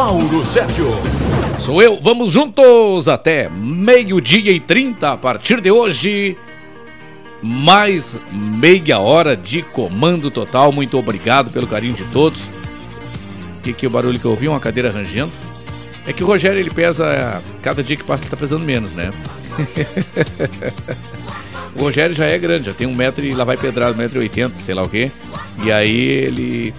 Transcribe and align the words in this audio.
Mauro 0.00 0.46
Sérgio. 0.46 0.86
Sou 1.58 1.82
eu, 1.82 2.00
vamos 2.00 2.32
juntos 2.32 3.06
até 3.06 3.50
meio-dia 3.50 4.50
e 4.50 4.58
trinta 4.58 5.12
a 5.12 5.16
partir 5.18 5.60
de 5.60 5.70
hoje. 5.70 6.38
Mais 7.42 8.16
meia 8.32 8.98
hora 8.98 9.36
de 9.36 9.60
comando 9.60 10.30
total. 10.30 10.72
Muito 10.72 10.98
obrigado 10.98 11.52
pelo 11.52 11.66
carinho 11.66 11.92
de 11.92 12.04
todos. 12.04 12.40
O 13.58 13.60
que, 13.62 13.74
que 13.74 13.84
é 13.84 13.88
o 13.90 13.92
barulho 13.92 14.18
que 14.18 14.24
eu 14.24 14.30
ouvi? 14.30 14.48
Uma 14.48 14.58
cadeira 14.58 14.90
rangendo. 14.90 15.32
É 16.06 16.14
que 16.14 16.24
o 16.24 16.26
Rogério 16.26 16.58
ele 16.58 16.70
pesa. 16.70 17.42
Cada 17.60 17.82
dia 17.82 17.94
que 17.94 18.02
passa 18.02 18.22
ele 18.22 18.30
tá 18.30 18.38
pesando 18.38 18.64
menos, 18.64 18.92
né? 18.92 19.10
o 21.76 21.80
Rogério 21.82 22.16
já 22.16 22.24
é 22.24 22.38
grande, 22.38 22.64
já 22.64 22.72
tem 22.72 22.86
um 22.86 22.94
metro 22.94 23.22
e 23.22 23.32
lá 23.32 23.44
vai 23.44 23.58
pedrado, 23.58 23.92
um 23.92 23.98
metro 23.98 24.16
e 24.16 24.22
oitenta, 24.22 24.54
sei 24.64 24.74
lá 24.74 24.82
o 24.82 24.88
quê. 24.88 25.12
E 25.62 25.70
aí 25.70 26.00
ele 26.00 26.72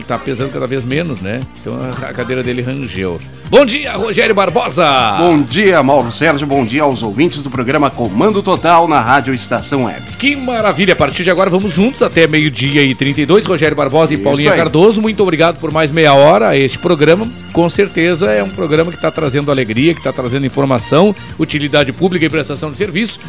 ele 0.00 0.04
tá 0.06 0.18
pesando 0.18 0.52
cada 0.52 0.66
vez 0.66 0.82
menos, 0.84 1.20
né? 1.20 1.40
Então 1.60 1.78
a 2.02 2.12
cadeira 2.12 2.42
dele 2.42 2.62
rangeu. 2.62 3.20
Bom 3.48 3.64
dia, 3.64 3.92
Rogério 3.92 4.34
Barbosa! 4.34 4.84
Bom 5.18 5.42
dia, 5.42 5.82
Mauro 5.82 6.10
Sérgio. 6.10 6.46
Bom 6.46 6.64
dia 6.64 6.82
aos 6.82 7.02
ouvintes 7.02 7.42
do 7.42 7.50
programa 7.50 7.90
Comando 7.90 8.42
Total 8.42 8.88
na 8.88 9.00
Rádio 9.00 9.34
Estação 9.34 9.84
Web. 9.84 10.02
Que 10.18 10.34
maravilha! 10.34 10.94
A 10.94 10.96
partir 10.96 11.24
de 11.24 11.30
agora 11.30 11.50
vamos 11.50 11.74
juntos 11.74 12.02
até 12.02 12.26
meio-dia 12.26 12.82
e 12.82 12.94
32. 12.94 13.44
Rogério 13.44 13.76
Barbosa 13.76 14.12
e 14.12 14.14
Isso 14.14 14.24
Paulinha 14.24 14.52
aí. 14.52 14.56
Cardoso, 14.58 15.02
muito 15.02 15.22
obrigado 15.22 15.58
por 15.58 15.70
mais 15.70 15.90
meia 15.90 16.14
hora. 16.14 16.56
Este 16.56 16.78
programa, 16.78 17.28
com 17.52 17.68
certeza, 17.68 18.30
é 18.30 18.42
um 18.42 18.50
programa 18.50 18.90
que 18.90 18.96
está 18.96 19.10
trazendo 19.10 19.50
alegria, 19.50 19.92
que 19.92 20.00
está 20.00 20.12
trazendo 20.12 20.46
informação, 20.46 21.14
utilidade 21.38 21.92
pública 21.92 22.24
e 22.24 22.30
prestação 22.30 22.70
de 22.70 22.76
serviço 22.76 23.20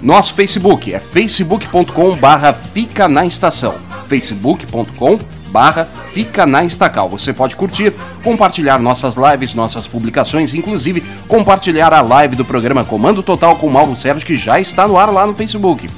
Nosso 0.02 0.32
Facebook 0.32 0.94
é 0.94 0.98
facebook.com 0.98 2.16
barra 2.16 2.54
Fica 2.54 3.06
na 3.06 3.26
Estação. 3.26 3.74
facebook.com 4.08 5.18
barra 5.48 5.86
Fica 6.12 6.46
na 6.46 6.64
Estacal. 6.64 7.08
Você 7.10 7.34
pode 7.34 7.54
curtir, 7.54 7.92
compartilhar 8.24 8.78
nossas 8.78 9.16
lives, 9.16 9.54
nossas 9.54 9.86
publicações, 9.86 10.54
inclusive 10.54 11.04
compartilhar 11.28 11.92
a 11.92 12.00
live 12.00 12.34
do 12.34 12.46
programa 12.46 12.82
Comando 12.82 13.22
Total 13.22 13.54
com 13.56 13.68
Mauro 13.68 13.94
Sérgio, 13.94 14.26
que 14.26 14.36
já 14.36 14.58
está 14.58 14.88
no 14.88 14.96
ar 14.96 15.12
lá 15.12 15.26
no 15.26 15.34
Facebook. 15.34 15.90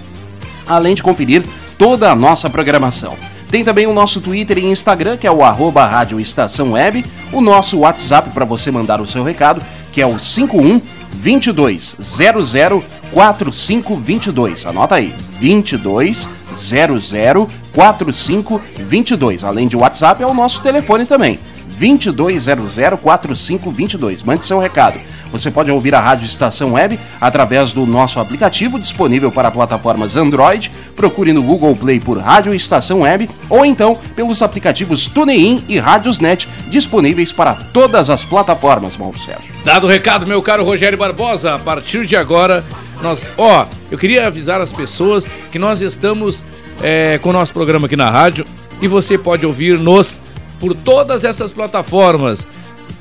Além 0.66 0.96
de 0.96 1.02
conferir 1.02 1.44
toda 1.78 2.10
a 2.10 2.16
nossa 2.16 2.50
programação. 2.50 3.16
Tem 3.52 3.62
também 3.62 3.86
o 3.86 3.92
nosso 3.92 4.20
Twitter 4.20 4.58
e 4.58 4.64
Instagram, 4.64 5.16
que 5.16 5.26
é 5.26 5.30
o 5.30 5.44
arroba 5.44 5.86
Rádio 5.86 6.18
Estação 6.18 6.72
Web, 6.72 7.04
o 7.32 7.40
nosso 7.40 7.80
WhatsApp 7.80 8.30
para 8.30 8.46
você 8.46 8.70
mandar 8.70 9.00
o 9.00 9.06
seu 9.06 9.22
recado, 9.22 9.62
que 9.92 10.00
é 10.00 10.06
o 10.06 10.18
51 10.18 10.80
22 11.14 11.96
00 12.00 12.84
4522. 13.12 14.66
Anota 14.66 14.96
aí, 14.96 15.14
22 15.38 16.28
00 16.54 17.48
4522. 17.72 19.44
Além 19.44 19.68
de 19.68 19.76
WhatsApp, 19.76 20.22
é 20.22 20.26
o 20.26 20.34
nosso 20.34 20.62
telefone 20.62 21.06
também. 21.06 21.38
22004522. 21.82 24.24
Mande 24.24 24.46
seu 24.46 24.60
recado. 24.60 25.00
Você 25.32 25.50
pode 25.50 25.70
ouvir 25.70 25.94
a 25.94 26.00
Rádio 26.00 26.26
Estação 26.26 26.74
Web 26.74 27.00
através 27.20 27.72
do 27.72 27.86
nosso 27.86 28.20
aplicativo 28.20 28.78
disponível 28.78 29.32
para 29.32 29.50
plataformas 29.50 30.16
Android. 30.16 30.70
Procure 30.94 31.32
no 31.32 31.42
Google 31.42 31.74
Play 31.74 31.98
por 31.98 32.18
Rádio 32.18 32.54
Estação 32.54 33.00
Web 33.00 33.28
ou 33.48 33.64
então 33.64 33.98
pelos 34.14 34.42
aplicativos 34.42 35.08
TuneIn 35.08 35.64
e 35.68 35.78
Rádiosnet 35.78 36.46
disponíveis 36.68 37.32
para 37.32 37.54
todas 37.54 38.10
as 38.10 38.24
plataformas, 38.24 38.96
Mauro 38.96 39.18
Sérgio. 39.18 39.54
Dado 39.64 39.86
o 39.86 39.90
recado, 39.90 40.26
meu 40.26 40.42
caro 40.42 40.64
Rogério 40.64 40.98
Barbosa, 40.98 41.54
a 41.54 41.58
partir 41.58 42.06
de 42.06 42.14
agora 42.14 42.62
nós, 43.00 43.26
ó, 43.36 43.66
eu 43.90 43.98
queria 43.98 44.26
avisar 44.26 44.60
as 44.60 44.70
pessoas 44.70 45.26
que 45.50 45.58
nós 45.58 45.80
estamos 45.80 46.42
é, 46.80 47.18
com 47.20 47.30
o 47.30 47.32
nosso 47.32 47.52
programa 47.52 47.86
aqui 47.86 47.96
na 47.96 48.08
rádio 48.08 48.46
e 48.80 48.86
você 48.86 49.18
pode 49.18 49.44
ouvir-nos 49.44 50.20
por 50.62 50.76
todas 50.76 51.24
essas 51.24 51.50
plataformas 51.50 52.42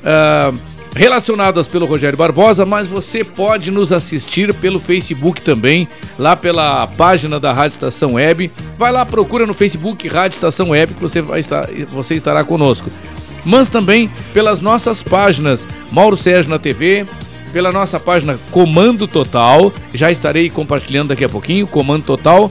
uh, 0.02 0.58
relacionadas 0.96 1.68
pelo 1.68 1.86
Rogério 1.86 2.18
Barbosa, 2.18 2.66
mas 2.66 2.88
você 2.88 3.22
pode 3.22 3.70
nos 3.70 3.92
assistir 3.92 4.52
pelo 4.52 4.80
Facebook 4.80 5.40
também, 5.40 5.86
lá 6.18 6.34
pela 6.34 6.88
página 6.88 7.38
da 7.38 7.52
Rádio 7.52 7.74
Estação 7.74 8.14
Web. 8.14 8.50
Vai 8.76 8.90
lá, 8.90 9.06
procura 9.06 9.46
no 9.46 9.54
Facebook 9.54 10.08
Rádio 10.08 10.34
Estação 10.34 10.70
Web 10.70 10.94
que 10.94 11.00
você, 11.00 11.22
vai 11.22 11.38
estar, 11.38 11.68
você 11.92 12.16
estará 12.16 12.42
conosco. 12.42 12.90
Mas 13.44 13.68
também 13.68 14.10
pelas 14.34 14.60
nossas 14.60 15.00
páginas 15.00 15.64
Mauro 15.92 16.16
Sérgio 16.16 16.50
na 16.50 16.58
TV, 16.58 17.06
pela 17.52 17.70
nossa 17.70 18.00
página 18.00 18.40
Comando 18.50 19.06
Total, 19.06 19.72
já 19.94 20.10
estarei 20.10 20.50
compartilhando 20.50 21.10
daqui 21.10 21.24
a 21.24 21.28
pouquinho, 21.28 21.68
Comando 21.68 22.02
Total, 22.02 22.50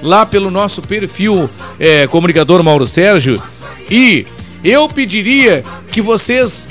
lá 0.00 0.24
pelo 0.24 0.52
nosso 0.52 0.80
perfil 0.82 1.50
é, 1.80 2.06
Comunicador 2.06 2.62
Mauro 2.62 2.86
Sérgio 2.86 3.42
e 3.90 4.24
eu 4.64 4.88
pediria 4.88 5.64
que 5.88 6.00
vocês 6.00 6.68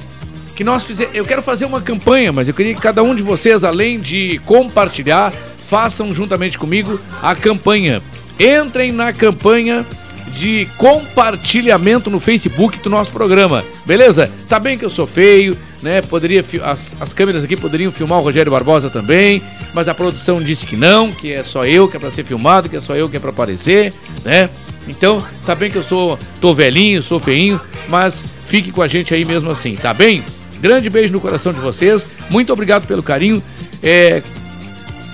que 0.55 0.63
nós 0.63 0.83
fizer, 0.83 1.09
eu 1.13 1.25
quero 1.25 1.41
fazer 1.41 1.65
uma 1.65 1.81
campanha, 1.81 2.31
mas 2.31 2.47
eu 2.47 2.53
queria 2.53 2.75
que 2.75 2.81
cada 2.81 3.01
um 3.01 3.15
de 3.15 3.23
vocês, 3.23 3.63
além 3.63 3.99
de 3.99 4.39
compartilhar, 4.45 5.31
façam 5.31 6.13
juntamente 6.13 6.57
comigo 6.57 6.99
a 7.21 7.33
campanha. 7.33 8.01
Entrem 8.39 8.91
na 8.91 9.13
campanha 9.13 9.85
de 10.27 10.67
compartilhamento 10.77 12.09
no 12.09 12.19
Facebook 12.19 12.79
do 12.79 12.89
nosso 12.89 13.11
programa. 13.11 13.63
Beleza? 13.85 14.29
Tá 14.47 14.59
bem 14.59 14.77
que 14.77 14.85
eu 14.85 14.89
sou 14.89 15.07
feio, 15.07 15.57
né? 15.81 16.01
Poderia 16.01 16.43
as, 16.63 16.95
as 16.99 17.13
câmeras 17.13 17.43
aqui 17.43 17.55
poderiam 17.55 17.91
filmar 17.91 18.19
o 18.19 18.21
Rogério 18.21 18.51
Barbosa 18.51 18.89
também, 18.89 19.41
mas 19.73 19.87
a 19.87 19.93
produção 19.93 20.41
disse 20.41 20.65
que 20.65 20.75
não, 20.75 21.11
que 21.11 21.31
é 21.33 21.43
só 21.43 21.65
eu 21.65 21.87
que 21.87 21.97
é 21.97 21.99
para 21.99 22.11
ser 22.11 22.23
filmado, 22.23 22.69
que 22.69 22.75
é 22.75 22.81
só 22.81 22.95
eu 22.95 23.09
que 23.09 23.17
é 23.17 23.19
para 23.19 23.29
aparecer, 23.31 23.93
né? 24.23 24.49
Então, 24.87 25.23
tá 25.45 25.53
bem 25.53 25.69
que 25.69 25.77
eu 25.77 25.83
sou 25.83 26.17
tô 26.39 26.53
velhinho, 26.53 27.01
sou 27.03 27.19
feinho, 27.19 27.59
mas 27.87 28.23
fique 28.45 28.71
com 28.71 28.81
a 28.81 28.87
gente 28.87 29.13
aí 29.13 29.23
mesmo 29.23 29.49
assim, 29.49 29.75
tá 29.75 29.93
bem? 29.93 30.23
Grande 30.59 30.89
beijo 30.89 31.13
no 31.13 31.21
coração 31.21 31.53
de 31.53 31.59
vocês. 31.59 32.05
Muito 32.29 32.51
obrigado 32.51 32.85
pelo 32.87 33.01
carinho. 33.01 33.41
É, 33.81 34.21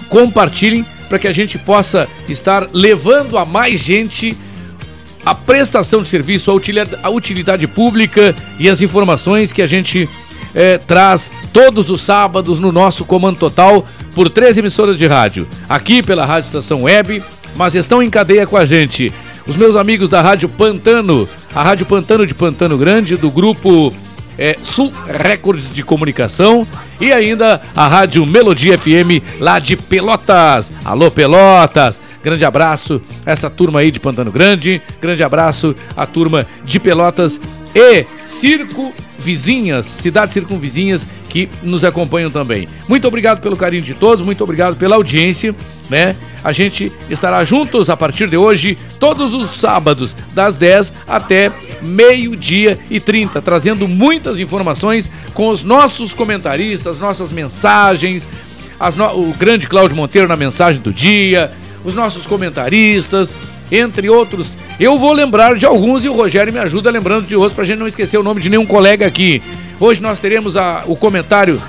compartilhem 0.10 0.86
para 1.08 1.20
que 1.20 1.28
a 1.28 1.32
gente 1.32 1.58
possa 1.58 2.08
estar 2.28 2.68
levando 2.74 3.38
a 3.38 3.46
mais 3.46 3.80
gente 3.80 4.36
a 5.26 5.36
prestação 5.36 6.02
de 6.02 6.08
serviço, 6.08 6.50
a 6.50 6.54
utilidade, 6.54 6.98
a 7.04 7.10
utilidade 7.10 7.68
pública 7.68 8.36
e 8.60 8.70
as 8.70 8.82
informações 8.82 9.52
que 9.52 9.62
a 9.62 9.68
gente 9.68 10.10
é, 10.56 10.78
traz 10.78 11.32
todos 11.52 11.90
os 11.90 12.02
sábados 12.02 12.60
no 12.60 12.72
nosso 12.72 13.06
Comando 13.06 13.38
Total 13.38 13.86
por 14.16 14.30
três 14.30 14.58
emissoras 14.58 14.98
de 14.98 15.06
rádio. 15.06 15.48
Aqui 15.68 16.02
pela 16.02 16.26
Rádio 16.26 16.48
Estação 16.48 16.84
Web, 16.84 17.22
mas 17.56 17.76
estão 17.76 18.02
em 18.02 18.10
cadeia 18.10 18.48
com 18.48 18.58
a 18.58 18.66
gente 18.66 19.14
os 19.48 19.56
meus 19.56 19.76
amigos 19.76 20.10
da 20.10 20.22
Rádio 20.22 20.50
Pantano, 20.50 21.28
a 21.56 21.64
Rádio 21.64 21.86
Pantano 21.86 22.28
de 22.28 22.34
Pantano 22.34 22.78
Grande, 22.78 23.16
do 23.16 23.32
grupo 23.32 23.94
é, 24.38 24.58
Sul 24.62 24.92
Records 25.08 25.74
de 25.74 25.84
Comunicação 25.84 26.68
e 27.00 27.12
ainda 27.12 27.62
a 27.76 27.88
Rádio 27.88 28.26
Melodia 28.26 28.78
FM 28.78 29.24
lá 29.40 29.60
de 29.60 29.76
Pelotas. 29.76 30.72
Alô, 30.84 31.10
Pelotas! 31.10 32.00
Grande 32.24 32.44
abraço 32.44 33.02
a 33.26 33.32
essa 33.32 33.50
turma 33.50 33.80
aí 33.80 33.90
de 33.90 34.00
Pantano 34.00 34.32
Grande, 34.32 34.82
grande 35.00 35.24
abraço 35.24 35.76
à 35.96 36.06
turma 36.06 36.46
de 36.66 36.80
Pelotas 36.80 37.40
e 37.74 38.06
Circo 38.26 38.94
Vizinhas, 39.18 39.86
cidades 39.86 40.34
circunvizinhas 40.34 41.06
que 41.30 41.50
nos 41.64 41.84
acompanham 41.84 42.30
também. 42.30 42.68
Muito 42.88 43.08
obrigado 43.08 43.42
pelo 43.42 43.56
carinho 43.56 43.82
de 43.82 43.94
todos, 43.94 44.26
muito 44.26 44.44
obrigado 44.44 44.76
pela 44.76 44.96
audiência, 44.96 45.56
né? 45.90 46.16
A 46.44 46.52
gente 46.52 46.92
estará 47.10 47.44
juntos 47.44 47.90
a 47.90 47.98
partir 47.98 48.28
de 48.28 48.38
hoje, 48.38 48.78
todos 49.00 49.34
os 49.34 49.52
sábados, 49.52 50.16
das 50.34 50.56
10 50.56 50.94
até 51.08 51.52
meio-dia 51.82 52.80
e 52.90 53.00
30, 53.00 53.42
trazendo 53.42 53.88
muitas 53.88 54.40
informações 54.40 55.10
com 55.34 55.50
os 55.50 55.64
nossos 55.64 56.14
comentaristas, 56.14 57.00
nossas 57.00 57.32
mensagens, 57.32 58.28
no... 58.96 59.06
o 59.30 59.34
grande 59.38 59.68
Cláudio 59.68 59.96
Monteiro 59.96 60.28
na 60.28 60.36
mensagem 60.36 60.82
do 60.82 60.94
dia, 60.94 61.52
os 61.84 61.94
nossos 61.94 62.26
comentaristas, 62.26 63.34
entre 63.72 64.10
outros. 64.10 64.58
Eu 64.80 64.98
vou 64.98 65.12
lembrar 65.12 65.56
de 65.56 65.66
alguns 65.66 66.04
e 66.04 66.10
o 66.10 66.14
Rogério 66.14 66.54
me 66.54 66.60
ajuda 66.60 66.90
lembrando 66.90 67.28
de 67.28 67.36
outros 67.36 67.54
para 67.54 67.64
a 67.64 67.68
gente 67.68 67.80
não 67.80 67.88
esquecer 67.88 68.18
o 68.18 68.24
nome 68.24 68.42
de 68.42 68.50
nenhum 68.50 68.66
colega 68.66 69.06
aqui. 69.06 69.42
Hoje 69.80 70.02
nós 70.02 70.20
teremos 70.20 70.56
a, 70.56 70.84
o 70.88 70.96
comentário 70.96 71.62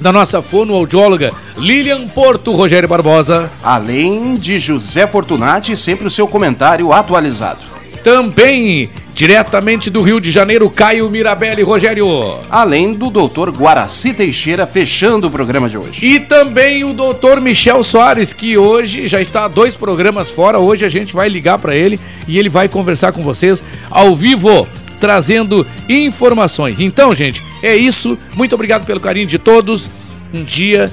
da 0.00 0.12
nossa 0.12 0.42
fonoaudióloga 0.42 1.32
Lilian 1.56 2.06
Porto, 2.08 2.52
Rogério 2.52 2.88
Barbosa. 2.88 3.50
Além 3.62 4.34
de 4.34 4.58
José 4.58 5.06
Fortunati, 5.06 5.76
sempre 5.76 6.06
o 6.06 6.10
seu 6.10 6.28
comentário 6.28 6.92
atualizado. 6.92 7.64
Também, 8.04 8.90
diretamente 9.14 9.90
do 9.90 10.02
Rio 10.02 10.20
de 10.20 10.30
Janeiro, 10.30 10.70
Caio 10.70 11.10
Mirabelli, 11.10 11.62
Rogério. 11.62 12.06
Além 12.50 12.92
do 12.92 13.10
doutor 13.10 13.50
Guaraci 13.50 14.12
Teixeira, 14.12 14.66
fechando 14.66 15.26
o 15.26 15.30
programa 15.30 15.68
de 15.68 15.76
hoje. 15.76 16.06
E 16.06 16.20
também 16.20 16.84
o 16.84 16.92
doutor 16.92 17.40
Michel 17.40 17.82
Soares, 17.82 18.32
que 18.32 18.56
hoje 18.56 19.08
já 19.08 19.20
está 19.20 19.48
dois 19.48 19.74
programas 19.74 20.28
fora. 20.28 20.58
Hoje 20.58 20.84
a 20.84 20.88
gente 20.88 21.12
vai 21.12 21.28
ligar 21.28 21.58
para 21.58 21.74
ele 21.74 21.98
e 22.28 22.38
ele 22.38 22.48
vai 22.48 22.68
conversar 22.68 23.12
com 23.12 23.22
vocês 23.22 23.62
ao 23.90 24.14
vivo 24.14 24.68
trazendo 25.00 25.66
informações. 25.88 26.80
Então, 26.80 27.14
gente, 27.14 27.42
é 27.62 27.74
isso. 27.74 28.18
Muito 28.34 28.54
obrigado 28.54 28.86
pelo 28.86 29.00
carinho 29.00 29.26
de 29.26 29.38
todos. 29.38 29.86
Um 30.32 30.42
dia, 30.42 30.90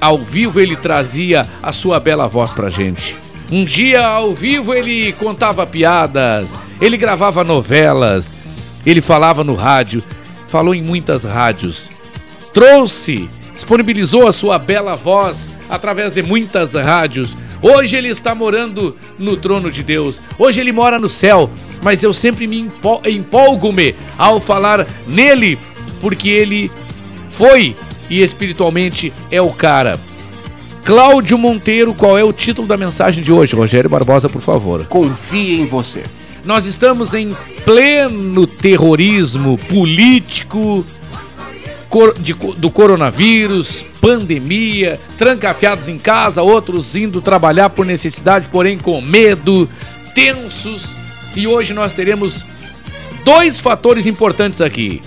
ao 0.00 0.16
vivo, 0.18 0.60
ele 0.60 0.76
trazia 0.76 1.46
a 1.62 1.72
sua 1.72 2.00
bela 2.00 2.26
voz 2.26 2.52
pra 2.52 2.70
gente. 2.70 3.16
Um 3.50 3.64
dia, 3.64 4.06
ao 4.06 4.34
vivo, 4.34 4.72
ele 4.72 5.12
contava 5.14 5.66
piadas, 5.66 6.50
ele 6.80 6.96
gravava 6.96 7.42
novelas, 7.44 8.32
ele 8.86 9.00
falava 9.00 9.42
no 9.42 9.54
rádio, 9.54 10.02
falou 10.48 10.74
em 10.74 10.82
muitas 10.82 11.24
rádios. 11.24 11.88
Trouxe, 12.54 13.28
disponibilizou 13.54 14.26
a 14.26 14.32
sua 14.32 14.58
bela 14.58 14.94
voz 14.94 15.48
através 15.68 16.12
de 16.12 16.22
muitas 16.22 16.74
rádios. 16.74 17.36
Hoje 17.62 17.96
ele 17.96 18.08
está 18.08 18.34
morando 18.34 18.96
no 19.18 19.36
trono 19.36 19.70
de 19.70 19.82
Deus. 19.82 20.20
Hoje 20.38 20.60
ele 20.60 20.72
mora 20.72 20.98
no 20.98 21.08
céu. 21.08 21.50
Mas 21.82 22.02
eu 22.02 22.12
sempre 22.12 22.46
me 22.46 22.68
empolgo-me 23.06 23.94
ao 24.18 24.40
falar 24.40 24.86
nele, 25.06 25.58
porque 26.00 26.28
ele 26.28 26.70
foi 27.28 27.74
e 28.10 28.20
espiritualmente 28.20 29.12
é 29.30 29.40
o 29.40 29.52
cara. 29.52 29.98
Cláudio 30.84 31.38
Monteiro, 31.38 31.94
qual 31.94 32.18
é 32.18 32.24
o 32.24 32.32
título 32.32 32.66
da 32.66 32.76
mensagem 32.76 33.22
de 33.22 33.30
hoje? 33.30 33.54
Rogério 33.54 33.88
Barbosa, 33.88 34.28
por 34.28 34.42
favor. 34.42 34.84
Confie 34.86 35.60
em 35.60 35.66
você. 35.66 36.02
Nós 36.44 36.66
estamos 36.66 37.14
em 37.14 37.36
pleno 37.64 38.46
terrorismo 38.46 39.56
político 39.56 40.84
de, 42.20 42.32
do 42.32 42.70
coronavírus, 42.70 43.84
pandemia, 44.00 44.98
trancafiados 45.18 45.86
em 45.86 45.98
casa, 45.98 46.42
outros 46.42 46.96
indo 46.96 47.20
trabalhar 47.20 47.70
por 47.70 47.84
necessidade, 47.84 48.48
porém 48.50 48.78
com 48.78 49.00
medo, 49.00 49.68
tensos. 50.14 50.88
E 51.36 51.46
hoje 51.46 51.74
nós 51.74 51.92
teremos 51.92 52.44
dois 53.24 53.60
fatores 53.60 54.06
importantes 54.06 54.60
aqui. 54.60 55.02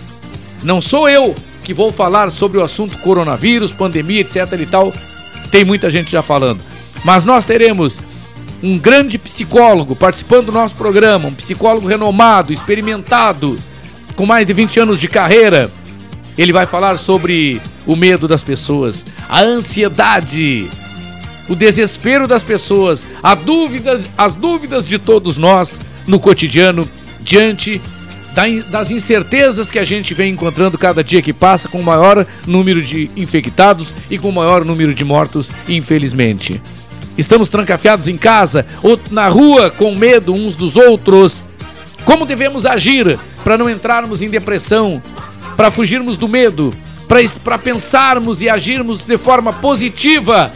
Não 0.62 0.80
sou 0.80 1.10
eu 1.10 1.34
que 1.64 1.74
vou 1.74 1.92
falar 1.92 2.30
sobre 2.30 2.58
o 2.58 2.64
assunto 2.64 2.98
coronavírus, 3.00 3.72
pandemia, 3.72 4.22
etc 4.22 4.52
e 4.60 4.66
tal, 4.66 4.94
tem 5.50 5.64
muita 5.64 5.90
gente 5.90 6.12
já 6.12 6.22
falando. 6.22 6.60
Mas 7.04 7.26
nós 7.26 7.46
teremos 7.46 7.98
um 8.62 8.78
grande 8.78 9.18
psicólogo 9.18 9.96
participando 9.96 10.48
do 10.48 10.52
nosso 10.52 10.76
programa, 10.76 11.28
um 11.28 11.34
psicólogo 11.34 11.88
renomado, 11.88 12.54
experimentado, 12.54 13.58
com 14.16 14.26
mais 14.26 14.48
de 14.48 14.54
20 14.54 14.80
anos 14.80 15.00
de 15.00 15.08
carreira. 15.08 15.70
Ele 16.38 16.54
vai 16.54 16.66
falar 16.66 16.98
sobre 16.98 17.62
o 17.86 17.96
medo 17.96 18.28
das 18.28 18.42
pessoas, 18.42 19.06
a 19.28 19.42
ansiedade, 19.42 20.70
o 21.50 21.56
desespero 21.56 22.28
das 22.28 22.42
pessoas, 22.42 23.06
a 23.22 23.36
dúvida, 23.36 24.02
as 24.18 24.34
dúvidas 24.34 24.88
de 24.88 24.98
todos 24.98 25.38
nós 25.38 25.80
no 26.08 26.20
cotidiano 26.20 26.88
diante 27.22 27.82
das 28.70 28.90
incertezas 28.90 29.70
que 29.70 29.78
a 29.78 29.84
gente 29.84 30.14
vem 30.14 30.34
encontrando 30.34 30.78
cada 30.78 31.04
dia 31.04 31.22
que 31.22 31.32
passa, 31.32 31.70
com 31.70 31.80
o 31.80 31.84
maior 31.84 32.26
número 32.48 32.82
de 32.82 33.10
infectados 33.16 33.94
e 34.10 34.18
com 34.18 34.30
o 34.30 34.34
maior 34.34 34.66
número 34.66 34.94
de 34.94 35.04
mortos, 35.06 35.52
infelizmente. 35.68 36.62
Estamos 37.18 37.48
trancafiados 37.50 38.08
em 38.08 38.18
casa 38.18 38.66
ou 38.82 39.00
na 39.12 39.28
rua 39.28 39.70
com 39.70 39.94
medo 39.96 40.34
uns 40.34 40.56
dos 40.56 40.76
outros. 40.76 41.44
Como 42.06 42.26
devemos 42.26 42.66
agir 42.66 43.20
para 43.44 43.58
não 43.58 43.70
entrarmos 43.70 44.22
em 44.22 44.30
depressão, 44.30 45.02
para 45.56 45.70
fugirmos 45.70 46.18
do 46.18 46.28
medo, 46.28 46.74
para 47.44 47.60
pensarmos 47.60 48.42
e 48.42 48.50
agirmos 48.50 49.06
de 49.06 49.18
forma 49.18 49.54
positiva, 49.54 50.52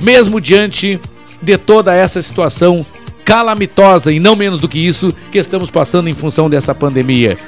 mesmo 0.00 0.40
diante 0.40 0.98
de 1.42 1.58
toda 1.58 1.94
essa 1.94 2.22
situação 2.22 2.84
calamitosa 3.24 4.12
e 4.12 4.20
não 4.20 4.36
menos 4.36 4.60
do 4.60 4.68
que 4.68 4.78
isso 4.78 5.12
que 5.32 5.38
estamos 5.38 5.70
passando 5.70 6.08
em 6.08 6.12
função 6.12 6.50
dessa 6.50 6.74
pandemia. 6.74 7.38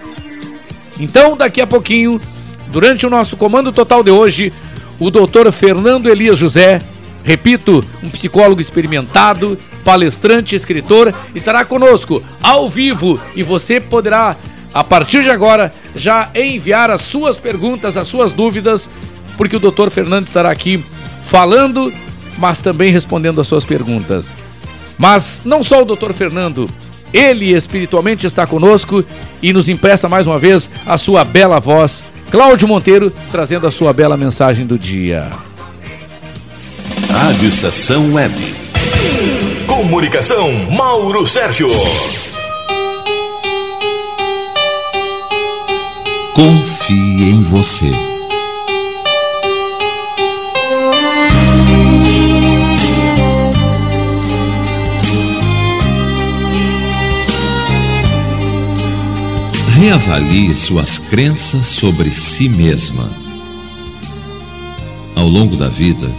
Então, 0.99 1.37
daqui 1.37 1.61
a 1.61 1.67
pouquinho, 1.67 2.21
durante 2.69 3.07
o 3.07 3.11
nosso 3.11 3.37
comando 3.37 3.71
total 3.71 4.03
de 4.03 4.11
hoje, 4.11 4.53
o 4.99 5.11
doutor 5.11 5.51
Fernando 5.53 6.09
Elias 6.09 6.39
José, 6.39 6.81
repito, 7.23 7.85
um 8.03 8.09
psicólogo 8.09 8.61
experimentado, 8.61 9.59
palestrante, 9.85 10.57
escritor, 10.57 11.13
estará 11.35 11.65
conosco 11.65 12.23
ao 12.43 12.69
vivo 12.69 13.21
e 13.35 13.43
você 13.43 13.79
poderá, 13.79 14.35
a 14.73 14.83
partir 14.83 15.23
de 15.23 15.31
agora, 15.31 15.73
já 15.95 16.31
enviar 16.35 16.91
as 16.91 17.03
suas 17.03 17.37
perguntas, 17.37 17.97
as 17.97 18.09
suas 18.09 18.33
dúvidas, 18.33 18.89
porque 19.37 19.57
o 19.57 19.61
doutor 19.61 19.91
Fernando 19.91 20.27
estará 20.27 20.51
aqui 20.51 20.83
falando, 21.23 21.93
mas 22.39 22.59
também 22.59 22.91
respondendo 22.91 23.41
as 23.41 23.47
suas 23.47 23.65
perguntas. 23.65 24.35
Mas 24.99 25.41
não 25.45 25.63
só 25.63 25.83
o 25.83 25.85
doutor 25.85 26.13
Fernando, 26.13 26.69
ele 27.13 27.55
espiritualmente 27.55 28.27
está 28.27 28.47
conosco 28.47 29.05
e 29.43 29.53
nos 29.53 29.69
empresta 29.69 30.09
mais 30.09 30.27
uma 30.27 30.39
vez 30.39 30.69
a 30.85 30.99
sua 30.99 31.25
bela 31.25 31.61
voz. 31.61 32.05
Cláudio 32.31 32.67
Monteiro 32.67 33.13
trazendo 33.31 33.67
a 33.67 33.71
sua 33.71 33.93
bela 33.93 34.17
mensagem 34.17 34.67
do 34.67 34.79
dia. 34.79 35.31
Rádio 37.11 37.49
Estação 37.49 38.13
Web. 38.15 38.35
Comunicação 39.67 40.53
Mauro 40.71 41.27
Sérgio. 41.27 41.69
Confie 46.35 47.31
em 47.31 47.43
você. 47.43 48.06
Reavalie 59.77 60.57
suas 60.57 60.97
crenças 60.97 61.67
sobre 61.67 62.11
si 62.11 62.49
mesma. 62.49 63.11
Ao 65.15 65.29
longo 65.29 65.55
da 65.55 65.69
vida, 65.69 66.11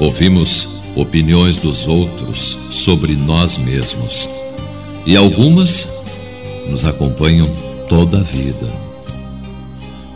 ouvimos 0.00 0.80
opiniões 0.96 1.58
dos 1.58 1.86
outros 1.86 2.58
sobre 2.72 3.14
nós 3.14 3.56
mesmos 3.56 4.28
e 5.06 5.16
algumas 5.16 5.88
nos 6.68 6.84
acompanham 6.84 7.48
toda 7.88 8.18
a 8.18 8.24
vida. 8.24 8.66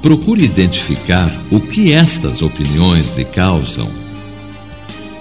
Procure 0.02 0.42
identificar 0.42 1.32
o 1.52 1.60
que 1.60 1.92
estas 1.92 2.42
opiniões 2.42 3.12
lhe 3.12 3.24
causam 3.24 3.88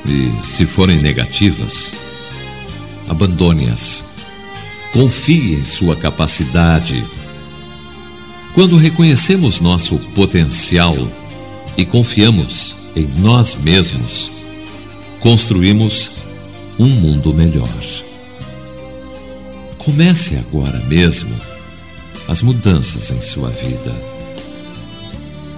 e, 0.04 0.32
se 0.44 0.66
forem 0.66 1.00
negativas, 1.00 1.92
abandone-as. 3.08 4.16
Confie 4.92 5.54
em 5.54 5.64
sua 5.64 5.96
capacidade 5.96 7.04
quando 8.56 8.78
reconhecemos 8.78 9.60
nosso 9.60 10.00
potencial 10.16 10.96
e 11.78 11.86
confiamos 11.86 12.90
em 12.96 13.06
nós 13.18 13.58
mesmos, 13.62 14.32
construímos 15.20 16.24
um 16.80 16.88
mundo 16.88 17.34
melhor. 17.34 17.68
Comece 19.78 20.38
agora 20.38 20.80
mesmo 20.86 21.38
as 22.30 22.42
mudanças 22.42 23.12
em 23.12 23.20
sua 23.20 23.50
vida. 23.50 23.94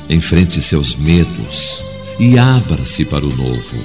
Enfrente 0.09 0.59
seus 0.59 0.95
medos 0.95 1.83
e 2.19 2.35
abra-se 2.39 3.05
para 3.05 3.23
o 3.23 3.35
novo. 3.35 3.77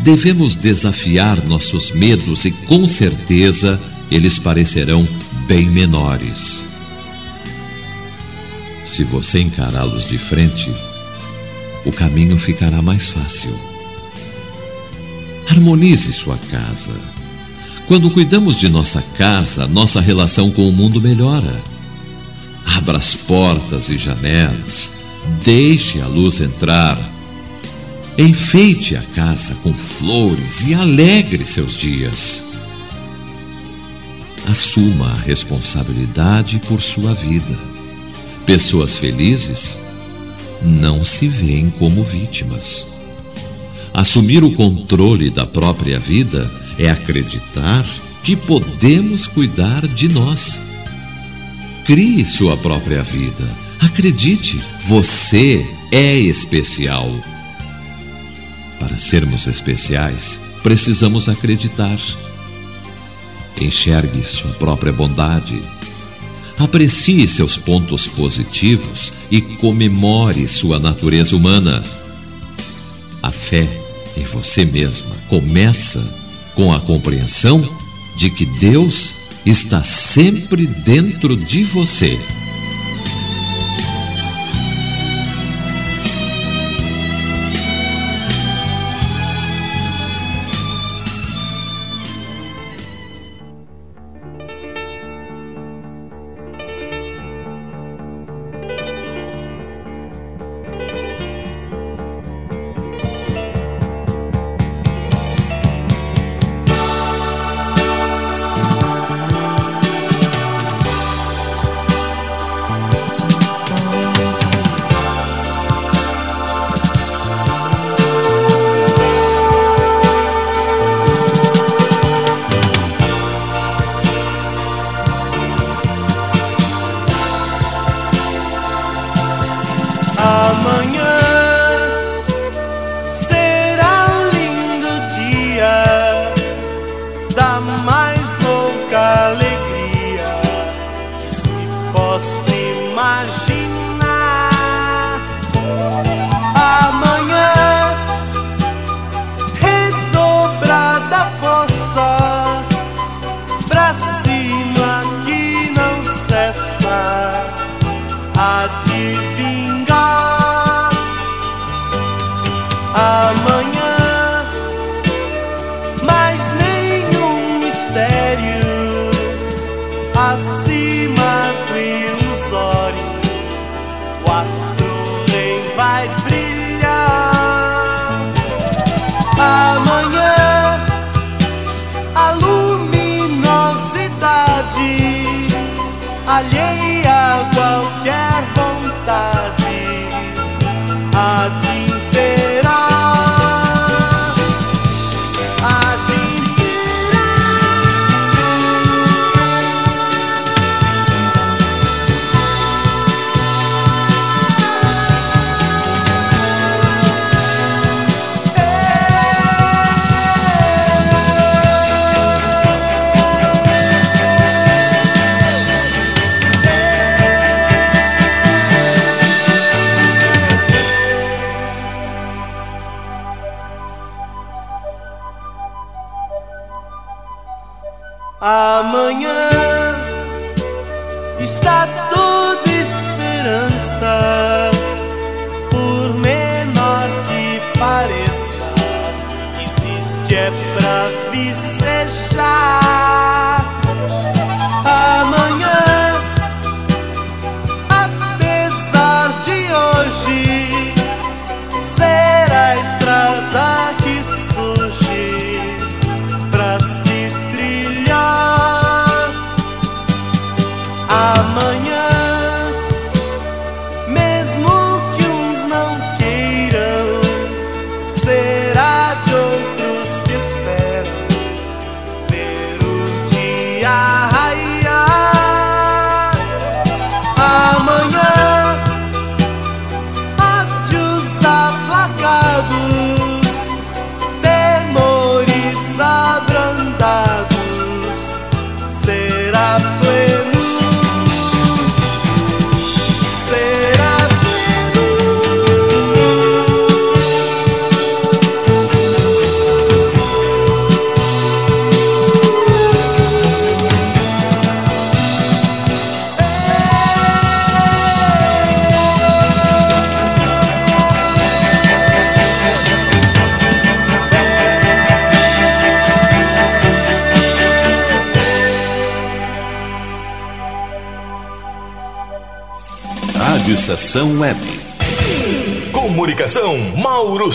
Devemos 0.00 0.54
desafiar 0.54 1.42
nossos 1.46 1.90
medos 1.92 2.44
e 2.44 2.50
com 2.50 2.86
certeza 2.86 3.80
eles 4.10 4.38
parecerão 4.38 5.08
bem 5.46 5.66
menores. 5.70 6.71
Se 8.92 9.04
você 9.04 9.40
encará-los 9.40 10.06
de 10.06 10.18
frente, 10.18 10.70
o 11.86 11.90
caminho 11.90 12.36
ficará 12.36 12.82
mais 12.82 13.08
fácil. 13.08 13.50
Harmonize 15.48 16.12
sua 16.12 16.36
casa. 16.50 16.92
Quando 17.88 18.10
cuidamos 18.10 18.54
de 18.54 18.68
nossa 18.68 19.00
casa, 19.00 19.66
nossa 19.66 19.98
relação 19.98 20.50
com 20.50 20.68
o 20.68 20.72
mundo 20.72 21.00
melhora. 21.00 21.58
Abra 22.66 22.98
as 22.98 23.14
portas 23.14 23.88
e 23.88 23.96
janelas, 23.96 25.04
deixe 25.42 25.98
a 26.02 26.06
luz 26.06 26.42
entrar. 26.42 27.00
Enfeite 28.18 28.94
a 28.94 29.02
casa 29.14 29.54
com 29.62 29.72
flores 29.72 30.66
e 30.66 30.74
alegre 30.74 31.46
seus 31.46 31.74
dias. 31.78 32.44
Assuma 34.50 35.12
a 35.12 35.22
responsabilidade 35.22 36.60
por 36.68 36.82
sua 36.82 37.14
vida. 37.14 37.71
Pessoas 38.46 38.98
felizes 38.98 39.78
não 40.60 41.04
se 41.04 41.28
veem 41.28 41.70
como 41.70 42.02
vítimas. 42.02 43.00
Assumir 43.94 44.42
o 44.42 44.52
controle 44.52 45.30
da 45.30 45.46
própria 45.46 45.98
vida 45.98 46.50
é 46.78 46.90
acreditar 46.90 47.84
que 48.24 48.36
podemos 48.36 49.26
cuidar 49.26 49.86
de 49.86 50.08
nós. 50.08 50.60
Crie 51.84 52.24
sua 52.24 52.56
própria 52.56 53.02
vida. 53.02 53.48
Acredite, 53.80 54.60
você 54.84 55.66
é 55.90 56.16
especial. 56.16 57.10
Para 58.78 58.96
sermos 58.98 59.46
especiais, 59.46 60.54
precisamos 60.62 61.28
acreditar. 61.28 61.98
Enxergue 63.60 64.24
sua 64.24 64.50
própria 64.52 64.92
bondade. 64.92 65.60
Aprecie 66.62 67.26
seus 67.26 67.58
pontos 67.58 68.06
positivos 68.06 69.12
e 69.32 69.40
comemore 69.40 70.46
sua 70.46 70.78
natureza 70.78 71.34
humana. 71.34 71.82
A 73.20 73.32
fé 73.32 73.68
em 74.16 74.22
você 74.22 74.64
mesma 74.64 75.10
começa 75.26 76.14
com 76.54 76.72
a 76.72 76.78
compreensão 76.78 77.68
de 78.16 78.30
que 78.30 78.46
Deus 78.46 79.12
está 79.44 79.82
sempre 79.82 80.68
dentro 80.68 81.36
de 81.36 81.64
você. 81.64 82.16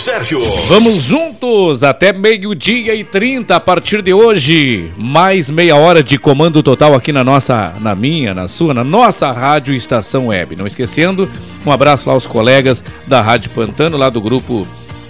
Sérgio. 0.00 0.40
Vamos 0.66 1.02
juntos 1.02 1.82
até 1.82 2.12
meio-dia 2.12 2.94
e 2.94 3.04
30 3.04 3.56
a 3.56 3.60
partir 3.60 4.02
de 4.02 4.12
hoje. 4.12 4.92
Mais 4.96 5.50
meia 5.50 5.76
hora 5.76 6.02
de 6.02 6.18
comando 6.18 6.62
total 6.62 6.94
aqui 6.94 7.12
na 7.12 7.24
nossa, 7.24 7.74
na 7.80 7.94
minha, 7.94 8.32
na 8.34 8.48
sua, 8.48 8.72
na 8.72 8.84
nossa 8.84 9.30
Rádio 9.30 9.74
Estação 9.74 10.28
Web. 10.28 10.56
Não 10.56 10.66
esquecendo, 10.66 11.28
um 11.66 11.72
abraço 11.72 12.08
lá 12.08 12.14
aos 12.14 12.26
colegas 12.26 12.84
da 13.06 13.20
Rádio 13.20 13.50
Pantano, 13.50 13.96
lá 13.96 14.08
do 14.10 14.20
grupo 14.20 14.66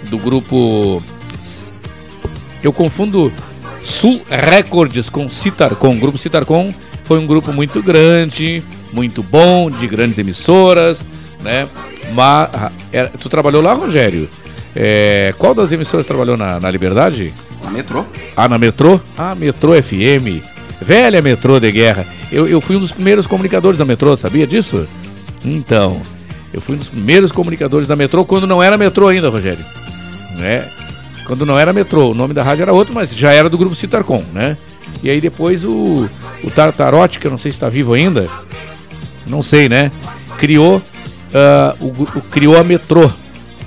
do 0.09 0.17
grupo 0.17 1.03
eu 2.63 2.73
confundo 2.73 3.31
Sul 3.83 4.21
Records 4.29 5.09
com 5.09 5.29
Citarcom. 5.29 5.95
O 5.95 5.99
grupo 5.99 6.17
Citarcom 6.17 6.73
foi 7.03 7.19
um 7.19 7.25
grupo 7.25 7.51
muito 7.53 7.81
grande, 7.81 8.63
muito 8.91 9.23
bom, 9.23 9.69
de 9.69 9.87
grandes 9.87 10.17
emissoras, 10.17 11.05
né? 11.41 11.67
Mas, 12.13 12.49
era, 12.91 13.09
tu 13.09 13.29
trabalhou 13.29 13.61
lá, 13.61 13.73
Rogério? 13.73 14.29
É, 14.75 15.33
qual 15.37 15.55
das 15.55 15.71
emissoras 15.71 16.05
trabalhou 16.05 16.37
na, 16.37 16.59
na 16.59 16.69
Liberdade? 16.69 17.33
Na 17.63 17.71
Metrô. 17.71 18.05
Ah, 18.35 18.47
na 18.47 18.57
Metrô? 18.57 18.99
Ah, 19.17 19.35
Metrô 19.35 19.81
FM. 19.81 20.43
Velha 20.81 21.21
Metrô 21.21 21.59
de 21.59 21.71
Guerra. 21.71 22.05
Eu, 22.31 22.47
eu 22.47 22.61
fui 22.61 22.75
um 22.75 22.79
dos 22.79 22.91
primeiros 22.91 23.27
comunicadores 23.27 23.77
da 23.77 23.85
Metrô, 23.85 24.15
sabia 24.15 24.45
disso? 24.45 24.87
Então, 25.43 26.01
eu 26.53 26.61
fui 26.61 26.75
um 26.75 26.77
dos 26.77 26.89
primeiros 26.89 27.31
comunicadores 27.31 27.87
da 27.87 27.95
Metrô 27.95 28.23
quando 28.23 28.47
não 28.47 28.61
era 28.61 28.77
Metrô 28.77 29.07
ainda, 29.07 29.29
Rogério. 29.29 29.65
Né? 30.37 30.65
Quando 31.25 31.45
não 31.45 31.59
era 31.59 31.73
Metrô, 31.73 32.11
o 32.11 32.15
nome 32.15 32.33
da 32.33 32.43
rádio 32.43 32.63
era 32.63 32.73
outro, 32.73 32.93
mas 32.93 33.15
já 33.15 33.31
era 33.31 33.49
do 33.49 33.57
grupo 33.57 33.75
Citarcom, 33.75 34.23
né? 34.33 34.57
E 35.03 35.09
aí 35.09 35.21
depois 35.21 35.63
o, 35.63 36.09
o 36.43 36.49
Tartarote, 36.49 37.19
que 37.19 37.27
eu 37.27 37.31
não 37.31 37.37
sei 37.37 37.51
se 37.51 37.57
está 37.57 37.69
vivo 37.69 37.93
ainda, 37.93 38.27
não 39.27 39.43
sei, 39.43 39.69
né? 39.69 39.91
Criou, 40.37 40.77
uh, 40.77 41.85
o, 41.85 41.87
o, 41.87 42.21
criou 42.23 42.57
a 42.57 42.63
Metrô 42.63 43.11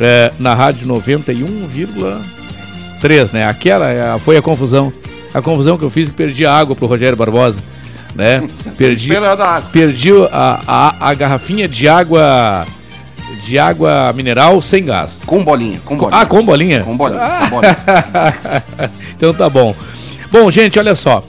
uh, 0.03 0.35
na 0.39 0.55
rádio 0.55 0.87
91,3, 0.87 3.33
né? 3.33 3.49
Aquela 3.49 4.17
uh, 4.17 4.19
foi 4.19 4.37
a 4.37 4.43
confusão. 4.43 4.93
A 5.33 5.41
confusão 5.41 5.79
que 5.79 5.85
eu 5.85 5.91
fiz 5.91 6.11
e 6.11 6.13
perdi 6.13 6.45
a 6.45 6.53
água 6.53 6.77
pro 6.77 6.87
Rogério 6.87 7.17
Barbosa, 7.17 7.59
né? 8.15 8.47
Perdi, 8.77 9.09
perdi 9.73 10.11
a, 10.31 10.61
a, 10.67 11.09
a 11.09 11.15
garrafinha 11.15 11.67
de 11.67 11.89
água 11.89 12.67
de 13.43 13.59
água 13.59 14.13
mineral 14.13 14.61
sem 14.61 14.85
gás. 14.85 15.23
Com 15.25 15.43
bolinha, 15.43 15.81
com 15.85 15.97
bolinha. 15.97 16.21
Ah, 16.21 16.27
com 16.27 16.45
bolinha? 16.45 16.83
Com 16.83 16.95
bolinha, 16.97 17.23
ah. 17.23 17.49
com 17.49 17.51
bolinha. 17.51 17.77
então 19.17 19.33
tá 19.33 19.49
bom. 19.49 19.75
Bom, 20.31 20.51
gente, 20.51 20.79
olha 20.79 20.95
só. 20.95 21.25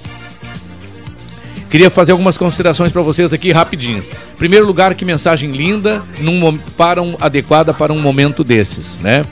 Queria 1.74 1.90
fazer 1.90 2.12
algumas 2.12 2.38
considerações 2.38 2.92
para 2.92 3.02
vocês 3.02 3.34
aqui 3.34 3.52
rapidinho. 3.52 4.04
Primeiro 4.38 4.68
lugar, 4.68 4.94
que 4.94 5.04
mensagem 5.04 5.50
linda, 5.50 6.04
num, 6.20 6.56
para 6.78 7.02
um, 7.02 7.16
adequada 7.20 7.74
para 7.74 7.92
um 7.92 8.00
momento 8.00 8.44
desses, 8.44 9.00
né? 9.00 9.26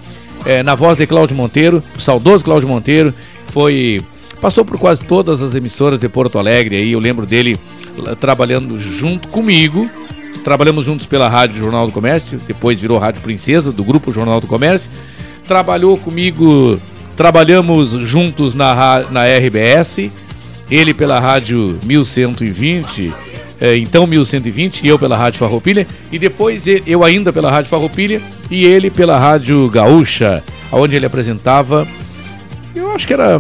É, 0.44 0.64
na 0.64 0.74
voz 0.74 0.98
de 0.98 1.06
Cláudio 1.06 1.36
Monteiro, 1.36 1.84
o 1.96 2.02
saudoso 2.02 2.44
Cláudio 2.44 2.68
Monteiro, 2.68 3.14
foi 3.50 4.04
passou 4.42 4.66
por 4.66 4.80
quase 4.80 5.04
todas 5.04 5.40
as 5.40 5.54
emissoras 5.54 6.00
de 6.00 6.10
Porto 6.10 6.40
Alegre 6.40 6.78
aí, 6.78 6.94
eu 6.94 7.00
lembro 7.00 7.28
dele 7.28 7.60
trabalhando 8.20 8.80
junto 8.80 9.28
comigo, 9.28 9.88
Trabalhamos 10.44 10.86
juntos 10.86 11.06
pela 11.06 11.30
Rádio 11.30 11.60
Jornal 11.60 11.86
do 11.86 11.94
Comércio, 11.94 12.42
depois 12.48 12.80
virou 12.80 12.98
Rádio 12.98 13.22
Princesa, 13.22 13.72
do 13.72 13.84
Grupo 13.84 14.12
Jornal 14.12 14.42
do 14.42 14.48
Comércio. 14.48 14.90
Trabalhou 15.48 15.96
comigo, 15.96 16.82
trabalhamos 17.16 17.92
juntos 17.92 18.56
na, 18.56 19.02
na 19.12 19.26
RBS, 19.28 20.10
ele 20.72 20.94
pela 20.94 21.20
Rádio 21.20 21.78
1120, 21.86 23.14
é, 23.60 23.78
então 23.78 24.08
1120, 24.08 24.84
e 24.84 24.88
eu 24.88 24.98
pela 24.98 25.18
Rádio 25.18 25.38
Farroupilha, 25.38 25.86
e 26.12 26.18
depois 26.18 26.64
eu 26.88 27.04
ainda 27.04 27.34
pela 27.34 27.52
Rádio 27.52 27.70
Farroupilha 27.70 28.22
e 28.50 28.66
ele 28.66 28.90
pela 28.90 29.20
Rádio 29.20 29.70
Gaúcha, 29.70 30.42
onde 30.72 30.96
ele 30.96 31.06
apresentava. 31.06 31.86
Eu 32.74 32.92
acho 32.92 33.06
que 33.06 33.14
era. 33.14 33.40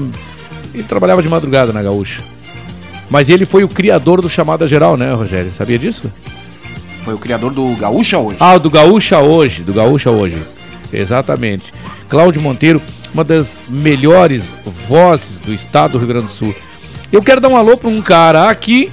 Ele 0.73 0.83
trabalhava 0.83 1.23
de 1.23 1.29
madrugada 1.29 1.71
na 1.71 1.81
Gaúcha. 1.81 2.21
Mas 3.09 3.29
ele 3.29 3.45
foi 3.45 3.63
o 3.63 3.67
criador 3.67 4.21
do 4.21 4.29
Chamada 4.29 4.67
Geral, 4.67 4.95
né, 4.95 5.13
Rogério? 5.13 5.51
Sabia 5.51 5.77
disso? 5.77 6.11
Foi 7.03 7.13
o 7.13 7.17
criador 7.17 7.51
do 7.53 7.75
Gaúcha 7.75 8.17
Hoje. 8.17 8.37
Ah, 8.39 8.57
do 8.57 8.69
Gaúcha 8.69 9.19
Hoje, 9.19 9.63
do 9.63 9.73
Gaúcha 9.73 10.11
Hoje. 10.11 10.37
Exatamente. 10.93 11.73
Cláudio 12.07 12.41
Monteiro, 12.41 12.81
uma 13.13 13.23
das 13.23 13.57
melhores 13.67 14.43
vozes 14.87 15.39
do 15.39 15.53
estado 15.53 15.93
do 15.93 15.97
Rio 15.97 16.07
Grande 16.07 16.27
do 16.27 16.31
Sul. 16.31 16.55
Eu 17.11 17.21
quero 17.21 17.41
dar 17.41 17.49
um 17.49 17.57
alô 17.57 17.75
para 17.75 17.89
um 17.89 18.01
cara 18.01 18.49
aqui 18.49 18.89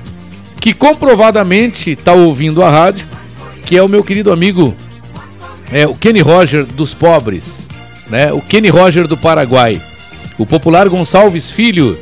que 0.61 0.75
comprovadamente 0.75 1.93
está 1.93 2.13
ouvindo 2.13 2.65
a 2.65 2.71
rádio, 2.71 3.07
que 3.65 3.77
é 3.77 3.83
o 3.83 3.89
meu 3.89 4.03
querido 4.03 4.33
amigo, 4.33 4.75
é 5.71 5.87
o 5.87 5.95
Kenny 5.95 6.21
Roger 6.21 6.65
dos 6.65 6.93
pobres, 6.93 7.45
né? 8.09 8.33
O 8.33 8.41
Kenny 8.41 8.69
Roger 8.69 9.07
do 9.07 9.17
Paraguai. 9.17 9.81
O 10.37 10.45
popular 10.45 10.89
Gonçalves 10.89 11.51
Filho, 11.51 11.97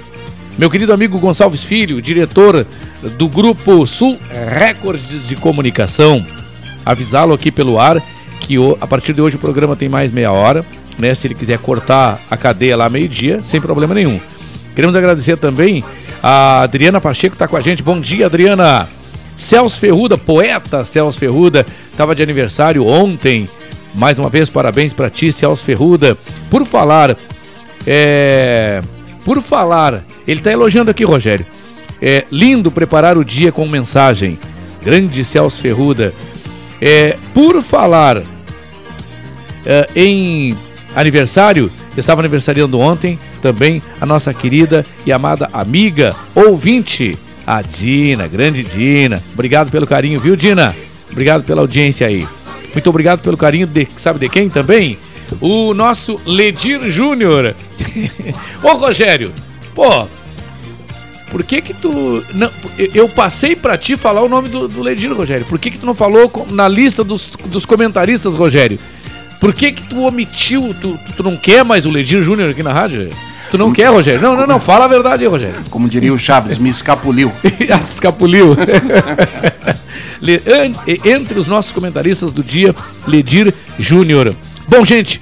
meu 0.56 0.70
querido 0.70 0.92
amigo 0.92 1.18
Gonçalves 1.18 1.62
Filho, 1.62 2.00
diretor 2.00 2.66
do 3.18 3.28
Grupo 3.28 3.86
Sul 3.86 4.18
Recordes 4.58 5.28
de 5.28 5.36
Comunicação. 5.36 6.24
Avisá-lo 6.84 7.34
aqui 7.34 7.50
pelo 7.50 7.78
ar 7.78 8.02
que 8.40 8.56
a 8.80 8.86
partir 8.86 9.12
de 9.12 9.20
hoje 9.20 9.36
o 9.36 9.40
programa 9.40 9.76
tem 9.76 9.88
mais 9.88 10.10
meia 10.10 10.32
hora, 10.32 10.64
né? 10.98 11.14
Se 11.14 11.26
ele 11.26 11.34
quiser 11.34 11.58
cortar 11.58 12.18
a 12.30 12.36
cadeia 12.38 12.76
lá 12.76 12.88
meio-dia, 12.88 13.40
sem 13.44 13.60
problema 13.60 13.94
nenhum. 13.94 14.18
Queremos 14.74 14.96
agradecer 14.96 15.36
também 15.36 15.84
a 16.28 16.62
Adriana 16.62 17.00
Pacheco 17.00 17.36
está 17.36 17.46
com 17.46 17.56
a 17.56 17.60
gente. 17.60 17.84
Bom 17.84 18.00
dia, 18.00 18.26
Adriana. 18.26 18.88
Celso 19.36 19.78
Ferruda, 19.78 20.18
poeta 20.18 20.84
Celso 20.84 21.20
Ferruda, 21.20 21.64
estava 21.88 22.16
de 22.16 22.22
aniversário 22.22 22.84
ontem. 22.84 23.48
Mais 23.94 24.18
uma 24.18 24.28
vez, 24.28 24.50
parabéns 24.50 24.92
para 24.92 25.08
ti, 25.08 25.30
Celso 25.30 25.62
Ferruda. 25.62 26.18
Por 26.50 26.66
falar, 26.66 27.16
é, 27.86 28.82
por 29.24 29.40
falar, 29.40 30.02
ele 30.26 30.40
está 30.40 30.50
elogiando 30.50 30.90
aqui, 30.90 31.04
Rogério. 31.04 31.46
É 32.02 32.24
lindo 32.32 32.72
preparar 32.72 33.16
o 33.16 33.24
dia 33.24 33.52
com 33.52 33.64
mensagem. 33.64 34.36
Grande 34.84 35.24
Celso 35.24 35.62
Ferruda. 35.62 36.12
É, 36.82 37.16
por 37.32 37.62
falar 37.62 38.20
é, 39.64 39.88
em 39.94 40.58
aniversário, 40.92 41.70
estava 41.96 42.20
aniversariando 42.20 42.80
ontem 42.80 43.16
também 43.46 43.80
a 44.00 44.06
nossa 44.06 44.34
querida 44.34 44.84
e 45.04 45.12
amada 45.12 45.48
amiga, 45.52 46.12
ouvinte, 46.34 47.16
a 47.46 47.62
Dina, 47.62 48.26
grande 48.26 48.64
Dina. 48.64 49.22
Obrigado 49.32 49.70
pelo 49.70 49.86
carinho, 49.86 50.18
viu, 50.18 50.34
Dina? 50.34 50.74
Obrigado 51.12 51.44
pela 51.44 51.60
audiência 51.60 52.08
aí. 52.08 52.26
Muito 52.74 52.90
obrigado 52.90 53.20
pelo 53.20 53.36
carinho 53.36 53.66
de, 53.66 53.86
sabe 53.96 54.18
de 54.18 54.28
quem 54.28 54.48
também? 54.48 54.98
o 55.40 55.74
nosso 55.74 56.20
Ledir 56.24 56.90
Júnior. 56.90 57.54
Ô 58.62 58.72
Rogério, 58.74 59.32
pô, 59.74 60.06
por 61.30 61.42
que 61.42 61.60
que 61.60 61.74
tu. 61.74 62.22
Não, 62.34 62.50
eu 62.94 63.08
passei 63.08 63.56
para 63.56 63.76
ti 63.76 63.96
falar 63.96 64.22
o 64.22 64.28
nome 64.28 64.48
do, 64.48 64.68
do 64.68 64.82
Ledir, 64.82 65.12
Rogério. 65.12 65.46
Por 65.46 65.58
que 65.58 65.70
que 65.70 65.78
tu 65.78 65.86
não 65.86 65.94
falou 65.94 66.30
na 66.50 66.68
lista 66.68 67.02
dos, 67.02 67.28
dos 67.46 67.66
comentaristas, 67.66 68.34
Rogério? 68.34 68.78
Por 69.40 69.52
que 69.52 69.72
que 69.72 69.82
tu 69.82 70.02
omitiu? 70.02 70.74
Tu, 70.80 70.98
tu 71.16 71.22
não 71.22 71.36
quer 71.36 71.64
mais 71.64 71.84
o 71.84 71.90
Ledir 71.90 72.22
Júnior 72.22 72.50
aqui 72.50 72.62
na 72.62 72.72
rádio? 72.72 73.10
Tu 73.50 73.58
não 73.58 73.72
quer, 73.72 73.90
Rogério? 73.90 74.20
Não, 74.20 74.36
não, 74.36 74.46
não. 74.46 74.60
Fala 74.60 74.84
a 74.84 74.88
verdade 74.88 75.24
aí, 75.24 75.28
Rogério. 75.28 75.56
Como 75.70 75.88
diria 75.88 76.12
o 76.12 76.18
Chaves, 76.18 76.58
me 76.58 76.70
escapuliu. 76.70 77.32
escapuliu. 77.82 78.56
Entre 81.04 81.38
os 81.38 81.46
nossos 81.46 81.72
comentaristas 81.72 82.32
do 82.32 82.42
dia, 82.42 82.74
Ledir 83.06 83.54
Júnior. 83.78 84.34
Bom, 84.68 84.84
gente, 84.84 85.20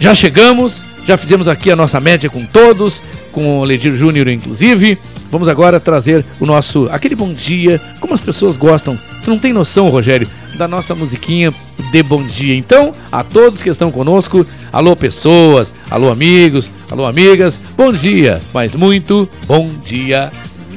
já 0.00 0.14
chegamos, 0.14 0.82
já 1.06 1.18
fizemos 1.18 1.48
aqui 1.48 1.70
a 1.70 1.76
nossa 1.76 2.00
média 2.00 2.30
com 2.30 2.44
todos, 2.44 3.02
com 3.32 3.60
o 3.60 3.64
Ledir 3.64 3.96
Júnior 3.96 4.28
inclusive. 4.28 4.98
Vamos 5.30 5.48
agora 5.48 5.78
trazer 5.78 6.24
o 6.40 6.46
nosso 6.46 6.88
aquele 6.90 7.14
bom 7.14 7.32
dia, 7.32 7.78
como 8.00 8.14
as 8.14 8.20
pessoas 8.20 8.56
gostam. 8.56 8.98
Tu 9.24 9.30
não 9.30 9.38
tem 9.38 9.52
noção, 9.52 9.90
Rogério, 9.90 10.26
da 10.58 10.68
nossa 10.68 10.94
musiquinha 10.94 11.54
de 11.92 12.02
bom 12.02 12.22
dia. 12.22 12.54
Então, 12.54 12.92
a 13.10 13.22
todos 13.22 13.62
que 13.62 13.70
estão 13.70 13.90
conosco, 13.90 14.44
alô 14.72 14.94
pessoas, 14.96 15.72
alô 15.88 16.10
amigos, 16.10 16.68
alô 16.90 17.06
amigas, 17.06 17.58
bom 17.76 17.92
dia, 17.92 18.40
mas 18.52 18.74
muito 18.74 19.28
bom 19.46 19.70
dia 19.82 20.30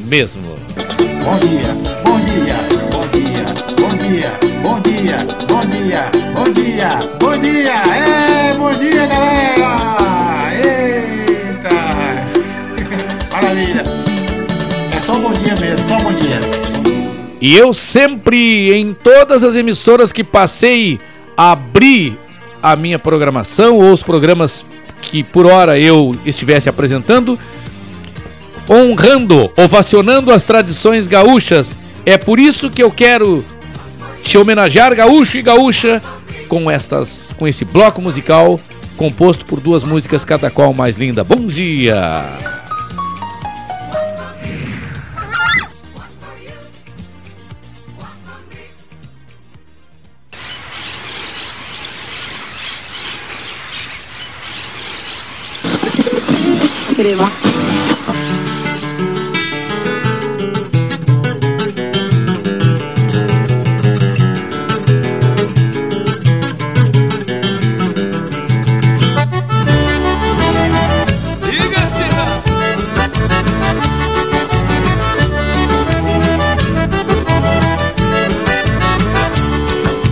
mesmo. 0.06 0.44
Bom 1.24 1.38
dia, 1.39 1.74
bom 2.06 2.20
dia, 2.20 2.56
bom 2.91 3.08
dia, 3.12 3.46
bom 3.76 4.00
dia, 4.00 4.38
bom 4.63 4.80
dia, 4.80 5.17
bom 5.48 5.65
dia, 5.70 6.10
bom 6.36 6.54
dia, 6.54 7.00
bom 7.20 7.38
dia, 7.38 7.74
é, 7.74 8.54
bom 8.56 8.72
dia, 8.74 9.06
galera! 9.08 10.01
E 17.41 17.58
eu 17.58 17.73
sempre, 17.73 18.71
em 18.71 18.93
todas 18.93 19.43
as 19.43 19.56
emissoras 19.56 20.12
que 20.12 20.23
passei, 20.23 20.99
abri 21.36 22.15
a 22.62 22.75
minha 22.75 22.99
programação 22.99 23.77
ou 23.77 23.91
os 23.91 24.04
programas 24.04 24.63
que 25.01 25.23
por 25.23 25.47
hora 25.47 25.80
eu 25.80 26.15
estivesse 26.23 26.69
apresentando, 26.69 27.38
honrando, 28.69 29.51
ovacionando 29.58 30.32
as 30.32 30.43
tradições 30.43 31.08
gaúchas. 31.08 31.75
É 32.06 32.15
por 32.15 32.39
isso 32.39 32.69
que 32.69 32.84
eu 32.84 32.91
quero 32.91 33.43
te 34.21 34.38
homenagear 34.38 34.95
gaúcho 34.95 35.39
e 35.39 35.41
gaúcha 35.41 36.01
com 36.47 36.69
estas 36.69 37.34
com 37.38 37.47
esse 37.47 37.65
bloco 37.65 38.01
musical 38.01 38.60
composto 38.95 39.45
por 39.45 39.60
duas 39.60 39.84
músicas 39.84 40.23
cada 40.23 40.51
qual 40.51 40.73
mais 40.75 40.95
linda. 40.95 41.23
Bom 41.23 41.47
dia. 41.47 42.61
Crema. 57.02 57.32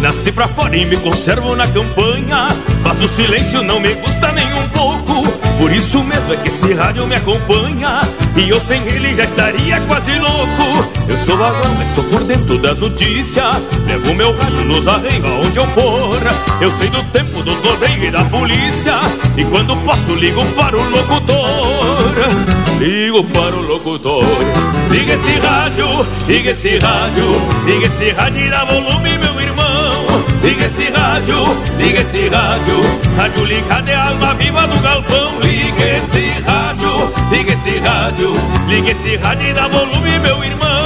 Nasci 0.02 0.32
pra 0.32 0.48
fora 0.48 0.76
e 0.76 0.86
me 0.86 0.98
conservo 0.98 1.56
na 1.56 1.68
campanha 1.68 2.69
Mas 2.84 3.04
o 3.04 3.08
silêncio 3.08 3.62
não 3.64 3.80
me 3.80 3.94
gusta 3.96 4.32
nem 4.32 4.46
um 4.54 4.70
pouco. 4.70 5.28
Por 5.60 5.72
isso 5.74 6.04
mesmo 6.04 6.34
é 6.34 6.38
que 6.38 6.48
esse 6.48 6.74
rádio 6.74 7.06
me 7.06 7.16
acompanha. 7.16 8.02
E 8.36 8.50
eu 8.50 8.60
sem 8.62 8.82
ele 8.88 9.14
já 9.16 9.24
estaria 9.24 9.82
quase 9.82 10.18
louco. 10.18 10.90
Eu 11.08 11.18
sou 11.26 11.38
vagão, 11.38 11.76
mas 11.78 11.96
tô 11.96 12.04
por 12.04 12.24
dentro 12.24 12.58
das 12.58 12.78
notícias. 12.78 13.56
Levo 13.86 14.14
meu 14.16 14.32
rádio 14.38 14.66
nos 14.66 14.88
arreios 14.88 15.26
aonde 15.26 15.58
eu 15.58 15.68
for. 15.68 16.20
Eu 16.62 16.72
sei 16.78 16.90
do 16.90 17.04
tempo 17.12 17.44
dos 17.44 17.60
rodeios 17.60 18.04
e 18.04 18.12
da 18.12 18.24
polícia. 18.26 19.00
E 19.36 19.44
quando 19.46 19.76
posso 19.84 20.16
ligo 20.16 20.46
para 20.54 20.78
o 20.78 20.90
locutor. 20.90 22.14
Ligo 22.80 23.24
para 23.26 23.56
o 23.56 23.62
locutor. 23.62 24.26
Liga 24.90 25.14
esse 25.14 25.40
rádio, 25.40 26.08
liga 26.28 26.52
esse 26.52 26.78
rádio. 26.78 27.26
Liga 27.66 27.88
esse 27.88 28.12
rádio 28.12 28.48
e 28.48 28.50
dá 28.50 28.64
volume 28.64 29.18
meu 29.18 29.39
Liga 30.42 30.66
esse 30.66 30.90
rádio, 30.90 31.44
liga 31.78 32.00
esse 32.00 32.30
rádio. 32.30 32.80
Rádio 33.18 33.46
ligado 33.46 33.90
é 33.90 33.94
a 33.94 34.08
alma 34.08 34.34
viva 34.36 34.68
do 34.68 34.80
galpão. 34.80 35.40
Liga 35.42 35.98
esse 35.98 36.30
rádio, 36.48 37.12
liga 37.30 37.54
esse 37.54 37.78
rádio. 37.80 38.32
Liga 38.68 38.92
esse 38.92 39.16
rádio 39.18 39.50
e 39.50 39.54
dá 39.54 39.68
volume 39.68 40.20
meu 40.20 40.44
irmão. 40.44 40.80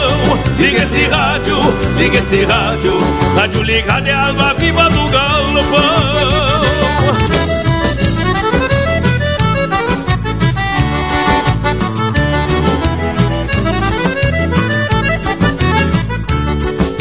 Liga 0.58 0.84
esse 0.84 1.06
rádio, 1.06 1.58
liga 1.98 2.18
esse 2.18 2.44
rádio. 2.46 2.98
Rádio 3.36 3.63
ligado 3.63 4.08
é 4.08 4.12
a 4.12 4.28
alma 4.28 4.54
viva 4.56 4.89
do 4.89 5.08
galpão. 5.10 6.24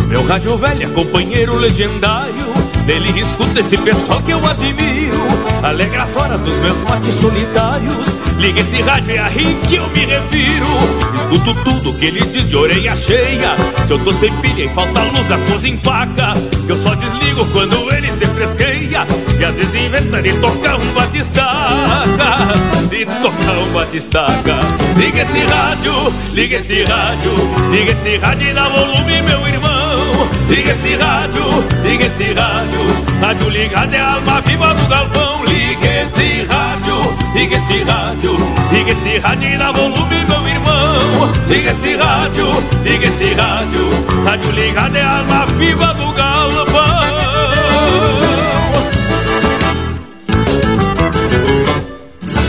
Meu 0.08 0.26
rádio 0.26 0.58
velho 0.58 0.82
é 0.82 0.88
companheiro 0.88 1.56
legendário 1.56 2.41
Nele 2.86 3.20
escuta 3.20 3.60
esse 3.60 3.76
pessoal 3.76 4.20
que 4.22 4.32
eu 4.32 4.44
admiro. 4.44 5.22
Alegra 5.62 6.02
as 6.02 6.16
horas 6.16 6.40
dos 6.40 6.56
meus 6.56 6.76
mates 6.88 7.14
solitários. 7.14 7.94
Liga 8.38 8.60
esse 8.60 8.82
rádio, 8.82 9.12
é 9.12 9.18
a 9.18 9.26
rir 9.28 9.56
que 9.68 9.76
eu 9.76 9.88
me 9.90 10.04
refiro. 10.04 10.66
Escuto 11.16 11.54
tudo 11.62 11.94
que 11.94 12.06
ele 12.06 12.20
diz 12.22 12.48
de 12.48 12.56
orelha 12.56 12.96
cheia. 12.96 13.54
Se 13.86 13.92
eu 13.92 13.98
tô 14.00 14.12
sem 14.12 14.34
pilha 14.38 14.64
e 14.64 14.68
falta 14.70 15.00
luz, 15.00 15.30
a 15.30 15.38
coisa 15.38 15.68
empaca. 15.68 16.34
Eu 16.68 16.76
só 16.76 16.94
desligo 16.96 17.46
quando 17.52 17.94
ele 17.94 18.10
se 18.10 18.26
fresqueia. 18.26 19.06
E 19.38 19.44
às 19.44 19.54
vezes 19.54 19.74
inventa 19.74 20.20
de 20.20 20.32
tocar 20.34 20.76
um 20.76 20.92
batistaca 20.92 21.56
De 22.88 23.04
tocar 23.06 23.58
um 23.58 23.72
batistaca 23.72 24.60
Liga 24.96 25.22
esse 25.22 25.40
rádio, 25.40 26.14
liga 26.32 26.56
esse 26.56 26.84
rádio. 26.84 27.32
Liga 27.70 27.92
esse 27.92 28.16
rádio 28.18 28.50
e 28.50 28.54
dá 28.54 28.68
volume, 28.68 29.22
meu 29.22 29.48
irmão 29.48 29.71
Liga 30.52 30.70
esse 30.72 30.94
rádio, 30.96 31.44
liga 31.82 32.04
esse 32.04 32.32
rádio. 32.34 32.80
Rádio 33.22 33.48
ligado 33.48 33.94
é 33.94 33.98
a 33.98 34.12
alma 34.12 34.40
viva 34.42 34.74
do 34.74 34.86
galpão. 34.86 35.44
Liga 35.44 36.02
esse 36.02 36.44
rádio, 36.44 36.94
liga 37.32 37.56
esse 37.56 37.82
rádio. 37.84 38.36
Liga 38.70 38.90
esse 38.90 39.18
rádio 39.18 39.54
e 39.54 39.56
dá 39.56 39.72
volume, 39.72 40.24
meu 40.28 40.48
irmão. 40.48 41.32
Liga 41.48 41.70
esse 41.70 41.96
rádio, 41.96 42.48
liga 42.84 43.06
esse 43.06 43.32
rádio. 43.32 43.88
Rádio 44.26 44.50
ligado 44.50 44.94
é 44.94 45.00
a 45.00 45.18
alma 45.20 45.46
viva 45.46 45.94
do 45.94 46.12
galpão. 46.12 47.02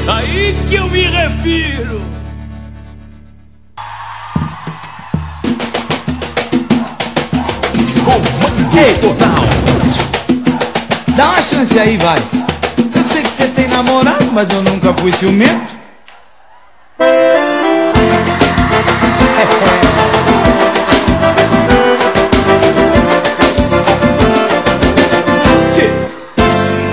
Aí 0.10 0.58
que 0.68 0.76
eu 0.76 0.90
me 0.90 1.04
refiro 1.04 2.23
Ei, 8.76 8.96
total. 8.96 9.44
Dá 11.16 11.26
uma 11.26 11.42
chance 11.42 11.80
aí, 11.80 11.96
vai. 11.98 12.18
Eu 12.96 13.04
sei 13.04 13.22
que 13.22 13.30
você 13.30 13.48
tem 13.48 13.68
namorado, 13.68 14.32
mas 14.32 14.50
eu 14.50 14.64
nunca 14.64 14.92
fui 14.94 15.12
ciumento. 15.12 15.74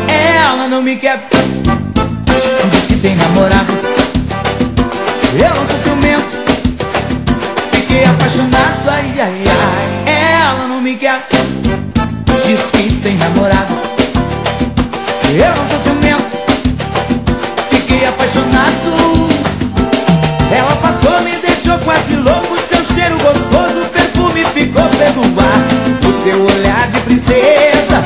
Ela 0.09 0.69
não 0.69 0.83
me 0.83 0.97
quer. 0.97 1.19
Diz 2.73 2.87
que 2.89 2.97
tem 2.97 3.17
namorado. 3.17 3.73
Eu 5.33 5.55
não 5.55 5.67
sou 5.67 5.79
ciumento. 5.79 6.29
Fiquei 7.73 8.05
apaixonado, 8.05 8.91
ai, 8.91 9.15
ai, 9.19 9.45
ai. 9.47 10.13
Ela 10.43 10.69
não 10.69 10.83
me 10.83 10.97
quer. 10.97 11.27
Tem 13.11 13.19
namorado. 13.19 13.75
Eu 15.35 15.57
não 15.57 15.69
sou 15.69 15.81
ciumento. 15.81 16.23
Fiquei 17.69 18.07
apaixonado. 18.07 19.29
Ela 20.57 20.77
passou, 20.77 21.21
me 21.23 21.35
deixou 21.39 21.77
quase 21.81 22.15
louco. 22.15 22.57
Seu 22.69 22.85
cheiro 22.95 23.19
gostoso, 23.19 23.89
perfume 23.93 24.45
ficou 24.55 24.85
pelo 24.91 25.25
ar. 25.41 26.07
O 26.07 26.23
teu 26.23 26.41
olhar 26.41 26.89
de 26.89 27.01
princesa 27.01 28.01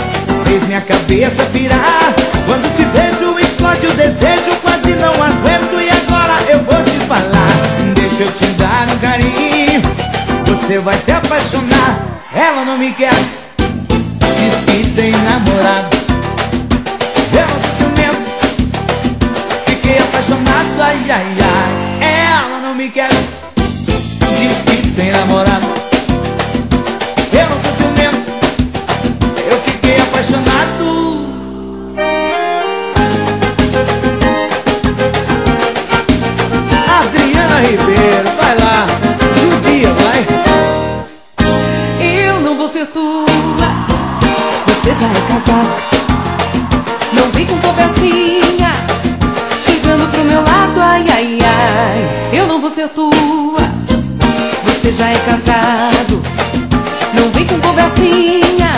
fez 0.47 0.67
minha 0.69 0.81
cabeça 0.81 1.45
pirar. 1.53 2.15
Quando 2.47 2.75
te 2.75 2.85
vejo, 2.85 3.39
explode 3.39 3.87
o 3.87 3.93
desejo. 3.93 4.57
Quase 4.63 4.95
não 4.95 5.13
aguento 5.13 5.83
e 5.83 5.91
agora 5.91 6.41
eu 6.49 6.65
vou 6.65 6.83
te 6.83 6.99
falar. 7.07 7.95
Deixa 7.95 8.23
eu 8.23 8.33
te 8.33 8.47
dar 8.55 8.89
um 8.89 8.99
carinho. 9.01 9.83
Você 10.47 10.79
vai 10.79 10.97
se 10.97 11.13
apaixonar. 11.13 11.99
Ela 12.35 12.65
não 12.65 12.79
me 12.79 12.91
quer. 12.93 13.44
Que 14.75 14.83
tem 14.91 15.13
namorado. 15.13 15.97
Eu 17.33 17.47
ciumento. 17.77 18.27
Fiquei 19.67 19.99
apaixonado, 20.01 20.83
ai, 20.83 20.99
ai, 21.11 21.37
ai. 21.41 22.43
Ela 22.43 22.59
não 22.59 22.75
me 22.75 22.91
quer. 22.91 23.09
Diz 23.57 24.63
que 24.65 24.91
tem 24.97 25.13
namorado. 25.13 25.67
Eu 27.33 27.47
sou 27.63 27.77
ciumento. 27.77 28.33
Eu 29.49 29.61
fiquei 29.61 30.01
apaixonado. 30.01 31.04
Casado. 45.09 45.95
Não 47.13 47.31
vem 47.33 47.47
com 47.47 47.57
conversinha, 47.59 48.73
chegando 49.65 50.11
pro 50.11 50.25
meu 50.25 50.41
lado, 50.41 50.81
ai, 50.81 51.05
ai, 51.11 51.39
ai. 51.43 52.39
Eu 52.39 52.47
não 52.47 52.61
vou 52.61 52.71
ser 52.71 52.89
tua, 52.89 53.13
você 54.65 54.93
já 54.93 55.09
é 55.09 55.19
casado. 55.19 56.23
Não 57.15 57.31
vem 57.31 57.47
com 57.47 57.59
conversinha, 57.61 58.71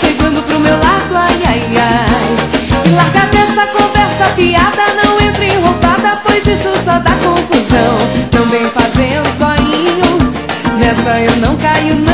chegando 0.00 0.42
pro 0.42 0.58
meu 0.60 0.74
lado, 0.74 1.14
ai, 1.14 1.40
ai, 1.46 1.62
ai. 1.76 2.86
E 2.86 2.90
larga 2.90 3.26
dessa 3.26 3.66
conversa 3.68 4.34
fiada, 4.36 4.82
não 5.02 5.20
entre 5.20 5.46
em 5.46 5.60
roubada, 5.60 6.20
pois 6.24 6.46
isso 6.46 6.70
só 6.84 6.98
dá 6.98 7.12
confusão. 7.12 7.96
Não 8.34 8.44
vem 8.50 8.66
fazendo 8.70 9.26
soinho, 9.38 10.32
nessa 10.78 11.20
eu 11.20 11.36
não 11.36 11.56
caio 11.56 11.96
não. 11.96 12.09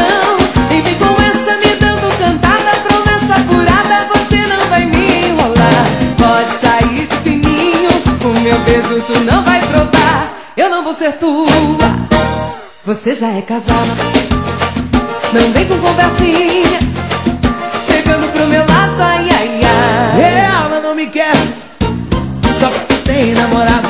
Beijo 8.67 9.01
tu 9.07 9.19
não 9.21 9.43
vai 9.43 9.61
provar. 9.61 10.33
Eu 10.57 10.71
não 10.71 10.83
vou 10.85 10.95
ser 10.95 11.13
tua, 11.15 11.47
você 12.85 13.15
já 13.15 13.29
é 13.29 13.43
casada. 13.43 13.93
Não 15.33 15.51
vem 15.53 15.67
com 15.67 15.79
conversinha, 15.79 16.79
chegando 17.87 18.31
pro 18.33 18.47
meu 18.47 18.61
lado, 18.63 18.95
ai, 19.01 19.29
ai, 19.31 19.61
ai. 19.63 20.45
Ela 20.47 20.81
não 20.81 20.95
me 20.95 21.07
quer, 21.07 21.33
só 22.59 22.69
porque 22.71 22.95
tem 23.05 23.35
namorado. 23.35 23.89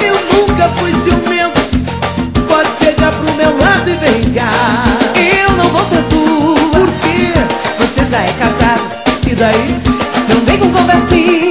Eu 0.00 0.14
nunca 0.36 0.68
fui 0.76 0.90
ciumento, 1.02 1.60
pode 2.46 2.68
chegar 2.78 3.12
pro 3.12 3.32
meu 3.34 3.56
lado 3.56 3.88
e 3.88 3.94
vem 3.94 4.32
cá. 4.34 4.50
Eu 5.16 5.52
não 5.56 5.68
vou 5.70 5.84
ser 5.88 6.02
tua, 6.04 6.68
Por 6.70 6.88
quê? 7.00 7.32
você 7.78 8.04
já 8.04 8.18
é 8.20 8.32
casado. 8.38 8.82
E 9.30 9.34
daí? 9.34 9.80
Não 10.28 10.40
vem 10.44 10.58
com 10.58 10.70
conversinha, 10.72 11.47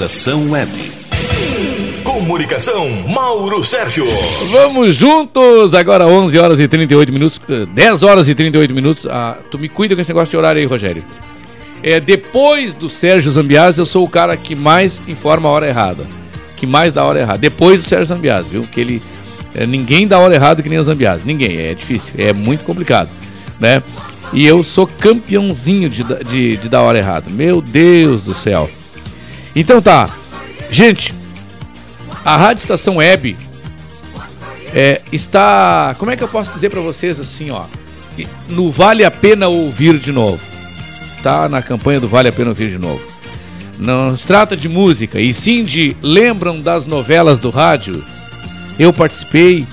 Estação 0.00 0.50
Web. 0.50 0.72
Comunicação, 2.02 2.88
Mauro 3.06 3.62
Sérgio. 3.62 4.06
Vamos 4.50 4.96
juntos! 4.96 5.74
Agora 5.74 6.06
11 6.06 6.38
horas 6.38 6.58
e 6.58 6.66
38 6.66 7.12
minutos, 7.12 7.38
eh, 7.46 7.66
10 7.66 8.02
horas 8.02 8.26
e 8.26 8.34
38 8.34 8.72
minutos. 8.72 9.06
Ah, 9.06 9.36
tu 9.50 9.58
me 9.58 9.68
cuida 9.68 9.94
com 9.94 10.00
esse 10.00 10.08
negócio 10.08 10.30
de 10.30 10.38
horário 10.38 10.58
aí, 10.58 10.64
Rogério. 10.64 11.04
É, 11.82 12.00
depois 12.00 12.72
do 12.72 12.88
Sérgio 12.88 13.30
Zambiase, 13.30 13.78
eu 13.78 13.84
sou 13.84 14.02
o 14.02 14.08
cara 14.08 14.38
que 14.38 14.54
mais 14.54 15.02
informa 15.06 15.50
a 15.50 15.52
hora 15.52 15.68
errada. 15.68 16.06
Que 16.56 16.66
mais 16.66 16.94
dá 16.94 17.02
a 17.02 17.04
hora 17.04 17.20
errada. 17.20 17.38
Depois 17.38 17.82
do 17.82 17.86
Sérgio 17.86 18.06
Zambiase, 18.06 18.48
viu? 18.48 18.62
Que 18.62 18.80
ele. 18.80 19.02
é, 19.54 19.66
ninguém 19.66 20.08
dá 20.08 20.16
a 20.16 20.20
hora 20.20 20.34
errada 20.34 20.62
que 20.62 20.68
nem 20.70 20.78
o 20.78 20.82
Zambiase. 20.82 21.26
Ninguém. 21.26 21.58
É 21.58 21.74
difícil. 21.74 22.14
É 22.16 22.32
muito 22.32 22.64
complicado. 22.64 23.10
Né? 23.60 23.82
E 24.32 24.46
eu 24.46 24.62
sou 24.62 24.86
campeãozinho 24.86 25.90
de, 25.90 26.04
de, 26.24 26.56
de 26.56 26.68
dar 26.70 26.78
a 26.78 26.84
hora 26.84 26.96
errada. 26.96 27.28
Meu 27.28 27.60
Deus 27.60 28.22
do 28.22 28.32
céu. 28.32 28.70
Então 29.54 29.80
tá. 29.82 30.08
Gente, 30.70 31.12
a 32.24 32.36
Rádio 32.36 32.62
Estação 32.62 32.96
Web 32.96 33.36
é, 34.74 35.00
está. 35.12 35.94
Como 35.98 36.10
é 36.10 36.16
que 36.16 36.22
eu 36.22 36.28
posso 36.28 36.52
dizer 36.52 36.70
pra 36.70 36.80
vocês 36.80 37.18
assim, 37.18 37.50
ó? 37.50 37.64
No 38.48 38.70
Vale 38.70 39.04
a 39.04 39.10
Pena 39.10 39.48
Ouvir 39.48 39.98
de 39.98 40.12
Novo. 40.12 40.40
Está 41.16 41.48
na 41.48 41.62
campanha 41.62 42.00
do 42.00 42.08
Vale 42.08 42.28
a 42.28 42.32
Pena 42.32 42.50
Ouvir 42.50 42.70
de 42.70 42.78
Novo. 42.78 43.04
Não 43.78 44.14
se 44.16 44.26
trata 44.26 44.56
de 44.56 44.68
música, 44.68 45.18
e 45.18 45.32
sim 45.32 45.64
de 45.64 45.96
lembram 46.02 46.60
das 46.60 46.86
novelas 46.86 47.38
do 47.38 47.48
rádio. 47.48 48.04
Eu 48.78 48.92
participei 48.92 49.66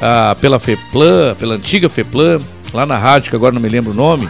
ah, 0.00 0.36
pela 0.40 0.58
FEPLAN, 0.58 1.34
pela 1.36 1.54
antiga 1.54 1.88
FEPLAN, 1.88 2.40
lá 2.72 2.84
na 2.84 2.98
rádio, 2.98 3.30
que 3.30 3.36
agora 3.36 3.54
não 3.54 3.60
me 3.60 3.68
lembro 3.68 3.92
o 3.92 3.94
nome, 3.94 4.28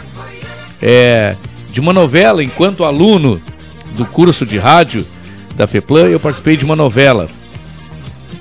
é, 0.81 1.35
de 1.71 1.79
uma 1.79 1.93
novela, 1.93 2.43
enquanto 2.43 2.83
aluno 2.83 3.41
do 3.97 4.05
curso 4.05 4.45
de 4.45 4.57
rádio 4.57 5.05
da 5.55 5.67
FEPLAN, 5.67 6.07
eu 6.07 6.19
participei 6.19 6.55
de 6.55 6.63
uma 6.63 6.75
novela. 6.75 7.27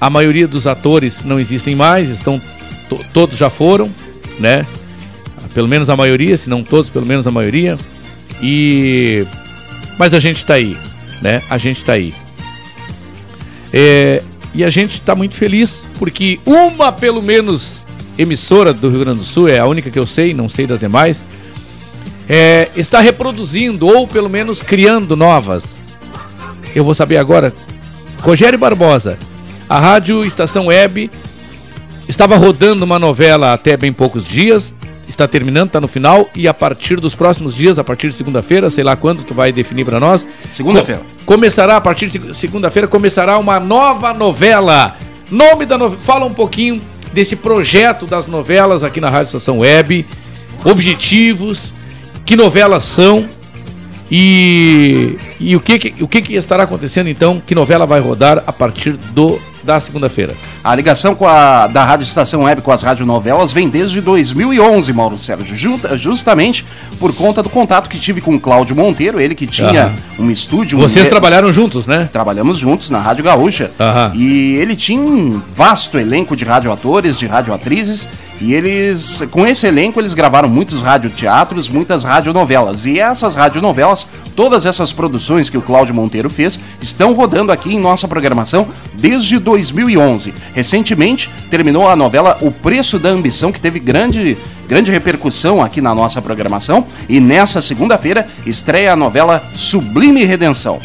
A 0.01 0.11
maioria 0.11 0.47
dos 0.47 0.66
atores 0.66 1.25
não 1.25 1.40
existem 1.40 1.75
mais, 1.75 2.11
estão 2.11 2.40
to- 2.88 3.01
todos 3.12 3.38
já 3.38 3.49
foram, 3.49 3.90
né? 4.38 4.64
Pelo 5.55 5.66
menos 5.66 5.88
a 5.88 5.97
maioria, 5.97 6.37
se 6.37 6.51
não 6.51 6.62
todos, 6.62 6.90
pelo 6.90 7.07
menos 7.07 7.27
a 7.27 7.31
maioria. 7.31 7.79
E 8.42 9.27
mas 9.99 10.12
a 10.12 10.21
gente 10.21 10.45
tá 10.45 10.55
aí, 10.55 10.77
né? 11.23 11.40
A 11.49 11.57
gente 11.57 11.83
tá 11.83 11.95
aí. 11.95 12.12
É, 13.73 14.23
e 14.55 14.62
a 14.62 14.69
gente 14.71 15.01
tá 15.01 15.14
muito 15.14 15.35
feliz 15.35 15.87
porque 15.99 16.38
uma 16.45 16.92
pelo 16.92 17.23
menos 17.23 17.85
emissora 18.19 18.73
do 18.73 18.88
Rio 18.90 19.01
Grande 19.01 19.21
do 19.21 19.25
Sul 19.25 19.49
é 19.49 19.59
a 19.59 19.66
única 19.66 19.90
que 19.90 19.99
eu 19.99 20.07
sei, 20.07 20.35
não 20.35 20.49
sei 20.49 20.66
das 20.66 20.79
demais. 20.81 21.23
É, 22.29 22.69
está 22.77 23.01
reproduzindo 23.01 23.87
ou 23.87 24.07
pelo 24.07 24.29
menos 24.29 24.62
criando 24.62 25.15
novas. 25.17 25.77
Eu 26.75 26.85
vou 26.85 26.95
saber 26.95 27.17
agora. 27.17 27.53
Rogério 28.21 28.59
Barbosa, 28.59 29.19
a 29.69 29.79
Rádio 29.79 30.25
Estação 30.25 30.67
Web 30.67 31.11
estava 32.09 32.37
rodando 32.37 32.85
uma 32.85 32.99
novela 32.99 33.53
até 33.53 33.77
bem 33.77 33.93
poucos 33.93 34.27
dias, 34.27 34.75
está 35.09 35.29
terminando, 35.29 35.69
está 35.69 35.81
no 35.81 35.87
final 35.89 36.29
e 36.35 36.49
a 36.49 36.55
partir 36.55 36.99
dos 36.99 37.15
próximos 37.15 37.55
dias, 37.55 37.79
a 37.79 37.85
partir 37.85 38.09
de 38.09 38.15
segunda-feira, 38.15 38.71
sei 38.71 38.83
lá 38.83 38.97
quando 38.97 39.23
tu 39.23 39.35
vai 39.35 39.53
definir 39.53 39.85
para 39.85 40.01
nós. 40.01 40.25
Segunda-feira. 40.53 41.01
co- 41.25 41.35
Começará 41.35 41.77
a 41.77 41.81
partir 41.81 42.07
de 42.07 42.12
seg- 42.12 42.35
segunda-feira 42.35 42.89
começará 42.89 43.39
uma 43.39 43.61
nova 43.61 44.12
novela. 44.12 44.97
Nome 45.31 45.67
da 45.67 45.77
novela, 45.79 46.01
fala 46.05 46.25
um 46.27 46.35
pouquinho 46.35 46.81
desse 47.12 47.37
projeto 47.37 48.07
das 48.07 48.27
novelas 48.27 48.83
aqui 48.83 49.01
na 49.01 49.09
Rádio 49.11 49.27
Estação 49.27 49.59
Web, 49.59 50.07
objetivos, 50.65 51.73
que 52.27 52.37
novelas 52.37 52.85
são 52.85 53.27
e, 54.11 55.19
e 55.41 55.57
o, 55.57 55.61
que, 55.61 55.79
que- 55.79 56.03
o 56.05 56.07
que, 56.09 56.23
que 56.23 56.35
estará 56.35 56.62
acontecendo 56.65 57.09
então, 57.09 57.41
que 57.45 57.55
novela 57.55 57.87
vai 57.87 58.01
rodar 58.01 58.43
a 58.47 58.53
partir 58.53 58.93
do 58.93 59.41
da 59.65 59.81
segunda-feira. 59.81 60.33
A 60.62 60.73
ligação 60.77 61.12
com 61.17 61.27
a, 61.27 61.67
da 61.67 61.83
Rádio 61.83 62.05
Estação 62.05 62.43
Web 62.45 62.62
com 62.62 62.71
as 62.71 62.85
radionovelas 62.85 63.53
vem 63.53 63.69
desde 63.69 64.01
2011, 64.01 64.93
Mauro 64.93 65.19
Sérgio, 65.19 65.57
junta- 65.57 65.99
justamente 65.99 66.65
por 67.01 67.12
conta 67.12 67.43
do 67.43 67.49
contato 67.49 67.89
que 67.91 67.99
tive 67.99 68.21
com 68.21 68.37
o 68.37 68.39
Cláudio 68.39 68.77
Monteiro, 68.77 69.21
ele 69.21 69.35
que 69.35 69.45
tinha 69.45 69.87
Aham. 69.87 69.95
um 70.21 70.31
estúdio... 70.31 70.79
Vocês 70.79 71.07
um- 71.07 71.11
trabalharam 71.11 71.53
juntos, 71.53 71.85
né? 71.89 72.09
Trabalhamos 72.12 72.59
juntos 72.59 72.91
na 72.93 73.01
Rádio 73.01 73.25
Gaúcha. 73.25 73.73
Aham. 73.81 74.12
E 74.15 74.55
ele 74.55 74.77
tinha 74.77 75.01
um 75.01 75.43
vasto 75.57 75.99
elenco 75.99 76.37
de 76.37 76.45
radioatores, 76.45 77.19
de 77.19 77.27
radioatrizes. 77.27 78.07
E 78.40 78.53
eles, 78.53 79.22
com 79.31 79.46
esse 79.46 79.66
elenco, 79.66 80.01
eles 80.01 80.12
gravaram 80.12 80.49
muitos 80.49 80.83
radioteatros, 80.83 81.68
muitas 81.68 82.05
radionovelas. 82.05 82.85
E 82.85 82.99
essas 82.99 83.35
radionovelas, 83.35 84.07
todas 84.35 84.66
essas 84.66 84.92
produções 84.92 85.49
que 85.49 85.57
o 85.57 85.62
Cláudio 85.62 85.94
Monteiro 85.94 86.29
fez, 86.29 86.59
estão 86.81 87.14
rodando 87.14 87.51
aqui 87.51 87.75
em 87.75 87.79
nossa 87.79 88.07
programação 88.07 88.68
desde 88.94 89.38
2011. 89.38 90.35
Recentemente, 90.55 91.31
terminou 91.51 91.88
a 91.88 91.96
novela 91.96 92.37
O 92.42 92.51
Preço 92.51 92.99
da 92.99 93.09
Ambição, 93.09 93.51
que 93.51 93.61
teve 93.61 93.81
grande, 93.81 94.37
grande 94.68 94.90
repercussão 94.90 95.62
aqui 95.62 95.81
na 95.81 95.94
nossa 95.94 96.20
programação. 96.20 96.87
E 97.09 97.20
nessa 97.20 97.62
segunda-feira, 97.62 98.27
estreia 98.44 98.92
a 98.92 98.96
novela 98.96 99.42
Sublime 99.55 100.25
Redenção. 100.25 100.79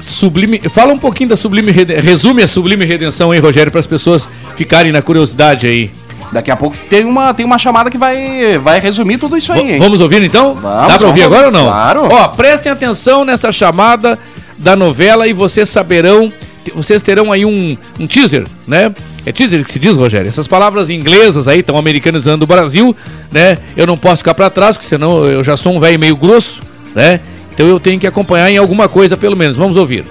Sublime. 0.00 0.58
Fala 0.70 0.92
um 0.92 0.98
pouquinho 0.98 1.28
da 1.28 1.36
Sublime 1.36 1.70
Redenção. 1.70 2.02
Resume 2.02 2.42
a 2.42 2.48
Sublime 2.48 2.84
Redenção, 2.84 3.34
hein, 3.34 3.40
Rogério, 3.40 3.70
para 3.70 3.80
as 3.80 3.86
pessoas 3.86 4.28
ficarem 4.56 4.90
na 4.90 5.02
curiosidade 5.02 5.66
aí. 5.66 5.90
Daqui 6.32 6.50
a 6.50 6.56
pouco 6.56 6.76
tem 6.90 7.04
uma, 7.04 7.32
tem 7.32 7.46
uma 7.46 7.58
chamada 7.58 7.90
que 7.90 7.98
vai, 7.98 8.58
vai 8.58 8.80
resumir 8.80 9.18
tudo 9.18 9.36
isso 9.36 9.52
aí, 9.52 9.72
V-? 9.72 9.78
Vamos 9.78 10.00
ouvir 10.00 10.22
então? 10.22 10.54
Vamos, 10.54 10.92
Dá 10.92 10.98
pra 10.98 11.08
ouvir 11.08 11.22
agora 11.22 11.46
ou 11.46 11.52
não? 11.52 11.66
Claro. 11.66 12.08
Ó, 12.10 12.28
prestem 12.28 12.70
atenção 12.70 13.24
nessa 13.24 13.50
chamada 13.50 14.18
da 14.58 14.76
novela 14.76 15.26
e 15.26 15.32
vocês 15.32 15.68
saberão. 15.68 16.32
Vocês 16.74 17.00
terão 17.00 17.32
aí 17.32 17.46
um, 17.46 17.76
um 17.98 18.06
teaser, 18.06 18.44
né? 18.66 18.92
É 19.24 19.32
teaser 19.32 19.64
que 19.64 19.70
se 19.70 19.78
diz, 19.78 19.96
Rogério? 19.96 20.28
Essas 20.28 20.46
palavras 20.46 20.90
inglesas 20.90 21.48
aí 21.48 21.60
estão 21.60 21.78
americanizando 21.78 22.44
o 22.44 22.46
Brasil, 22.46 22.94
né? 23.32 23.56
Eu 23.76 23.86
não 23.86 23.96
posso 23.96 24.18
ficar 24.18 24.34
pra 24.34 24.50
trás, 24.50 24.76
porque 24.76 24.86
senão 24.88 25.24
eu 25.24 25.42
já 25.42 25.56
sou 25.56 25.72
um 25.74 25.80
velho 25.80 25.98
meio 25.98 26.16
grosso, 26.16 26.60
né? 26.94 27.20
Então 27.54 27.66
eu 27.66 27.80
tenho 27.80 27.98
que 27.98 28.06
acompanhar 28.06 28.50
em 28.50 28.58
alguma 28.58 28.88
coisa, 28.88 29.16
pelo 29.16 29.36
menos. 29.36 29.56
Vamos 29.56 29.76
ouvir. 29.76 30.04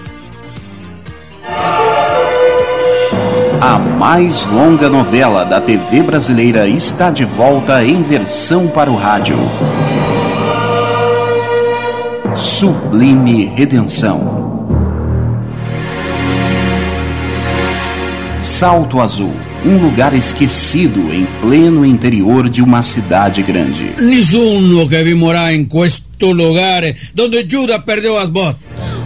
A 3.61 3.79
mais 3.79 4.45
longa 4.45 4.87
novela 4.87 5.43
da 5.43 5.59
TV 5.59 6.03
brasileira 6.03 6.67
está 6.67 7.09
de 7.09 7.25
volta 7.25 7.83
em 7.83 8.03
versão 8.03 8.67
para 8.67 8.91
o 8.91 8.95
rádio. 8.95 9.37
Sublime 12.35 13.45
Redenção. 13.55 14.45
Salto 18.39 19.01
Azul, 19.01 19.33
um 19.65 19.77
lugar 19.77 20.13
esquecido 20.13 21.11
em 21.11 21.25
pleno 21.41 21.83
interior 21.83 22.47
de 22.49 22.61
uma 22.61 22.83
cidade 22.83 23.41
grande. 23.41 23.95
Nessuno 23.97 24.87
che 24.87 25.03
vi 25.03 25.15
morrà 25.15 25.51
in 25.51 25.67
questo 25.67 26.31
lugar 26.31 26.83
dove 27.13 27.43
Giuda 27.47 27.79
perdeu 27.79 28.17
as 28.17 28.29
botas. 28.29 28.96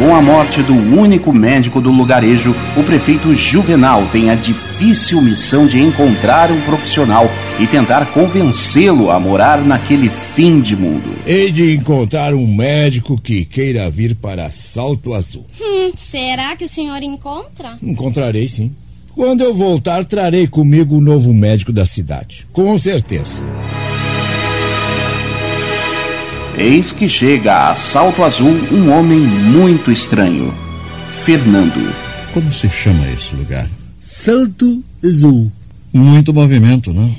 Com 0.00 0.14
a 0.14 0.22
morte 0.22 0.62
do 0.62 0.72
único 0.72 1.30
médico 1.30 1.78
do 1.78 1.90
lugarejo, 1.90 2.56
o 2.74 2.82
prefeito 2.82 3.34
Juvenal 3.34 4.06
tem 4.06 4.30
a 4.30 4.34
difícil 4.34 5.20
missão 5.20 5.66
de 5.66 5.78
encontrar 5.78 6.50
um 6.50 6.58
profissional 6.62 7.30
e 7.58 7.66
tentar 7.66 8.10
convencê-lo 8.10 9.10
a 9.10 9.20
morar 9.20 9.62
naquele 9.62 10.08
fim 10.08 10.58
de 10.58 10.74
mundo. 10.74 11.18
Hei 11.26 11.52
de 11.52 11.74
encontrar 11.74 12.32
um 12.32 12.46
médico 12.46 13.20
que 13.20 13.44
queira 13.44 13.90
vir 13.90 14.14
para 14.14 14.50
Salto 14.50 15.12
Azul. 15.12 15.44
Hum, 15.60 15.92
será 15.94 16.56
que 16.56 16.64
o 16.64 16.68
senhor 16.68 17.02
encontra? 17.02 17.76
Encontrarei 17.82 18.48
sim. 18.48 18.74
Quando 19.14 19.42
eu 19.42 19.52
voltar, 19.52 20.06
trarei 20.06 20.46
comigo 20.46 20.96
o 20.96 21.00
novo 21.02 21.34
médico 21.34 21.74
da 21.74 21.84
cidade. 21.84 22.46
Com 22.54 22.78
certeza. 22.78 23.42
Eis 26.60 26.92
que 26.92 27.08
chega 27.08 27.70
a 27.70 27.74
Salto 27.74 28.22
Azul 28.22 28.50
um 28.70 28.90
homem 28.90 29.18
muito 29.18 29.90
estranho. 29.90 30.52
Fernando. 31.24 31.90
Como 32.34 32.52
se 32.52 32.68
chama 32.68 33.10
esse 33.12 33.34
lugar? 33.34 33.66
Salto 33.98 34.84
Azul. 35.02 35.50
Muito 35.90 36.34
movimento, 36.34 36.92
não? 36.92 37.10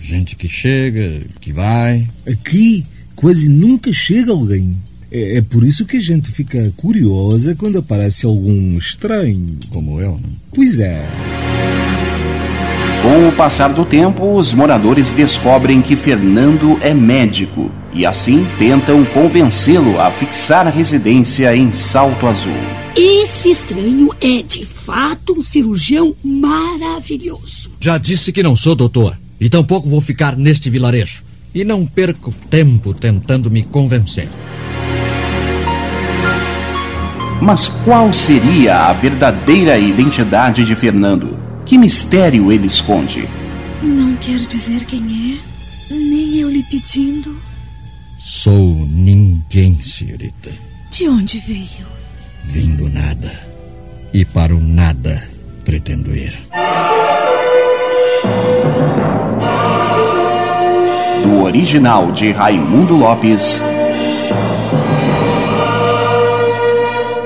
Gente 0.00 0.34
que 0.34 0.48
chega, 0.48 1.20
que 1.42 1.52
vai. 1.52 2.08
Aqui 2.26 2.86
quase 3.14 3.50
nunca 3.50 3.92
chega 3.92 4.32
alguém. 4.32 4.74
É, 5.12 5.36
é 5.36 5.42
por 5.42 5.62
isso 5.62 5.84
que 5.84 5.98
a 5.98 6.00
gente 6.00 6.30
fica 6.30 6.72
curiosa 6.74 7.54
quando 7.54 7.78
aparece 7.78 8.24
algum 8.24 8.78
estranho. 8.78 9.58
Como 9.68 10.00
eu, 10.00 10.12
não? 10.12 10.30
Pois 10.54 10.78
é. 10.78 11.04
Com 13.06 13.28
o 13.28 13.32
passar 13.32 13.68
do 13.68 13.84
tempo, 13.84 14.36
os 14.36 14.52
moradores 14.52 15.12
descobrem 15.12 15.80
que 15.80 15.94
Fernando 15.94 16.76
é 16.80 16.92
médico 16.92 17.70
e 17.94 18.04
assim 18.04 18.44
tentam 18.58 19.04
convencê-lo 19.04 20.00
a 20.00 20.10
fixar 20.10 20.66
a 20.66 20.70
residência 20.70 21.54
em 21.54 21.72
Salto 21.72 22.26
Azul. 22.26 22.56
Esse 22.96 23.48
estranho 23.48 24.08
é 24.20 24.42
de 24.42 24.66
fato 24.66 25.38
um 25.38 25.42
cirurgião 25.44 26.16
maravilhoso. 26.24 27.70
Já 27.78 27.96
disse 27.96 28.32
que 28.32 28.42
não 28.42 28.56
sou 28.56 28.74
doutor. 28.74 29.16
E 29.40 29.48
tampouco 29.48 29.88
vou 29.88 30.00
ficar 30.00 30.36
neste 30.36 30.68
vilarejo. 30.68 31.22
E 31.54 31.62
não 31.62 31.86
perco 31.86 32.34
tempo 32.50 32.92
tentando 32.92 33.48
me 33.48 33.62
convencer. 33.62 34.28
Mas 37.40 37.68
qual 37.68 38.12
seria 38.12 38.88
a 38.88 38.92
verdadeira 38.92 39.78
identidade 39.78 40.64
de 40.64 40.74
Fernando? 40.74 41.45
Que 41.66 41.76
mistério 41.76 42.52
ele 42.52 42.68
esconde? 42.68 43.28
Não 43.82 44.14
quer 44.16 44.38
dizer 44.38 44.84
quem 44.84 45.00
é, 45.00 45.92
nem 45.92 46.36
eu 46.36 46.48
lhe 46.48 46.62
pedindo. 46.62 47.36
Sou 48.16 48.86
ninguém, 48.86 49.80
senhorita. 49.82 50.50
De 50.92 51.08
onde 51.08 51.40
veio? 51.40 51.86
Vim 52.44 52.76
do 52.76 52.88
nada. 52.88 53.32
E 54.14 54.24
para 54.24 54.54
o 54.54 54.60
nada 54.60 55.20
pretendo 55.64 56.14
ir. 56.14 56.38
Do 61.24 61.42
original 61.42 62.12
de 62.12 62.30
Raimundo 62.30 62.96
Lopes. 62.96 63.60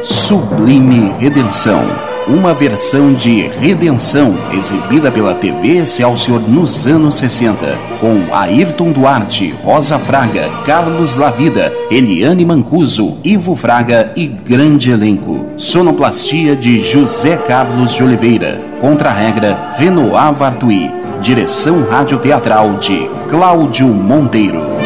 Sublime 0.03 1.13
Redenção. 1.19 2.10
Uma 2.31 2.55
versão 2.55 3.13
de 3.13 3.49
Redenção 3.49 4.39
exibida 4.53 5.11
pela 5.11 5.35
TV 5.35 5.79
Excelsior 5.79 6.41
nos 6.41 6.87
anos 6.87 7.17
60, 7.17 7.77
com 7.99 8.33
Ayrton 8.33 8.93
Duarte, 8.93 9.53
Rosa 9.65 9.99
Fraga, 9.99 10.49
Carlos 10.65 11.17
Lavida, 11.17 11.73
Eliane 11.91 12.45
Mancuso, 12.45 13.19
Ivo 13.25 13.57
Fraga 13.57 14.13
e 14.15 14.29
grande 14.29 14.93
elenco. 14.93 15.45
Sonoplastia 15.57 16.55
de 16.55 16.81
José 16.81 17.37
Carlos 17.37 17.97
de 17.97 18.05
Oliveira. 18.05 18.63
Contra-regra 18.81 19.75
Renoir 19.77 20.33
Vartui. 20.33 20.89
Direção 21.21 21.85
radioteatral 21.91 22.75
de 22.77 23.11
Cláudio 23.29 23.89
Monteiro. 23.89 24.80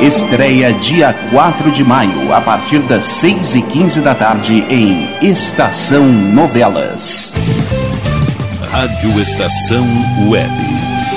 Estreia 0.00 0.74
dia 0.74 1.14
4 1.30 1.70
de 1.70 1.82
maio, 1.82 2.32
a 2.32 2.40
partir 2.40 2.80
das 2.80 3.06
6 3.06 3.54
e 3.54 3.62
15 3.62 4.02
da 4.02 4.14
tarde, 4.14 4.64
em 4.68 5.08
Estação 5.22 6.06
Novelas. 6.06 7.32
Rádio 8.70 9.18
Estação 9.18 9.86
Web. 10.28 10.52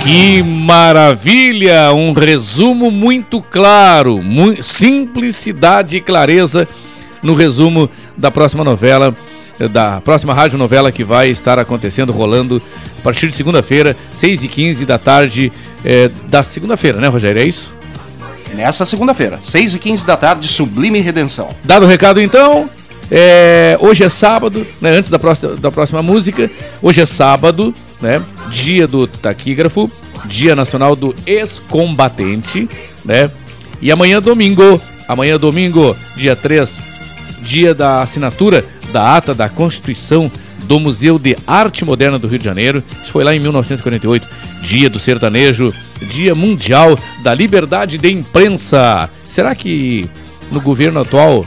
Que 0.02 0.42
maravilha! 0.42 1.94
Um 1.94 2.13
resumo 2.13 2.89
muito 2.89 3.42
claro, 3.42 4.24
mu 4.24 4.63
simplicidade 4.63 5.98
e 5.98 6.02
clareza 6.02 6.65
no 7.22 7.34
resumo 7.34 7.89
da 8.15 8.32
próxima 8.32 8.63
novela, 8.63 9.13
da 9.72 10.00
próxima 10.00 10.34
rádio 10.34 10.58
novela 10.58 10.89
que 10.89 11.04
vai 11.04 11.30
estar 11.30 11.60
acontecendo, 11.60 12.13
rolando 12.13 12.62
a 12.98 13.02
partir 13.02 13.28
de 13.28 13.36
segunda-feira, 13.36 13.96
6 14.13 14.44
e 14.44 14.48
15 14.48 14.86
da 14.86 14.98
tarde 14.98 15.52
é, 15.84 16.10
da 16.30 16.42
segunda-feira, 16.44 17.02
né, 17.02 17.10
Rogério? 17.10 17.42
É 17.42 17.46
isso? 17.46 17.78
Nessa 18.56 18.86
segunda-feira, 18.86 19.40
6 19.42 19.76
e 19.76 19.80
15 19.80 20.06
da 20.06 20.18
tarde, 20.18 20.48
Sublime 20.48 21.00
Redenção. 21.00 21.50
Dado 21.64 21.86
o 21.86 21.88
recado 21.88 22.20
então, 22.20 22.70
é, 23.12 23.78
hoje 23.80 24.04
é 24.04 24.10
sábado, 24.10 24.66
né, 24.80 24.92
antes 24.92 25.10
da 25.10 25.18
próxima, 25.18 25.56
da 25.56 25.72
próxima 25.72 26.02
música, 26.02 26.50
hoje 26.82 27.02
é 27.02 27.06
sábado, 27.06 27.74
né, 28.02 28.22
dia 28.50 28.88
do 28.88 29.08
taquígrafo, 29.08 29.90
dia 30.26 30.56
nacional 30.56 30.96
do 30.96 31.16
ex-combatente, 31.26 32.70
né, 33.04 33.32
e 33.82 33.92
amanhã 33.92 34.18
é 34.18 34.22
domingo, 34.22 34.80
amanhã 35.08 35.36
é 35.36 35.38
domingo, 35.38 35.96
dia 36.16 36.36
3, 36.36 36.80
dia 37.42 37.74
da 37.74 38.02
assinatura 38.02 38.66
da 38.92 39.16
ata 39.16 39.34
da 39.34 39.48
Constituição 39.48 40.32
do 40.64 40.80
Museu 40.80 41.18
de 41.18 41.36
Arte 41.48 41.84
Moderna 41.86 42.20
do 42.20 42.28
Rio 42.28 42.40
de 42.40 42.46
Janeiro, 42.46 42.84
isso 43.02 43.12
foi 43.12 43.24
lá 43.24 43.34
em 43.34 43.40
1948, 43.40 44.28
dia 44.62 44.90
do 44.90 45.00
sertanejo, 45.00 45.74
Dia 46.02 46.34
Mundial 46.36 46.98
da 47.22 47.34
Liberdade 47.34 47.98
de 47.98 48.12
Imprensa. 48.12 49.10
Será 49.28 49.54
que 49.54 50.10
no 50.52 50.62
governo 50.62 51.00
atual 51.00 51.46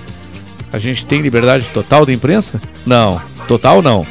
a 0.72 0.78
gente 0.78 1.04
tem 1.04 1.20
liberdade 1.20 1.66
total 1.72 2.06
de 2.06 2.12
imprensa? 2.12 2.60
Não, 2.86 3.20
total 3.46 3.82
não. 3.82 4.06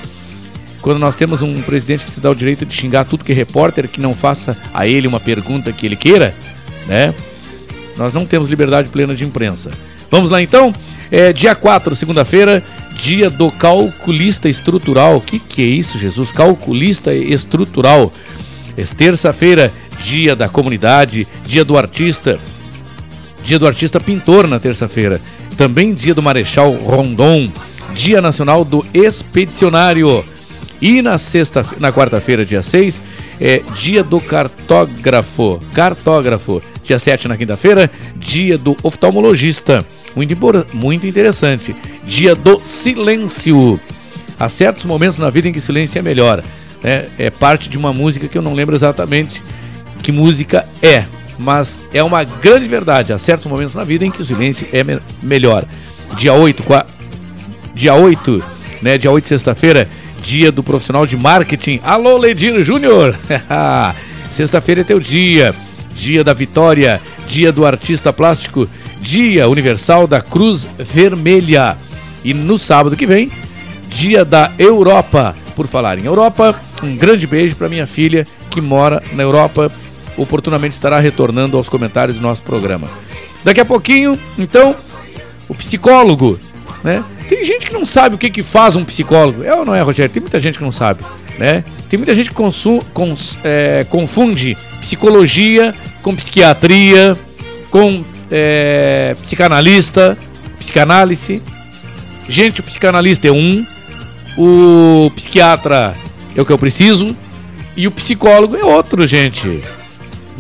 Quando 0.82 1.00
nós 1.00 1.16
temos 1.16 1.42
um 1.42 1.62
presidente 1.62 2.06
que 2.06 2.12
se 2.12 2.20
dá 2.20 2.30
o 2.30 2.36
direito 2.36 2.66
de 2.66 2.74
xingar 2.74 3.06
tudo 3.06 3.24
que 3.24 3.32
é 3.32 3.36
repórter 3.36 3.88
que 3.88 4.02
não 4.02 4.14
faça 4.14 4.58
a 4.74 4.88
ele 4.88 5.08
uma 5.08 5.20
pergunta 5.20 5.72
que 5.72 5.86
ele 5.86 5.96
queira, 5.96 6.34
né? 6.88 7.14
Nós 7.98 8.14
não 8.14 8.26
temos 8.26 8.50
liberdade 8.50 8.90
plena 8.90 9.14
de 9.14 9.24
imprensa. 9.24 9.72
Vamos 10.10 10.32
lá 10.32 10.42
então? 10.42 10.74
É 11.12 11.32
dia 11.32 11.54
4, 11.54 11.96
segunda-feira, 11.96 12.64
dia 12.96 13.30
do 13.30 13.52
calculista 13.52 14.50
estrutural. 14.50 15.18
O 15.18 15.22
que, 15.22 15.40
que 15.40 15.62
é 15.62 15.66
isso, 15.66 16.00
Jesus? 16.00 16.32
Calculista 16.32 17.14
estrutural. 17.14 18.12
É 18.78 18.84
terça-feira, 18.84 19.72
dia 20.04 20.36
da 20.36 20.50
comunidade, 20.50 21.28
dia 21.46 21.64
do 21.64 21.78
artista, 21.78 22.40
dia 23.44 23.60
do 23.60 23.68
artista 23.68 24.00
pintor 24.00 24.48
na 24.48 24.60
terça-feira, 24.60 25.22
também 25.58 25.94
dia 25.94 26.14
do 26.14 26.22
Marechal 26.22 26.72
Rondon, 26.74 27.52
dia 27.94 28.22
nacional 28.22 28.66
do 28.66 28.86
expedicionário. 28.94 30.24
E 30.82 31.02
na 31.02 31.20
sexta, 31.20 31.64
na 31.80 31.94
quarta-feira, 31.94 32.44
dia 32.44 32.64
6, 32.64 33.00
é 33.40 33.62
dia 33.76 34.04
do 34.04 34.20
cartógrafo, 34.20 35.60
cartógrafo. 35.74 36.62
Dia 36.84 36.98
7 36.98 37.28
na 37.28 37.38
quinta-feira, 37.38 37.90
dia 38.16 38.58
do 38.58 38.76
oftalmologista. 38.82 39.86
Muito, 40.16 40.36
muito 40.74 41.06
interessante. 41.06 41.76
Dia 42.04 42.34
do 42.34 42.60
silêncio. 42.60 43.80
Há 44.40 44.50
certos 44.50 44.86
momentos 44.86 45.20
na 45.20 45.30
vida 45.30 45.48
em 45.48 45.54
que 45.54 45.62
silêncio 45.62 46.00
é 46.00 46.02
melhor. 46.02 46.44
É, 46.84 47.06
é 47.20 47.30
parte 47.30 47.70
de 47.70 47.78
uma 47.78 47.94
música 47.94 48.28
que 48.28 48.36
eu 48.36 48.42
não 48.42 48.56
lembro 48.56 48.76
exatamente 48.76 49.40
que 50.02 50.12
música 50.12 50.66
é, 50.82 51.04
mas 51.38 51.78
é 51.94 52.04
uma 52.04 52.24
grande 52.24 52.68
verdade. 52.68 53.14
Há 53.14 53.18
certos 53.18 53.48
momentos 53.48 53.76
na 53.76 53.84
vida 53.84 54.06
em 54.06 54.12
que 54.12 54.22
o 54.22 54.26
silêncio 54.26 54.68
é 54.72 54.84
me 54.84 55.00
melhor. 55.22 55.66
Dia 56.16 56.34
8, 56.34 56.64
qua... 56.64 56.86
dia 57.74 57.94
8, 57.94 58.44
né? 58.82 58.98
Dia 58.98 59.12
8, 59.12 59.28
sexta-feira, 59.28 59.88
dia 60.24 60.52
do 60.52 60.64
profissional 60.64 61.06
de 61.06 61.16
marketing. 61.16 61.80
Alô, 61.84 62.18
Ledir 62.18 62.64
Júnior! 62.64 63.16
Sexta-feira 64.32 64.82
é 64.82 64.84
teu 64.84 65.00
dia. 65.00 65.54
Dia 65.96 66.24
da 66.24 66.34
vitória, 66.34 67.02
dia 67.28 67.52
do 67.52 67.66
artista 67.66 68.14
plástico, 68.14 68.68
dia 69.00 69.48
universal 69.48 70.08
da 70.08 70.22
Cruz 70.22 70.66
Vermelha. 70.78 71.78
E 72.24 72.34
no 72.34 72.58
sábado 72.58 72.96
que 72.96 73.06
vem, 73.06 73.30
dia 73.90 74.24
da 74.24 74.52
Europa. 74.58 75.36
Por 75.56 75.68
falar 75.68 76.00
em 76.00 76.06
Europa, 76.06 76.60
um 76.82 76.96
grande 76.96 77.28
beijo 77.28 77.56
para 77.56 77.70
minha 77.70 77.86
filha 77.86 78.26
que 78.50 78.62
mora 78.62 79.04
na 79.14 79.22
Europa 79.22 79.72
oportunamente 80.18 80.74
estará 80.74 81.00
retornando 81.00 81.58
aos 81.58 81.70
comentários 81.70 82.18
do 82.18 82.22
nosso 82.22 82.42
programa. 82.42 82.88
Daqui 83.44 83.60
a 83.60 83.66
pouquinho, 83.66 84.20
então, 84.38 84.76
o 85.48 85.56
psicólogo, 85.56 86.40
né? 86.84 87.04
Tem 87.28 87.44
gente 87.46 87.68
que 87.68 87.74
não 87.74 87.86
sabe 87.86 88.16
o 88.16 88.18
que, 88.18 88.30
que 88.30 88.44
faz 88.44 88.76
um 88.76 88.84
psicólogo. 88.84 89.44
É 89.44 89.54
ou 89.56 89.66
não 89.66 89.74
é, 89.74 89.82
Rogério? 89.82 90.12
Tem 90.12 90.22
muita 90.22 90.40
gente 90.40 90.58
que 90.58 90.64
não 90.64 90.72
sabe, 90.72 91.02
né? 91.38 91.64
Tem 91.90 91.98
muita 91.98 92.14
gente 92.14 92.30
que 92.30 92.36
consum, 92.36 92.80
cons, 92.94 93.38
é, 93.44 93.86
confunde 93.90 94.58
psicologia 94.80 95.74
com 96.02 96.16
psiquiatria, 96.16 97.18
com 97.70 98.04
é, 98.30 99.16
psicanalista, 99.24 100.18
psicanálise. 100.60 101.42
Gente, 102.28 102.62
o 102.62 102.64
psicanalista 102.64 103.28
é 103.28 103.32
um, 103.32 103.66
o 104.38 105.12
psiquiatra 105.16 105.96
é 106.36 106.42
o 106.42 106.46
que 106.46 106.52
eu 106.52 106.58
preciso 106.58 107.16
e 107.76 107.88
o 107.88 107.92
psicólogo 107.92 108.56
é 108.56 108.64
outro, 108.64 109.06
gente. 109.06 109.62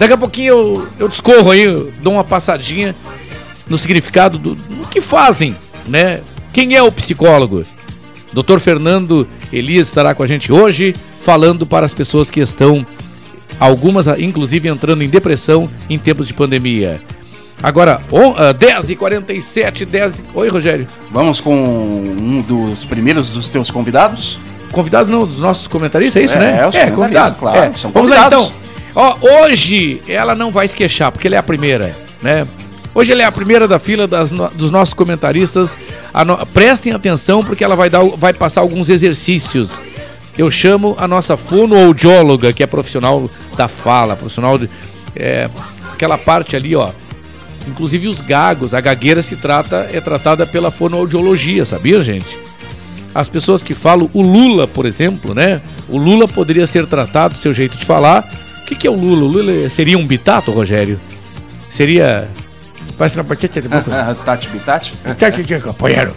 Daqui 0.02 0.14
a 0.14 0.18
pouquinho 0.18 0.48
eu, 0.48 0.88
eu 0.98 1.08
discorro 1.08 1.52
aí, 1.52 1.62
eu 1.62 1.94
dou 2.02 2.14
uma 2.14 2.24
passadinha 2.24 2.96
no 3.70 3.78
significado 3.78 4.40
do, 4.40 4.56
do 4.56 4.88
que 4.88 5.00
fazem, 5.00 5.56
né? 5.88 6.22
Quem 6.52 6.76
é 6.76 6.82
o 6.82 6.92
psicólogo? 6.92 7.64
Dr. 8.34 8.58
Fernando 8.58 9.28
Elias 9.54 9.90
estará 9.90 10.16
com 10.16 10.24
a 10.24 10.28
gente 10.28 10.52
hoje, 10.52 10.96
falando 11.20 11.68
para 11.68 11.86
as 11.86 11.94
pessoas 11.94 12.32
que 12.32 12.40
estão 12.40 12.84
algumas 13.60 14.08
inclusive 14.20 14.68
entrando 14.68 15.04
em 15.04 15.08
depressão 15.08 15.70
em 15.88 16.00
tempos 16.00 16.28
de 16.28 16.34
pandemia. 16.34 17.00
Agora, 17.62 18.02
on, 18.12 18.32
uh, 18.32 18.56
10h47, 18.56 19.86
10 19.86 20.24
Oi, 20.34 20.50
Rogério. 20.50 20.88
Vamos 21.12 21.40
com 21.40 21.54
um 21.54 22.42
dos 22.42 22.86
primeiros 22.86 23.30
dos 23.30 23.52
teus 23.52 23.70
convidados? 23.70 24.40
Convidados 24.72 25.12
não, 25.12 25.28
dos 25.28 25.38
nossos 25.38 25.68
comentaristas, 25.68 26.20
é 26.20 26.26
isso, 26.26 26.34
é, 26.34 26.40
né? 26.40 26.60
É, 26.60 26.68
os 26.68 26.74
é 26.74 26.90
convidados, 26.90 27.38
claro. 27.38 27.60
É. 27.60 27.74
São 27.74 27.92
Vamos 27.92 28.10
lá 28.10 28.26
então. 28.26 28.71
Ó, 28.96 29.18
hoje 29.22 30.02
ela 30.08 30.36
não 30.36 30.52
vai 30.52 30.68
se 30.68 30.76
queixar, 30.76 31.12
porque 31.12 31.28
ela 31.28 31.36
é 31.36 31.40
a 31.40 31.44
primeira, 31.44 31.96
né? 32.22 32.48
Hoje 32.94 33.12
ela 33.12 33.22
é 33.22 33.26
a 33.26 33.32
primeira 33.32 33.68
da 33.68 33.80
fila 33.80 34.06
das, 34.06 34.32
dos 34.32 34.70
nossos 34.70 34.94
comentaristas. 34.94 35.78
No, 36.26 36.46
prestem 36.48 36.92
atenção, 36.92 37.44
porque 37.44 37.64
ela 37.64 37.76
vai, 37.76 37.90
dar, 37.90 38.04
vai 38.04 38.34
passar 38.34 38.62
alguns 38.62 38.90
exercícios. 38.90 39.80
Eu 40.38 40.52
chamo 40.52 40.96
a 40.98 41.08
nossa 41.08 41.38
fonoaudióloga, 41.38 42.52
que 42.52 42.64
é 42.64 42.68
profissional 42.68 43.30
da 43.56 43.68
fala, 43.68 44.16
profissional 44.16 44.58
de. 44.58 44.70
É, 45.16 45.50
aquela 45.94 46.18
parte 46.18 46.56
ali, 46.56 46.76
ó. 46.76 46.92
Inclusive 47.68 48.08
os 48.08 48.20
gagos, 48.20 48.74
a 48.74 48.82
gagueira 48.82 49.22
se 49.22 49.36
trata, 49.36 49.90
é 49.94 50.02
tratada 50.02 50.46
pela 50.46 50.72
fonoaudiologia, 50.72 51.64
sabia, 51.64 52.04
gente? 52.04 52.38
As 53.14 53.30
pessoas 53.30 53.62
que 53.62 53.74
falam 53.74 54.10
o 54.14 54.22
Lula, 54.22 54.68
por 54.68 54.86
exemplo, 54.86 55.34
né? 55.34 55.62
O 55.88 55.98
Lula 55.98 56.28
poderia 56.28 56.66
ser 56.66 56.88
tratado, 56.88 57.38
seu 57.38 57.54
jeito 57.54 57.78
de 57.78 57.86
falar. 57.86 58.28
O 58.72 58.74
que, 58.74 58.80
que 58.80 58.88
é 58.88 58.90
o 58.90 58.96
Lula? 58.96 59.26
O 59.26 59.28
Lula 59.28 59.70
seria 59.70 59.98
um 59.98 60.08
bitato, 60.08 60.50
Rogério? 60.50 60.98
Seria. 61.70 62.26
Parece 62.98 63.18
uma 63.18 63.26
partida 63.26 63.62
de 63.62 63.68
boca. 63.68 64.16
Tati 64.24 64.48
Bitati? 64.48 64.94
Tati, 65.20 65.60
companheiro. 65.60 66.16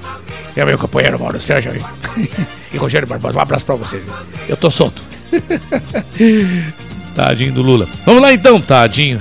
É 0.57 0.65
meu 0.65 0.79
companheiro 0.79 1.19
Mauro 1.19 1.41
Sérgio 1.41 1.73
aí. 1.73 1.81
e 2.73 2.77
Rogério 2.77 3.09
Barbosa, 3.09 3.37
um 3.37 3.41
abraço 3.43 3.65
pra 3.65 3.75
vocês. 3.75 4.05
Eu 4.49 4.57
tô 4.57 4.71
solto. 4.71 5.03
tadinho 7.17 7.53
do 7.53 7.61
Lula. 7.61 7.89
Vamos 8.07 8.23
lá 8.23 8.33
então, 8.33 8.61
tadinho. 8.61 9.19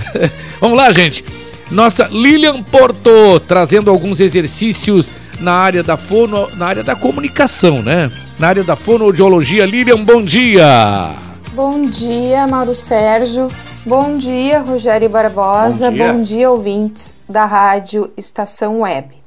Vamos 0.62 0.78
lá, 0.78 0.92
gente. 0.92 1.26
Nossa 1.72 2.08
Lilian 2.12 2.62
Porto 2.62 3.40
trazendo 3.48 3.90
alguns 3.90 4.20
exercícios 4.20 5.12
na 5.40 5.54
área 5.54 5.82
da 5.82 5.98
fono, 5.98 6.48
na 6.56 6.68
área 6.68 6.84
da 6.84 6.96
comunicação, 6.96 7.82
né? 7.82 8.12
Na 8.38 8.50
área 8.50 8.64
da 8.64 8.76
fonoaudiologia. 8.76 9.66
Lilian, 9.66 10.04
bom 10.04 10.24
dia. 10.24 11.33
Bom 11.54 11.86
dia, 11.86 12.48
Mauro 12.48 12.74
Sérgio. 12.74 13.48
Bom 13.86 14.18
dia, 14.18 14.62
Rogério 14.62 15.08
Barbosa. 15.08 15.92
Bom 15.92 15.96
dia, 15.96 16.14
bom 16.14 16.22
dia 16.24 16.52
ouvintes 16.52 17.16
da 17.30 17.46
Rádio 17.46 18.12
Estação 18.18 18.80
Web. 18.80 19.22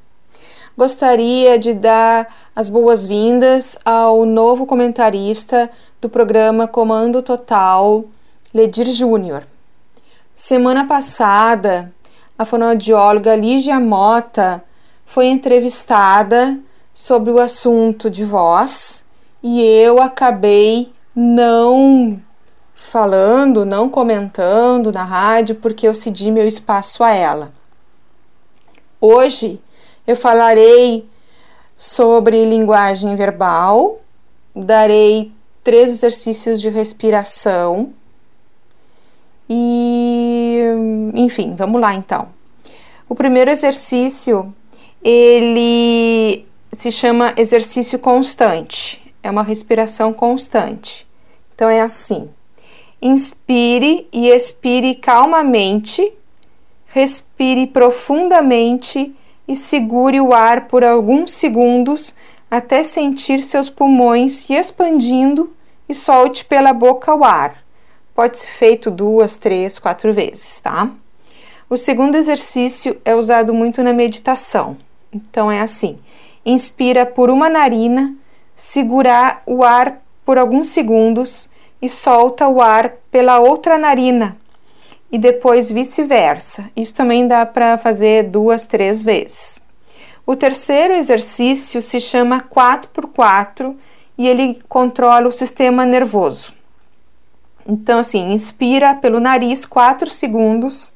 Gostaria 0.76 1.56
de 1.56 1.72
dar 1.72 2.26
as 2.54 2.68
boas-vindas 2.68 3.78
ao 3.84 4.26
novo 4.26 4.66
comentarista 4.66 5.70
do 6.00 6.08
programa 6.08 6.66
Comando 6.66 7.22
Total, 7.22 8.04
Ledir 8.52 8.86
Júnior. 8.86 9.44
Semana 10.34 10.84
passada, 10.84 11.94
a 12.36 12.44
fonoaudióloga 12.44 13.36
Lígia 13.36 13.78
Mota 13.78 14.64
foi 15.04 15.26
entrevistada 15.26 16.58
sobre 16.92 17.30
o 17.30 17.38
assunto 17.38 18.10
de 18.10 18.24
voz 18.24 19.04
e 19.40 19.62
eu 19.62 20.02
acabei 20.02 20.95
não 21.16 22.22
falando, 22.74 23.64
não 23.64 23.88
comentando 23.88 24.92
na 24.92 25.02
rádio 25.02 25.54
porque 25.54 25.88
eu 25.88 25.94
cedi 25.94 26.30
meu 26.30 26.46
espaço 26.46 27.02
a 27.02 27.10
ela. 27.10 27.52
Hoje 29.00 29.58
eu 30.06 30.14
falarei 30.14 31.08
sobre 31.74 32.44
linguagem 32.44 33.16
verbal, 33.16 34.00
darei 34.54 35.32
três 35.64 35.90
exercícios 35.90 36.60
de 36.60 36.68
respiração 36.68 37.94
e, 39.48 40.60
enfim, 41.14 41.56
vamos 41.56 41.80
lá 41.80 41.94
então. 41.94 42.28
O 43.08 43.14
primeiro 43.14 43.50
exercício, 43.50 44.54
ele 45.02 46.46
se 46.72 46.90
chama 46.90 47.32
exercício 47.36 47.98
constante. 47.98 49.14
É 49.22 49.30
uma 49.30 49.42
respiração 49.42 50.12
constante. 50.12 51.05
Então 51.56 51.70
é 51.70 51.80
assim: 51.80 52.28
inspire 53.00 54.06
e 54.12 54.28
expire 54.28 54.94
calmamente, 54.94 56.12
respire 56.86 57.66
profundamente 57.66 59.16
e 59.48 59.56
segure 59.56 60.20
o 60.20 60.34
ar 60.34 60.68
por 60.68 60.84
alguns 60.84 61.32
segundos 61.32 62.14
até 62.50 62.82
sentir 62.82 63.42
seus 63.42 63.70
pulmões 63.70 64.34
se 64.34 64.52
expandindo 64.52 65.52
e 65.88 65.94
solte 65.94 66.44
pela 66.44 66.74
boca 66.74 67.14
o 67.14 67.24
ar. 67.24 67.64
Pode 68.14 68.38
ser 68.38 68.48
feito 68.48 68.90
duas, 68.90 69.36
três, 69.38 69.78
quatro 69.78 70.12
vezes, 70.12 70.60
tá? 70.60 70.90
O 71.70 71.76
segundo 71.78 72.16
exercício 72.16 73.00
é 73.04 73.14
usado 73.14 73.54
muito 73.54 73.82
na 73.82 73.94
meditação. 73.94 74.76
Então 75.10 75.50
é 75.50 75.62
assim: 75.62 75.98
inspira 76.44 77.06
por 77.06 77.30
uma 77.30 77.48
narina, 77.48 78.14
segurar 78.54 79.42
o 79.46 79.64
ar 79.64 80.02
por 80.26 80.36
alguns 80.36 80.68
segundos 80.68 81.48
e 81.80 81.88
solta 81.88 82.48
o 82.48 82.60
ar 82.60 82.94
pela 83.12 83.38
outra 83.38 83.78
narina 83.78 84.36
e 85.10 85.18
depois 85.18 85.70
vice-versa. 85.70 86.68
Isso 86.76 86.92
também 86.92 87.28
dá 87.28 87.46
para 87.46 87.78
fazer 87.78 88.24
duas, 88.24 88.66
três 88.66 89.02
vezes. 89.02 89.62
O 90.26 90.34
terceiro 90.34 90.92
exercício 90.92 91.80
se 91.80 92.00
chama 92.00 92.40
4x4 92.42 93.76
e 94.18 94.26
ele 94.26 94.60
controla 94.68 95.28
o 95.28 95.32
sistema 95.32 95.86
nervoso. 95.86 96.52
Então, 97.64 98.00
assim, 98.00 98.32
inspira 98.32 98.96
pelo 98.96 99.20
nariz 99.20 99.64
4 99.64 100.10
segundos, 100.10 100.92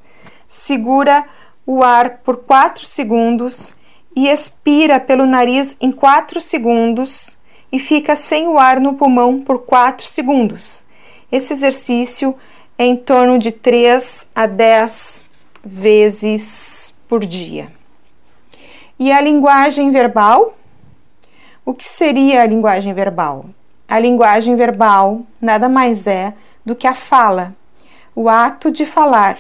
segura 0.49 1.25
o 1.65 1.85
ar 1.85 2.19
por 2.25 2.39
4 2.39 2.85
segundos 2.85 3.75
e 4.17 4.29
expira 4.29 4.99
pelo 4.99 5.25
nariz 5.25 5.77
em 5.81 5.93
4 5.93 6.41
segundos 6.41 7.39
e 7.73 7.79
fica 7.79 8.17
sem 8.17 8.49
o 8.49 8.59
ar 8.59 8.81
no 8.81 8.95
pulmão 8.95 9.41
por 9.41 9.61
4 9.61 10.05
segundos. 10.07 10.85
Esse 11.31 11.53
exercício 11.53 12.35
é 12.77 12.85
em 12.85 12.97
torno 12.97 13.39
de 13.39 13.53
3 13.53 14.27
a 14.35 14.47
10 14.47 15.29
vezes 15.65 16.95
por 17.09 17.25
dia. 17.25 17.71
E 18.99 19.13
a 19.13 19.21
linguagem 19.21 19.91
verbal? 19.91 20.55
O 21.65 21.73
que 21.73 21.85
seria 21.85 22.43
a 22.43 22.47
linguagem 22.47 22.93
verbal? 22.93 23.47
A 23.89 23.99
linguagem 23.99 24.57
verbal 24.57 25.23
nada 25.41 25.69
mais 25.69 26.07
é 26.07 26.35
do 26.65 26.75
que 26.75 26.87
a 26.87 26.95
fala. 26.95 27.55
O 28.15 28.29
ato 28.29 28.71
de 28.71 28.85
falar 28.85 29.39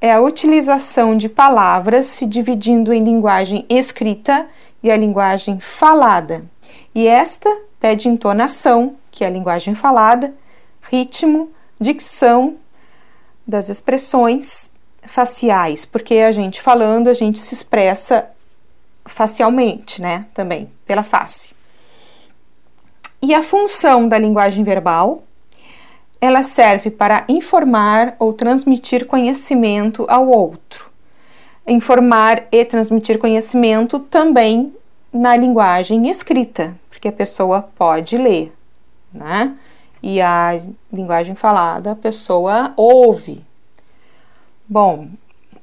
é 0.00 0.12
a 0.12 0.20
utilização 0.20 1.16
de 1.16 1.28
palavras 1.28 2.06
se 2.06 2.26
dividindo 2.26 2.92
em 2.92 3.00
linguagem 3.00 3.64
escrita 3.68 4.48
e 4.82 4.90
a 4.90 4.96
linguagem 4.96 5.60
falada. 5.60 6.44
E 6.94 7.06
esta 7.06 7.50
pede 7.80 8.08
entonação, 8.08 8.96
que 9.10 9.24
é 9.24 9.26
a 9.26 9.30
linguagem 9.30 9.74
falada, 9.74 10.34
ritmo, 10.82 11.50
dicção 11.80 12.56
das 13.46 13.68
expressões 13.68 14.70
faciais, 15.02 15.84
porque 15.84 16.16
a 16.16 16.32
gente 16.32 16.60
falando, 16.60 17.08
a 17.08 17.14
gente 17.14 17.38
se 17.38 17.54
expressa 17.54 18.28
facialmente, 19.04 20.00
né? 20.00 20.26
Também 20.32 20.70
pela 20.86 21.02
face. 21.02 21.54
E 23.20 23.34
a 23.34 23.42
função 23.42 24.08
da 24.08 24.18
linguagem 24.18 24.64
verbal 24.64 25.22
ela 26.22 26.44
serve 26.44 26.88
para 26.88 27.24
informar 27.28 28.14
ou 28.16 28.32
transmitir 28.32 29.06
conhecimento 29.06 30.06
ao 30.08 30.28
outro. 30.28 30.88
Informar 31.66 32.44
e 32.52 32.64
transmitir 32.64 33.18
conhecimento 33.18 33.98
também 33.98 34.72
na 35.12 35.36
linguagem 35.36 36.08
escrita, 36.08 36.78
porque 37.02 37.08
a 37.08 37.12
pessoa 37.12 37.62
pode 37.62 38.16
ler, 38.16 38.52
né? 39.12 39.56
E 40.00 40.20
a 40.22 40.62
linguagem 40.92 41.34
falada, 41.34 41.90
a 41.90 41.96
pessoa 41.96 42.72
ouve. 42.76 43.44
Bom, 44.68 45.08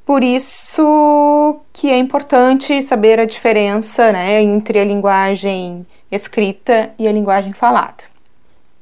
por 0.05 0.21
isso 0.21 1.61
que 1.71 1.89
é 1.89 1.97
importante 1.97 2.83
saber 2.83 3.21
a 3.21 3.25
diferença 3.25 4.11
né, 4.11 4.41
entre 4.41 4.79
a 4.79 4.83
linguagem 4.83 5.87
escrita 6.11 6.93
e 6.99 7.07
a 7.07 7.11
linguagem 7.11 7.53
falada. 7.53 8.03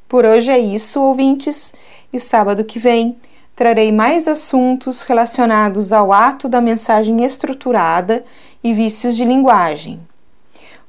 Por 0.09 0.25
hoje 0.25 0.49
é 0.49 0.57
isso, 0.57 0.99
ouvintes, 0.99 1.75
e 2.11 2.19
sábado 2.19 2.63
que 2.63 2.79
vem 2.79 3.17
trarei 3.55 3.91
mais 3.91 4.27
assuntos 4.27 5.03
relacionados 5.03 5.93
ao 5.93 6.11
ato 6.11 6.49
da 6.49 6.59
mensagem 6.59 7.23
estruturada 7.23 8.25
e 8.63 8.73
vícios 8.73 9.15
de 9.15 9.23
linguagem. 9.23 10.01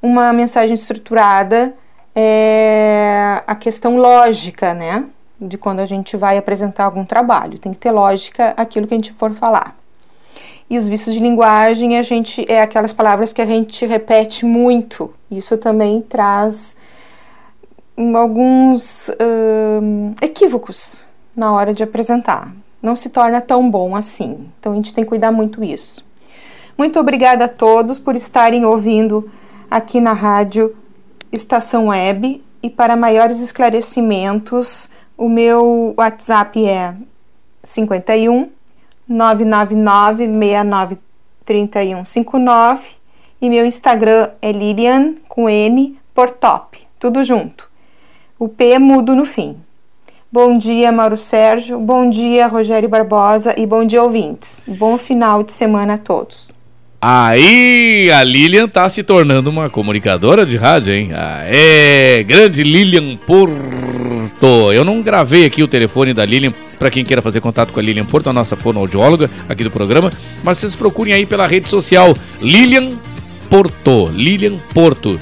Uma 0.01 0.33
mensagem 0.33 0.75
estruturada 0.75 1.75
é 2.15 3.43
a 3.47 3.55
questão 3.55 3.97
lógica, 3.97 4.73
né? 4.73 5.07
De 5.41 5.59
quando 5.59 5.81
a 5.81 5.87
gente 5.87 6.17
vai 6.17 6.39
apresentar 6.39 6.85
algum 6.85 7.05
trabalho. 7.05 7.59
Tem 7.59 7.73
que 7.73 7.79
ter 7.79 7.91
lógica 7.91 8.55
aquilo 8.57 8.87
que 8.87 8.95
a 8.95 8.97
gente 8.97 9.13
for 9.13 9.33
falar. 9.35 9.77
E 10.71 10.77
os 10.79 10.87
vícios 10.87 11.15
de 11.15 11.21
linguagem 11.21 11.99
a 11.99 12.03
gente 12.03 12.45
é 12.49 12.61
aquelas 12.61 12.93
palavras 12.93 13.33
que 13.33 13.41
a 13.41 13.47
gente 13.47 13.87
repete 13.87 14.45
muito. 14.45 15.13
Isso 15.31 15.57
também 15.57 16.03
traz 16.03 16.77
alguns 18.15 19.09
uh, 19.09 20.15
equívocos, 20.23 21.07
na 21.35 21.53
hora 21.53 21.73
de 21.73 21.83
apresentar. 21.83 22.53
Não 22.83 22.95
se 22.95 23.09
torna 23.09 23.41
tão 23.41 23.69
bom 23.71 23.97
assim. 23.97 24.49
Então 24.61 24.73
a 24.73 24.75
gente 24.77 24.93
tem 24.93 25.05
que 25.05 25.09
cuidar 25.09 25.33
muito 25.33 25.65
isso. 25.65 26.05
Muito 26.77 27.01
obrigada 27.01 27.47
a 27.47 27.49
todos 27.49 27.99
por 27.99 28.15
estarem 28.15 28.65
ouvindo 28.65 29.29
aqui 29.71 30.01
na 30.01 30.13
rádio 30.13 30.75
Estação 31.33 31.89
Web 31.89 32.43
e 32.63 32.71
para 32.71 32.97
maiores 32.97 33.41
esclarecimentos, 33.41 34.91
o 35.17 35.29
meu 35.29 35.95
WhatsApp 35.97 36.67
é 36.67 36.95
51 37.63 38.49
999 39.07 40.27
69 40.27 40.99
3159 41.45 42.99
e 43.41 43.49
meu 43.49 43.65
Instagram 43.65 44.31
é 44.43 44.53
Lilian 44.53 45.15
com 45.29 45.49
N 45.49 45.99
por 46.15 46.31
top, 46.31 46.87
tudo 46.99 47.23
junto. 47.23 47.69
O 48.39 48.49
P 48.49 48.73
é 48.73 48.79
mudo 48.79 49.15
no 49.15 49.25
fim. 49.25 49.57
Bom 50.31 50.59
dia, 50.59 50.93
Mauro 50.93 51.17
Sérgio. 51.17 51.81
Bom 51.81 52.11
dia, 52.11 52.47
Rogério 52.47 52.89
Barbosa. 52.89 53.55
E 53.59 53.67
bom 53.67 53.85
dia, 53.85 54.03
ouvintes. 54.03 54.65
Bom 54.69 54.99
final 54.99 55.43
de 55.43 55.53
semana 55.53 55.95
a 55.95 55.99
todos. 55.99 56.53
Aí 57.01 58.11
a 58.11 58.25
Lilian 58.25 58.67
tá 58.67 58.89
se 58.91 59.05
tornando 59.05 59.49
uma 59.49 59.71
comunicadora 59.71 60.45
de 60.45 60.57
rádio, 60.57 60.93
hein? 60.93 61.11
É, 61.47 62.25
grande 62.25 62.65
Lilian 62.65 63.17
Porto. 63.17 64.73
Eu 64.73 64.85
não 64.85 65.01
gravei 65.01 65.45
aqui 65.45 65.63
o 65.63 65.69
telefone 65.69 66.13
da 66.13 66.25
Lilian 66.25 66.53
para 66.77 66.91
quem 66.91 67.05
queira 67.05 67.23
fazer 67.23 67.41
contato 67.41 67.73
com 67.73 67.79
a 67.79 67.83
Lilian 67.83 68.05
Porto, 68.05 68.29
a 68.29 68.33
nossa 68.33 68.57
fonoaudióloga 68.57 69.31
aqui 69.49 69.63
do 69.63 69.71
programa, 69.71 70.11
mas 70.43 70.59
vocês 70.59 70.75
procurem 70.75 71.15
aí 71.15 71.25
pela 71.25 71.47
rede 71.47 71.69
social 71.69 72.15
Lilian 72.41 72.99
Porto, 73.49 74.09
Lilian 74.13 74.57
Porto, 74.75 75.19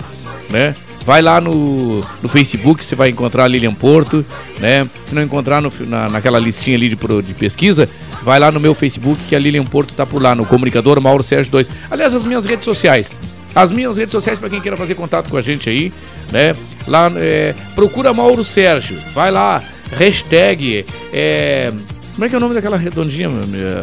né? 0.49 0.74
Vai 1.07 1.22
lá 1.22 1.40
no, 1.40 2.00
no 2.20 2.28
Facebook, 2.28 2.84
você 2.84 2.96
vai 2.96 3.11
encontrar 3.11 3.44
a 3.44 3.46
Lilian 3.46 3.72
Porto, 3.72 4.26
né? 4.59 4.84
Se 5.07 5.14
não 5.14 5.22
encontrar 5.22 5.62
no, 5.62 5.72
na, 5.86 6.09
naquela 6.09 6.36
listinha 6.36 6.76
ali 6.76 6.88
de, 6.88 6.96
de 6.96 7.32
pesquisa, 7.32 7.88
vai 8.24 8.40
lá 8.40 8.50
no 8.50 8.59
meu 8.59 8.74
Facebook, 8.74 9.22
que 9.28 9.36
a 9.36 9.38
Lilian 9.38 9.64
Porto 9.64 9.94
tá 9.94 10.04
por 10.04 10.20
lá, 10.20 10.34
no 10.34 10.44
Comunicador 10.44 11.00
Mauro 11.00 11.22
Sérgio 11.22 11.52
2. 11.52 11.68
Aliás, 11.92 12.12
as 12.12 12.24
minhas 12.24 12.44
redes 12.44 12.64
sociais. 12.64 13.16
As 13.54 13.70
minhas 13.70 13.96
redes 13.96 14.11
sociais, 14.11 14.36
para 14.36 14.50
quem 14.50 14.61
queira 14.61 14.76
fazer 14.76 14.96
contato 14.96 15.30
com 15.30 15.36
a 15.36 15.40
gente 15.40 15.70
aí, 15.70 15.92
né? 16.32 16.57
Lá, 16.88 17.09
é, 17.14 17.54
procura 17.76 18.12
Mauro 18.12 18.42
Sérgio, 18.42 19.00
vai 19.14 19.30
lá, 19.30 19.62
hashtag, 19.92 20.84
é, 21.12 21.72
como 22.14 22.24
é 22.24 22.28
que 22.28 22.34
é 22.34 22.38
o 22.38 22.40
nome 22.40 22.54
daquela 22.57 22.76
redondinha, 22.76 23.28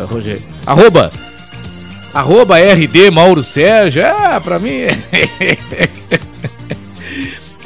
Rogério? 0.09 0.43
Arroba, 0.65 1.09
arroba 2.13 2.57
RD 2.59 3.09
Mauro 3.11 3.41
Sérgio, 3.41 4.01
é, 4.01 4.39
pra 4.41 4.59
mim... 4.59 4.81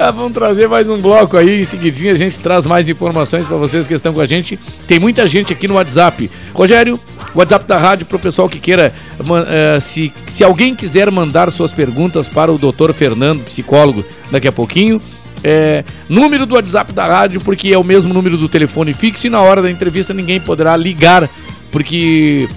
Ah, 0.00 0.12
vamos 0.12 0.32
trazer 0.32 0.68
mais 0.68 0.88
um 0.88 0.96
bloco 0.96 1.36
aí. 1.36 1.60
Em 1.60 1.64
seguidinho 1.64 2.14
a 2.14 2.16
gente 2.16 2.38
traz 2.38 2.64
mais 2.64 2.88
informações 2.88 3.48
para 3.48 3.56
vocês 3.56 3.84
que 3.84 3.94
estão 3.94 4.14
com 4.14 4.20
a 4.20 4.26
gente. 4.26 4.56
Tem 4.86 4.96
muita 4.96 5.26
gente 5.26 5.52
aqui 5.52 5.66
no 5.66 5.74
WhatsApp. 5.74 6.30
Rogério, 6.54 7.00
WhatsApp 7.34 7.66
da 7.66 7.76
rádio 7.78 8.06
para 8.06 8.16
o 8.16 8.20
pessoal 8.20 8.48
que 8.48 8.60
queira. 8.60 8.94
Uh, 9.18 9.80
se, 9.80 10.12
se 10.28 10.44
alguém 10.44 10.76
quiser 10.76 11.10
mandar 11.10 11.50
suas 11.50 11.72
perguntas 11.72 12.28
para 12.28 12.52
o 12.52 12.56
doutor 12.56 12.92
Fernando, 12.92 13.42
psicólogo, 13.44 14.04
daqui 14.30 14.46
a 14.46 14.52
pouquinho. 14.52 15.00
É, 15.42 15.84
número 16.08 16.46
do 16.46 16.54
WhatsApp 16.54 16.92
da 16.92 17.04
rádio, 17.04 17.40
porque 17.40 17.72
é 17.72 17.78
o 17.78 17.82
mesmo 17.82 18.14
número 18.14 18.36
do 18.36 18.48
telefone 18.48 18.94
fixo 18.94 19.26
e 19.26 19.30
na 19.30 19.40
hora 19.40 19.60
da 19.60 19.70
entrevista 19.70 20.14
ninguém 20.14 20.40
poderá 20.40 20.76
ligar, 20.76 21.28
porque 21.72 22.48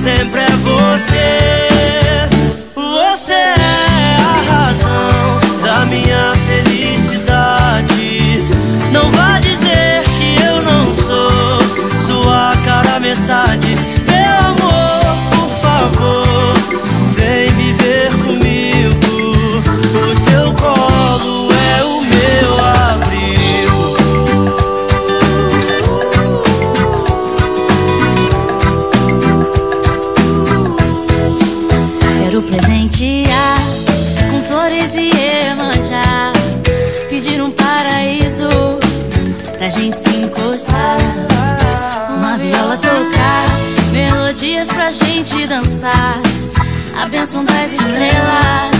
Sempre 0.00 0.40
é 0.40 0.56
você. 0.64 1.69
Dançar. 45.80 46.20
A 46.94 47.06
bênção 47.06 47.44
das 47.44 47.72
estrelas 47.72 48.79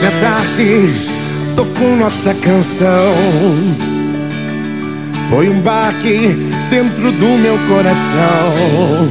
Hoje 0.00 0.06
à 0.06 0.20
tarde 0.22 0.92
tocou 1.54 1.94
nossa 1.94 2.32
canção. 2.32 3.12
Foi 5.28 5.46
um 5.50 5.60
baque 5.60 6.38
dentro 6.70 7.12
do 7.12 7.38
meu 7.38 7.58
coração. 7.68 9.08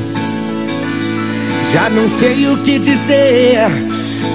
Já 1.72 1.92
não 1.92 2.08
sei 2.08 2.48
o 2.48 2.58
que 2.64 2.80
dizer 2.80 3.60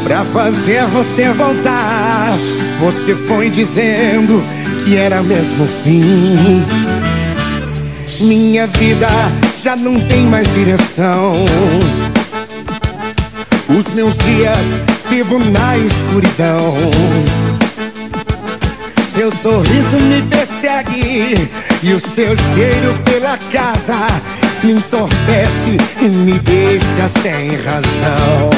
pra 0.04 0.24
fazer 0.26 0.84
você 0.92 1.28
voltar. 1.30 2.32
Você 2.78 3.16
foi 3.16 3.50
dizendo 3.50 4.40
que 4.84 4.96
era 4.96 5.24
mesmo 5.24 5.64
o 5.64 5.66
fim. 5.82 6.62
Minha 8.20 8.68
vida 8.68 9.08
já 9.60 9.74
não 9.74 9.98
tem 9.98 10.22
mais 10.28 10.46
direção. 10.54 11.34
Os 13.76 13.92
meus 13.92 14.16
dias 14.18 14.93
vivo 15.08 15.38
na 15.38 15.76
escuridão. 15.76 16.74
Seu 19.02 19.30
sorriso 19.30 19.96
me 20.02 20.22
persegue 20.22 21.48
e 21.82 21.92
o 21.92 22.00
seu 22.00 22.36
cheiro 22.36 22.98
pela 23.04 23.38
casa 23.52 24.06
me 24.62 24.72
entorpece 24.72 25.76
e 26.00 26.08
me 26.08 26.38
deixa 26.40 27.08
sem 27.08 27.48
razão. 27.62 28.50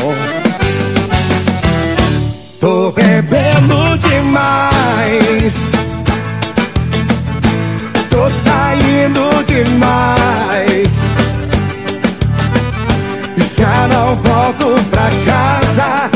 Tô 2.60 2.90
bebendo 2.92 3.98
demais. 3.98 5.54
Tô 8.08 8.30
saindo 8.30 9.44
demais. 9.44 10.96
Já 13.58 13.88
não 13.88 14.16
volto 14.16 14.84
pra 14.90 15.08
casa. 15.24 16.15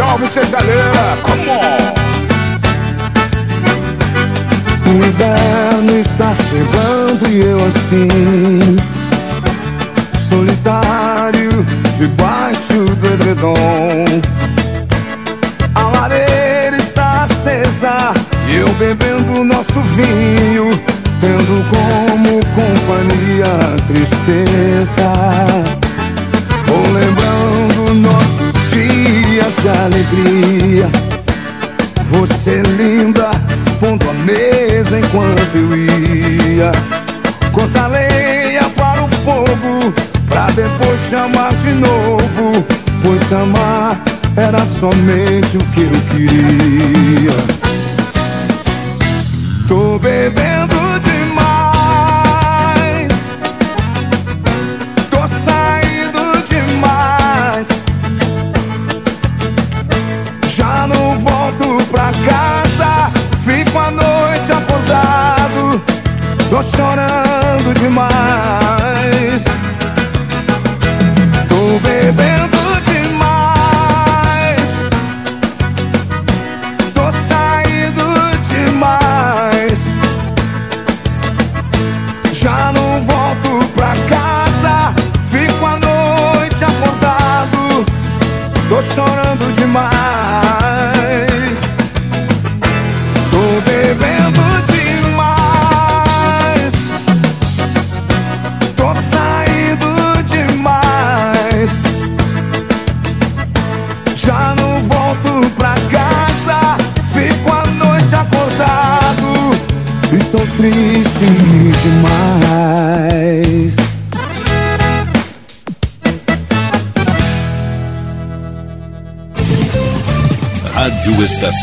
Salve, 0.00 0.26
Cesaleira, 0.32 1.18
come 1.22 1.46
on! 1.50 1.92
O 4.86 4.94
inverno 4.94 6.00
está 6.00 6.34
chegando 6.48 7.28
e 7.28 7.42
eu 7.42 7.58
assim 7.66 8.76
Solitário 10.18 11.50
debaixo 11.98 12.86
do 12.96 13.06
edredom 13.12 14.06
A 15.74 15.82
lareira 15.98 16.78
está 16.78 17.24
acesa 17.24 18.14
e 18.48 18.56
eu 18.56 18.68
bebendo 18.78 19.44
nosso 19.44 19.82
vinho 19.82 20.70
Tendo 21.20 21.62
como 21.68 22.40
companhia 22.54 23.44
a 23.44 23.76
tristeza 23.86 25.79
de 29.62 29.68
alegria. 29.68 30.88
Você 32.04 32.62
linda, 32.62 33.30
pondo 33.78 34.08
a 34.08 34.12
mesa 34.14 34.98
enquanto 34.98 35.54
eu 35.54 35.76
ia. 35.76 36.72
Cortar 37.52 37.88
lenha 37.88 38.68
para 38.76 39.02
o 39.02 39.08
fogo, 39.08 39.92
pra 40.28 40.46
depois 40.46 41.00
chamar 41.10 41.54
de 41.56 41.72
novo. 41.72 42.66
Pois 43.02 43.32
amar 43.32 44.00
era 44.36 44.64
somente 44.64 45.56
o 45.56 45.64
que 45.72 45.82
eu 45.82 46.00
queria. 46.10 47.32
Tô 49.68 49.98
bebendo 49.98 50.79
Tô 66.50 66.60
chorando 66.64 67.72
demais. 67.74 69.44
Tô 71.48 71.78
bebendo 71.78 72.29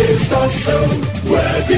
Estação 0.00 0.88
Web. 1.26 1.74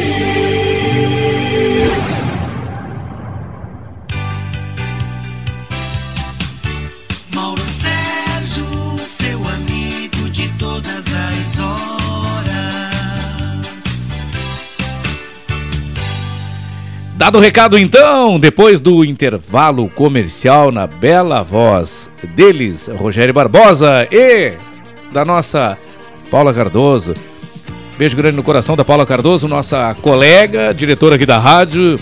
Mauro 7.34 7.60
Sérgio, 7.62 8.64
seu 8.98 9.38
amigo 9.48 10.30
de 10.30 10.48
todas 10.50 10.86
as 11.12 11.58
horas. 11.58 11.72
Dado 17.16 17.38
o 17.38 17.40
recado 17.40 17.76
então, 17.76 18.38
depois 18.38 18.78
do 18.78 19.04
intervalo 19.04 19.88
comercial 19.88 20.70
na 20.70 20.86
bela 20.86 21.42
voz 21.42 22.08
deles, 22.36 22.86
Rogério 22.86 23.34
Barbosa 23.34 24.06
e 24.12 24.52
da 25.12 25.24
nossa 25.24 25.76
Paula 26.30 26.54
Cardoso. 26.54 27.31
Beijo 27.98 28.16
grande 28.16 28.36
no 28.36 28.42
coração 28.42 28.74
da 28.76 28.84
Paula 28.84 29.06
Cardoso, 29.06 29.46
nossa 29.46 29.94
colega, 30.02 30.72
diretora 30.74 31.14
aqui 31.16 31.26
da 31.26 31.38
rádio, 31.38 32.00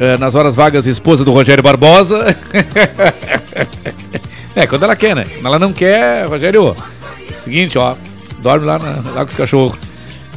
eh, 0.00 0.16
nas 0.16 0.34
horas 0.34 0.54
vagas, 0.54 0.86
esposa 0.86 1.24
do 1.24 1.32
Rogério 1.32 1.62
Barbosa. 1.62 2.24
é, 4.56 4.66
quando 4.66 4.84
ela 4.84 4.96
quer, 4.96 5.14
né? 5.16 5.24
Quando 5.34 5.46
ela 5.46 5.58
não 5.58 5.72
quer, 5.72 6.26
Rogério, 6.26 6.74
seguinte, 7.42 7.76
ó, 7.76 7.94
dorme 8.40 8.64
lá, 8.64 8.78
na- 8.78 9.02
lá 9.12 9.24
com 9.24 9.30
os 9.30 9.36
cachorros. 9.36 9.76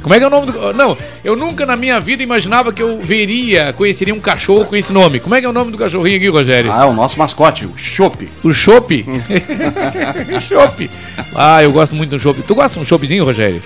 Como 0.02 0.14
é 0.14 0.20
que 0.20 0.24
é 0.24 0.28
o 0.28 0.30
nome 0.30 0.52
do. 0.52 0.74
Não, 0.74 0.98
eu 1.24 1.36
nunca 1.36 1.66
na 1.66 1.76
minha 1.76 2.00
vida 2.00 2.24
imaginava 2.24 2.72
que 2.72 2.82
eu 2.82 3.02
veria, 3.02 3.74
conheceria 3.74 4.14
um 4.14 4.20
cachorro 4.20 4.66
com 4.66 4.76
esse 4.76 4.93
nome. 4.93 5.20
Como 5.20 5.36
é 5.36 5.39
que 5.39 5.45
é 5.45 5.50
o 5.50 5.54
nome 5.54 5.72
do 5.72 5.78
cachorrinho 5.78 6.18
aqui, 6.18 6.28
Rogério? 6.30 6.72
Ah, 6.72 6.84
é 6.84 6.86
o 6.86 6.93
nosso 6.93 7.18
mascote, 7.20 7.66
o 7.66 7.78
Chopp. 7.78 8.28
O 8.43 8.54
Chopp? 8.54 9.06
Chopp. 10.48 10.89
Ah, 11.36 11.62
eu 11.64 11.72
gosto 11.72 11.95
muito 11.95 12.12
do 12.12 12.20
Chopp. 12.20 12.41
Tu 12.43 12.56
gosta 12.56 12.76
de 12.76 12.80
um 12.80 12.86
Choppzinho, 12.86 13.26
Rogério? 13.26 13.62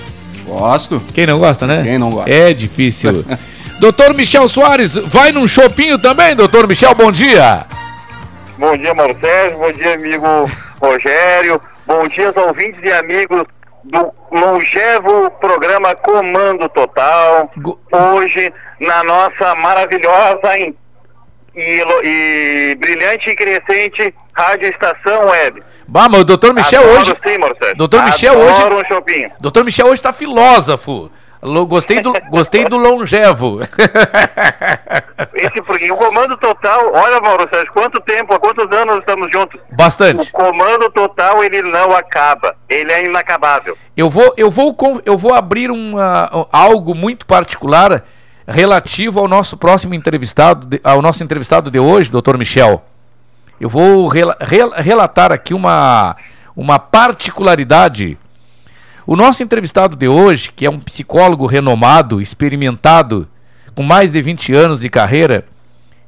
Gosto. 0.46 1.02
Quem 1.14 1.26
não 1.26 1.40
gosta, 1.40 1.66
né? 1.68 1.84
Quem 1.84 1.98
não 1.98 2.10
gosta? 2.10 2.30
É 2.30 2.54
difícil. 2.54 3.26
doutor 3.80 4.16
Michel 4.16 4.48
Soares, 4.48 4.96
vai 4.96 5.32
num 5.32 5.48
shoppinho 5.48 5.98
também, 5.98 6.36
doutor 6.36 6.68
Michel? 6.68 6.94
Bom 6.94 7.12
dia. 7.12 7.66
Bom 8.58 8.78
dia, 8.78 8.94
Mauro 8.94 9.18
Sérgio. 9.20 9.58
Bom 9.58 9.72
dia, 9.72 9.96
amigo 9.96 10.26
Rogério. 10.80 11.62
Bom 11.88 12.08
dia 12.08 12.28
aos 12.28 12.38
ouvintes 12.38 12.80
e 12.84 12.92
amigos 12.92 13.44
do 13.84 14.14
longevo 14.32 15.32
programa 15.40 15.96
Comando 15.96 16.70
Total. 16.70 17.52
Hoje, 17.92 18.54
na 18.80 19.04
nossa 19.04 19.56
maravilhosa 19.56 20.58
e, 20.58 20.76
e, 21.56 21.84
e 22.04 22.76
brilhante 22.76 23.32
e 23.32 23.36
crescente 23.36 24.14
Rádio 24.34 24.70
Estação 24.70 25.26
Web. 25.26 25.64
Bah, 25.92 26.08
mas 26.08 26.22
o 26.22 26.24
doutor 26.24 26.54
Michel 26.54 26.84
Adoro 26.84 27.02
hoje. 27.02 27.18
Sim. 27.22 27.76
Doutor 27.76 28.04
Michel 28.04 28.34
hoje. 28.40 28.62
Adoro 28.62 28.80
um 28.80 28.86
shopping. 28.86 29.28
Doutor 29.42 29.66
Michel 29.66 29.88
hoje 29.88 30.02
tá 30.02 30.14
filósofo. 30.14 31.12
Gostei 31.68 32.00
do, 32.00 32.14
gostei 32.32 32.64
do 32.64 32.78
longevo. 32.78 33.60
Esse 35.34 35.62
porque 35.64 35.92
o 35.92 35.98
Comando 35.98 36.38
Total, 36.38 36.94
olha, 36.94 37.20
Mauro 37.20 37.46
Sérgio, 37.52 37.74
quanto 37.74 38.00
tempo, 38.00 38.34
há 38.34 38.40
quantos 38.40 38.72
anos 38.72 39.00
estamos 39.00 39.30
juntos? 39.30 39.60
Bastante. 39.70 40.30
O 40.30 40.32
Comando 40.32 40.90
Total, 40.92 41.44
ele 41.44 41.62
não 41.64 41.92
acaba. 41.92 42.56
Ele 42.70 42.90
é 42.90 43.04
inacabável. 43.04 43.78
Eu 43.98 44.10
vou, 44.10 44.34
eu 44.38 44.50
vou, 44.50 44.74
eu 45.06 45.18
vou 45.18 45.34
abrir 45.34 45.70
um, 45.70 45.98
ah, 45.98 46.48
algo 46.54 46.96
muito 46.96 47.26
particular 47.26 48.02
relativo 48.48 49.20
ao 49.20 49.28
nosso 49.28 49.58
próximo 49.58 49.94
entrevistado, 49.94 50.80
ao 50.86 51.02
nosso 51.02 51.22
entrevistado 51.22 51.70
de 51.70 51.80
hoje, 51.80 52.10
doutor 52.10 52.38
Michel. 52.38 52.82
Eu 53.62 53.70
vou 53.70 54.08
rela- 54.08 54.36
rel- 54.42 54.72
relatar 54.76 55.32
aqui 55.32 55.54
uma, 55.54 56.16
uma 56.56 56.80
particularidade. 56.80 58.18
O 59.06 59.16
nosso 59.16 59.44
entrevistado 59.44 59.96
de 59.96 60.08
hoje, 60.08 60.52
que 60.52 60.66
é 60.66 60.70
um 60.70 60.80
psicólogo 60.80 61.46
renomado, 61.46 62.20
experimentado, 62.20 63.28
com 63.76 63.84
mais 63.84 64.12
de 64.12 64.20
20 64.20 64.52
anos 64.56 64.80
de 64.80 64.90
carreira, 64.90 65.46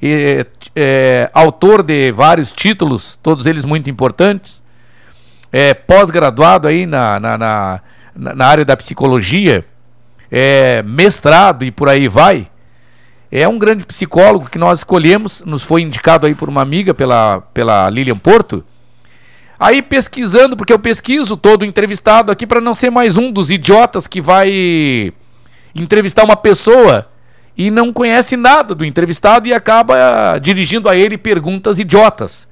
é, 0.02 0.48
é, 0.76 1.30
autor 1.32 1.84
de 1.84 2.12
vários 2.12 2.52
títulos, 2.52 3.20
todos 3.22 3.46
eles 3.46 3.66
muito 3.66 3.88
importantes, 3.88 4.64
é, 5.52 5.76
pós-graduado 5.76 6.68
aí 6.68 6.88
na, 6.88 7.20
na, 7.20 7.38
na, 7.38 7.82
na- 8.16 8.36
na 8.36 8.46
área 8.48 8.66
da 8.66 8.76
psicologia, 8.76 9.64
é, 10.32 10.82
mestrado 10.82 11.64
e 11.64 11.70
por 11.70 11.88
aí 11.88 12.08
vai. 12.08 12.48
É 13.36 13.48
um 13.48 13.58
grande 13.58 13.84
psicólogo 13.84 14.48
que 14.48 14.60
nós 14.60 14.82
escolhemos, 14.82 15.42
nos 15.44 15.64
foi 15.64 15.82
indicado 15.82 16.28
aí 16.28 16.36
por 16.36 16.48
uma 16.48 16.62
amiga, 16.62 16.94
pela, 16.94 17.42
pela 17.52 17.90
Lilian 17.90 18.16
Porto. 18.16 18.64
Aí 19.60 19.82
pesquisando, 19.82 20.56
porque 20.56 20.72
eu 20.72 20.78
pesquiso 20.78 21.36
todo 21.36 21.66
entrevistado 21.66 22.32
aqui 22.32 22.46
para 22.46 22.62
não 22.62 22.76
ser 22.76 22.92
mais 22.92 23.18
um 23.18 23.32
dos 23.32 23.50
idiotas 23.50 24.06
que 24.06 24.22
vai 24.22 25.12
entrevistar 25.74 26.24
uma 26.24 26.36
pessoa 26.36 27.10
e 27.58 27.72
não 27.72 27.92
conhece 27.92 28.38
nada 28.38 28.76
do 28.76 28.86
entrevistado 28.86 29.48
e 29.48 29.54
acaba 29.54 30.38
dirigindo 30.40 30.88
a 30.88 30.96
ele 30.96 31.18
perguntas 31.18 31.80
idiotas. 31.80 32.48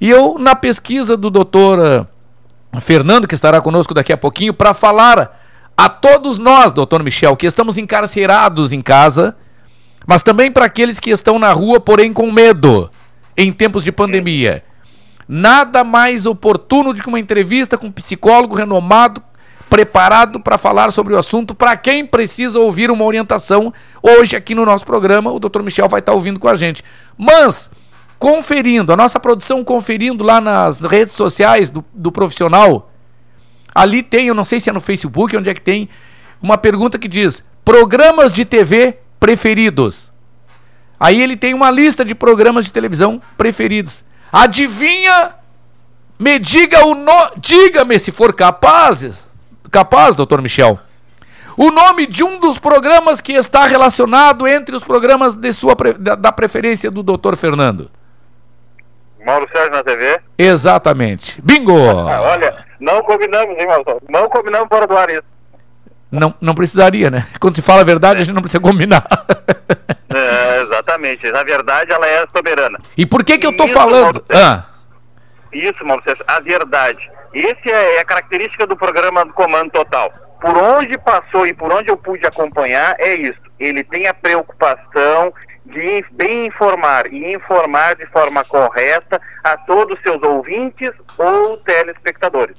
E 0.00 0.10
eu, 0.10 0.40
na 0.40 0.56
pesquisa 0.56 1.16
do 1.16 1.30
doutor 1.30 1.78
eh, 1.78 2.80
Fernando, 2.80 3.28
que 3.28 3.34
estará 3.36 3.60
conosco 3.60 3.94
daqui 3.94 4.12
a 4.12 4.18
pouquinho, 4.18 4.52
para 4.52 4.74
falar 4.74 5.40
a 5.76 5.88
todos 5.88 6.36
nós, 6.36 6.72
doutor 6.72 7.00
Michel, 7.00 7.36
que 7.36 7.46
estamos 7.46 7.78
encarcerados 7.78 8.72
em 8.72 8.82
casa, 8.82 9.36
mas 10.10 10.22
também 10.22 10.50
para 10.50 10.64
aqueles 10.64 10.98
que 10.98 11.10
estão 11.10 11.38
na 11.38 11.52
rua, 11.52 11.78
porém 11.78 12.12
com 12.12 12.32
medo, 12.32 12.90
em 13.36 13.52
tempos 13.52 13.84
de 13.84 13.92
pandemia. 13.92 14.64
Nada 15.28 15.84
mais 15.84 16.26
oportuno 16.26 16.92
do 16.92 17.00
que 17.00 17.06
uma 17.06 17.20
entrevista 17.20 17.78
com 17.78 17.86
um 17.86 17.92
psicólogo 17.92 18.56
renomado, 18.56 19.22
preparado 19.68 20.40
para 20.40 20.58
falar 20.58 20.90
sobre 20.90 21.14
o 21.14 21.16
assunto, 21.16 21.54
para 21.54 21.76
quem 21.76 22.04
precisa 22.04 22.58
ouvir 22.58 22.90
uma 22.90 23.04
orientação. 23.04 23.72
Hoje, 24.02 24.34
aqui 24.34 24.52
no 24.52 24.66
nosso 24.66 24.84
programa, 24.84 25.30
o 25.30 25.38
Dr. 25.38 25.62
Michel 25.62 25.88
vai 25.88 26.00
estar 26.00 26.12
ouvindo 26.12 26.40
com 26.40 26.48
a 26.48 26.56
gente. 26.56 26.82
Mas, 27.16 27.70
conferindo, 28.18 28.92
a 28.92 28.96
nossa 28.96 29.20
produção 29.20 29.62
conferindo 29.62 30.24
lá 30.24 30.40
nas 30.40 30.80
redes 30.80 31.14
sociais 31.14 31.70
do, 31.70 31.84
do 31.94 32.10
profissional, 32.10 32.90
ali 33.72 34.02
tem, 34.02 34.26
eu 34.26 34.34
não 34.34 34.44
sei 34.44 34.58
se 34.58 34.68
é 34.68 34.72
no 34.72 34.80
Facebook, 34.80 35.36
onde 35.36 35.48
é 35.48 35.54
que 35.54 35.60
tem, 35.60 35.88
uma 36.42 36.58
pergunta 36.58 36.98
que 36.98 37.06
diz: 37.06 37.44
programas 37.64 38.32
de 38.32 38.44
TV 38.44 38.98
preferidos. 39.20 40.10
Aí 40.98 41.22
ele 41.22 41.36
tem 41.36 41.54
uma 41.54 41.70
lista 41.70 42.04
de 42.04 42.14
programas 42.14 42.64
de 42.64 42.72
televisão 42.72 43.22
preferidos. 43.36 44.04
Adivinha? 44.32 45.34
Me 46.18 46.38
diga 46.38 46.84
o 46.84 46.94
no... 46.94 47.30
Diga-me 47.36 47.98
se 47.98 48.10
for 48.10 48.34
capazes. 48.34 49.28
Capaz, 49.70 50.16
doutor 50.16 50.42
Michel. 50.42 50.78
O 51.56 51.70
nome 51.70 52.06
de 52.06 52.24
um 52.24 52.38
dos 52.40 52.58
programas 52.58 53.20
que 53.20 53.32
está 53.32 53.66
relacionado 53.66 54.46
entre 54.46 54.74
os 54.74 54.84
programas 54.84 55.34
de 55.34 55.52
sua 55.52 55.76
pre... 55.76 55.94
da, 55.94 56.32
preferência 56.32 56.90
do 56.90 57.02
doutor 57.02 57.36
Fernando. 57.36 57.90
Mauro 59.24 59.48
Sérgio 59.52 59.70
na 59.70 59.84
TV? 59.84 60.20
Exatamente. 60.38 61.40
Bingo! 61.42 61.78
Ah, 62.08 62.22
olha, 62.22 62.56
não 62.78 63.02
combinamos, 63.02 63.58
hein, 63.58 63.66
Mauro? 63.66 64.02
Não 64.08 64.28
combinamos 64.28 64.68
fora 64.68 64.86
do 64.86 64.96
ar 64.96 65.10
isso. 65.10 65.24
Não, 66.10 66.34
não 66.40 66.54
precisaria, 66.54 67.10
né? 67.10 67.24
Quando 67.38 67.54
se 67.54 67.62
fala 67.62 67.82
a 67.82 67.84
verdade, 67.84 68.20
a 68.20 68.24
gente 68.24 68.34
não 68.34 68.42
precisa 68.42 68.62
combinar. 68.62 69.04
É, 70.12 70.62
exatamente. 70.62 71.30
Na 71.30 71.44
verdade, 71.44 71.92
ela 71.92 72.04
é 72.04 72.26
soberana. 72.34 72.80
E 72.96 73.06
por 73.06 73.24
que 73.24 73.38
que 73.38 73.46
eu 73.46 73.56
tô 73.56 73.64
Isso, 73.64 73.74
falando? 73.74 74.02
Mauro. 74.14 74.24
Ah, 74.28 74.64
Isso, 75.52 75.84
Mauro 75.84 76.02
Sérgio, 76.02 76.24
a 76.26 76.40
verdade. 76.40 77.08
Esse 77.32 77.70
é, 77.70 77.96
é 77.96 78.00
a 78.00 78.04
característica 78.04 78.66
do 78.66 78.76
programa 78.76 79.24
do 79.24 79.32
Comando 79.32 79.70
Total. 79.70 80.12
Por 80.40 80.56
onde 80.58 80.98
passou 80.98 81.46
e 81.46 81.54
por 81.54 81.72
onde 81.72 81.90
eu 81.90 81.96
pude 81.96 82.26
acompanhar, 82.26 82.96
é 82.98 83.14
isso. 83.14 83.38
Ele 83.58 83.84
tem 83.84 84.08
a 84.08 84.14
preocupação 84.14 85.32
de 85.66 86.04
bem 86.10 86.46
informar 86.46 87.06
e 87.12 87.32
informar 87.32 87.94
de 87.94 88.06
forma 88.06 88.42
correta 88.44 89.20
a 89.44 89.56
todos 89.58 89.96
os 89.96 90.02
seus 90.02 90.20
ouvintes 90.22 90.90
ou 91.18 91.56
telespectadores. 91.58 92.56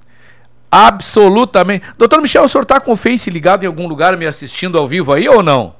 Absolutamente. 0.71 1.85
Doutor 1.97 2.21
Michel, 2.21 2.43
o 2.43 2.47
senhor 2.49 2.65
tá 2.65 2.79
com 2.79 2.93
o 2.93 2.95
Face 2.95 3.29
ligado 3.29 3.63
em 3.63 3.67
algum 3.67 3.87
lugar 3.87 4.15
me 4.17 4.25
assistindo 4.25 4.77
ao 4.77 4.87
vivo 4.87 5.11
aí 5.13 5.27
ou 5.27 5.43
não? 5.43 5.75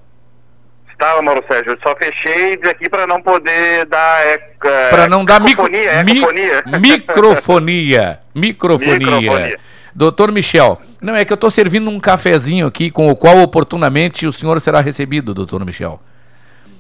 Estava, 0.92 1.22
Mauro 1.24 1.44
Sérgio, 1.48 1.72
eu 1.74 1.80
só 1.82 1.96
fechei 1.96 2.54
aqui 2.70 2.88
para 2.88 3.08
não 3.08 3.20
poder 3.22 3.86
dar. 3.88 4.22
É, 4.28 4.52
é, 4.66 4.90
Para 4.90 5.08
não 5.08 5.26
dar 5.26 5.42
micro, 5.42 5.66
ecofonia, 5.66 6.04
mi- 6.04 6.18
ecofonia. 6.20 6.64
microfonia. 6.80 8.20
Microfonia. 8.36 8.98
Microfonia. 9.20 9.60
Doutor 9.96 10.32
Michel, 10.32 10.80
não 11.02 11.16
é 11.16 11.26
que 11.26 11.34
eu 11.34 11.36
estou 11.36 11.50
servindo 11.50 11.90
um 11.90 12.00
cafezinho 12.00 12.68
aqui 12.68 12.92
com 12.92 13.10
o 13.10 13.16
qual 13.16 13.40
oportunamente 13.40 14.28
o 14.28 14.32
senhor 14.32 14.62
será 14.62 14.80
recebido, 14.80 15.34
doutor 15.34 15.66
Michel. 15.66 16.00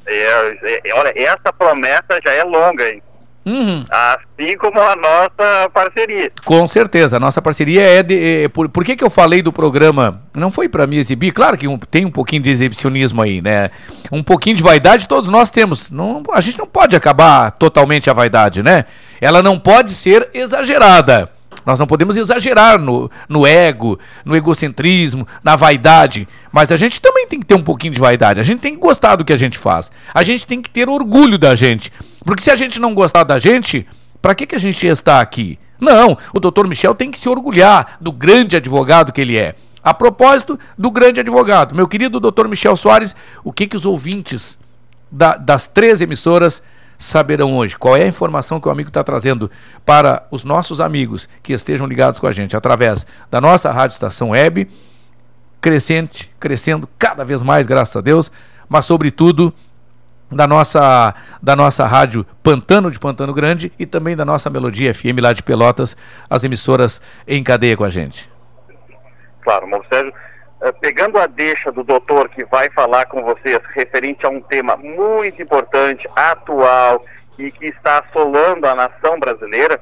É, 0.05 0.82
é, 0.86 0.93
olha, 0.93 1.14
essa 1.16 1.51
promessa 1.51 2.20
já 2.24 2.32
é 2.32 2.43
longa, 2.43 2.89
hein? 2.89 3.01
Uhum. 3.44 3.84
Assim 3.89 4.56
como 4.58 4.80
a 4.80 4.96
nossa 4.96 5.70
parceria. 5.74 6.32
Com 6.46 6.68
certeza, 6.68 7.18
a 7.18 7.20
nossa 7.20 7.42
parceria 7.42 7.82
é 7.82 8.04
de. 8.04 8.44
é, 8.44 8.48
por, 8.50 8.70
por 8.70 8.84
que, 8.86 8.96
que 8.96 9.04
eu 9.04 9.10
falei 9.10 9.42
do 9.42 9.52
programa? 9.52 10.22
Não 10.36 10.52
foi 10.52 10.70
para 10.70 10.86
me 10.86 10.98
exibir, 10.98 11.32
claro 11.32 11.58
que 11.58 11.68
um- 11.68 11.78
tem 11.78 12.06
um 12.06 12.12
pouquinho 12.12 12.44
de 12.44 12.52
exibicionismo 12.52 13.22
aí, 13.22 13.42
né? 13.42 13.72
Um 14.12 14.22
pouquinho 14.22 14.56
de 14.56 14.62
vaidade 14.64 15.08
todos 15.08 15.30
nós 15.30 15.50
temos. 15.50 15.89
Não, 15.89 16.22
a 16.32 16.39
gente 16.42 16.60
não 16.60 16.68
pode 16.68 16.96
acabar 16.96 17.50
totalmente 17.52 18.10
a 18.10 18.14
vaidade, 18.14 18.62
né? 18.62 18.86
Ela 19.20 19.42
não 19.42 19.58
pode 19.60 19.94
ser 19.96 20.30
exagerada. 20.34 21.30
Nós 21.66 21.78
não 21.80 21.88
podemos 21.88 22.16
exagerar 22.16 22.80
no, 22.80 23.09
no 23.30 23.45
ego, 23.45 23.99
no 24.26 24.36
egocentrismo, 24.36 25.28
na 25.43 25.55
vaidade. 25.55 26.28
Mas 26.51 26.72
a 26.72 26.78
gente 26.78 27.01
também 27.01 27.28
tem 27.28 27.39
que 27.39 27.45
ter 27.45 27.55
um 27.55 27.62
pouquinho 27.64 27.93
de 27.93 27.99
vaidade. 27.99 28.39
A 28.39 28.43
gente 28.43 28.59
tem 28.59 28.74
que 28.74 28.80
gostar 28.82 29.16
do 29.16 29.26
que 29.26 29.34
a 29.34 29.38
gente 29.38 29.57
faz. 29.57 29.91
A 30.14 30.24
gente 30.24 30.45
tem 30.45 30.62
que 30.62 30.70
ter 30.70 30.89
orgulho 30.89 31.38
da 31.38 31.55
gente. 31.55 31.91
Porque 32.26 32.43
se 32.43 32.51
a 32.51 32.55
gente 32.55 32.80
não 32.80 32.93
gostar 32.93 33.24
da 33.24 33.39
gente, 33.39 33.88
para 34.22 34.36
que, 34.36 34.45
que 34.45 34.55
a 34.55 34.59
gente 34.59 34.86
está 34.86 35.22
aqui? 35.22 35.57
Não, 35.80 36.18
o 36.34 36.39
doutor 36.39 36.68
Michel 36.68 36.93
tem 36.93 37.09
que 37.09 37.20
se 37.20 37.28
orgulhar 37.28 37.97
do 37.99 38.12
grande 38.12 38.55
advogado 38.55 39.12
que 39.12 39.22
ele 39.22 39.38
é. 39.38 39.55
A 39.84 39.95
propósito 39.95 40.59
do 40.78 40.91
grande 40.91 41.20
advogado, 41.22 41.74
meu 41.74 41.88
querido 41.88 42.20
doutor 42.20 42.47
Michel 42.47 42.76
Soares, 42.76 43.16
o 43.43 43.51
que, 43.51 43.66
que 43.66 43.76
os 43.76 43.84
ouvintes 43.84 44.59
da- 45.12 45.38
das 45.38 45.66
três 45.66 45.99
emissoras 45.99 46.62
saberão 47.02 47.58
hoje? 47.58 47.78
Qual 47.78 47.97
é 47.97 48.04
a 48.04 48.08
informação 48.08 48.60
que 48.60 48.68
o 48.68 48.72
amigo 48.72 48.89
está 48.89 49.04
trazendo 49.04 49.49
para 49.86 50.26
os 50.30 50.43
nossos 50.43 50.80
amigos 50.80 51.28
que 51.41 51.52
estejam 51.52 51.88
ligados 51.88 52.20
com 52.20 52.28
a 52.28 52.32
gente 52.32 52.56
através 52.56 53.08
da 53.30 53.41
nossa 53.41 53.72
Rádio 53.72 53.95
Estação 53.95 54.30
Web, 54.30 54.70
crescente, 55.60 56.32
crescendo 56.39 56.88
cada 56.99 57.26
vez 57.26 57.41
mais, 57.41 57.66
graças 57.66 57.95
a 57.95 58.02
Deus, 58.02 58.32
mas 58.70 58.86
sobretudo 58.86 59.54
da 60.32 60.47
nossa 60.47 61.14
da 61.41 61.56
nossa 61.56 61.86
rádio 61.86 62.26
Pantano 62.41 62.89
de 62.89 62.97
Pantano 62.97 63.34
Grande 63.34 63.72
e 63.78 63.86
também 63.86 64.16
da 64.16 64.24
nossa 64.24 64.49
Melodia 64.49 64.93
FM 64.93 65.20
lá 65.22 65.34
de 65.34 65.43
Pelotas, 65.43 65.97
as 66.30 66.43
emissoras 66.43 67.02
em 67.28 67.43
cadeia 67.43 67.76
com 67.76 67.84
a 67.84 67.89
gente. 67.89 68.30
Claro, 69.41 69.68
Mauro 69.68 69.86
Sérgio. 69.89 70.14
Eh, 70.62 70.72
Pegando 70.74 71.18
a 71.20 71.28
deixa 71.28 71.72
do 71.72 71.84
doutor 71.84 72.30
que 72.30 72.43
vai 72.45 72.70
falar 72.70 73.05
com 73.05 73.24
vocês 73.24 73.59
referente 73.74 74.26
a 74.26 74.30
um 74.30 74.41
tema 74.41 74.78
muito 74.78 75.41
importante, 75.41 76.07
atual 76.16 77.05
e 77.38 77.51
que 77.51 77.68
está 77.68 77.99
assolando 77.99 78.68
a 78.68 78.76
nação 78.76 79.20
brasileira, 79.20 79.80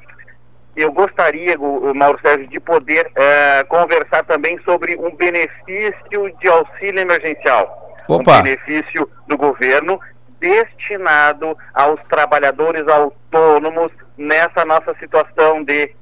eu 0.76 0.92
gostaria, 0.92 1.56
Mauro 1.94 2.18
Sérgio, 2.22 2.46
de 2.46 2.60
poder 2.60 3.10
eh, 3.14 3.64
conversar 3.68 4.24
também 4.24 4.58
sobre 4.64 4.96
um 4.96 5.14
benefício 5.14 6.32
de 6.40 6.48
auxílio 6.48 7.00
emergencial. 7.00 7.96
Opa. 8.08 8.38
Um 8.38 8.42
benefício 8.42 9.10
do 9.26 9.36
governo 9.36 10.00
destinado 10.38 11.56
aos 11.74 12.00
trabalhadores 12.08 12.86
autônomos 12.88 13.92
nessa 14.16 14.64
nossa 14.64 14.94
situação 14.94 15.62
de 15.62 15.92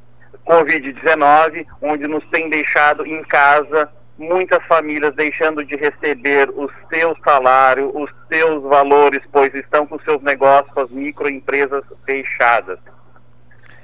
Covid-19, 0.46 1.66
onde 1.82 2.06
nos 2.06 2.24
tem 2.28 2.48
deixado 2.48 3.04
em 3.06 3.22
casa 3.24 3.90
muitas 4.18 4.62
famílias 4.66 5.14
deixando 5.14 5.64
de 5.64 5.76
receber 5.76 6.50
o 6.50 6.68
seu 6.92 7.16
salário, 7.24 7.90
os 7.94 8.10
seus 8.30 8.62
valores, 8.64 9.22
pois 9.32 9.54
estão 9.54 9.86
com 9.86 9.98
seus 10.00 10.20
negócios, 10.22 10.76
as 10.76 10.90
microempresas 10.90 11.84
fechadas. 12.04 12.78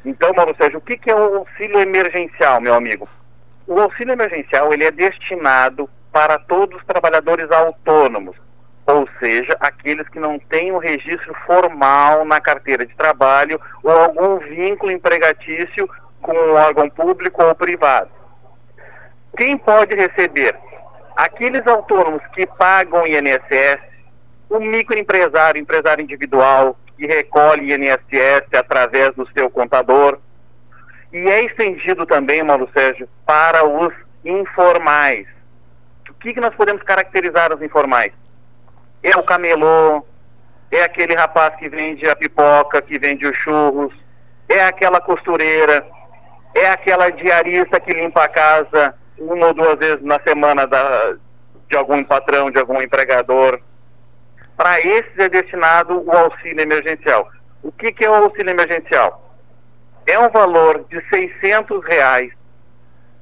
Então, 0.04 0.32
Mauro 0.34 0.54
Sérgio, 0.56 0.78
o 0.78 0.82
que, 0.82 0.98
que 0.98 1.10
é 1.10 1.14
o 1.14 1.36
auxílio 1.36 1.80
emergencial, 1.80 2.60
meu 2.60 2.74
amigo? 2.74 3.08
O 3.66 3.80
auxílio 3.80 4.12
emergencial 4.12 4.72
ele 4.72 4.84
é 4.84 4.90
destinado 4.90 5.88
para 6.12 6.38
todos 6.38 6.78
os 6.78 6.84
trabalhadores 6.84 7.50
autônomos, 7.50 8.36
ou 8.86 9.08
seja, 9.18 9.56
aqueles 9.60 10.06
que 10.08 10.20
não 10.20 10.38
têm 10.38 10.72
o 10.72 10.78
registro 10.78 11.32
formal 11.46 12.24
na 12.24 12.40
carteira 12.40 12.84
de 12.84 12.94
trabalho 12.94 13.58
ou 13.82 13.90
algum 13.90 14.38
vínculo 14.38 14.92
empregatício 14.92 15.88
com 16.20 16.32
um 16.32 16.52
órgão 16.52 16.90
público 16.90 17.42
ou 17.42 17.54
privado. 17.54 18.10
Quem 19.36 19.58
pode 19.58 19.94
receber? 19.94 20.56
Aqueles 21.16 21.66
autônomos 21.66 22.22
que 22.34 22.46
pagam 22.46 23.06
INSS, 23.06 23.80
o 24.48 24.60
microempresário, 24.60 25.60
empresário 25.60 26.02
individual, 26.02 26.78
que 26.96 27.06
recolhe 27.06 27.72
INSS 27.74 28.46
através 28.54 29.14
do 29.14 29.28
seu 29.32 29.50
contador. 29.50 30.18
E 31.12 31.18
é 31.18 31.44
estendido 31.44 32.06
também, 32.06 32.42
Mauro 32.42 32.68
Sérgio, 32.72 33.08
para 33.26 33.66
os 33.66 33.92
informais. 34.24 35.26
O 36.08 36.14
que, 36.14 36.34
que 36.34 36.40
nós 36.40 36.54
podemos 36.54 36.82
caracterizar 36.82 37.52
os 37.52 37.60
informais? 37.60 38.12
É 39.02 39.16
o 39.18 39.22
camelô, 39.22 40.04
é 40.70 40.82
aquele 40.82 41.14
rapaz 41.14 41.56
que 41.56 41.68
vende 41.68 42.08
a 42.08 42.16
pipoca, 42.16 42.80
que 42.82 42.98
vende 42.98 43.26
os 43.26 43.36
churros, 43.38 43.92
é 44.48 44.62
aquela 44.64 45.00
costureira, 45.00 45.84
é 46.54 46.68
aquela 46.68 47.10
diarista 47.10 47.80
que 47.80 47.92
limpa 47.92 48.24
a 48.24 48.28
casa 48.28 48.94
uma 49.18 49.48
ou 49.48 49.54
duas 49.54 49.78
vezes 49.78 50.02
na 50.02 50.20
semana 50.20 50.66
da, 50.66 51.16
de 51.68 51.76
algum 51.76 52.02
patrão, 52.04 52.50
de 52.50 52.58
algum 52.58 52.80
empregador. 52.80 53.60
Para 54.56 54.80
esses 54.80 55.18
é 55.18 55.28
destinado 55.28 56.00
o 56.00 56.12
auxílio 56.12 56.60
emergencial. 56.60 57.28
O 57.62 57.72
que, 57.72 57.92
que 57.92 58.04
é 58.04 58.10
o 58.10 58.14
auxílio 58.14 58.50
emergencial? 58.50 59.34
É 60.06 60.18
um 60.18 60.28
valor 60.28 60.84
de 60.88 61.02
600 61.08 61.84
reais 61.84 62.32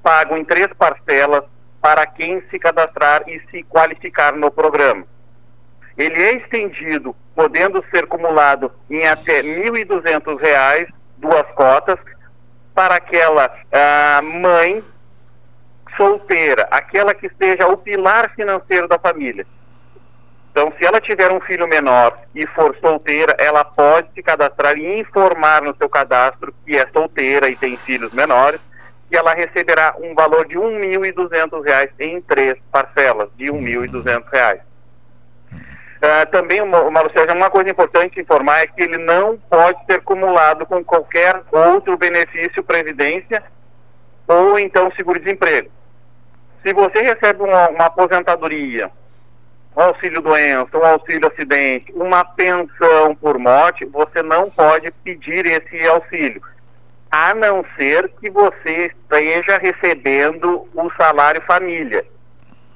pago 0.02 0.36
em 0.36 0.44
três 0.44 0.68
parcelas 0.74 1.44
para 1.80 2.06
quem 2.06 2.42
se 2.50 2.58
cadastrar 2.58 3.22
e 3.28 3.40
se 3.50 3.62
qualificar 3.64 4.32
no 4.34 4.50
programa. 4.50 5.06
Ele 5.96 6.20
é 6.20 6.34
estendido, 6.36 7.14
podendo 7.34 7.84
ser 7.90 8.04
acumulado 8.04 8.72
em 8.90 9.06
até 9.06 9.40
R$ 9.40 9.70
1.200, 9.70 10.88
duas 11.18 11.46
cotas, 11.52 11.98
para 12.74 12.96
aquela 12.96 13.54
ah, 13.70 14.22
mãe 14.22 14.82
solteira, 15.96 16.66
aquela 16.70 17.14
que 17.14 17.30
seja 17.38 17.66
o 17.68 17.76
pilar 17.76 18.30
financeiro 18.34 18.88
da 18.88 18.98
família. 18.98 19.46
Então, 20.50 20.70
se 20.78 20.84
ela 20.84 21.00
tiver 21.00 21.32
um 21.32 21.40
filho 21.40 21.66
menor 21.66 22.18
e 22.34 22.46
for 22.48 22.76
solteira, 22.78 23.34
ela 23.38 23.64
pode 23.64 24.12
se 24.14 24.22
cadastrar 24.22 24.76
e 24.76 25.00
informar 25.00 25.62
no 25.62 25.74
seu 25.76 25.88
cadastro 25.88 26.54
que 26.66 26.76
é 26.76 26.86
solteira 26.92 27.48
e 27.48 27.56
tem 27.56 27.76
filhos 27.78 28.12
menores, 28.12 28.60
e 29.10 29.16
ela 29.16 29.34
receberá 29.34 29.94
um 29.98 30.14
valor 30.14 30.46
de 30.46 30.56
R$ 30.56 30.62
1.200 30.62 31.90
em 32.00 32.20
três 32.20 32.58
parcelas 32.70 33.30
de 33.36 33.50
R$ 33.50 33.58
1.200. 33.58 34.60
Uh, 36.02 36.26
também, 36.32 36.60
Mauro 36.66 37.12
Sérgio, 37.12 37.36
uma 37.36 37.48
coisa 37.48 37.70
importante 37.70 38.20
informar 38.20 38.62
é 38.62 38.66
que 38.66 38.82
ele 38.82 38.98
não 38.98 39.38
pode 39.38 39.84
ser 39.86 40.00
acumulado 40.00 40.66
com 40.66 40.82
qualquer 40.84 41.40
outro 41.50 41.96
benefício 41.96 42.62
previdência 42.62 43.42
ou 44.26 44.58
então 44.58 44.90
seguro-desemprego. 44.96 45.70
Se 46.62 46.72
você 46.72 47.02
recebe 47.02 47.42
uma, 47.42 47.68
uma 47.70 47.86
aposentadoria, 47.86 48.90
um 49.76 49.82
auxílio 49.82 50.22
doença, 50.22 50.78
um 50.78 50.84
auxílio 50.84 51.28
acidente, 51.28 51.92
uma 51.92 52.24
pensão 52.24 53.16
por 53.16 53.38
morte, 53.38 53.84
você 53.86 54.22
não 54.22 54.50
pode 54.50 54.90
pedir 55.02 55.44
esse 55.46 55.86
auxílio, 55.86 56.40
a 57.10 57.34
não 57.34 57.64
ser 57.76 58.08
que 58.20 58.30
você 58.30 58.86
esteja 58.86 59.58
recebendo 59.58 60.68
o 60.74 60.90
salário 60.96 61.42
família. 61.42 62.04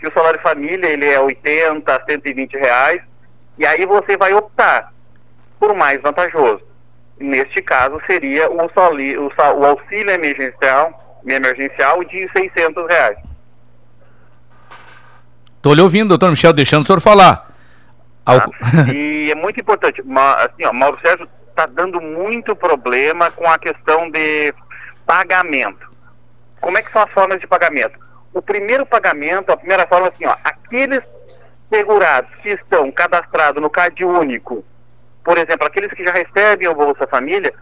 Que 0.01 0.09
o 0.09 0.13
salário 0.13 0.41
família 0.41 0.89
ele 0.89 1.07
é 1.07 1.21
80, 1.21 2.05
120 2.07 2.55
reais, 2.55 3.01
e 3.57 3.65
aí 3.65 3.87
você 3.87 4.17
vai 4.17 4.35
optar 4.35 4.93
por 5.61 5.75
mais 5.75 6.01
vantajoso. 6.03 6.63
Neste 7.19 7.63
caso 7.63 8.01
seria 8.07 8.51
o, 8.51 8.57
o, 8.57 9.61
o 9.61 9.67
auxílio 9.67 10.11
emergencial, 10.11 11.21
emergencial 11.27 12.05
de 12.05 12.29
600 12.37 12.87
reais. 12.89 13.26
Estou 15.57 15.75
lhe 15.75 15.81
ouvindo, 15.81 16.11
doutor 16.11 16.31
Michel, 16.31 16.53
deixando 16.53 16.83
o 16.83 16.87
senhor 16.87 17.01
falar. 17.01 17.51
Tá? 18.25 18.49
e 18.93 19.31
é 19.31 19.35
muito 19.35 19.61
importante, 19.61 20.01
assim, 20.01 20.65
ó, 20.65 20.73
Mauro 20.73 20.99
Sérgio 21.01 21.29
está 21.49 21.67
dando 21.67 22.01
muito 22.01 22.55
problema 22.55 23.31
com 23.31 23.47
a 23.49 23.59
questão 23.59 24.11
de 24.11 24.53
pagamento. 25.07 25.87
Como 26.61 26.77
é 26.77 26.83
que 26.83 26.93
são 26.93 27.03
as 27.03 27.11
formas 27.13 27.41
de 27.41 27.47
pagamento? 27.47 27.99
O 28.35 28.43
primeiro 28.43 28.85
pagamento, 28.85 29.51
a 29.51 29.57
primeira 29.57 29.87
forma, 29.87 30.09
assim, 30.09 30.27
ó, 30.27 30.37
aqueles 30.45 31.03
segurados 31.73 32.31
que 32.43 32.51
estão 32.51 32.91
cadastrados 32.93 33.63
no 33.63 33.71
CAD 33.71 34.05
único, 34.05 34.65
por 35.25 35.39
exemplo, 35.39 35.67
aqueles 35.67 35.93
que 35.93 36.05
já 36.05 36.13
recebem 36.13 36.69
o 36.69 36.75
Bolsa 36.75 37.07
Família, 37.07 37.53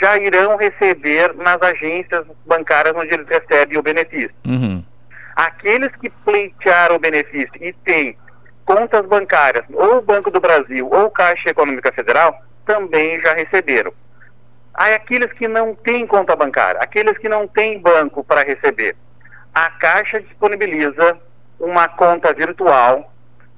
já 0.00 0.16
irão 0.16 0.56
receber 0.56 1.34
nas 1.34 1.60
agências 1.60 2.24
bancárias 2.46 2.96
onde 2.96 3.12
eles 3.12 3.26
recebem 3.28 3.78
o 3.78 3.82
benefício. 3.82 4.34
Uhum. 4.46 4.82
Aqueles 5.40 5.90
que 5.96 6.10
pleitearam 6.10 6.96
o 6.96 6.98
benefício 6.98 7.50
e 7.62 7.72
têm 7.72 8.14
contas 8.62 9.06
bancárias, 9.06 9.64
ou 9.72 10.02
Banco 10.02 10.30
do 10.30 10.38
Brasil 10.38 10.86
ou 10.92 11.10
Caixa 11.10 11.48
Econômica 11.48 11.90
Federal, 11.92 12.42
também 12.66 13.18
já 13.22 13.32
receberam. 13.32 13.90
Aí 14.74 14.92
aqueles 14.92 15.32
que 15.32 15.48
não 15.48 15.74
têm 15.74 16.06
conta 16.06 16.36
bancária, 16.36 16.78
aqueles 16.82 17.16
que 17.16 17.26
não 17.26 17.48
têm 17.48 17.80
banco 17.80 18.22
para 18.22 18.44
receber, 18.44 18.94
a 19.54 19.70
Caixa 19.70 20.20
disponibiliza 20.20 21.16
uma 21.58 21.88
conta 21.88 22.34
virtual 22.34 23.10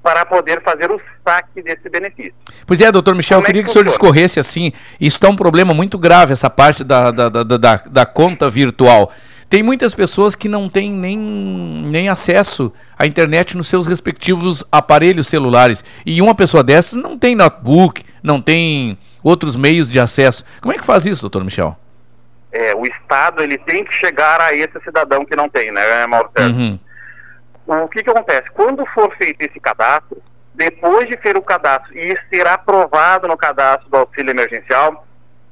para 0.04 0.24
poder 0.24 0.62
fazer 0.62 0.88
o 0.88 1.00
saque 1.26 1.62
desse 1.62 1.90
benefício. 1.90 2.34
Pois 2.64 2.80
é, 2.80 2.92
doutor 2.92 3.16
Michel, 3.16 3.38
Como 3.38 3.42
eu 3.42 3.46
queria 3.46 3.60
é 3.60 3.62
que, 3.62 3.66
que 3.66 3.70
o 3.70 3.72
senhor 3.72 3.84
discorresse 3.84 4.38
assim. 4.38 4.72
Isso 5.00 5.16
está 5.16 5.28
um 5.28 5.36
problema 5.36 5.74
muito 5.74 5.98
grave, 5.98 6.32
essa 6.32 6.48
parte 6.48 6.84
da, 6.84 7.10
da, 7.10 7.28
da, 7.28 7.42
da, 7.42 7.76
da 7.76 8.06
conta 8.06 8.48
virtual. 8.48 9.12
Tem 9.52 9.62
muitas 9.62 9.94
pessoas 9.94 10.34
que 10.34 10.48
não 10.48 10.66
têm 10.66 10.90
nem, 10.90 11.18
nem 11.18 12.08
acesso 12.08 12.72
à 12.98 13.04
internet 13.06 13.54
nos 13.54 13.68
seus 13.68 13.86
respectivos 13.86 14.64
aparelhos 14.72 15.26
celulares. 15.26 15.84
E 16.06 16.22
uma 16.22 16.34
pessoa 16.34 16.64
dessas 16.64 16.94
não 16.94 17.18
tem 17.18 17.36
notebook, 17.36 18.02
não 18.22 18.40
tem 18.40 18.96
outros 19.22 19.54
meios 19.54 19.90
de 19.90 20.00
acesso. 20.00 20.42
Como 20.62 20.72
é 20.72 20.78
que 20.78 20.86
faz 20.86 21.04
isso, 21.04 21.20
doutor 21.20 21.44
Michel? 21.44 21.76
É, 22.50 22.74
o 22.74 22.86
Estado 22.86 23.42
ele 23.42 23.58
tem 23.58 23.84
que 23.84 23.92
chegar 23.92 24.40
a 24.40 24.54
esse 24.54 24.80
cidadão 24.80 25.22
que 25.22 25.36
não 25.36 25.50
tem, 25.50 25.70
né, 25.70 26.06
Mauro? 26.06 26.30
Uhum 26.38 26.78
o 27.66 27.88
que, 27.88 28.02
que 28.02 28.10
acontece? 28.10 28.50
Quando 28.50 28.84
for 28.86 29.14
feito 29.16 29.40
esse 29.40 29.58
cadastro, 29.60 30.20
depois 30.54 31.08
de 31.08 31.16
ter 31.16 31.36
o 31.36 31.42
cadastro 31.42 31.96
e 31.96 32.16
ser 32.28 32.46
aprovado 32.46 33.28
no 33.28 33.36
cadastro 33.36 33.88
do 33.88 33.96
auxílio 33.96 34.30
emergencial, 34.30 35.06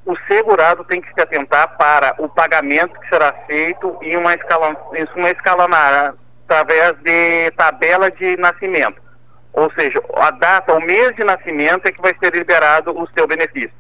o 0.05 0.17
segurado 0.27 0.85
tem 0.85 1.01
que 1.01 1.13
se 1.13 1.21
atentar 1.21 1.77
para 1.77 2.15
o 2.19 2.29
pagamento 2.29 2.99
que 2.99 3.09
será 3.09 3.33
feito 3.47 3.97
em 4.03 4.17
uma 4.17 4.35
escala, 4.35 4.77
em 4.95 5.19
uma 5.19 5.31
escalonada 5.31 6.15
através 6.49 6.97
de 6.99 7.51
tabela 7.53 8.11
de 8.11 8.37
nascimento. 8.37 9.01
Ou 9.53 9.71
seja, 9.73 10.03
a 10.17 10.31
data, 10.31 10.75
o 10.75 10.81
mês 10.81 11.15
de 11.15 11.25
nascimento 11.25 11.87
é 11.87 11.93
que 11.93 12.01
vai 12.01 12.15
ser 12.19 12.35
liberado 12.35 12.91
o 12.91 13.09
seu 13.15 13.27
benefício. 13.27 13.73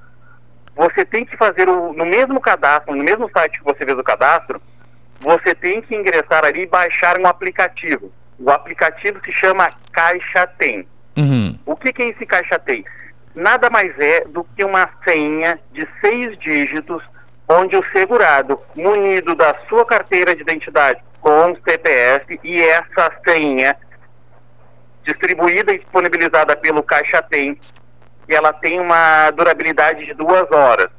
Você 0.76 1.04
tem 1.04 1.24
que 1.24 1.36
fazer 1.36 1.68
o, 1.68 1.92
no 1.92 2.06
mesmo 2.06 2.40
cadastro, 2.40 2.94
no 2.94 3.02
mesmo 3.02 3.28
site 3.30 3.58
que 3.58 3.64
você 3.64 3.84
fez 3.84 3.98
o 3.98 4.04
cadastro, 4.04 4.60
você 5.20 5.54
tem 5.54 5.82
que 5.82 5.94
ingressar 5.94 6.44
ali 6.44 6.62
e 6.62 6.66
baixar 6.66 7.18
um 7.18 7.26
aplicativo. 7.26 8.12
O 8.38 8.50
aplicativo 8.50 9.20
se 9.24 9.32
chama 9.32 9.68
Caixa 9.92 10.46
Tem. 10.58 10.86
Uhum. 11.16 11.58
O 11.66 11.76
que, 11.76 11.92
que 11.92 12.02
é 12.02 12.08
esse 12.08 12.24
Caixa 12.24 12.58
Tem? 12.58 12.84
Nada 13.40 13.70
mais 13.70 13.98
é 13.98 14.22
do 14.26 14.44
que 14.44 14.62
uma 14.62 14.86
senha 15.02 15.58
de 15.72 15.88
seis 16.02 16.38
dígitos, 16.40 17.02
onde 17.48 17.74
o 17.74 17.82
segurado, 17.90 18.60
munido 18.76 19.34
da 19.34 19.56
sua 19.66 19.82
carteira 19.86 20.34
de 20.34 20.42
identidade 20.42 21.02
com 21.22 21.56
CPF 21.64 22.38
e 22.44 22.62
essa 22.62 23.10
senha 23.24 23.74
distribuída 25.04 25.72
e 25.72 25.78
disponibilizada 25.78 26.54
pelo 26.54 26.82
Caixa 26.82 27.22
Tem, 27.22 27.58
ela 28.28 28.52
tem 28.52 28.78
uma 28.78 29.30
durabilidade 29.30 30.04
de 30.04 30.12
duas 30.12 30.46
horas. 30.52 30.90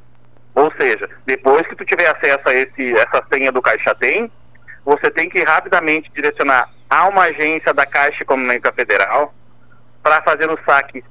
Ou 0.52 0.68
seja, 0.72 1.08
depois 1.24 1.64
que 1.68 1.76
tu 1.76 1.84
tiver 1.84 2.08
acesso 2.08 2.48
a 2.48 2.54
esse, 2.54 2.92
essa 2.94 3.24
senha 3.32 3.52
do 3.52 3.62
Caixa 3.62 3.94
Tem, 3.94 4.28
você 4.84 5.12
tem 5.12 5.28
que 5.28 5.44
rapidamente 5.44 6.10
direcionar 6.12 6.68
a 6.90 7.06
uma 7.06 7.22
agência 7.22 7.72
da 7.72 7.86
Caixa 7.86 8.24
Econômica 8.24 8.72
Federal 8.72 9.32
para 10.02 10.20
fazer 10.22 10.50
o 10.50 10.58
saque 10.64 11.04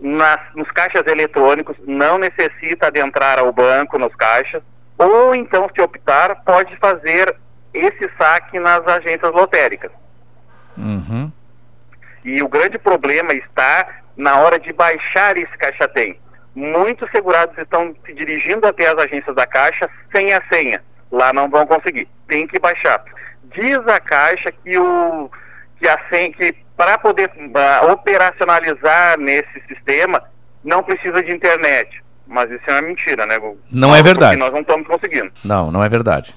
nas, 0.00 0.40
nos 0.54 0.70
caixas 0.70 1.06
eletrônicos, 1.06 1.76
não 1.86 2.18
necessita 2.18 2.86
adentrar 2.86 3.38
ao 3.38 3.52
banco 3.52 3.98
nos 3.98 4.14
caixas, 4.14 4.62
ou 4.98 5.34
então, 5.34 5.68
se 5.74 5.80
optar, 5.80 6.42
pode 6.44 6.76
fazer 6.76 7.34
esse 7.72 8.10
saque 8.18 8.58
nas 8.58 8.86
agências 8.86 9.32
lotéricas. 9.32 9.90
Uhum. 10.76 11.30
E 12.24 12.42
o 12.42 12.48
grande 12.48 12.78
problema 12.78 13.32
está 13.32 13.88
na 14.16 14.38
hora 14.38 14.58
de 14.58 14.72
baixar 14.72 15.36
esse 15.36 15.56
Caixa 15.56 15.88
Tem. 15.88 16.18
Muitos 16.54 17.10
segurados 17.10 17.56
estão 17.56 17.94
se 18.04 18.12
dirigindo 18.12 18.66
até 18.66 18.88
as 18.88 18.98
agências 18.98 19.34
da 19.34 19.46
Caixa 19.46 19.88
sem 20.14 20.32
a 20.34 20.42
senha. 20.52 20.82
Lá 21.10 21.32
não 21.32 21.48
vão 21.48 21.66
conseguir. 21.66 22.08
Tem 22.26 22.46
que 22.46 22.58
baixar 22.58 23.02
diz 23.54 23.78
a 23.86 24.00
Caixa 24.00 24.52
que 24.52 24.78
o 24.78 25.30
que 25.78 25.88
a 25.88 25.98
que 25.98 26.54
para 26.80 26.96
poder 26.96 27.30
uh, 27.36 27.92
operacionalizar 27.92 29.18
nesse 29.18 29.60
sistema 29.68 30.22
não 30.64 30.82
precisa 30.82 31.22
de 31.22 31.30
internet. 31.30 32.02
Mas 32.26 32.50
isso 32.50 32.62
é 32.68 32.72
uma 32.72 32.80
mentira, 32.80 33.26
né? 33.26 33.38
Não 33.70 33.94
é 33.94 34.02
verdade. 34.02 34.38
nós 34.38 34.50
não 34.50 34.60
estamos 34.60 34.86
conseguindo. 34.86 35.30
Não, 35.44 35.70
não 35.70 35.84
é 35.84 35.90
verdade. 35.90 36.34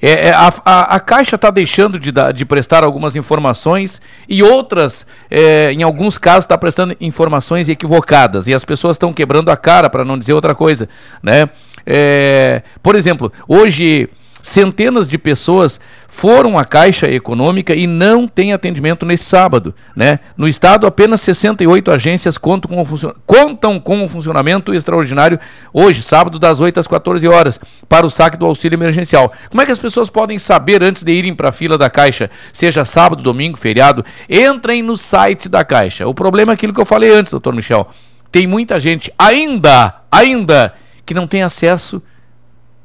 É, 0.00 0.28
é, 0.28 0.32
a, 0.32 0.50
a, 0.64 0.94
a, 0.96 1.00
Caixa 1.00 1.36
está 1.36 1.50
deixando 1.50 2.00
de, 2.00 2.10
de 2.32 2.44
prestar 2.46 2.82
algumas 2.82 3.16
informações 3.16 4.00
e 4.26 4.42
outras, 4.42 5.06
é, 5.30 5.72
em 5.72 5.82
alguns 5.82 6.16
casos, 6.16 6.46
está 6.46 6.56
prestando 6.56 6.96
informações 6.98 7.68
equivocadas 7.68 8.46
e 8.46 8.54
as 8.54 8.64
pessoas 8.64 8.94
estão 8.94 9.12
quebrando 9.12 9.50
a 9.50 9.58
cara, 9.58 9.90
para 9.90 10.06
não 10.06 10.18
dizer 10.18 10.32
outra 10.32 10.54
coisa. 10.54 10.88
Né? 11.22 11.50
É, 11.84 12.62
por 12.82 12.94
exemplo, 12.94 13.30
hoje 13.46 14.08
centenas 14.42 15.08
de 15.08 15.18
pessoas 15.18 15.80
foram 16.08 16.58
à 16.58 16.64
Caixa 16.64 17.08
Econômica 17.08 17.74
e 17.74 17.86
não 17.86 18.26
tem 18.26 18.52
atendimento 18.52 19.06
nesse 19.06 19.24
sábado. 19.24 19.74
Né? 19.94 20.18
No 20.36 20.48
estado, 20.48 20.86
apenas 20.86 21.20
68 21.20 21.90
agências 21.90 22.36
contam 22.36 22.70
com, 22.70 23.12
contam 23.24 23.80
com 23.80 24.04
o 24.04 24.08
funcionamento 24.08 24.74
extraordinário 24.74 25.38
hoje, 25.72 26.02
sábado, 26.02 26.38
das 26.38 26.58
8 26.60 26.80
às 26.80 26.86
14 26.86 27.26
horas, 27.28 27.60
para 27.88 28.06
o 28.06 28.10
saque 28.10 28.36
do 28.36 28.46
auxílio 28.46 28.76
emergencial. 28.76 29.32
Como 29.48 29.62
é 29.62 29.66
que 29.66 29.72
as 29.72 29.78
pessoas 29.78 30.10
podem 30.10 30.38
saber 30.38 30.82
antes 30.82 31.02
de 31.02 31.12
irem 31.12 31.34
para 31.34 31.50
a 31.50 31.52
fila 31.52 31.78
da 31.78 31.88
Caixa, 31.88 32.30
seja 32.52 32.84
sábado, 32.84 33.22
domingo, 33.22 33.56
feriado? 33.56 34.04
Entrem 34.28 34.82
no 34.82 34.96
site 34.96 35.48
da 35.48 35.64
Caixa. 35.64 36.06
O 36.06 36.14
problema 36.14 36.52
é 36.52 36.54
aquilo 36.54 36.74
que 36.74 36.80
eu 36.80 36.86
falei 36.86 37.12
antes, 37.12 37.30
doutor 37.30 37.54
Michel. 37.54 37.88
Tem 38.32 38.46
muita 38.46 38.78
gente 38.78 39.12
ainda, 39.18 39.94
ainda, 40.10 40.74
que 41.04 41.14
não 41.14 41.26
tem 41.26 41.42
acesso 41.42 42.02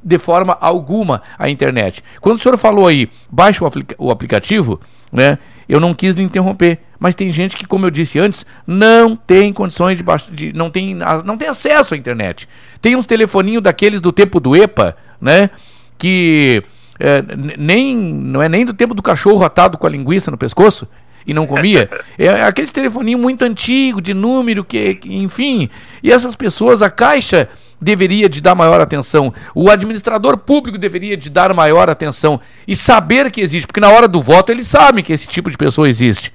de 0.06 0.20
forma 0.20 0.56
alguma 0.62 1.24
à 1.38 1.49
internet. 1.49 2.03
Quando 2.22 2.38
o 2.38 2.39
senhor 2.39 2.56
falou 2.58 2.86
aí, 2.86 3.10
baixe 3.28 3.64
o, 3.64 3.66
aplica 3.66 3.95
o 3.97 4.12
aplicativo, 4.12 4.80
né? 5.12 5.39
Eu 5.68 5.80
não 5.80 5.95
quis 5.95 6.14
lhe 6.14 6.22
interromper, 6.22 6.78
mas 6.99 7.16
tem 7.16 7.32
gente 7.32 7.58
que, 7.58 7.66
como 7.66 7.88
eu 7.88 7.89
disse 7.89 8.20
antes, 8.20 8.45
não 8.68 9.16
tem 9.16 9.51
condições 9.51 9.97
de, 9.97 10.06
de 10.32 10.53
não 10.53 10.70
tem 10.70 10.93
não 10.93 11.36
tem 11.36 11.47
acesso 11.47 11.95
à 11.95 11.97
internet. 11.97 12.47
Tem 12.80 12.95
uns 12.95 13.08
telefoninhos 13.08 13.64
daqueles 13.64 13.99
do 13.99 14.12
tempo 14.12 14.39
do 14.39 14.56
EPA, 14.56 14.95
né? 15.20 15.49
Que 15.97 16.64
é, 16.99 17.24
nem 17.58 17.95
não 17.97 18.43
é 18.43 18.47
nem 18.47 18.64
do 18.64 18.74
tempo 18.74 18.93
do 18.93 19.01
cachorro 19.01 19.43
atado 19.43 19.76
com 19.76 19.88
a 19.88 19.89
linguiça 19.89 20.30
no 20.30 20.38
pescoço 20.38 20.88
e 21.26 21.34
não 21.34 21.47
comia. 21.47 21.89
É 22.18 22.43
aquele 22.43 22.68
telefoninho 22.68 23.18
muito 23.18 23.43
antigo, 23.43 23.99
de 23.99 24.14
número, 24.14 24.64
que, 24.64 24.99
enfim. 25.03 25.68
E 26.01 26.12
essas 26.12 26.36
pessoas, 26.36 26.82
a 26.82 26.89
Caixa 26.89 27.49
deveria 27.80 28.30
de 28.30 28.42
dar 28.42 28.56
maior 28.56 28.80
atenção, 28.82 29.34
o 29.54 29.70
administrador 29.70 30.38
público 30.38 30.78
deveria 30.78 31.18
de 31.18 31.30
dar 31.30 31.54
maior 31.54 31.90
atenção 31.90 32.40
e 32.68 32.76
saber 32.76 33.30
que 33.30 33.42
existe, 33.42 33.68
porque 33.68 33.80
na 33.80 33.90
hora 33.90 34.08
do 34.08 34.22
voto 34.22 34.52
eles 34.52 34.68
sabem 34.68 35.04
que 35.04 35.14
esse 35.14 35.28
tipo 35.28 35.50
de 35.50 35.58
pessoa 35.58 35.90
existe. 35.90 36.34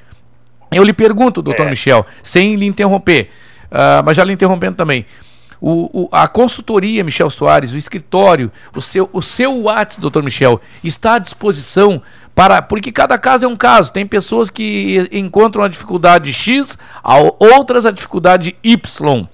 Eu 0.71 0.85
lhe 0.85 0.93
pergunto, 0.93 1.43
doutor 1.43 1.67
é. 1.67 1.71
Michel, 1.71 2.07
sem 2.23 2.55
lhe 2.55 2.67
interromper, 2.67 3.31
uh, 3.67 4.05
mas 4.05 4.17
já 4.17 4.23
lhe 4.23 4.33
interrompendo 4.33 4.77
também, 4.77 5.05
o, 5.61 6.05
o, 6.05 6.09
a 6.11 6.27
consultoria 6.27 7.05
Michel 7.05 7.29
Soares, 7.29 7.73
o 7.73 7.77
escritório, 7.77 8.51
o 8.75 8.81
seu, 8.81 9.11
o 9.13 9.21
seu 9.21 9.63
WhatsApp, 9.63 10.01
doutor 10.01 10.23
Michel, 10.23 10.61
está 10.83 11.15
à 11.15 11.19
disposição 11.19 12.01
para. 12.35 12.63
Porque 12.63 12.91
cada 12.91 13.19
caso 13.19 13.45
é 13.45 13.49
um 13.49 13.57
caso. 13.57 13.93
Tem 13.93 14.07
pessoas 14.07 14.49
que 14.49 15.07
encontram 15.13 15.63
a 15.63 15.69
dificuldade 15.69 16.33
X, 16.33 16.79
outras 17.39 17.85
a 17.85 17.91
dificuldade 17.91 18.57
Y. 18.63 19.29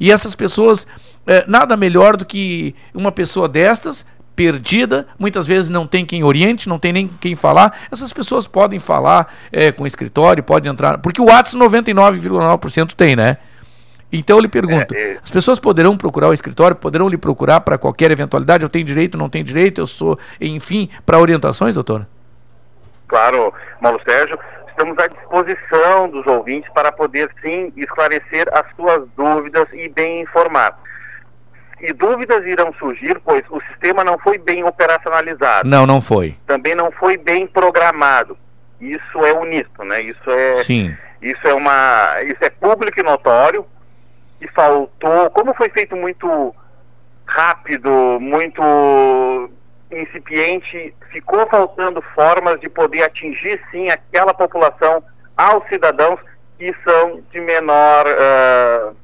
E 0.00 0.10
essas 0.10 0.34
pessoas 0.34 0.86
é, 1.28 1.44
nada 1.46 1.76
melhor 1.76 2.16
do 2.16 2.24
que 2.24 2.74
uma 2.94 3.12
pessoa 3.12 3.46
destas 3.46 4.04
perdida, 4.34 5.06
muitas 5.18 5.46
vezes 5.46 5.68
não 5.68 5.84
tem 5.84 6.06
quem 6.06 6.24
oriente, 6.24 6.68
não 6.68 6.78
tem 6.78 6.92
nem 6.92 7.08
quem 7.08 7.34
falar. 7.34 7.76
Essas 7.90 8.12
pessoas 8.12 8.46
podem 8.46 8.78
falar 8.78 9.34
é, 9.52 9.70
com 9.70 9.82
o 9.82 9.86
escritório, 9.86 10.42
podem 10.42 10.70
entrar. 10.70 10.98
Porque 10.98 11.20
o 11.20 11.26
WhatsApp 11.26 11.62
99,9% 11.62 12.92
tem, 12.94 13.14
né? 13.14 13.36
Então 14.10 14.36
eu 14.36 14.42
lhe 14.42 14.48
pergunto: 14.48 14.94
é, 14.94 15.14
é... 15.14 15.18
as 15.22 15.30
pessoas 15.30 15.58
poderão 15.58 15.96
procurar 15.98 16.28
o 16.28 16.32
escritório, 16.32 16.76
poderão 16.76 17.08
lhe 17.08 17.18
procurar 17.18 17.60
para 17.60 17.76
qualquer 17.76 18.10
eventualidade? 18.10 18.62
Eu 18.62 18.70
tenho 18.70 18.84
direito, 18.84 19.18
não 19.18 19.28
tenho 19.28 19.44
direito, 19.44 19.80
eu 19.80 19.86
sou, 19.86 20.18
enfim, 20.40 20.88
para 21.04 21.18
orientações, 21.18 21.74
doutor? 21.74 22.06
Claro, 23.06 23.52
Paulo 23.82 24.00
Sérgio, 24.04 24.38
estamos 24.68 24.96
à 24.98 25.08
disposição 25.08 26.08
dos 26.08 26.26
ouvintes 26.26 26.70
para 26.72 26.92
poder 26.92 27.28
sim 27.42 27.72
esclarecer 27.76 28.46
as 28.52 28.64
suas 28.76 29.06
dúvidas 29.16 29.66
e 29.72 29.88
bem 29.88 30.22
informar 30.22 30.78
e 31.80 31.92
dúvidas 31.92 32.44
irão 32.46 32.72
surgir, 32.74 33.20
pois 33.24 33.42
o 33.50 33.60
sistema 33.68 34.02
não 34.04 34.18
foi 34.18 34.38
bem 34.38 34.64
operacionalizado. 34.64 35.68
Não, 35.68 35.86
não 35.86 36.00
foi. 36.00 36.36
Também 36.46 36.74
não 36.74 36.90
foi 36.92 37.16
bem 37.16 37.46
programado. 37.46 38.36
Isso 38.80 39.24
é 39.24 39.32
uníssono, 39.32 39.84
né? 39.84 40.02
Isso 40.02 40.30
é, 40.30 40.54
Sim. 40.54 40.96
isso 41.20 41.46
é 41.46 41.54
uma, 41.54 42.22
isso 42.22 42.42
é 42.42 42.50
público 42.50 42.98
e 42.98 43.02
notório. 43.02 43.64
E 44.40 44.48
faltou, 44.48 45.30
como 45.30 45.54
foi 45.54 45.68
feito 45.68 45.96
muito 45.96 46.54
rápido, 47.26 47.90
muito 48.20 48.62
incipiente, 49.90 50.94
ficou 51.10 51.46
faltando 51.48 52.02
formas 52.14 52.60
de 52.60 52.68
poder 52.68 53.02
atingir 53.02 53.60
sim 53.70 53.90
aquela 53.90 54.34
população 54.34 55.02
aos 55.36 55.66
cidadãos 55.68 56.20
que 56.58 56.74
são 56.84 57.22
de 57.30 57.40
menor 57.40 58.06
uh, 58.06 58.96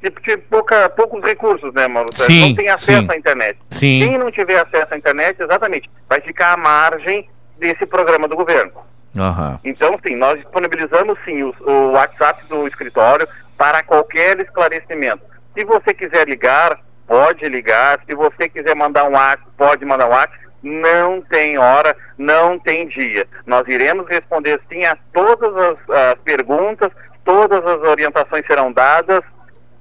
de 0.00 0.36
pouca, 0.36 0.88
poucos 0.90 1.22
recursos, 1.22 1.72
né, 1.74 1.88
Mauro? 1.88 2.08
Sim, 2.12 2.50
não 2.50 2.56
tem 2.56 2.68
acesso 2.68 3.02
sim. 3.02 3.10
à 3.10 3.16
internet. 3.16 3.58
Sim. 3.70 4.00
Quem 4.00 4.18
não 4.18 4.30
tiver 4.30 4.60
acesso 4.60 4.94
à 4.94 4.96
internet, 4.96 5.42
exatamente, 5.42 5.90
vai 6.08 6.20
ficar 6.20 6.54
à 6.54 6.56
margem 6.56 7.28
desse 7.58 7.84
programa 7.84 8.28
do 8.28 8.36
governo. 8.36 8.72
Uhum. 9.14 9.58
Então, 9.64 9.98
sim, 10.06 10.14
nós 10.14 10.38
disponibilizamos 10.38 11.18
sim 11.24 11.42
o, 11.42 11.54
o 11.60 11.92
WhatsApp 11.92 12.44
do 12.48 12.66
escritório 12.68 13.26
para 13.56 13.82
qualquer 13.82 14.38
esclarecimento. 14.40 15.22
Se 15.56 15.64
você 15.64 15.92
quiser 15.92 16.28
ligar, 16.28 16.78
pode 17.06 17.48
ligar. 17.48 18.00
Se 18.06 18.14
você 18.14 18.48
quiser 18.48 18.76
mandar 18.76 19.04
um 19.04 19.12
WhatsApp, 19.12 19.42
pode 19.56 19.84
mandar 19.84 20.06
um 20.06 20.10
WhatsApp. 20.10 20.46
Não 20.62 21.20
tem 21.22 21.56
hora, 21.58 21.96
não 22.16 22.58
tem 22.58 22.86
dia. 22.88 23.26
Nós 23.46 23.66
iremos 23.68 24.08
responder 24.08 24.60
sim 24.68 24.84
a 24.84 24.96
todas 25.12 25.56
as, 25.56 25.90
as 25.90 26.18
perguntas, 26.20 26.90
todas 27.24 27.64
as 27.64 27.80
orientações 27.82 28.44
serão 28.46 28.72
dadas 28.72 29.22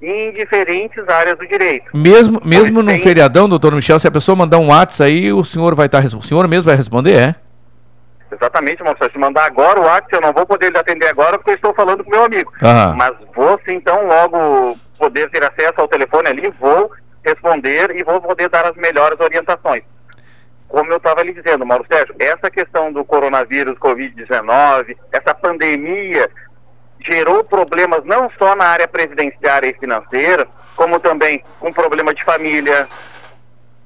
em 0.01 0.31
diferentes 0.31 1.07
áreas 1.07 1.37
do 1.37 1.47
direito. 1.47 1.85
Mesmo, 1.93 2.41
mesmo 2.43 2.81
no 2.81 2.91
tem... 2.91 3.01
feriadão, 3.01 3.49
doutor 3.49 3.73
Michel, 3.73 3.99
se 3.99 4.07
a 4.07 4.11
pessoa 4.11 4.35
mandar 4.35 4.59
um 4.59 4.69
WhatsApp 4.69 5.09
aí, 5.09 5.33
o 5.33 5.43
senhor 5.43 5.73
vai 5.75 5.87
estar 5.87 6.03
o 6.05 6.21
senhor 6.21 6.47
mesmo 6.47 6.65
vai 6.65 6.75
responder, 6.75 7.13
é? 7.13 7.35
Exatamente, 8.31 8.83
Marcelo. 8.83 9.11
Se 9.11 9.17
mandar 9.17 9.45
agora 9.45 9.79
o 9.79 9.83
WhatsApp, 9.83 10.13
eu 10.13 10.21
não 10.21 10.33
vou 10.33 10.45
poder 10.45 10.71
lhe 10.71 10.77
atender 10.77 11.07
agora 11.07 11.37
porque 11.37 11.51
eu 11.51 11.55
estou 11.55 11.73
falando 11.73 12.03
com 12.03 12.11
meu 12.11 12.25
amigo. 12.25 12.51
Aham. 12.61 12.95
Mas 12.97 13.13
vou 13.33 13.59
sim, 13.65 13.73
então, 13.73 14.05
logo 14.05 14.77
poder 14.99 15.29
ter 15.29 15.43
acesso 15.43 15.79
ao 15.79 15.87
telefone 15.87 16.27
ali, 16.27 16.53
vou 16.59 16.91
responder 17.25 17.95
e 17.95 18.03
vou 18.03 18.21
poder 18.21 18.49
dar 18.49 18.65
as 18.65 18.75
melhores 18.75 19.19
orientações. 19.19 19.83
Como 20.67 20.91
eu 20.91 20.97
estava 20.97 21.23
lhe 21.23 21.33
dizendo, 21.33 21.65
Mauro 21.65 21.85
Sérgio, 21.89 22.13
essa 22.19 22.51
questão 22.51 22.91
do 22.91 23.05
coronavírus, 23.05 23.79
Covid-19, 23.79 24.97
essa 25.13 25.33
pandemia 25.33 26.29
gerou 26.99 27.43
problemas 27.43 28.03
não 28.05 28.29
só 28.37 28.55
na 28.55 28.65
área 28.65 28.87
presidenciária 28.87 29.69
e 29.69 29.73
financeira, 29.73 30.47
como 30.75 30.99
também 30.99 31.43
com 31.59 31.71
problema 31.71 32.13
de 32.13 32.23
família, 32.23 32.87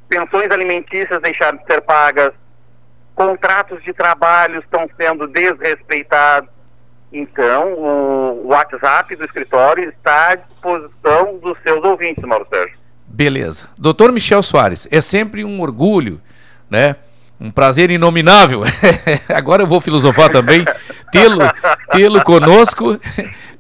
pensões 0.10 0.52
alimentícias 0.52 1.22
deixaram 1.22 1.58
de 1.58 1.66
ser 1.66 1.82
pagas, 1.82 2.34
contratos 3.16 3.82
de 3.84 3.94
trabalho 3.94 4.60
estão 4.60 4.90
sendo 4.98 5.28
desrespeitados. 5.28 6.50
Então, 7.14 7.74
o 7.74 8.48
WhatsApp 8.48 9.16
do 9.16 9.26
escritório 9.26 9.90
está 9.90 10.32
à 10.32 10.36
disposição 10.36 11.38
dos 11.40 11.58
seus 11.62 11.84
ouvintes, 11.84 12.24
Mauro 12.24 12.48
Sérgio. 12.50 12.78
Beleza. 13.06 13.68
Doutor 13.78 14.12
Michel 14.12 14.42
Soares, 14.42 14.88
é 14.90 15.02
sempre 15.02 15.44
um 15.44 15.62
orgulho, 15.62 16.22
né? 16.70 16.96
Um 17.42 17.50
prazer 17.50 17.90
inominável. 17.90 18.62
Agora 19.28 19.64
eu 19.64 19.68
vou 19.68 19.82
filosofar 19.82 20.30
também, 20.30 20.64
tê-lo 21.12 21.40
tê 21.92 22.24
conosco. 22.24 23.00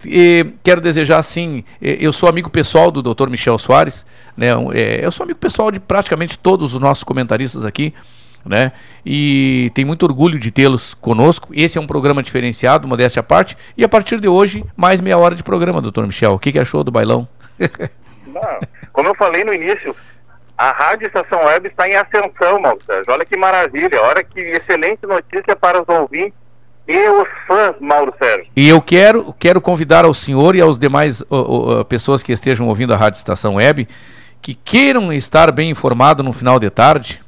E 0.06 0.45
quero 0.64 0.80
desejar, 0.80 1.18
assim, 1.18 1.64
eu 1.82 2.14
sou 2.14 2.30
amigo 2.30 2.48
pessoal 2.48 2.91
do 2.91 3.02
Dr. 3.02 3.28
Michel 3.28 3.58
Soares, 3.58 4.06
né? 4.38 4.49
É, 4.74 5.03
eu 5.03 5.12
sou 5.12 5.24
amigo 5.24 5.40
pessoal 5.40 5.72
de 5.72 5.80
praticamente 5.80 6.38
todos 6.38 6.76
os 6.76 6.80
nossos 6.80 7.03
comentaristas 7.03 7.66
aqui, 7.66 7.91
né? 8.45 8.72
E 9.03 9.72
tem 9.74 9.84
muito 9.84 10.03
orgulho 10.03 10.38
de 10.38 10.52
tê-los 10.52 10.94
conosco. 10.94 11.49
Esse 11.52 11.80
é 11.80 11.82
um 11.82 11.88
programa 11.88 12.22
diferenciado, 12.22 12.88
modéstia 12.88 13.22
à 13.22 13.24
parte. 13.24 13.58
E 13.76 13.84
a 13.84 13.90
partir 13.90 14.20
de 14.20 14.28
hoje, 14.28 14.64
mais 14.78 15.02
meia 15.02 15.18
hora 15.18 15.34
de 15.34 15.41
programa, 15.41 15.82
doutor 15.82 16.06
Michel. 16.06 16.34
O 16.34 16.40
que, 16.40 16.52
que 16.52 16.60
achou 16.60 16.84
do 16.84 16.91
bailão? 16.91 17.28
Não, 18.28 18.60
como 18.94 19.10
eu 19.10 19.16
falei 19.16 19.44
no 19.44 19.53
início, 19.53 19.95
a 20.62 20.70
Rádio 20.74 21.08
Estação 21.08 21.44
Web 21.44 21.70
está 21.70 21.90
em 21.90 21.96
ascensão, 21.96 22.62
Mauro 22.62 22.78
Sérgio. 22.86 23.12
Olha 23.12 23.26
que 23.26 23.36
maravilha, 23.36 24.00
olha 24.04 24.24
que 24.24 24.40
excelente 24.40 25.08
notícia 25.08 25.56
para 25.56 25.82
os 25.82 25.90
ouvintes 25.90 26.36
e 26.88 27.10
os 27.10 27.28
fãs, 27.48 27.76
Mauro 27.80 28.14
Sérgio. 28.20 28.46
E 28.56 28.70
eu 28.70 28.80
quero, 28.80 29.34
quero 29.40 29.60
convidar 29.60 30.06
ao 30.06 30.14
senhor 30.14 30.56
e 30.56 30.62
aos 30.62 30.78
demais 30.78 31.22
uh, 31.22 31.80
uh, 31.80 31.86
pessoas 31.86 32.22
que 32.22 32.32
estejam 32.32 32.68
ouvindo 32.68 32.94
a 32.94 32.96
Rádio 32.96 33.18
Estação 33.18 33.56
Web 33.56 33.88
que 34.40 34.54
queiram 34.54 35.12
estar 35.12 35.52
bem 35.52 35.72
informado 35.72 36.22
no 36.22 36.32
final 36.32 36.60
de 36.60 36.70
tarde, 36.70 37.20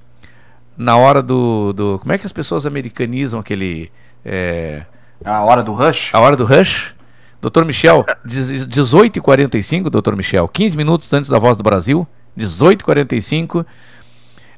na 0.78 0.96
hora 0.96 1.24
do. 1.24 1.74
do 1.74 1.98
como 2.00 2.14
é 2.14 2.20
que 2.20 2.28
as 2.28 2.32
pessoas 2.32 2.68
americanizam 2.68 3.40
aquele. 3.40 3.92
É... 4.24 4.84
A 5.26 5.44
hora 5.44 5.64
do 5.64 5.74
rush? 5.74 6.14
A 6.14 6.20
hora 6.20 6.36
do 6.36 6.46
rush. 6.46 6.94
Doutor 7.42 7.66
Michel, 7.66 8.06
18h45, 8.26 9.90
doutor 9.90 10.16
Michel, 10.16 10.48
15 10.48 10.78
minutos 10.78 11.12
antes 11.12 11.32
da 11.32 11.40
Voz 11.40 11.58
do 11.58 11.64
Brasil. 11.64 12.08
18h45. 12.38 13.66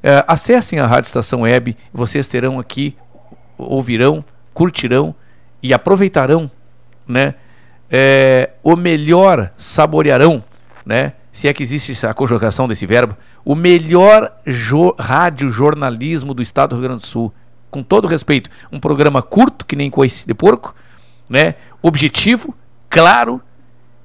É, 0.02 0.24
acessem 0.26 0.78
a 0.78 0.86
Rádio 0.86 1.08
Estação 1.08 1.42
Web, 1.42 1.76
vocês 1.92 2.26
terão 2.26 2.58
aqui, 2.58 2.96
ouvirão, 3.58 4.24
curtirão 4.54 5.14
e 5.62 5.72
aproveitarão, 5.74 6.50
né? 7.06 7.34
É, 7.90 8.50
o 8.62 8.76
melhor 8.76 9.52
saborearão, 9.56 10.42
né? 10.84 11.12
se 11.36 11.46
é 11.46 11.52
que 11.52 11.62
existe 11.62 11.92
essa 11.92 12.14
conjugação 12.14 12.66
desse 12.66 12.86
verbo, 12.86 13.14
o 13.44 13.54
melhor 13.54 14.32
jo 14.46 14.94
rádio 14.98 15.50
jornalismo 15.50 16.32
do 16.32 16.40
estado 16.40 16.70
do 16.70 16.76
Rio 16.76 16.84
Grande 16.84 17.02
do 17.02 17.06
Sul. 17.06 17.30
Com 17.70 17.82
todo 17.82 18.08
respeito, 18.08 18.48
um 18.72 18.80
programa 18.80 19.20
curto, 19.20 19.66
que 19.66 19.76
nem 19.76 19.90
coice 19.90 20.26
de 20.26 20.32
porco, 20.32 20.74
né? 21.28 21.56
Objetivo, 21.82 22.54
claro 22.88 23.42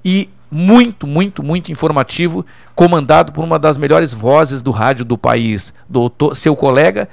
e 0.03 0.29
muito, 0.51 1.07
muito, 1.07 1.41
muito 1.41 1.71
informativo, 1.71 2.45
comandado 2.75 3.31
por 3.31 3.43
uma 3.43 3.57
das 3.57 3.77
melhores 3.77 4.13
vozes 4.13 4.61
do 4.61 4.69
rádio 4.69 5.05
do 5.05 5.17
país, 5.17 5.73
doutor, 5.87 6.35
seu 6.35 6.55
colega 6.55 7.07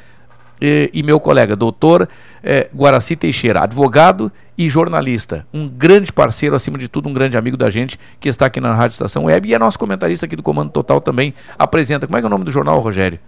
e, 0.60 0.90
e 0.93 1.02
meu 1.05 1.20
colega, 1.20 1.55
doutor 1.55 2.09
eh, 2.43 2.69
Guaraci 2.74 3.15
Teixeira, 3.15 3.62
advogado 3.62 4.32
e 4.56 4.69
jornalista, 4.69 5.47
um 5.55 5.69
grande 5.69 6.12
parceiro, 6.12 6.56
acima 6.56 6.77
de 6.77 6.89
tudo, 6.89 7.09
um 7.09 7.12
grande 7.12 7.36
amigo 7.36 7.56
da 7.56 7.70
gente, 7.70 7.98
que 8.19 8.28
está 8.28 8.47
aqui 8.47 8.60
na 8.60 8.74
Rádio 8.74 8.94
Estação 8.94 9.24
Web 9.27 9.48
e 9.48 9.55
é 9.55 9.59
nosso 9.59 9.78
comentarista 9.78 10.27
aqui 10.27 10.35
do 10.35 10.43
Comando 10.43 10.70
Total 10.70 11.01
também, 11.01 11.32
apresenta. 11.56 12.09
Como 12.09 12.19
é 12.19 12.20
é 12.20 12.27
o 12.27 12.28
nome 12.28 12.44
do 12.44 12.51
jornal, 12.51 12.81
Rogério? 12.81 13.20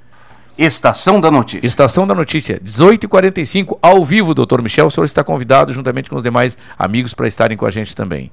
Estação 0.59 1.21
da 1.21 1.31
Notícia. 1.31 1.65
Estação 1.65 2.07
da 2.07 2.15
Notícia, 2.15 2.61
18h45, 2.63 3.79
ao 3.81 4.05
vivo, 4.05 4.35
doutor 4.35 4.61
Michel. 4.61 4.89
O 4.89 4.91
senhor 4.91 5.05
está 5.05 5.23
convidado, 5.23 5.73
juntamente 5.73 6.11
com 6.11 6.17
os 6.17 6.23
demais 6.23 6.59
amigos, 6.77 7.15
para 7.15 7.29
estarem 7.29 7.57
com 7.57 7.65
a 7.65 7.71
gente 7.71 7.95
também. 7.95 8.31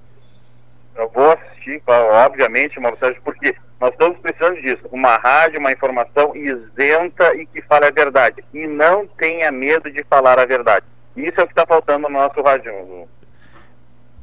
Eu 0.97 1.09
vou 1.13 1.31
assistir, 1.31 1.81
obviamente, 1.85 2.79
Mauro 2.79 2.97
Sérgio, 2.97 3.21
porque 3.23 3.55
nós 3.79 3.91
estamos 3.91 4.17
precisando 4.17 4.59
disso. 4.61 4.81
Uma 4.91 5.11
rádio, 5.11 5.59
uma 5.59 5.71
informação 5.71 6.35
isenta 6.35 7.35
e 7.35 7.45
que 7.45 7.61
fale 7.61 7.85
a 7.85 7.91
verdade. 7.91 8.43
E 8.51 8.65
não 8.65 9.05
tenha 9.05 9.51
medo 9.51 9.91
de 9.91 10.03
falar 10.05 10.39
a 10.39 10.45
verdade. 10.45 10.85
Isso 11.15 11.39
é 11.39 11.43
o 11.43 11.47
que 11.47 11.53
está 11.53 11.65
faltando 11.67 12.09
no 12.09 12.13
nosso 12.13 12.41
rádio. 12.41 12.71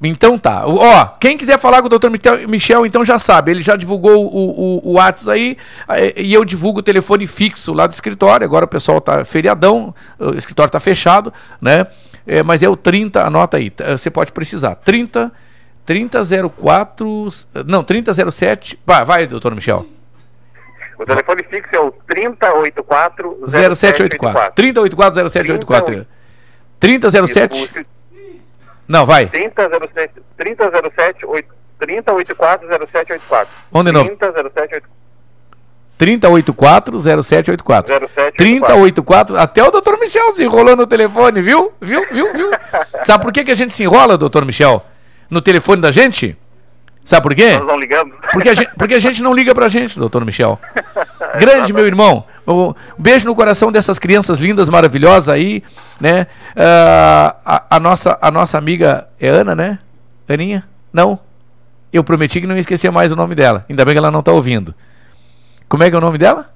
Então 0.03 0.37
tá. 0.37 0.67
Ó, 0.67 1.07
quem 1.21 1.37
quiser 1.37 1.59
falar 1.59 1.81
com 1.81 1.87
o 1.87 1.99
Dr. 1.99 2.11
Michel, 2.49 2.85
então 2.85 3.05
já 3.05 3.21
sabe. 3.21 3.53
Ele 3.53 3.63
já 3.63 3.77
divulgou 3.77 4.27
o, 4.27 4.91
o, 4.91 4.95
o 4.95 5.31
aí 5.31 5.57
e 6.17 6.35
eu 6.35 6.45
divulgo 6.45 6.81
o 6.81 6.83
telefone 6.83 7.27
fixo 7.29 7.73
lá 7.73 7.87
do 7.87 7.93
escritório. 7.93 8.45
Agora 8.45 8.65
o 8.65 8.69
pessoal 8.69 9.01
tá 9.01 9.25
feriadão, 9.25 9.95
o 10.19 10.37
escritório 10.37 10.73
tá 10.73 10.81
fechado, 10.81 11.33
né? 11.61 11.87
É, 12.27 12.43
mas 12.43 12.63
é 12.63 12.69
o 12.69 12.77
30, 12.77 13.25
anota 13.25 13.59
aí. 13.59 13.73
Você 13.93 14.11
pode 14.11 14.33
precisar. 14.33 14.75
30 14.77 15.31
3004. 15.85 17.29
Não, 17.67 17.85
3007. 17.85 18.79
Vai, 18.85 19.05
vai, 19.05 19.27
doutor 19.27 19.55
Michel. 19.55 19.87
O 20.99 21.05
telefone 21.05 21.43
fixo 21.45 21.75
é 21.75 21.81
o 21.81 21.93
3084 22.09 23.39
0784. 23.47 24.53
3084 24.55 25.29
0784. 25.29 26.07
3007. 26.79 27.87
Não, 28.87 29.05
vai. 29.05 29.27
3007 29.27 30.23
3007 30.37 31.27
3084 31.79 32.69
0784. 32.69 33.55
Onde 33.73 33.93
não? 33.93 34.05
3007 34.05 34.83
3084 35.99 37.01
0784. 37.01 38.09
3084. 38.37 39.37
Até 39.37 39.63
o 39.63 39.71
doutor 39.71 39.99
Michel 39.99 40.33
se 40.33 40.45
enrolou 40.45 40.77
no 40.77 40.87
telefone, 40.87 41.43
viu? 41.43 41.73
Viu? 41.81 42.07
Viu? 42.11 42.33
Viu? 42.33 42.51
Sabe 43.03 43.25
por 43.25 43.33
que, 43.33 43.45
que 43.45 43.51
a 43.51 43.55
gente 43.55 43.73
se 43.73 43.83
enrola, 43.85 44.19
doutor 44.19 44.45
Michel? 44.45 44.83
No 45.31 45.41
telefone 45.41 45.81
da 45.81 45.91
gente? 45.91 46.37
Sabe 47.05 47.23
por 47.23 47.35
quê? 47.35 47.59
Nós 47.59 47.67
não 47.67 47.79
ligamos. 47.79 48.17
Porque 48.33 48.49
a 48.49 48.55
gente, 48.55 48.71
porque 48.79 48.95
a 48.95 48.99
gente 48.99 49.23
não 49.23 49.35
liga 49.35 49.55
pra 49.55 49.69
gente, 49.69 49.99
doutor 49.99 50.25
Michel. 50.25 50.59
Grande, 51.39 51.71
meu 51.73 51.87
irmão. 51.87 52.25
Um 52.47 52.73
beijo 52.99 53.27
no 53.27 53.35
coração 53.35 53.71
dessas 53.71 53.99
crianças 53.99 54.39
lindas, 54.39 54.71
maravilhosas 54.71 55.29
aí, 55.29 55.63
né? 56.01 56.27
Uh, 56.57 57.37
a, 57.45 57.65
a, 57.71 57.81
nossa, 57.81 58.19
a 58.23 58.31
nossa 58.31 58.57
amiga 58.57 59.07
é 59.21 59.29
Ana, 59.29 59.55
né? 59.55 59.79
Aninha? 60.27 60.65
Não. 60.93 61.19
Eu 61.93 62.03
prometi 62.03 62.41
que 62.41 62.47
não 62.47 62.55
ia 62.55 62.61
esquecer 62.61 62.91
mais 62.91 63.13
o 63.13 63.17
nome 63.17 63.35
dela. 63.35 63.67
Ainda 63.69 63.85
bem 63.85 63.95
que 63.95 63.99
ela 63.99 64.11
não 64.11 64.23
tá 64.23 64.33
ouvindo. 64.33 64.75
Como 65.69 65.83
é 65.83 65.91
que 65.91 65.95
é 65.95 65.99
o 65.99 66.03
nome 66.03 66.17
dela? 66.17 66.51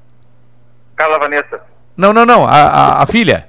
Carla 0.96 1.18
Vanessa. 1.18 1.60
Não, 1.96 2.12
não, 2.12 2.24
não. 2.24 2.46
A, 2.46 2.56
a, 2.56 3.02
a 3.02 3.06
filha. 3.06 3.47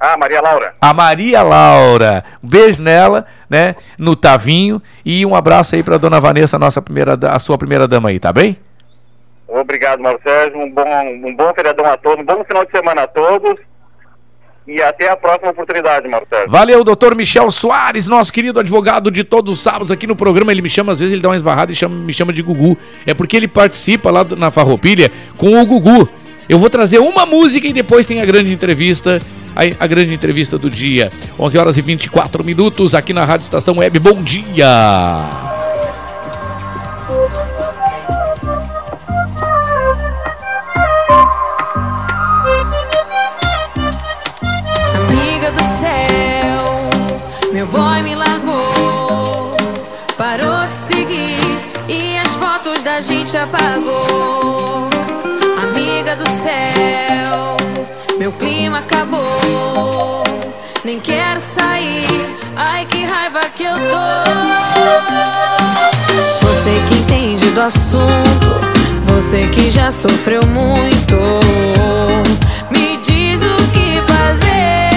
Ah, 0.00 0.16
Maria 0.16 0.40
Laura. 0.40 0.74
A 0.80 0.94
Maria 0.94 1.42
Laura. 1.42 2.24
Um 2.42 2.48
beijo 2.48 2.82
nela, 2.82 3.26
né? 3.50 3.76
No 3.98 4.16
Tavinho. 4.16 4.80
E 5.04 5.26
um 5.26 5.36
abraço 5.36 5.74
aí 5.74 5.82
pra 5.82 5.98
dona 5.98 6.18
Vanessa, 6.18 6.58
nossa 6.58 6.80
primeira, 6.80 7.18
a 7.30 7.38
sua 7.38 7.58
primeira 7.58 7.86
dama 7.86 8.08
aí, 8.08 8.18
tá 8.18 8.32
bem? 8.32 8.56
Obrigado, 9.46 10.00
Mauro 10.00 10.18
Sérgio. 10.22 10.58
Um 10.58 10.70
bom, 10.70 11.28
um 11.28 11.36
bom 11.36 11.52
feriadão 11.54 11.84
a 11.84 11.98
todos, 11.98 12.20
um 12.20 12.24
bom 12.24 12.42
final 12.44 12.64
de 12.64 12.70
semana 12.70 13.02
a 13.02 13.06
todos. 13.06 13.58
E 14.66 14.80
até 14.80 15.10
a 15.10 15.16
próxima 15.16 15.50
oportunidade, 15.50 16.08
Sérgio. 16.30 16.50
Valeu, 16.50 16.82
doutor 16.82 17.14
Michel 17.14 17.50
Soares, 17.50 18.06
nosso 18.06 18.32
querido 18.32 18.60
advogado 18.60 19.10
de 19.10 19.22
todos 19.22 19.52
os 19.52 19.60
sábados 19.60 19.90
aqui 19.90 20.06
no 20.06 20.16
programa. 20.16 20.50
Ele 20.50 20.62
me 20.62 20.70
chama, 20.70 20.92
às 20.92 20.98
vezes 20.98 21.12
ele 21.12 21.22
dá 21.22 21.28
uma 21.28 21.36
esbarrada 21.36 21.72
e 21.72 21.74
chama, 21.74 21.94
me 21.94 22.14
chama 22.14 22.32
de 22.32 22.40
Gugu. 22.40 22.78
É 23.06 23.12
porque 23.12 23.36
ele 23.36 23.48
participa 23.48 24.10
lá 24.10 24.24
na 24.36 24.50
Farroupilha 24.50 25.10
com 25.36 25.60
o 25.60 25.66
Gugu. 25.66 26.08
Eu 26.48 26.58
vou 26.58 26.70
trazer 26.70 26.98
uma 26.98 27.26
música 27.26 27.66
e 27.66 27.72
depois 27.72 28.06
tem 28.06 28.20
a 28.20 28.26
grande 28.26 28.52
entrevista 28.52 29.18
a, 29.54 29.84
a, 29.84 29.86
grande 29.86 30.12
entrevista 30.12 30.58
do 30.58 30.70
dia. 30.70 31.10
11 31.38 31.58
horas 31.58 31.78
e 31.78 31.82
24 31.82 32.44
minutos 32.44 32.94
aqui 32.94 33.12
na 33.12 33.24
Rádio 33.24 33.44
Estação 33.44 33.78
Web. 33.78 33.98
Bom 33.98 34.22
dia! 34.22 34.66
Da 53.00 53.00
gente 53.02 53.34
apagou. 53.34 54.90
Amiga 55.62 56.14
do 56.16 56.28
céu, 56.28 57.56
meu 58.18 58.30
clima 58.30 58.80
acabou. 58.80 59.39
Nem 60.82 60.98
quero 60.98 61.38
sair, 61.42 62.08
ai 62.56 62.86
que 62.86 63.04
raiva 63.04 63.50
que 63.50 63.64
eu 63.64 63.74
tô. 63.74 64.30
Você 66.40 66.70
que 66.88 66.94
entende 66.94 67.50
do 67.50 67.60
assunto, 67.60 68.60
você 69.04 69.46
que 69.48 69.68
já 69.68 69.90
sofreu 69.90 70.42
muito. 70.46 71.16
Me 72.70 72.96
diz 73.04 73.42
o 73.42 73.56
que 73.72 74.00
fazer. 74.10 74.89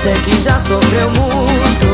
Você 0.00 0.14
que 0.22 0.40
já 0.40 0.56
sofreu 0.56 1.10
muito. 1.10 1.89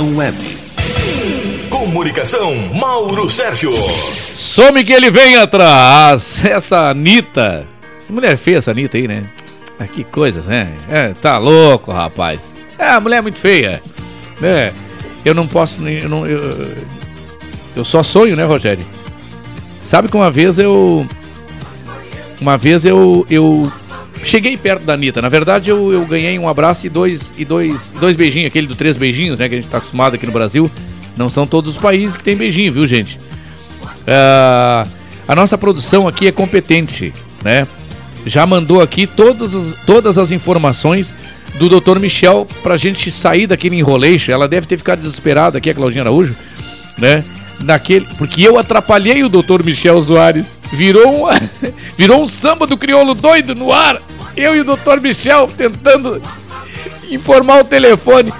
Web. 0.00 0.36
Comunicação, 1.68 2.54
Mauro 2.74 3.28
Sérgio. 3.30 3.72
Some 3.72 4.84
que 4.84 4.92
ele 4.92 5.10
vem 5.10 5.36
atrás. 5.36 6.42
Essa 6.44 6.88
Anitta. 6.90 7.66
Essa 8.00 8.12
mulher 8.12 8.36
feia, 8.36 8.58
essa 8.58 8.70
Anitta 8.70 8.96
aí, 8.96 9.06
né? 9.06 9.24
Ah, 9.78 9.86
que 9.86 10.04
coisa, 10.04 10.40
né? 10.42 10.72
É, 10.88 11.08
tá 11.20 11.38
louco, 11.38 11.92
rapaz. 11.92 12.40
É, 12.78 12.88
a 12.90 13.00
mulher 13.00 13.18
é 13.18 13.22
muito 13.22 13.38
feia. 13.38 13.82
É, 14.42 14.72
eu 15.24 15.34
não 15.34 15.46
posso. 15.46 15.80
nem- 15.82 15.98
Eu, 16.02 16.08
não, 16.08 16.26
eu, 16.26 16.74
eu 17.76 17.84
só 17.84 18.02
sonho, 18.02 18.34
né, 18.36 18.44
Rogério? 18.44 18.84
Sabe 19.84 20.08
que 20.08 20.16
uma 20.16 20.30
vez 20.30 20.58
eu. 20.58 21.06
Uma 22.40 22.56
vez 22.56 22.84
eu. 22.84 23.26
eu 23.30 23.70
cheguei 24.24 24.56
perto 24.56 24.84
da 24.84 24.94
Anitta. 24.94 25.20
Na 25.22 25.28
verdade, 25.28 25.70
eu, 25.70 25.92
eu 25.92 26.04
ganhei 26.06 26.38
um 26.38 26.48
abraço 26.48 26.86
e 26.86 26.88
dois, 26.90 27.32
e 27.36 27.44
dois, 27.44 27.92
dois 28.00 28.16
beijinhos, 28.16 28.46
aquele 28.48 28.66
do 28.66 28.74
três 28.74 28.96
beijinhos, 28.96 29.38
né? 29.38 29.48
Que 29.48 29.54
a 29.54 29.58
gente 29.60 29.68
tá 29.70 29.78
acostumado 29.78 30.14
aqui 30.14 30.26
no 30.26 30.32
Brasil. 30.32 30.70
Não 31.16 31.28
são 31.28 31.46
todos 31.46 31.76
os 31.76 31.80
países 31.80 32.16
que 32.16 32.24
tem 32.24 32.36
beijinho, 32.36 32.72
viu, 32.72 32.86
gente? 32.86 33.18
Ah, 34.06 34.84
a 35.28 35.34
nossa 35.34 35.56
produção 35.58 36.08
aqui 36.08 36.26
é 36.26 36.32
competente, 36.32 37.12
né? 37.42 37.66
Já 38.26 38.46
mandou 38.46 38.80
aqui 38.80 39.06
todas, 39.06 39.54
as- 39.54 39.76
todas 39.84 40.16
as 40.18 40.30
informações 40.30 41.12
do 41.58 41.68
Dr. 41.68 41.98
Michel 41.98 42.46
pra 42.62 42.76
gente 42.76 43.10
sair 43.10 43.46
daquele 43.46 43.76
enroleixo. 43.76 44.30
Ela 44.30 44.48
deve 44.48 44.66
ter 44.66 44.76
ficado 44.76 45.00
desesperada 45.00 45.58
aqui, 45.58 45.68
a 45.70 45.74
Claudinha 45.74 46.02
Araújo, 46.02 46.34
né? 46.98 47.24
Naquele, 47.62 48.06
porque 48.18 48.42
eu 48.42 48.58
atrapalhei 48.58 49.22
o 49.22 49.28
Dr. 49.28 49.62
Michel 49.64 50.00
Soares. 50.00 50.58
Virou 50.72 51.26
um, 51.26 51.28
virou 51.96 52.22
um 52.22 52.28
samba 52.28 52.66
do 52.66 52.76
crioulo 52.76 53.14
doido 53.14 53.54
no 53.54 53.72
ar. 53.72 54.00
Eu 54.36 54.56
e 54.56 54.60
o 54.60 54.64
Dr. 54.64 55.00
Michel 55.00 55.48
tentando 55.56 56.20
informar 57.10 57.60
o 57.60 57.64
telefone 57.64 58.32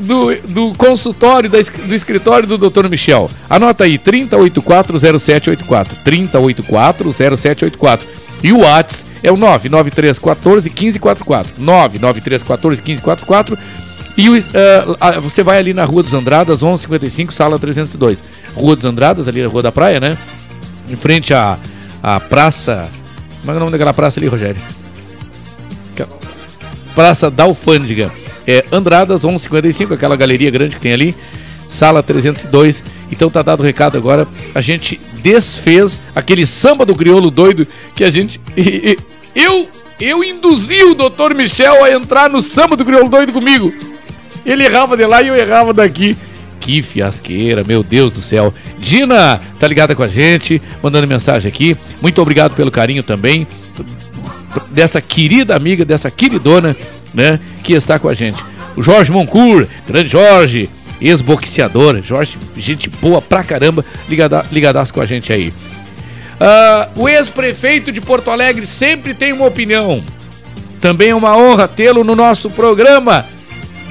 do, 0.00 0.34
do 0.48 0.72
consultório, 0.74 1.50
da 1.50 1.58
do 1.60 1.94
escritório 1.94 2.46
do 2.46 2.56
Dr. 2.58 2.88
Michel. 2.88 3.28
Anota 3.48 3.84
aí, 3.84 3.98
30840784. 3.98 5.88
30840784. 6.04 8.00
E 8.42 8.52
o 8.52 8.58
Whats 8.60 9.06
é 9.22 9.32
o 9.32 9.36
993141544. 9.36 11.46
993141544. 11.60 13.58
E 14.16 14.30
o, 14.30 14.34
ah, 14.98 15.20
você 15.20 15.42
vai 15.42 15.58
ali 15.58 15.74
na 15.74 15.84
Rua 15.84 16.02
dos 16.02 16.14
Andradas, 16.14 16.62
1155, 16.62 17.32
sala 17.32 17.58
302. 17.58 18.22
Rua 18.54 18.74
dos 18.74 18.84
Andradas, 18.84 19.28
ali 19.28 19.42
na 19.42 19.48
Rua 19.48 19.62
da 19.62 19.70
Praia, 19.70 20.00
né? 20.00 20.16
Em 20.88 20.96
frente 20.96 21.34
à, 21.34 21.58
à 22.02 22.18
praça. 22.18 22.88
Como 23.40 23.52
é 23.52 23.56
o 23.56 23.60
nome 23.60 23.72
daquela 23.72 23.92
praça 23.92 24.18
ali, 24.18 24.26
Rogério? 24.26 24.60
Praça 26.94 27.30
da 27.30 27.44
Alfândega. 27.44 28.10
É 28.46 28.64
Andradas 28.72 29.22
1155, 29.22 29.92
aquela 29.92 30.16
galeria 30.16 30.50
grande 30.50 30.76
que 30.76 30.80
tem 30.80 30.92
ali, 30.92 31.14
sala 31.68 32.02
302. 32.02 32.82
Então 33.12 33.28
tá 33.28 33.42
dado 33.42 33.60
o 33.60 33.62
recado 33.62 33.98
agora. 33.98 34.26
A 34.54 34.62
gente 34.62 34.98
desfez 35.20 36.00
aquele 36.14 36.46
samba 36.46 36.86
do 36.86 36.94
crioulo 36.94 37.30
doido 37.30 37.66
que 37.94 38.02
a 38.02 38.10
gente. 38.10 38.40
Eu 39.34 39.68
eu 39.98 40.22
induzi 40.22 40.82
o 40.84 40.94
Dr. 40.94 41.34
Michel 41.34 41.82
a 41.82 41.90
entrar 41.90 42.28
no 42.28 42.42
samba 42.42 42.76
do 42.76 42.84
crioulo 42.84 43.08
doido 43.08 43.32
comigo. 43.32 43.72
Ele 44.50 44.64
errava 44.64 44.96
de 44.96 45.04
lá 45.04 45.22
e 45.22 45.28
eu 45.28 45.34
errava 45.34 45.74
daqui. 45.74 46.16
Que 46.60 46.82
fiasqueira, 46.82 47.62
meu 47.64 47.82
Deus 47.82 48.12
do 48.12 48.22
céu. 48.22 48.52
Dina 48.78 49.40
tá 49.58 49.68
ligada 49.68 49.94
com 49.94 50.02
a 50.02 50.08
gente, 50.08 50.60
mandando 50.82 51.06
mensagem 51.06 51.48
aqui. 51.48 51.76
Muito 52.00 52.20
obrigado 52.20 52.54
pelo 52.54 52.70
carinho 52.70 53.02
também 53.02 53.46
dessa 54.70 55.00
querida 55.00 55.54
amiga, 55.54 55.84
dessa 55.84 56.10
queridona, 56.10 56.76
né, 57.12 57.38
que 57.62 57.72
está 57.72 57.98
com 57.98 58.08
a 58.08 58.14
gente. 58.14 58.42
O 58.76 58.82
Jorge 58.82 59.10
Moncourt, 59.10 59.68
grande 59.86 60.08
Jorge, 60.08 60.70
ex-boxeador, 61.00 62.02
Jorge, 62.02 62.36
gente 62.56 62.88
boa 62.88 63.20
pra 63.20 63.44
caramba, 63.44 63.84
ligada, 64.08 64.44
ligadaço 64.50 64.92
com 64.92 65.00
a 65.00 65.06
gente 65.06 65.32
aí. 65.32 65.52
Ah, 66.38 66.88
o 66.94 67.08
ex-prefeito 67.08 67.90
de 67.90 68.00
Porto 68.00 68.30
Alegre 68.30 68.66
sempre 68.66 69.14
tem 69.14 69.32
uma 69.32 69.46
opinião. 69.46 70.02
Também 70.80 71.10
é 71.10 71.14
uma 71.14 71.36
honra 71.36 71.66
tê-lo 71.66 72.04
no 72.04 72.14
nosso 72.14 72.50
programa. 72.50 73.24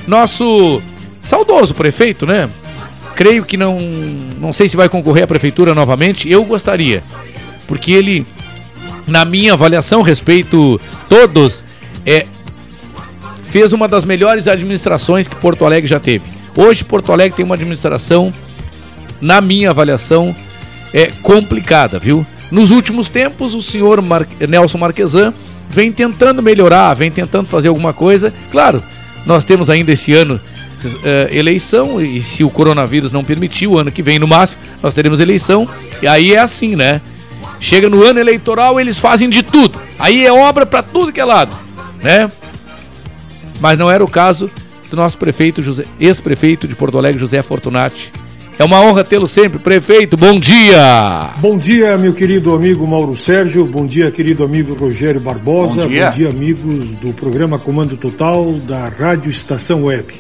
Nosso 0.07 0.81
saudoso 1.21 1.73
prefeito, 1.73 2.25
né? 2.25 2.49
Creio 3.15 3.45
que 3.45 3.57
não. 3.57 3.77
Não 4.39 4.51
sei 4.53 4.67
se 4.69 4.77
vai 4.77 4.89
concorrer 4.89 5.23
à 5.23 5.27
prefeitura 5.27 5.73
novamente. 5.73 6.29
Eu 6.29 6.43
gostaria. 6.43 7.03
Porque 7.67 7.91
ele, 7.91 8.25
na 9.07 9.25
minha 9.25 9.53
avaliação, 9.53 10.01
respeito 10.01 10.79
todos, 11.09 11.63
é, 12.05 12.25
fez 13.43 13.73
uma 13.73 13.87
das 13.87 14.05
melhores 14.05 14.47
administrações 14.47 15.27
que 15.27 15.35
Porto 15.35 15.65
Alegre 15.65 15.87
já 15.87 15.99
teve. 15.99 16.25
Hoje, 16.55 16.83
Porto 16.83 17.11
Alegre 17.11 17.37
tem 17.37 17.45
uma 17.45 17.55
administração, 17.55 18.33
na 19.19 19.41
minha 19.41 19.71
avaliação, 19.71 20.35
é 20.93 21.07
complicada, 21.23 21.97
viu? 21.97 22.25
Nos 22.51 22.69
últimos 22.69 23.09
tempos, 23.09 23.53
o 23.53 23.61
senhor 23.61 24.01
Mar- 24.01 24.27
Nelson 24.47 24.77
Marquesan 24.77 25.33
vem 25.69 25.91
tentando 25.91 26.41
melhorar, 26.43 26.93
vem 26.93 27.09
tentando 27.09 27.47
fazer 27.47 27.69
alguma 27.69 27.91
coisa. 27.91 28.31
Claro, 28.51 28.81
nós 29.25 29.43
temos 29.43 29.69
ainda 29.69 29.91
esse 29.91 30.13
ano 30.13 30.39
eh, 31.03 31.29
eleição, 31.31 32.01
e 32.01 32.21
se 32.21 32.43
o 32.43 32.49
coronavírus 32.49 33.11
não 33.11 33.23
permitir, 33.23 33.67
o 33.67 33.77
ano 33.77 33.91
que 33.91 34.01
vem, 34.01 34.19
no 34.19 34.27
máximo, 34.27 34.59
nós 34.81 34.93
teremos 34.93 35.19
eleição. 35.19 35.67
E 36.01 36.07
aí 36.07 36.33
é 36.33 36.39
assim, 36.39 36.75
né? 36.75 37.01
Chega 37.59 37.89
no 37.89 38.03
ano 38.03 38.19
eleitoral, 38.19 38.79
eles 38.79 38.99
fazem 38.99 39.29
de 39.29 39.41
tudo. 39.41 39.79
Aí 39.97 40.25
é 40.25 40.31
obra 40.31 40.65
para 40.65 40.83
tudo 40.83 41.11
que 41.11 41.19
é 41.19 41.25
lado, 41.25 41.55
né? 42.01 42.29
Mas 43.59 43.77
não 43.77 43.89
era 43.89 44.03
o 44.03 44.07
caso 44.07 44.49
do 44.89 44.95
nosso 44.95 45.17
prefeito, 45.17 45.63
ex-prefeito 45.99 46.67
de 46.67 46.75
Porto 46.75 46.97
Alegre, 46.97 47.19
José 47.19 47.41
Fortunati. 47.41 48.11
É 48.57 48.63
uma 48.63 48.81
honra 48.81 49.03
tê-lo 49.03 49.27
sempre, 49.27 49.59
prefeito. 49.59 50.15
Bom 50.15 50.39
dia! 50.39 51.29
Bom 51.39 51.57
dia, 51.57 51.97
meu 51.97 52.13
querido 52.13 52.55
amigo 52.55 52.87
Mauro 52.87 53.13
Sérgio. 53.13 53.65
Bom 53.65 53.85
dia, 53.85 54.09
querido 54.09 54.45
amigo 54.45 54.73
Rogério 54.73 55.19
Barbosa. 55.19 55.81
Bom 55.81 55.89
dia. 55.89 56.29
amigos 56.29 56.91
do 56.91 57.11
programa 57.11 57.59
Comando 57.59 57.97
Total 57.97 58.53
da 58.59 58.85
Rádio 58.85 59.29
Estação 59.29 59.83
Web. 59.83 60.13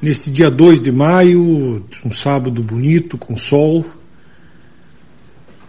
Neste 0.00 0.30
dia 0.30 0.50
2 0.50 0.80
de 0.80 0.90
maio, 0.90 1.84
um 2.02 2.10
sábado 2.10 2.62
bonito, 2.62 3.18
com 3.18 3.36
sol, 3.36 3.84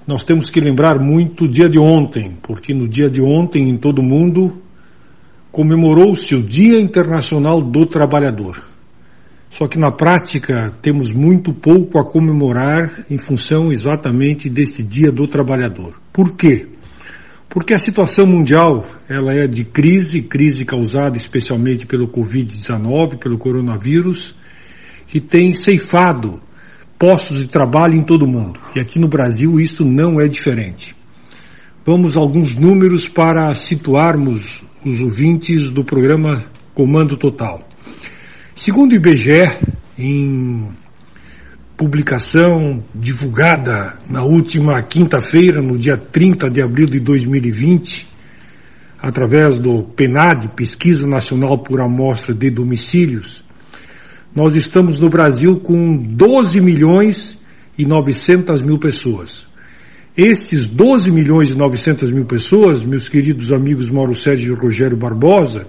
nós 0.08 0.24
temos 0.24 0.50
que 0.50 0.62
lembrar 0.62 1.00
muito 1.00 1.44
o 1.44 1.48
dia 1.50 1.68
de 1.68 1.78
ontem, 1.78 2.38
porque 2.42 2.74
no 2.74 2.88
dia 2.88 3.10
de 3.10 3.22
ontem, 3.22 3.68
em 3.68 3.76
todo 3.76 4.00
o 4.00 4.04
mundo, 4.04 4.62
comemorou-se 5.52 6.34
o 6.34 6.42
Dia 6.42 6.80
Internacional 6.80 7.62
do 7.62 7.86
Trabalhador. 7.86 8.71
Só 9.62 9.68
que 9.68 9.78
na 9.78 9.92
prática 9.92 10.74
temos 10.82 11.14
muito 11.14 11.54
pouco 11.54 12.00
a 12.00 12.04
comemorar 12.04 13.06
em 13.12 13.18
função 13.20 13.72
exatamente 13.72 14.50
desse 14.50 14.82
Dia 14.82 15.12
do 15.12 15.28
Trabalhador. 15.28 16.02
Por 16.12 16.36
quê? 16.36 16.68
Porque 17.48 17.72
a 17.72 17.78
situação 17.78 18.26
mundial 18.26 18.84
ela 19.08 19.32
é 19.34 19.46
de 19.46 19.64
crise, 19.64 20.24
crise 20.24 20.66
causada 20.66 21.16
especialmente 21.16 21.86
pelo 21.86 22.08
Covid-19, 22.08 23.20
pelo 23.20 23.38
coronavírus, 23.38 24.36
que 25.06 25.20
tem 25.20 25.54
ceifado 25.54 26.42
postos 26.98 27.38
de 27.38 27.48
trabalho 27.48 27.94
em 27.94 28.04
todo 28.04 28.24
o 28.24 28.28
mundo. 28.28 28.60
E 28.76 28.80
aqui 28.80 28.98
no 28.98 29.08
Brasil 29.08 29.60
isso 29.60 29.86
não 29.86 30.20
é 30.20 30.28
diferente. 30.28 30.96
Vamos 31.86 32.18
alguns 32.18 32.56
números 32.56 33.08
para 33.08 33.54
situarmos 33.54 34.66
os 34.84 35.00
ouvintes 35.02 35.70
do 35.70 35.86
programa 35.86 36.46
Comando 36.74 37.16
Total. 37.16 37.70
Segundo 38.64 38.92
o 38.92 38.96
IBGE, 38.96 39.58
em 39.98 40.68
publicação 41.76 42.84
divulgada 42.94 43.98
na 44.08 44.24
última 44.24 44.84
quinta-feira, 44.84 45.60
no 45.64 45.80
dia 45.80 45.98
30 45.98 46.48
de 46.48 46.62
abril 46.62 46.86
de 46.86 47.00
2020, 47.00 48.08
através 49.02 49.58
do 49.58 49.82
PNAD, 49.82 50.50
Pesquisa 50.50 51.08
Nacional 51.08 51.58
por 51.58 51.82
Amostra 51.82 52.36
de 52.36 52.52
Domicílios, 52.52 53.44
nós 54.36 54.56
estamos 54.56 55.00
no 55.00 55.10
Brasil 55.10 55.60
com 55.60 55.98
12 55.98 56.62
milhões 56.62 57.42
e 57.76 57.84
900 57.84 58.62
mil 58.62 58.78
pessoas. 58.78 59.48
Esses 60.16 60.70
12 60.70 61.10
milhões 61.10 61.50
e 61.50 61.56
900 61.56 62.12
mil 62.12 62.26
pessoas, 62.26 62.84
meus 62.84 63.10
queridos 63.10 63.52
amigos 63.52 63.90
Mauro 63.90 64.14
Sérgio 64.14 64.54
e 64.54 64.56
Rogério 64.56 64.98
Barbosa, 64.98 65.66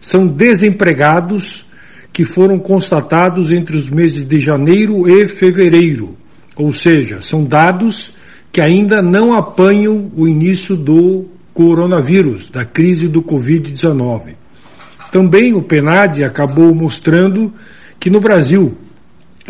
são 0.00 0.26
desempregados 0.26 1.68
que 2.12 2.24
foram 2.24 2.58
constatados 2.58 3.52
entre 3.52 3.76
os 3.76 3.88
meses 3.88 4.24
de 4.24 4.40
janeiro 4.40 5.08
e 5.08 5.26
fevereiro. 5.26 6.16
Ou 6.56 6.72
seja, 6.72 7.20
são 7.20 7.44
dados 7.44 8.12
que 8.52 8.60
ainda 8.60 8.96
não 9.00 9.32
apanham 9.32 10.10
o 10.16 10.26
início 10.26 10.76
do 10.76 11.26
coronavírus, 11.54 12.48
da 12.48 12.64
crise 12.64 13.06
do 13.06 13.22
Covid-19. 13.22 14.34
Também 15.12 15.54
o 15.54 15.62
PNAD 15.62 16.24
acabou 16.24 16.74
mostrando 16.74 17.52
que 17.98 18.10
no 18.10 18.20
Brasil 18.20 18.76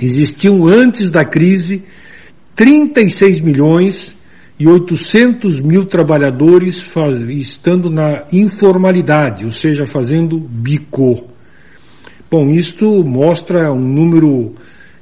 existiam 0.00 0.66
antes 0.66 1.10
da 1.10 1.24
crise 1.24 1.84
36 2.54 3.40
milhões 3.40 4.16
e 4.58 4.66
800 4.68 5.60
mil 5.60 5.86
trabalhadores 5.86 6.92
estando 7.28 7.88
na 7.88 8.26
informalidade, 8.30 9.46
ou 9.46 9.50
seja, 9.50 9.86
fazendo 9.86 10.38
bico. 10.38 11.29
Bom, 12.30 12.48
isto 12.48 13.02
mostra 13.02 13.72
um 13.72 13.80
número 13.80 14.54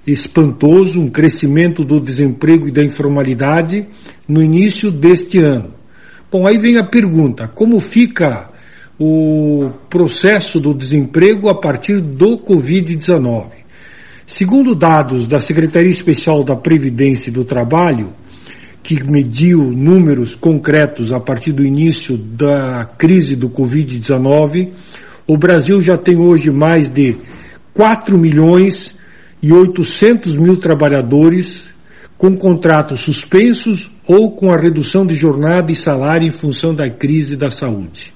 espantoso, 0.07 0.99
um 0.99 1.11
crescimento 1.11 1.85
do 1.85 2.01
desemprego 2.01 2.67
e 2.67 2.73
da 2.73 2.83
informalidade 2.83 3.87
no 4.27 4.43
início 4.43 4.91
deste 4.91 5.39
ano. 5.39 5.75
Bom, 6.33 6.47
aí 6.47 6.57
vem 6.57 6.79
a 6.79 6.85
pergunta: 6.85 7.47
como 7.47 7.79
fica 7.81 8.49
o 8.99 9.69
processo 9.91 10.59
do 10.59 10.73
desemprego 10.73 11.51
a 11.51 11.61
partir 11.61 12.01
do 12.01 12.39
Covid-19? 12.39 13.51
Segundo 14.27 14.75
dados 14.75 15.27
da 15.27 15.39
Secretaria 15.39 15.91
Especial 15.91 16.43
da 16.43 16.57
Previdência 16.57 17.29
e 17.29 17.33
do 17.33 17.45
Trabalho, 17.45 18.15
que 18.83 19.05
mediu 19.05 19.59
números 19.71 20.35
concretos 20.35 21.13
a 21.13 21.21
partir 21.21 21.53
do 21.53 21.63
início 21.63 22.17
da 22.17 22.87
crise 22.97 23.37
do 23.37 23.51
Covid-19, 23.51 24.71
o 25.29 25.37
Brasil 25.37 25.83
já 25.83 25.95
tem 25.99 26.19
hoje 26.19 26.51
mais 26.51 26.89
de 26.89 27.19
4 27.75 28.17
milhões 28.17 28.97
e 29.43 29.53
800 29.53 30.35
mil 30.37 30.57
trabalhadores 30.57 31.71
com 32.17 32.35
contratos 32.35 33.01
suspensos 33.01 33.91
ou 34.07 34.33
com 34.33 34.51
a 34.51 34.57
redução 34.57 35.07
de 35.07 35.15
jornada 35.15 35.71
e 35.71 35.77
salário 35.77 36.27
em 36.27 36.31
função 36.31 36.75
da 36.75 36.89
crise 36.89 37.37
da 37.37 37.51
saúde. 37.51 38.15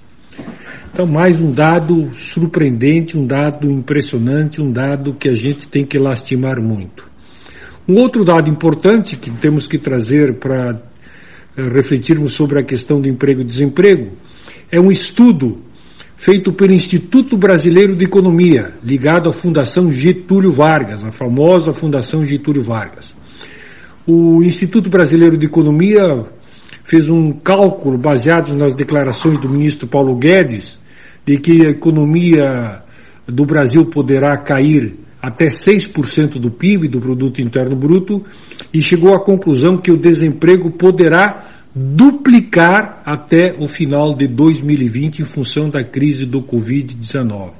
Então, 0.90 1.06
mais 1.06 1.38
um 1.38 1.52
dado 1.52 2.14
surpreendente, 2.14 3.16
um 3.16 3.26
dado 3.26 3.70
impressionante, 3.70 4.62
um 4.62 4.72
dado 4.72 5.12
que 5.14 5.28
a 5.28 5.34
gente 5.34 5.68
tem 5.68 5.84
que 5.84 5.98
lastimar 5.98 6.60
muito. 6.62 7.06
Um 7.86 7.98
outro 7.98 8.24
dado 8.24 8.48
importante 8.48 9.16
que 9.16 9.30
temos 9.30 9.66
que 9.66 9.78
trazer 9.78 10.38
para 10.38 10.80
eh, 11.56 11.62
refletirmos 11.62 12.32
sobre 12.32 12.58
a 12.58 12.64
questão 12.64 13.00
do 13.00 13.08
emprego 13.08 13.42
e 13.42 13.44
desemprego 13.44 14.12
é 14.70 14.80
um 14.80 14.90
estudo 14.90 15.60
feito 16.22 16.52
pelo 16.52 16.72
Instituto 16.72 17.36
Brasileiro 17.36 17.96
de 17.96 18.04
Economia, 18.04 18.74
ligado 18.80 19.28
à 19.28 19.32
Fundação 19.32 19.90
Getúlio 19.90 20.52
Vargas, 20.52 21.04
a 21.04 21.10
famosa 21.10 21.72
Fundação 21.72 22.24
Getúlio 22.24 22.62
Vargas. 22.62 23.12
O 24.06 24.40
Instituto 24.40 24.88
Brasileiro 24.88 25.36
de 25.36 25.46
Economia 25.46 26.24
fez 26.84 27.10
um 27.10 27.32
cálculo 27.32 27.98
baseado 27.98 28.54
nas 28.54 28.72
declarações 28.72 29.36
do 29.40 29.48
ministro 29.48 29.88
Paulo 29.88 30.16
Guedes 30.16 30.80
de 31.26 31.38
que 31.38 31.66
a 31.66 31.70
economia 31.70 32.84
do 33.26 33.44
Brasil 33.44 33.84
poderá 33.86 34.36
cair 34.36 34.94
até 35.20 35.46
6% 35.46 36.38
do 36.38 36.52
PIB, 36.52 36.86
do 36.86 37.00
Produto 37.00 37.42
Interno 37.42 37.74
Bruto, 37.74 38.22
e 38.72 38.80
chegou 38.80 39.12
à 39.12 39.24
conclusão 39.24 39.76
que 39.76 39.90
o 39.90 39.96
desemprego 39.96 40.70
poderá 40.70 41.51
duplicar 41.74 43.02
até 43.04 43.54
o 43.58 43.66
final 43.66 44.14
de 44.14 44.26
2020 44.26 45.20
em 45.20 45.24
função 45.24 45.70
da 45.70 45.82
crise 45.82 46.26
do 46.26 46.42
Covid-19. 46.42 47.52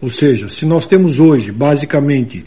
Ou 0.00 0.08
seja, 0.08 0.48
se 0.48 0.66
nós 0.66 0.86
temos 0.86 1.18
hoje, 1.18 1.50
basicamente, 1.50 2.44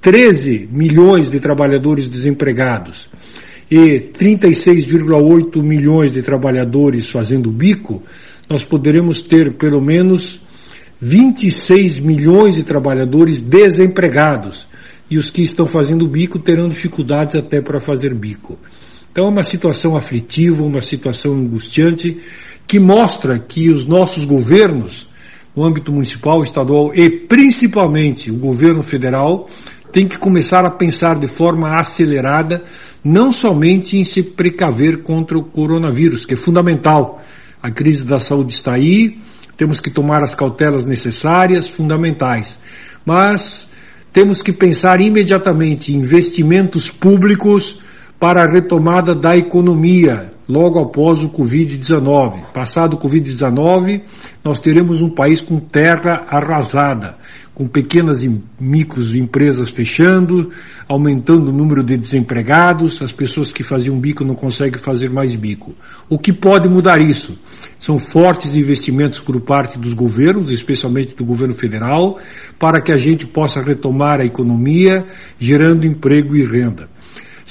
13 0.00 0.68
milhões 0.70 1.30
de 1.30 1.40
trabalhadores 1.40 2.08
desempregados 2.08 3.10
e 3.70 4.10
36,8 4.12 5.62
milhões 5.62 6.12
de 6.12 6.22
trabalhadores 6.22 7.08
fazendo 7.10 7.50
bico, 7.50 8.02
nós 8.48 8.64
poderemos 8.64 9.22
ter 9.22 9.54
pelo 9.54 9.80
menos 9.80 10.40
26 11.00 11.98
milhões 11.98 12.54
de 12.54 12.62
trabalhadores 12.62 13.42
desempregados 13.42 14.68
e 15.10 15.18
os 15.18 15.30
que 15.30 15.42
estão 15.42 15.66
fazendo 15.66 16.06
bico 16.06 16.38
terão 16.38 16.68
dificuldades 16.68 17.34
até 17.34 17.60
para 17.60 17.80
fazer 17.80 18.14
bico. 18.14 18.58
Então 19.12 19.26
é 19.26 19.28
uma 19.28 19.42
situação 19.42 19.94
aflitiva, 19.94 20.64
uma 20.64 20.80
situação 20.80 21.34
angustiante 21.34 22.18
que 22.66 22.80
mostra 22.80 23.38
que 23.38 23.68
os 23.68 23.84
nossos 23.84 24.24
governos, 24.24 25.06
no 25.54 25.64
âmbito 25.64 25.92
municipal, 25.92 26.42
estadual 26.42 26.94
e 26.94 27.10
principalmente 27.26 28.30
o 28.30 28.38
governo 28.38 28.82
federal, 28.82 29.50
tem 29.92 30.08
que 30.08 30.16
começar 30.16 30.64
a 30.64 30.70
pensar 30.70 31.18
de 31.18 31.26
forma 31.26 31.78
acelerada, 31.78 32.62
não 33.04 33.30
somente 33.30 33.98
em 33.98 34.04
se 34.04 34.22
precaver 34.22 35.02
contra 35.02 35.36
o 35.36 35.44
coronavírus, 35.44 36.24
que 36.24 36.32
é 36.32 36.36
fundamental. 36.36 37.22
A 37.62 37.70
crise 37.70 38.04
da 38.04 38.18
saúde 38.18 38.54
está 38.54 38.74
aí, 38.74 39.18
temos 39.58 39.78
que 39.78 39.90
tomar 39.90 40.22
as 40.22 40.34
cautelas 40.34 40.86
necessárias, 40.86 41.68
fundamentais. 41.68 42.58
Mas 43.04 43.68
temos 44.10 44.40
que 44.40 44.54
pensar 44.54 45.02
imediatamente 45.02 45.92
em 45.92 45.96
investimentos 45.96 46.90
públicos 46.90 47.81
para 48.22 48.44
a 48.44 48.46
retomada 48.46 49.16
da 49.16 49.36
economia 49.36 50.30
logo 50.48 50.78
após 50.78 51.24
o 51.24 51.28
Covid-19. 51.28 52.52
Passado 52.52 52.94
o 52.94 52.98
Covid-19, 53.00 54.02
nós 54.44 54.60
teremos 54.60 55.02
um 55.02 55.10
país 55.10 55.40
com 55.40 55.58
terra 55.58 56.24
arrasada 56.28 57.16
com 57.54 57.68
pequenas 57.68 58.22
e 58.22 58.42
micros 58.58 59.14
empresas 59.14 59.70
fechando, 59.70 60.50
aumentando 60.88 61.50
o 61.50 61.52
número 61.52 61.84
de 61.84 61.98
desempregados, 61.98 63.02
as 63.02 63.12
pessoas 63.12 63.52
que 63.52 63.62
faziam 63.62 63.98
bico 64.00 64.24
não 64.24 64.34
conseguem 64.34 64.80
fazer 64.82 65.10
mais 65.10 65.34
bico. 65.34 65.74
O 66.08 66.18
que 66.18 66.32
pode 66.32 66.68
mudar 66.68 67.02
isso? 67.02 67.38
São 67.78 67.98
fortes 67.98 68.56
investimentos 68.56 69.20
por 69.20 69.38
parte 69.42 69.78
dos 69.78 69.92
governos, 69.92 70.50
especialmente 70.50 71.14
do 71.14 71.24
governo 71.24 71.54
federal, 71.54 72.18
para 72.58 72.80
que 72.80 72.92
a 72.92 72.96
gente 72.96 73.26
possa 73.26 73.60
retomar 73.60 74.20
a 74.20 74.24
economia, 74.24 75.04
gerando 75.38 75.86
emprego 75.86 76.34
e 76.34 76.44
renda. 76.44 76.88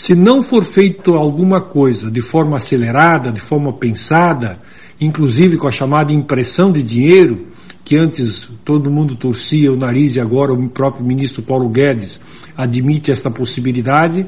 Se 0.02 0.16
não 0.16 0.42
for 0.42 0.64
feito 0.64 1.14
alguma 1.14 1.62
coisa 1.62 2.10
de 2.10 2.24
forma 2.24 2.58
acelerada, 2.58 3.32
de 3.32 3.40
forma 3.40 3.72
pensada, 3.78 4.60
inclusive 5.00 5.58
com 5.58 5.68
a 5.68 5.72
chamada 5.72 6.12
impressão 6.12 6.72
de 6.72 6.82
dinheiro, 6.82 7.50
que 7.86 8.00
antes 8.00 8.50
todo 8.66 8.90
mundo 8.90 9.16
torcia 9.16 9.72
o 9.72 9.78
nariz 9.78 10.16
e 10.16 10.20
agora 10.20 10.54
o 10.54 10.70
próprio 10.72 11.06
ministro 11.06 11.44
Paulo 11.44 11.70
Guedes 11.70 12.20
admite 12.58 13.12
esta 13.12 13.30
possibilidade, 13.30 14.26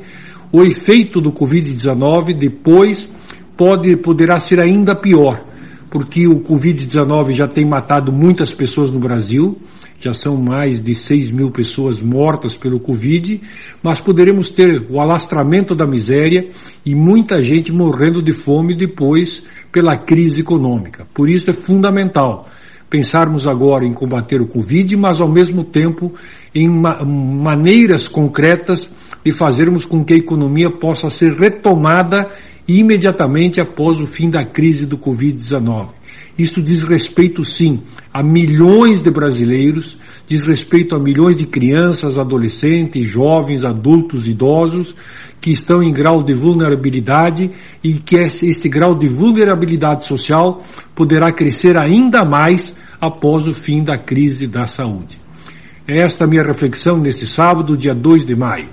o 0.51 0.61
efeito 0.61 1.19
do 1.19 1.31
Covid-19 1.31 2.37
depois 2.37 3.11
pode, 3.57 3.97
poderá 3.97 4.37
ser 4.37 4.59
ainda 4.59 4.93
pior, 4.95 5.43
porque 5.89 6.27
o 6.27 6.39
Covid-19 6.41 7.31
já 7.31 7.47
tem 7.47 7.67
matado 7.67 8.13
muitas 8.13 8.53
pessoas 8.53 8.91
no 8.91 8.99
Brasil, 8.99 9.57
já 10.03 10.13
são 10.13 10.35
mais 10.35 10.81
de 10.81 10.93
6 10.93 11.31
mil 11.31 11.49
pessoas 11.49 12.01
mortas 12.01 12.57
pelo 12.57 12.79
Covid, 12.79 13.41
mas 13.81 13.99
poderemos 13.99 14.51
ter 14.51 14.85
o 14.89 14.99
alastramento 14.99 15.73
da 15.73 15.87
miséria 15.87 16.49
e 16.85 16.93
muita 16.93 17.41
gente 17.41 17.71
morrendo 17.71 18.21
de 18.21 18.33
fome 18.33 18.75
depois 18.75 19.45
pela 19.71 19.97
crise 19.97 20.41
econômica. 20.41 21.07
Por 21.13 21.29
isso 21.29 21.49
é 21.49 21.53
fundamental 21.53 22.47
pensarmos 22.89 23.47
agora 23.47 23.85
em 23.85 23.93
combater 23.93 24.41
o 24.41 24.47
Covid, 24.47 24.95
mas 24.97 25.21
ao 25.21 25.27
mesmo 25.27 25.63
tempo 25.63 26.11
em 26.53 26.69
ma 26.69 27.03
maneiras 27.03 28.07
concretas 28.07 28.93
de 29.23 29.31
fazermos 29.31 29.85
com 29.85 30.03
que 30.03 30.13
a 30.13 30.17
economia 30.17 30.69
possa 30.69 31.09
ser 31.09 31.33
retomada 31.33 32.29
imediatamente 32.67 33.59
após 33.59 33.99
o 33.99 34.05
fim 34.05 34.29
da 34.29 34.45
crise 34.45 34.85
do 34.85 34.97
Covid-19. 34.97 35.89
Isto 36.37 36.61
diz 36.61 36.83
respeito, 36.83 37.43
sim, 37.43 37.81
a 38.11 38.23
milhões 38.23 39.01
de 39.01 39.11
brasileiros, 39.11 39.99
diz 40.27 40.43
respeito 40.43 40.95
a 40.95 40.99
milhões 40.99 41.35
de 41.35 41.45
crianças, 41.45 42.17
adolescentes, 42.17 43.07
jovens, 43.07 43.63
adultos, 43.63 44.27
idosos, 44.27 44.95
que 45.39 45.51
estão 45.51 45.83
em 45.83 45.91
grau 45.91 46.23
de 46.23 46.33
vulnerabilidade 46.33 47.51
e 47.83 47.93
que 47.93 48.15
este 48.17 48.67
grau 48.69 48.95
de 48.95 49.07
vulnerabilidade 49.07 50.05
social 50.05 50.61
poderá 50.95 51.33
crescer 51.33 51.75
ainda 51.77 52.23
mais 52.25 52.75
após 52.99 53.45
o 53.45 53.53
fim 53.53 53.83
da 53.83 53.97
crise 53.97 54.47
da 54.47 54.65
saúde. 54.65 55.19
É 55.85 55.97
esta 55.97 56.23
a 56.23 56.27
minha 56.27 56.43
reflexão 56.43 56.97
nesse 56.97 57.27
sábado, 57.27 57.77
dia 57.77 57.93
2 57.93 58.25
de 58.25 58.35
maio. 58.35 58.69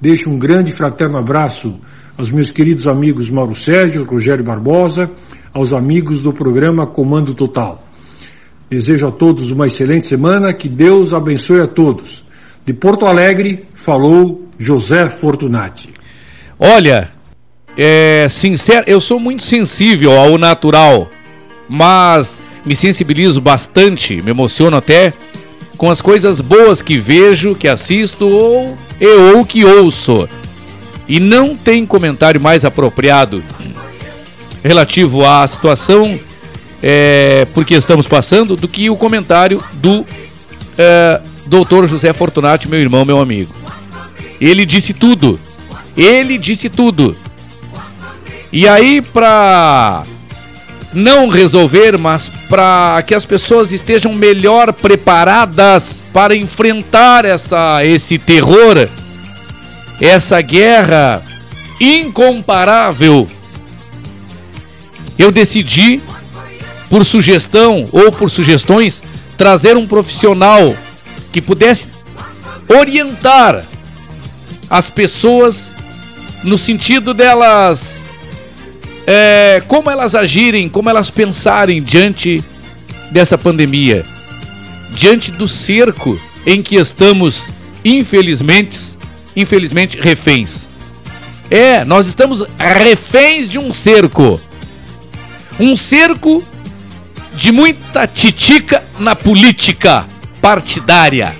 Deixo 0.00 0.30
um 0.30 0.38
grande 0.38 0.72
fraterno 0.72 1.18
abraço 1.18 1.80
aos 2.16 2.30
meus 2.30 2.52
queridos 2.52 2.86
amigos 2.86 3.28
Mauro 3.28 3.54
Sérgio, 3.54 4.04
Rogério 4.04 4.44
Barbosa, 4.44 5.10
aos 5.54 5.72
amigos 5.72 6.20
do 6.20 6.32
programa 6.32 6.84
Comando 6.84 7.32
Total. 7.32 7.80
Desejo 8.68 9.06
a 9.06 9.12
todos 9.12 9.52
uma 9.52 9.68
excelente 9.68 10.04
semana, 10.04 10.52
que 10.52 10.68
Deus 10.68 11.14
abençoe 11.14 11.60
a 11.60 11.68
todos. 11.68 12.24
De 12.66 12.72
Porto 12.72 13.06
Alegre, 13.06 13.64
falou 13.72 14.48
José 14.58 15.08
Fortunati. 15.08 15.90
Olha, 16.58 17.10
é 17.78 18.26
sincero, 18.28 18.84
eu 18.88 19.00
sou 19.00 19.20
muito 19.20 19.44
sensível 19.44 20.10
ao 20.18 20.36
natural, 20.36 21.08
mas 21.68 22.42
me 22.66 22.74
sensibilizo 22.74 23.40
bastante, 23.40 24.20
me 24.22 24.30
emociono 24.30 24.76
até 24.76 25.12
com 25.76 25.88
as 25.88 26.00
coisas 26.00 26.40
boas 26.40 26.82
que 26.82 26.98
vejo, 26.98 27.54
que 27.54 27.68
assisto 27.68 28.26
ou 28.26 28.76
eu 29.00 29.36
ou 29.36 29.44
que 29.44 29.64
ouço. 29.64 30.28
E 31.06 31.20
não 31.20 31.54
tem 31.54 31.86
comentário 31.86 32.40
mais 32.40 32.64
apropriado 32.64 33.42
relativo 34.64 35.24
à 35.24 35.46
situação 35.46 36.18
é, 36.82 37.46
por 37.52 37.64
que 37.64 37.74
estamos 37.74 38.06
passando 38.06 38.56
do 38.56 38.66
que 38.66 38.90
o 38.90 38.96
comentário 38.96 39.62
do 39.74 40.04
é, 40.76 41.20
doutor 41.46 41.86
José 41.86 42.12
Fortunati, 42.12 42.68
meu 42.68 42.80
irmão, 42.80 43.04
meu 43.04 43.20
amigo. 43.20 43.54
Ele 44.40 44.66
disse 44.66 44.92
tudo. 44.92 45.38
Ele 45.96 46.36
disse 46.38 46.68
tudo. 46.68 47.16
E 48.52 48.66
aí, 48.66 49.00
para 49.00 50.04
não 50.92 51.28
resolver, 51.28 51.98
mas 51.98 52.28
para 52.48 53.02
que 53.06 53.14
as 53.14 53.24
pessoas 53.24 53.72
estejam 53.72 54.12
melhor 54.12 54.72
preparadas 54.72 56.00
para 56.12 56.36
enfrentar 56.36 57.24
essa, 57.24 57.84
esse 57.84 58.18
terror, 58.18 58.88
essa 60.00 60.40
guerra 60.40 61.22
incomparável, 61.80 63.28
eu 65.18 65.30
decidi, 65.30 66.00
por 66.88 67.04
sugestão 67.04 67.88
ou 67.92 68.10
por 68.10 68.30
sugestões, 68.30 69.02
trazer 69.36 69.76
um 69.76 69.86
profissional 69.86 70.76
que 71.32 71.40
pudesse 71.42 71.88
orientar 72.68 73.64
as 74.70 74.90
pessoas 74.90 75.70
no 76.42 76.58
sentido 76.58 77.14
delas 77.14 78.00
é, 79.06 79.62
como 79.66 79.90
elas 79.90 80.14
agirem, 80.14 80.68
como 80.68 80.88
elas 80.88 81.10
pensarem 81.10 81.82
diante 81.82 82.42
dessa 83.10 83.36
pandemia, 83.36 84.04
diante 84.94 85.30
do 85.30 85.48
cerco 85.48 86.18
em 86.46 86.62
que 86.62 86.76
estamos, 86.76 87.44
infelizmente, 87.84 88.78
infelizmente 89.36 89.98
reféns. 90.00 90.68
É, 91.50 91.84
nós 91.84 92.06
estamos 92.06 92.44
reféns 92.58 93.48
de 93.48 93.58
um 93.58 93.72
cerco. 93.72 94.40
Um 95.58 95.76
cerco 95.76 96.42
de 97.34 97.52
muita 97.52 98.06
titica 98.06 98.82
na 98.98 99.14
política 99.14 100.06
partidária. 100.40 101.34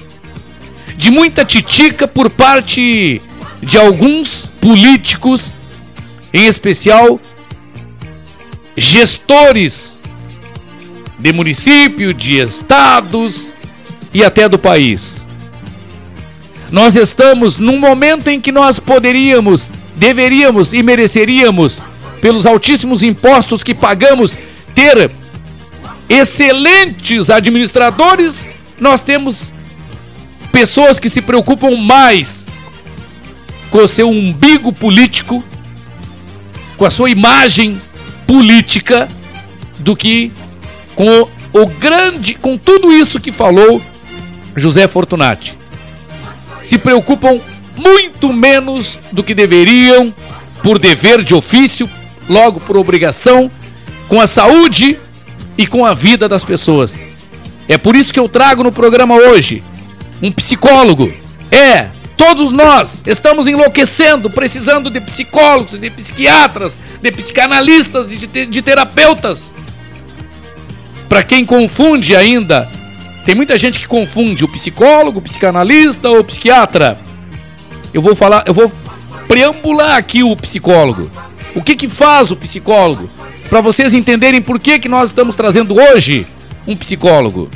De 0.96 1.10
muita 1.10 1.44
titica 1.44 2.06
por 2.06 2.30
parte 2.30 3.20
de 3.62 3.78
alguns 3.78 4.46
políticos, 4.60 5.50
em 6.32 6.46
especial 6.46 7.20
gestores 8.76 9.98
de 11.18 11.32
município, 11.32 12.12
de 12.12 12.38
estados 12.38 13.52
e 14.12 14.22
até 14.22 14.48
do 14.48 14.58
país. 14.58 15.16
Nós 16.70 16.96
estamos 16.96 17.58
num 17.58 17.78
momento 17.78 18.28
em 18.28 18.40
que 18.40 18.52
nós 18.52 18.78
poderíamos, 18.78 19.70
deveríamos 19.96 20.72
e 20.72 20.82
mereceríamos, 20.82 21.80
pelos 22.24 22.46
altíssimos 22.46 23.02
impostos 23.02 23.62
que 23.62 23.74
pagamos, 23.74 24.38
ter 24.74 25.10
excelentes 26.08 27.28
administradores. 27.28 28.42
Nós 28.80 29.02
temos 29.02 29.52
pessoas 30.50 30.98
que 30.98 31.10
se 31.10 31.20
preocupam 31.20 31.76
mais 31.76 32.46
com 33.68 33.76
o 33.76 33.86
seu 33.86 34.08
umbigo 34.08 34.72
político, 34.72 35.44
com 36.78 36.86
a 36.86 36.90
sua 36.90 37.10
imagem 37.10 37.78
política 38.26 39.06
do 39.80 39.94
que 39.94 40.32
com 40.96 41.28
o 41.52 41.66
grande, 41.78 42.36
com 42.36 42.56
tudo 42.56 42.90
isso 42.90 43.20
que 43.20 43.32
falou 43.32 43.82
José 44.56 44.88
Fortunati. 44.88 45.52
Se 46.62 46.78
preocupam 46.78 47.38
muito 47.76 48.32
menos 48.32 48.98
do 49.12 49.22
que 49.22 49.34
deveriam, 49.34 50.10
por 50.62 50.78
dever 50.78 51.22
de 51.22 51.34
ofício, 51.34 51.86
logo 52.28 52.60
por 52.60 52.76
obrigação, 52.76 53.50
com 54.08 54.20
a 54.20 54.26
saúde 54.26 54.98
e 55.56 55.66
com 55.66 55.84
a 55.84 55.94
vida 55.94 56.28
das 56.28 56.44
pessoas. 56.44 56.98
É 57.68 57.78
por 57.78 57.96
isso 57.96 58.12
que 58.12 58.20
eu 58.20 58.28
trago 58.28 58.62
no 58.62 58.72
programa 58.72 59.14
hoje 59.14 59.62
um 60.22 60.30
psicólogo. 60.30 61.12
É, 61.50 61.88
Todos 62.16 62.52
nós 62.52 63.02
estamos 63.06 63.46
enlouquecendo, 63.46 64.30
precisando 64.30 64.88
de 64.88 65.00
psicólogos, 65.00 65.78
de 65.78 65.90
psiquiatras, 65.90 66.76
de 67.02 67.12
psicanalistas, 67.12 68.08
de, 68.08 68.26
de, 68.26 68.46
de 68.46 68.62
terapeutas. 68.62 69.52
Para 71.08 71.22
quem 71.22 71.44
confunde 71.44 72.14
ainda, 72.14 72.68
tem 73.24 73.34
muita 73.34 73.58
gente 73.58 73.78
que 73.78 73.86
confunde 73.86 74.44
o 74.44 74.48
psicólogo, 74.48 75.18
o 75.18 75.22
psicanalista 75.22 76.08
ou 76.08 76.24
psiquiatra. 76.24 76.98
Eu 77.92 78.00
vou 78.00 78.14
falar, 78.14 78.44
eu 78.46 78.54
vou 78.54 78.72
preambular 79.26 79.96
aqui 79.96 80.22
o 80.22 80.36
psicólogo. 80.36 81.10
O 81.54 81.62
que 81.62 81.76
que 81.76 81.88
faz 81.88 82.30
o 82.30 82.36
psicólogo? 82.36 83.08
Para 83.48 83.60
vocês 83.60 83.94
entenderem 83.94 84.42
por 84.42 84.58
que 84.58 84.78
que 84.78 84.88
nós 84.88 85.10
estamos 85.10 85.36
trazendo 85.36 85.74
hoje 85.74 86.26
um 86.66 86.76
psicólogo. 86.76 87.50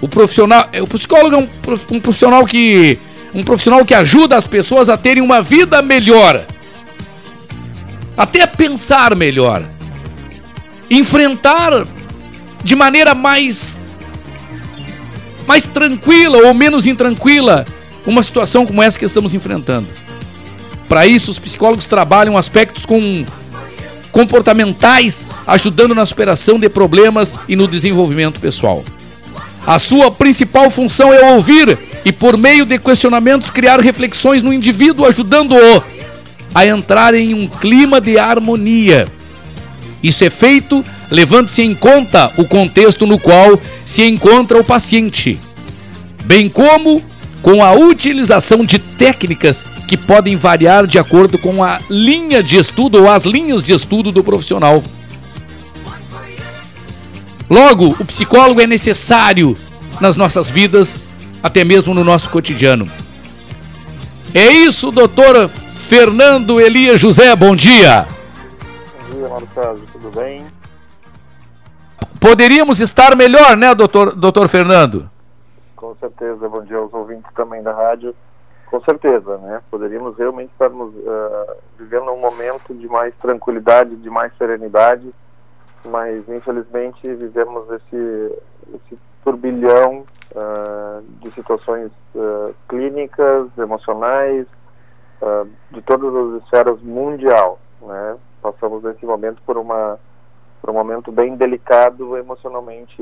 O 0.00 0.08
profissional, 0.08 0.68
o 0.80 0.86
psicólogo 0.86 1.36
é 1.36 1.38
um, 1.38 1.48
um 1.96 2.00
profissional 2.00 2.46
que 2.46 2.98
um 3.34 3.42
profissional 3.42 3.84
que 3.84 3.92
ajuda 3.92 4.36
as 4.36 4.46
pessoas 4.46 4.88
a 4.88 4.96
terem 4.96 5.22
uma 5.22 5.42
vida 5.42 5.82
melhor, 5.82 6.46
até 8.16 8.42
a 8.42 8.46
pensar 8.46 9.14
melhor, 9.14 9.62
enfrentar 10.90 11.86
de 12.64 12.74
maneira 12.74 13.14
mais 13.14 13.78
mais 15.46 15.64
tranquila 15.64 16.38
ou 16.38 16.54
menos 16.54 16.86
intranquila 16.86 17.66
uma 18.06 18.22
situação 18.22 18.64
como 18.64 18.82
essa 18.82 18.98
que 18.98 19.04
estamos 19.04 19.34
enfrentando. 19.34 19.88
Para 20.88 21.06
isso, 21.06 21.30
os 21.30 21.38
psicólogos 21.38 21.86
trabalham 21.86 22.36
aspectos 22.36 22.86
com 22.86 23.24
comportamentais, 24.12 25.26
ajudando 25.46 25.94
na 25.94 26.06
superação 26.06 26.58
de 26.58 26.68
problemas 26.68 27.34
e 27.48 27.54
no 27.54 27.68
desenvolvimento 27.68 28.40
pessoal. 28.40 28.82
A 29.66 29.78
sua 29.78 30.10
principal 30.10 30.70
função 30.70 31.12
é 31.12 31.34
ouvir 31.34 31.76
e, 32.04 32.12
por 32.12 32.36
meio 32.38 32.64
de 32.64 32.78
questionamentos, 32.78 33.50
criar 33.50 33.80
reflexões 33.80 34.42
no 34.42 34.52
indivíduo, 34.52 35.04
ajudando-o 35.04 35.82
a 36.54 36.66
entrar 36.66 37.14
em 37.14 37.34
um 37.34 37.46
clima 37.46 38.00
de 38.00 38.16
harmonia. 38.16 39.06
Isso 40.02 40.24
é 40.24 40.30
feito 40.30 40.84
levando-se 41.10 41.62
em 41.62 41.74
conta 41.74 42.32
o 42.36 42.44
contexto 42.44 43.06
no 43.06 43.18
qual 43.18 43.60
se 43.84 44.02
encontra 44.02 44.58
o 44.58 44.64
paciente, 44.64 45.38
bem 46.24 46.48
como 46.48 47.02
com 47.42 47.62
a 47.62 47.72
utilização 47.72 48.64
de 48.64 48.78
técnicas 48.78 49.64
que 49.86 49.96
podem 49.96 50.36
variar 50.36 50.86
de 50.86 50.98
acordo 50.98 51.38
com 51.38 51.62
a 51.62 51.78
linha 51.88 52.42
de 52.42 52.56
estudo 52.56 53.02
ou 53.02 53.08
as 53.08 53.24
linhas 53.24 53.64
de 53.64 53.72
estudo 53.72 54.10
do 54.10 54.24
profissional. 54.24 54.82
Logo, 57.48 57.88
o 58.00 58.04
psicólogo 58.04 58.60
é 58.60 58.66
necessário 58.66 59.56
nas 60.00 60.16
nossas 60.16 60.50
vidas, 60.50 60.96
até 61.42 61.62
mesmo 61.62 61.94
no 61.94 62.02
nosso 62.02 62.28
cotidiano. 62.28 62.90
É 64.34 64.46
isso, 64.48 64.90
doutor 64.90 65.48
Fernando 65.48 66.60
Elias 66.60 67.00
José, 67.00 67.34
bom 67.36 67.54
dia. 67.54 68.06
Bom 69.08 69.16
dia, 69.16 69.28
Marcelo, 69.28 69.82
tudo 69.92 70.10
bem? 70.10 70.44
Poderíamos 72.18 72.80
estar 72.80 73.14
melhor, 73.14 73.56
né, 73.56 73.74
doutor, 73.74 74.14
doutor 74.16 74.48
Fernando? 74.48 75.08
Com 75.76 75.94
certeza, 76.00 76.48
bom 76.48 76.62
dia 76.64 76.78
aos 76.78 76.92
ouvintes 76.92 77.30
também 77.36 77.62
da 77.62 77.72
rádio. 77.72 78.14
Com 78.66 78.80
certeza, 78.80 79.38
né? 79.38 79.62
Poderíamos 79.70 80.16
realmente 80.18 80.50
estarmos 80.50 80.92
uh, 80.94 81.56
vivendo 81.78 82.10
um 82.10 82.18
momento 82.18 82.74
de 82.74 82.88
mais 82.88 83.14
tranquilidade, 83.16 83.94
de 83.96 84.10
mais 84.10 84.36
serenidade, 84.36 85.14
mas 85.84 86.28
infelizmente 86.28 87.14
vivemos 87.14 87.70
esse, 87.70 88.38
esse 88.74 88.98
turbilhão 89.22 90.04
uh, 90.34 91.02
de 91.20 91.30
situações 91.30 91.92
uh, 92.14 92.54
clínicas, 92.68 93.46
emocionais, 93.56 94.46
de 95.70 95.80
todas 95.80 96.14
as 96.14 96.42
esferas 96.42 96.80
mundial, 96.82 97.58
né? 97.80 98.16
Passamos 98.42 98.82
nesse 98.82 99.04
momento 99.06 99.40
por 99.46 99.56
uma 99.56 99.98
por 100.66 100.72
um 100.72 100.74
momento 100.74 101.12
bem 101.12 101.36
delicado 101.36 102.16
emocionalmente, 102.16 102.96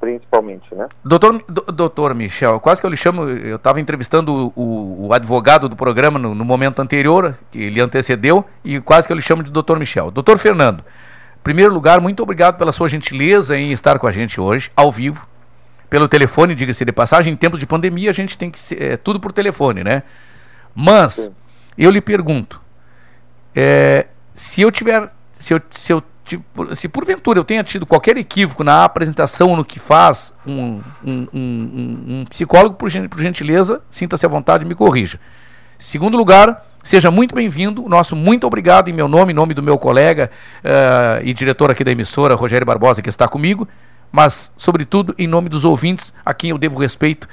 principalmente, 0.00 0.74
né? 0.74 0.88
Doutor, 1.04 1.44
doutor 1.46 2.14
Michel, 2.14 2.58
quase 2.60 2.80
que 2.80 2.86
eu 2.86 2.90
lhe 2.90 2.96
chamo, 2.96 3.28
eu 3.28 3.56
estava 3.56 3.78
entrevistando 3.78 4.50
o, 4.56 5.06
o, 5.06 5.12
advogado 5.12 5.68
do 5.68 5.76
programa 5.76 6.18
no, 6.18 6.34
no 6.34 6.44
momento 6.46 6.80
anterior, 6.80 7.36
que 7.50 7.62
ele 7.62 7.78
antecedeu, 7.78 8.42
e 8.64 8.80
quase 8.80 9.06
que 9.06 9.12
eu 9.12 9.16
lhe 9.16 9.22
chamo 9.22 9.42
de 9.42 9.50
doutor 9.50 9.78
Michel. 9.78 10.10
Doutor 10.10 10.38
Fernando, 10.38 10.82
primeiro 11.44 11.74
lugar, 11.74 12.00
muito 12.00 12.22
obrigado 12.22 12.56
pela 12.56 12.72
sua 12.72 12.88
gentileza 12.88 13.54
em 13.58 13.70
estar 13.72 13.98
com 13.98 14.06
a 14.06 14.12
gente 14.12 14.40
hoje, 14.40 14.70
ao 14.74 14.90
vivo, 14.90 15.28
pelo 15.90 16.08
telefone, 16.08 16.54
diga-se 16.54 16.86
de 16.86 16.92
passagem. 16.92 17.34
Em 17.34 17.36
tempos 17.36 17.60
de 17.60 17.66
pandemia, 17.66 18.08
a 18.08 18.14
gente 18.14 18.38
tem 18.38 18.50
que 18.50 18.58
ser 18.58 18.82
é, 18.82 18.96
tudo 18.96 19.20
por 19.20 19.30
telefone, 19.30 19.84
né? 19.84 20.02
Mas, 20.74 21.12
Sim. 21.14 21.34
eu 21.76 21.90
lhe 21.90 22.00
pergunto, 22.00 22.62
é, 23.54 24.06
se 24.34 24.62
eu 24.62 24.70
tiver, 24.70 25.10
se 25.38 25.52
eu, 25.52 25.60
se 25.70 25.92
eu 25.92 26.02
se 26.74 26.88
porventura 26.88 27.38
eu 27.38 27.44
tenha 27.44 27.62
tido 27.62 27.86
qualquer 27.86 28.16
equívoco 28.16 28.64
na 28.64 28.84
apresentação 28.84 29.54
no 29.54 29.64
que 29.64 29.78
faz 29.78 30.34
um, 30.44 30.80
um, 31.04 31.28
um, 31.32 32.04
um 32.08 32.24
psicólogo, 32.28 32.74
por, 32.74 32.90
por 33.08 33.20
gentileza, 33.20 33.80
sinta-se 33.90 34.26
à 34.26 34.28
vontade 34.28 34.64
e 34.64 34.66
me 34.66 34.74
corrija. 34.74 35.20
Segundo 35.78 36.16
lugar, 36.16 36.64
seja 36.82 37.10
muito 37.10 37.34
bem-vindo. 37.34 37.88
Nosso 37.88 38.16
muito 38.16 38.46
obrigado 38.46 38.88
em 38.88 38.92
meu 38.92 39.06
nome, 39.06 39.32
em 39.32 39.36
nome 39.36 39.54
do 39.54 39.62
meu 39.62 39.78
colega 39.78 40.30
uh, 40.64 41.22
e 41.22 41.32
diretor 41.32 41.70
aqui 41.70 41.84
da 41.84 41.92
emissora, 41.92 42.34
Rogério 42.34 42.66
Barbosa, 42.66 43.02
que 43.02 43.08
está 43.08 43.28
comigo, 43.28 43.68
mas, 44.10 44.50
sobretudo, 44.56 45.14
em 45.18 45.26
nome 45.26 45.48
dos 45.48 45.64
ouvintes, 45.64 46.12
a 46.24 46.34
quem 46.34 46.50
eu 46.50 46.58
devo 46.58 46.78
respeito. 46.78 47.28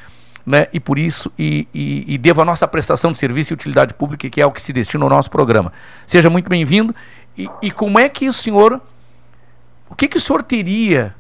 Né, 0.46 0.68
e 0.74 0.78
por 0.78 1.00
isso, 1.00 1.32
e, 1.40 1.70
e, 1.74 2.16
e 2.16 2.18
devo 2.18 2.42
a 2.42 2.46
nossa 2.46 2.68
prestação 2.68 3.14
de 3.14 3.18
serviço 3.18 3.54
e 3.54 3.56
utilidade 3.56 3.94
pública, 3.94 4.30
que 4.30 4.42
é 4.42 4.46
o 4.46 4.52
que 4.52 4.62
se 4.62 4.74
destina 4.74 5.06
ao 5.06 5.10
nosso 5.10 5.32
programa. 5.32 5.72
Seja 6.06 6.30
muito 6.30 6.50
bem-vindo 6.50 6.94
e, 7.38 7.50
e 7.62 7.72
como 7.72 8.00
é 8.00 8.08
que 8.10 8.28
o 8.28 8.34
senhor. 8.34 8.82
O 9.90 9.96
que, 9.96 10.08
que 10.08 10.18
o 10.18 10.22
senhor 10.22 10.42
teria, 10.42 11.16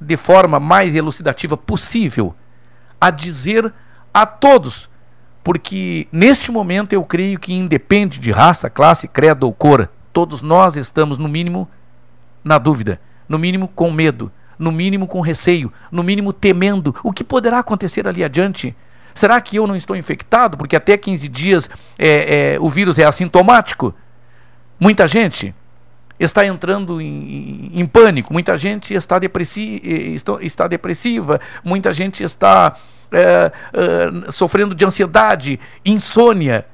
de 0.00 0.16
forma 0.16 0.58
mais 0.58 0.94
elucidativa 0.94 1.56
possível, 1.56 2.34
a 3.00 3.10
dizer 3.10 3.72
a 4.12 4.26
todos? 4.26 4.88
Porque 5.44 6.08
neste 6.10 6.50
momento 6.50 6.92
eu 6.92 7.04
creio 7.04 7.38
que 7.38 7.52
independe 7.52 8.18
de 8.18 8.30
raça, 8.30 8.68
classe, 8.68 9.06
credo 9.06 9.44
ou 9.44 9.52
cor, 9.52 9.88
todos 10.12 10.42
nós 10.42 10.76
estamos, 10.76 11.16
no 11.16 11.28
mínimo, 11.28 11.68
na 12.42 12.58
dúvida, 12.58 13.00
no 13.28 13.38
mínimo 13.38 13.68
com 13.68 13.90
medo, 13.90 14.32
no 14.58 14.72
mínimo 14.72 15.06
com 15.06 15.20
receio, 15.20 15.72
no 15.92 16.02
mínimo 16.02 16.32
temendo 16.32 16.94
o 17.04 17.12
que 17.12 17.22
poderá 17.22 17.60
acontecer 17.60 18.08
ali 18.08 18.24
adiante. 18.24 18.74
Será 19.14 19.40
que 19.40 19.56
eu 19.56 19.66
não 19.66 19.76
estou 19.76 19.96
infectado? 19.96 20.56
Porque 20.56 20.76
até 20.76 20.96
15 20.96 21.28
dias 21.28 21.70
é, 21.98 22.54
é, 22.54 22.60
o 22.60 22.68
vírus 22.68 22.98
é 22.98 23.04
assintomático. 23.04 23.94
Muita 24.78 25.08
gente 25.08 25.54
está 26.18 26.44
entrando 26.44 27.00
em, 27.00 27.70
em 27.74 27.86
pânico, 27.86 28.32
muita 28.32 28.56
gente 28.56 28.94
está, 28.94 29.18
depressi 29.18 29.80
está 30.40 30.66
depressiva, 30.66 31.40
muita 31.64 31.92
gente 31.92 32.22
está 32.24 32.76
é, 33.12 33.52
é, 33.72 34.30
sofrendo 34.30 34.74
de 34.74 34.84
ansiedade, 34.84 35.58
insônia. 35.84 36.66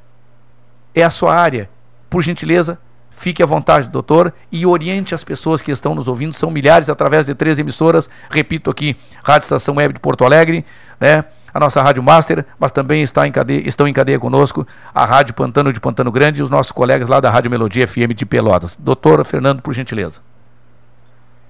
É 0.95 1.03
a 1.03 1.11
sua 1.11 1.35
área. 1.35 1.69
Por 2.09 2.23
gentileza, 2.23 2.79
fique 3.11 3.43
à 3.43 3.47
vontade, 3.47 3.91
doutor, 3.91 4.33
e 4.51 4.65
oriente 4.65 5.15
as 5.15 5.25
pessoas 5.25 5.61
que 5.61 5.73
estão 5.73 5.95
nos 5.95 6.07
ouvindo. 6.07 6.33
São 6.33 6.51
milhares 6.51 6.89
através 6.89 7.27
de 7.27 7.35
três 7.35 7.59
emissoras. 7.59 8.09
Repito 8.31 8.71
aqui, 8.71 8.97
Rádio 9.23 9.47
Estação 9.47 9.77
Web 9.77 9.95
de 9.95 10.01
Porto 10.01 10.25
Alegre, 10.25 10.65
né? 11.01 11.25
A 11.55 11.61
nossa 11.61 11.81
Rádio 11.81 12.03
Master, 12.03 12.45
mas 12.59 12.73
também 12.73 13.03
está 13.03 13.27
em 13.27 13.33
cadeia, 13.33 13.67
estão 13.67 13.87
em 13.87 13.93
cadeia 13.93 14.19
conosco 14.19 14.67
a 14.93 15.05
Rádio 15.05 15.35
Pantano 15.35 15.73
de 15.73 15.81
Pantano 15.81 16.11
Grande 16.11 16.41
e 16.41 16.43
os 16.43 16.51
nossos 16.51 16.73
colegas 16.73 17.09
lá 17.09 17.21
da 17.21 17.31
Rádio 17.31 17.49
Melodia 17.49 17.87
FM 17.87 18.13
de 18.13 18.27
Pelotas. 18.27 18.77
Doutor 18.77 19.25
Fernando, 19.25 19.63
por 19.63 19.73
gentileza. 19.73 20.21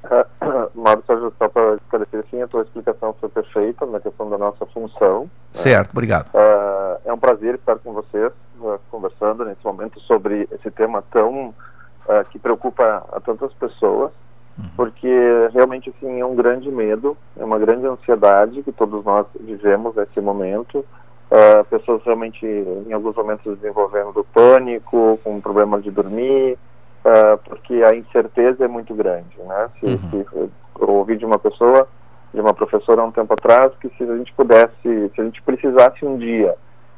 Mário 0.75 1.03
só 1.39 1.49
para 1.49 1.77
esclarecer 1.77 2.21
assim, 2.21 2.43
a 2.43 2.47
tua 2.47 2.63
explicação 2.63 3.17
foi 3.19 3.31
perfeita 3.31 3.87
na 3.87 3.99
questão 3.99 4.29
da 4.29 4.37
nossa 4.37 4.67
função. 4.67 5.23
Né? 5.23 5.29
Certo, 5.53 5.87
né? 5.87 5.93
obrigado. 5.93 6.27
Uh, 6.35 7.01
é 7.07 7.13
um 7.13 7.19
prazer 7.19 7.55
estar 7.55 7.77
com 7.77 7.95
vocês, 7.95 8.31
uh, 8.61 8.79
conversando 8.91 9.47
nesse 9.47 9.65
momento 9.65 9.99
sobre 10.01 10.47
esse 10.53 10.71
tema 10.71 11.03
tão 11.11 11.55
que 12.31 12.39
preocupa 12.39 13.03
a 13.13 13.19
tantas 13.19 13.51
pessoas 13.55 14.13
porque 14.77 15.09
realmente 15.53 15.91
assim 15.91 16.21
é 16.21 16.25
um 16.25 16.35
grande 16.35 16.71
medo, 16.71 17.17
é 17.37 17.45
uma 17.45 17.59
grande 17.59 17.87
ansiedade 17.87 18.63
que 18.63 18.73
todos 18.73 19.05
nós 19.05 19.27
vivemos 19.41 19.95
nesse 19.97 20.21
momento. 20.21 20.85
Uh, 21.31 21.65
pessoas 21.69 22.03
realmente 22.05 22.47
em 22.47 22.93
alguns 22.93 23.17
momentos 23.17 23.59
desenvolvendo 23.59 24.13
do 24.13 24.25
pânico, 24.25 25.19
com 25.25 25.41
problemas 25.41 25.83
de 25.83 25.91
dormir, 25.91 26.57
uh, 27.05 27.39
porque 27.49 27.83
a 27.83 27.95
incerteza 27.95 28.65
é 28.65 28.69
muito 28.69 28.95
grande, 28.95 29.37
né? 29.39 29.69
Se, 29.81 29.87
uhum. 29.87 29.97
se, 29.97 30.27
eu 30.81 30.89
ouvi 30.89 31.17
de 31.17 31.25
uma 31.25 31.39
pessoa, 31.39 31.89
de 32.33 32.41
uma 32.41 32.55
professora 32.55 33.03
há 33.03 33.05
um 33.05 33.11
tempo 33.11 33.33
atrás, 33.33 33.73
que 33.81 33.89
se 33.97 34.05
a 34.05 34.17
gente 34.17 34.33
pudesse, 34.35 35.11
se 35.15 35.21
a 35.21 35.25
gente 35.25 35.43
precisasse 35.43 36.05
um 36.05 36.17
dia 36.17 36.55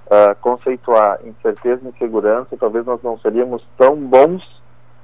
uh, 0.07 0.35
conceituar 0.43 1.20
incerteza 1.24 1.81
e 1.85 1.89
insegurança, 1.89 2.57
talvez 2.59 2.85
nós 2.85 3.03
não 3.03 3.19
seríamos 3.20 3.66
tão 3.78 3.97
bons 3.97 4.43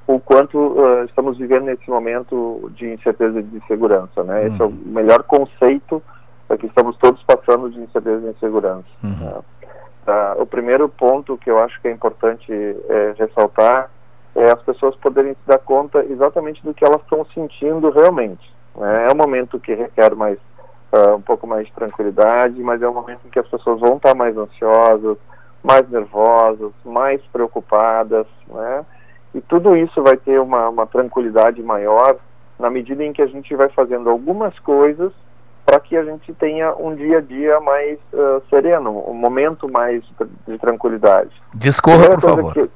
o 0.06 0.18
quanto 0.18 0.58
uh, 0.58 1.04
estamos 1.04 1.38
vivendo 1.38 1.64
nesse 1.64 1.88
momento 1.88 2.70
de 2.74 2.92
incerteza 2.92 3.40
e 3.40 3.42
de 3.42 3.56
insegurança, 3.56 4.22
né? 4.24 4.40
Uhum. 4.40 4.46
Esse 4.46 4.62
é 4.62 4.64
o 4.64 4.68
uhum. 4.68 4.82
melhor 4.86 5.22
conceito 5.22 6.02
é 6.48 6.56
que 6.56 6.66
estamos 6.66 6.96
todos 6.98 7.22
passando 7.22 7.70
de 7.70 7.80
incerteza 7.80 8.26
e 8.26 8.30
insegurança. 8.30 8.84
Uhum. 9.02 9.10
Né? 9.10 9.40
Uh, 10.06 10.42
o 10.42 10.46
primeiro 10.46 10.88
ponto 10.88 11.38
que 11.38 11.50
eu 11.50 11.58
acho 11.62 11.80
que 11.80 11.88
é 11.88 11.92
importante 11.92 12.52
é, 12.52 13.14
ressaltar 13.16 13.88
é 14.34 14.44
as 14.50 14.60
pessoas 14.62 14.96
poderem 14.96 15.32
se 15.32 15.46
dar 15.46 15.58
conta 15.58 16.04
exatamente 16.04 16.62
do 16.64 16.74
que 16.74 16.84
elas 16.84 17.00
estão 17.02 17.24
sentindo 17.26 17.90
realmente. 17.90 18.52
Né? 18.76 19.06
É 19.08 19.12
um 19.12 19.16
momento 19.16 19.60
que 19.60 19.74
requer 19.74 20.14
mais 20.14 20.38
uh, 20.92 21.14
um 21.16 21.20
pouco 21.20 21.46
mais 21.46 21.66
de 21.66 21.72
tranquilidade, 21.72 22.60
mas 22.62 22.82
é 22.82 22.88
um 22.88 22.94
momento 22.94 23.20
em 23.26 23.30
que 23.30 23.38
as 23.38 23.48
pessoas 23.48 23.80
vão 23.80 23.96
estar 23.96 24.14
mais 24.14 24.36
ansiosas, 24.36 25.16
mais 25.62 25.88
nervosas, 25.88 26.72
mais 26.84 27.22
preocupadas, 27.32 28.26
né? 28.48 28.84
E 29.34 29.40
tudo 29.40 29.76
isso 29.76 30.02
vai 30.02 30.16
ter 30.16 30.40
uma, 30.40 30.68
uma 30.68 30.86
tranquilidade 30.86 31.62
maior 31.62 32.16
na 32.58 32.70
medida 32.70 33.02
em 33.02 33.12
que 33.12 33.22
a 33.22 33.26
gente 33.26 33.54
vai 33.56 33.68
fazendo 33.70 34.10
algumas 34.10 34.58
coisas 34.60 35.12
para 35.64 35.80
que 35.80 35.96
a 35.96 36.04
gente 36.04 36.32
tenha 36.34 36.74
um 36.74 36.94
dia 36.94 37.18
a 37.18 37.20
dia 37.20 37.60
mais 37.60 37.98
uh, 38.12 38.42
sereno, 38.50 39.04
um 39.08 39.14
momento 39.14 39.70
mais 39.70 40.02
de 40.46 40.58
tranquilidade. 40.58 41.30
Discorra, 41.54 42.10
por 42.10 42.20
favor. 42.20 42.52
Que, 42.52 42.70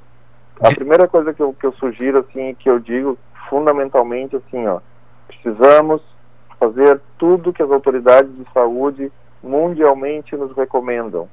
a 0.60 0.74
primeira 0.74 1.06
coisa 1.06 1.34
que 1.34 1.42
eu, 1.42 1.52
que 1.52 1.66
eu 1.66 1.72
sugiro, 1.72 2.18
assim, 2.18 2.54
que 2.54 2.70
eu 2.70 2.78
digo 2.78 3.18
fundamentalmente, 3.50 4.36
assim, 4.36 4.66
ó, 4.66 4.80
precisamos 5.26 6.02
fazer 6.58 7.00
tudo 7.18 7.52
que 7.52 7.62
as 7.62 7.70
autoridades 7.70 8.34
de 8.34 8.46
saúde 8.52 9.12
mundialmente 9.42 10.34
nos 10.36 10.56
recomendam. 10.56 11.28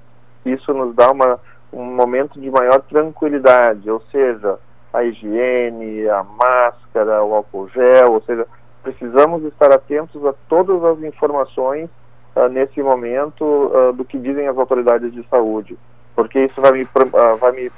Isso 0.45 0.74
nos 0.74 0.94
dá 0.94 1.10
uma, 1.12 1.40
um 1.72 1.84
momento 1.84 2.40
de 2.40 2.52
maior 2.52 2.82
tranquilidade, 2.82 3.90
ou 3.90 4.02
seja, 4.12 4.60
a 4.94 5.03
higiene, 5.03 6.07
a 6.07 6.24
máscara, 6.24 7.24
o 7.24 7.34
álcool 7.34 7.68
gel, 7.70 8.14
ou 8.14 8.22
seja, 8.22 8.45
precisamos 8.84 9.44
estar 9.45 9.72
atentos 9.72 10.24
a 10.26 10.34
todas 10.48 10.84
as 10.84 11.03
informações 11.03 11.90
uh, 12.36 12.48
nesse 12.49 12.82
momento 12.84 13.44
uh, 13.44 13.94
do 13.94 14.06
que 14.06 14.20
dizem 14.20 14.48
as 14.48 14.57
autoridades 14.57 15.11
de 15.11 15.26
saúde, 15.30 15.78
porque 16.15 16.45
isso 16.45 16.61
vai 16.61 16.72
me, 16.74 16.84
uh, 16.84 17.38
vai, 17.40 17.52
me 17.53 17.72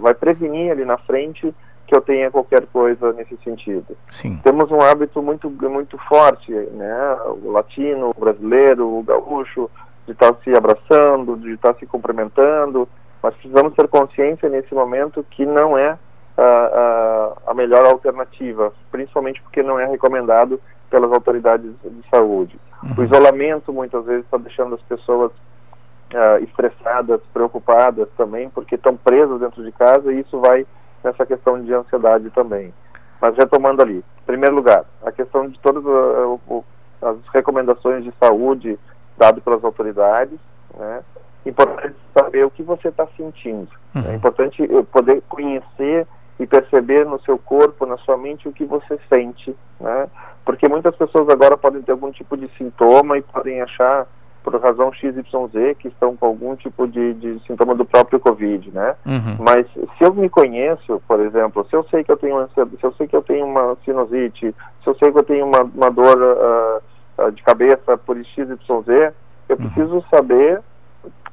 vai 0.00 0.14
prevenir 0.14 0.72
ali 0.72 0.84
na 0.84 0.98
frente 0.98 1.54
que 1.86 1.96
eu 1.96 2.00
tenha 2.00 2.30
qualquer 2.30 2.66
coisa 2.66 3.12
nesse 3.12 3.36
sentido. 3.44 3.96
Sim. 4.08 4.38
Temos 4.42 4.70
um 4.70 4.80
hábito 4.80 5.22
muito 5.22 5.50
muito 5.50 5.98
forte, 5.98 6.52
né, 6.52 7.16
o 7.44 7.50
latino, 7.50 8.10
o 8.10 8.20
brasileiro, 8.20 8.86
o 8.88 9.02
gaúcho, 9.02 9.70
de 10.06 10.12
estar 10.12 10.34
se 10.42 10.52
abraçando, 10.56 11.36
de 11.36 11.52
estar 11.52 11.74
se 11.74 11.86
cumprimentando, 11.86 12.88
mas 13.22 13.34
precisamos 13.34 13.74
ter 13.74 13.86
consciência 13.86 14.48
nesse 14.48 14.74
momento 14.74 15.24
que 15.30 15.44
não 15.44 15.76
é 15.76 15.98
a, 16.42 17.32
a, 17.48 17.54
melhor 17.54 17.84
alternativa, 17.84 18.72
principalmente 18.90 19.42
porque 19.42 19.62
não 19.62 19.78
é 19.78 19.86
recomendado 19.86 20.60
pelas 20.88 21.12
autoridades 21.12 21.70
de 21.84 22.02
saúde. 22.08 22.58
Uhum. 22.82 22.94
O 22.98 23.04
isolamento 23.04 23.72
muitas 23.72 24.04
vezes 24.04 24.24
está 24.24 24.38
deixando 24.38 24.74
as 24.74 24.82
pessoas 24.82 25.30
uh, 25.32 26.42
estressadas, 26.42 27.20
preocupadas 27.32 28.08
também, 28.16 28.48
porque 28.50 28.74
estão 28.74 28.96
presas 28.96 29.40
dentro 29.40 29.62
de 29.62 29.70
casa 29.72 30.12
e 30.12 30.20
isso 30.20 30.40
vai 30.40 30.66
nessa 31.04 31.26
questão 31.26 31.62
de 31.62 31.72
ansiedade 31.72 32.30
também. 32.30 32.72
Mas 33.20 33.36
retomando 33.36 33.82
ali, 33.82 33.98
em 33.98 34.24
primeiro 34.26 34.54
lugar, 34.54 34.84
a 35.04 35.12
questão 35.12 35.46
de 35.46 35.58
todas 35.60 35.84
uh, 35.84 36.64
as 37.02 37.16
recomendações 37.34 38.02
de 38.02 38.12
saúde 38.18 38.78
dadas 39.18 39.42
pelas 39.42 39.62
autoridades, 39.62 40.38
né? 40.76 41.02
Importante 41.44 41.96
saber 42.16 42.44
o 42.44 42.50
que 42.50 42.62
você 42.62 42.88
está 42.88 43.06
sentindo. 43.16 43.68
Uhum. 43.94 44.02
É 44.10 44.14
importante 44.14 44.62
poder 44.92 45.22
conhecer 45.26 46.06
e 46.40 46.46
perceber 46.46 47.04
no 47.04 47.20
seu 47.20 47.36
corpo, 47.36 47.84
na 47.84 47.98
sua 47.98 48.16
mente, 48.16 48.48
o 48.48 48.52
que 48.52 48.64
você 48.64 48.98
sente, 49.10 49.54
né? 49.78 50.08
Porque 50.42 50.66
muitas 50.66 50.96
pessoas 50.96 51.28
agora 51.28 51.54
podem 51.54 51.82
ter 51.82 51.92
algum 51.92 52.10
tipo 52.10 52.34
de 52.34 52.48
sintoma 52.56 53.18
e 53.18 53.22
podem 53.22 53.60
achar, 53.60 54.06
por 54.42 54.58
razão 54.58 54.90
XYZ, 54.90 55.76
que 55.78 55.88
estão 55.88 56.16
com 56.16 56.24
algum 56.26 56.56
tipo 56.56 56.88
de, 56.88 57.12
de 57.12 57.38
sintoma 57.46 57.74
do 57.74 57.84
próprio 57.84 58.18
Covid, 58.18 58.70
né? 58.72 58.96
Uhum. 59.04 59.36
Mas 59.38 59.66
se 59.70 60.02
eu 60.02 60.14
me 60.14 60.30
conheço, 60.30 61.02
por 61.06 61.20
exemplo, 61.20 61.66
se 61.68 61.76
eu 61.76 61.84
sei 61.90 62.02
que 62.02 62.10
eu 62.10 62.16
tenho 62.16 62.48
se 62.48 62.82
eu 62.82 62.92
sei 62.94 63.06
que 63.06 63.14
eu 63.14 63.22
tenho 63.22 63.44
uma 63.44 63.76
sinusite, 63.84 64.54
se 64.82 64.88
eu 64.88 64.94
sei 64.94 65.12
que 65.12 65.18
eu 65.18 65.24
tenho 65.24 65.44
uma, 65.44 65.60
uma 65.60 65.90
dor 65.90 66.16
uh, 66.16 67.22
uh, 67.22 67.32
de 67.32 67.42
cabeça 67.42 67.98
por 67.98 68.16
XYZ, 68.16 68.56
eu 68.66 68.70
uhum. 68.70 69.56
preciso 69.56 70.02
saber 70.08 70.62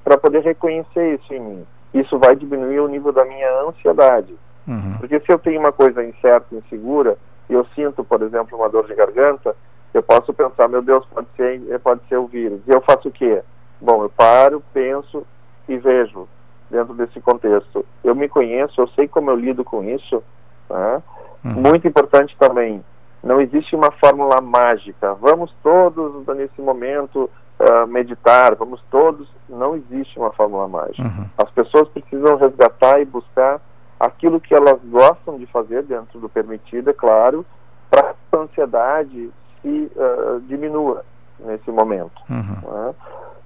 para 0.03 0.17
poder 0.17 0.43
reconhecer 0.43 1.15
isso 1.15 1.33
em 1.33 1.39
mim. 1.39 1.65
Isso 1.93 2.19
vai 2.19 2.35
diminuir 2.35 2.81
o 2.81 2.89
nível 2.89 3.13
da 3.13 3.23
minha 3.23 3.61
ansiedade. 3.61 4.35
Uhum. 4.67 4.97
Porque 4.99 5.19
se 5.19 5.31
eu 5.31 5.39
tenho 5.39 5.59
uma 5.59 5.71
coisa 5.71 6.03
incerta, 6.03 6.55
insegura, 6.55 7.17
e 7.49 7.53
eu 7.53 7.65
sinto, 7.75 8.03
por 8.03 8.21
exemplo, 8.21 8.57
uma 8.57 8.69
dor 8.69 8.85
de 8.85 8.95
garganta, 8.95 9.55
eu 9.93 10.03
posso 10.03 10.33
pensar, 10.33 10.67
meu 10.67 10.81
Deus, 10.81 11.05
pode 11.07 11.27
ser, 11.35 11.79
pode 11.79 12.01
ser 12.07 12.17
o 12.17 12.27
vírus. 12.27 12.61
E 12.67 12.71
eu 12.71 12.81
faço 12.81 13.07
o 13.07 13.11
quê? 13.11 13.41
Bom, 13.79 14.03
eu 14.03 14.09
paro, 14.09 14.61
penso 14.73 15.25
e 15.67 15.77
vejo 15.77 16.27
dentro 16.69 16.93
desse 16.93 17.19
contexto. 17.21 17.85
Eu 18.03 18.13
me 18.13 18.27
conheço, 18.27 18.81
eu 18.81 18.87
sei 18.89 19.07
como 19.07 19.31
eu 19.31 19.35
lido 19.35 19.63
com 19.63 19.83
isso. 19.83 20.21
Né? 20.69 21.01
Uhum. 21.45 21.53
Muito 21.53 21.87
importante 21.87 22.35
também, 22.37 22.83
não 23.23 23.41
existe 23.41 23.75
uma 23.75 23.91
fórmula 23.91 24.41
mágica. 24.41 25.13
Vamos 25.15 25.53
todos, 25.63 26.25
nesse 26.35 26.61
momento, 26.61 27.29
uh, 27.59 27.87
meditar, 27.87 28.55
vamos 28.55 28.81
todos. 28.91 29.27
Não 29.49 29.75
existe 29.75 30.19
uma 30.19 30.31
fórmula 30.31 30.67
mágica. 30.67 31.03
Uhum. 31.03 31.25
As 31.37 31.49
pessoas 31.51 31.87
precisam 31.89 32.37
resgatar 32.37 33.01
e 33.01 33.05
buscar 33.05 33.61
aquilo 33.99 34.39
que 34.39 34.53
elas 34.53 34.79
gostam 34.83 35.37
de 35.37 35.45
fazer 35.47 35.83
dentro 35.83 36.19
do 36.19 36.29
permitido, 36.29 36.89
é 36.89 36.93
claro, 36.93 37.45
para 37.89 38.13
que 38.13 38.35
a 38.35 38.39
ansiedade 38.39 39.31
se 39.61 39.91
uh, 39.95 40.39
diminua 40.41 41.03
nesse 41.39 41.69
momento. 41.71 42.21
Uhum. 42.29 42.71
Né? 42.71 42.95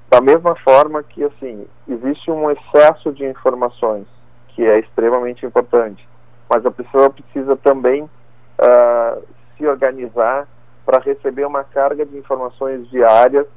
Da 0.09 0.19
mesma 0.19 0.55
forma 0.57 1.01
que, 1.03 1.23
assim, 1.23 1.65
existe 1.87 2.29
um 2.29 2.51
excesso 2.51 3.13
de 3.13 3.25
informações, 3.25 4.05
que 4.49 4.63
é 4.63 4.79
extremamente 4.79 5.45
importante, 5.45 6.07
mas 6.49 6.65
a 6.65 6.71
pessoa 6.71 7.09
precisa 7.09 7.55
também 7.55 8.03
uh, 8.03 9.23
se 9.55 9.65
organizar 9.65 10.47
para 10.85 10.99
receber 10.99 11.45
uma 11.45 11.63
carga 11.63 12.05
de 12.05 12.17
informações 12.17 12.89
diárias 12.89 13.47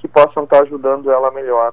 que 0.00 0.08
possam 0.08 0.44
estar 0.44 0.62
ajudando 0.62 1.10
ela 1.12 1.30
melhor, 1.30 1.72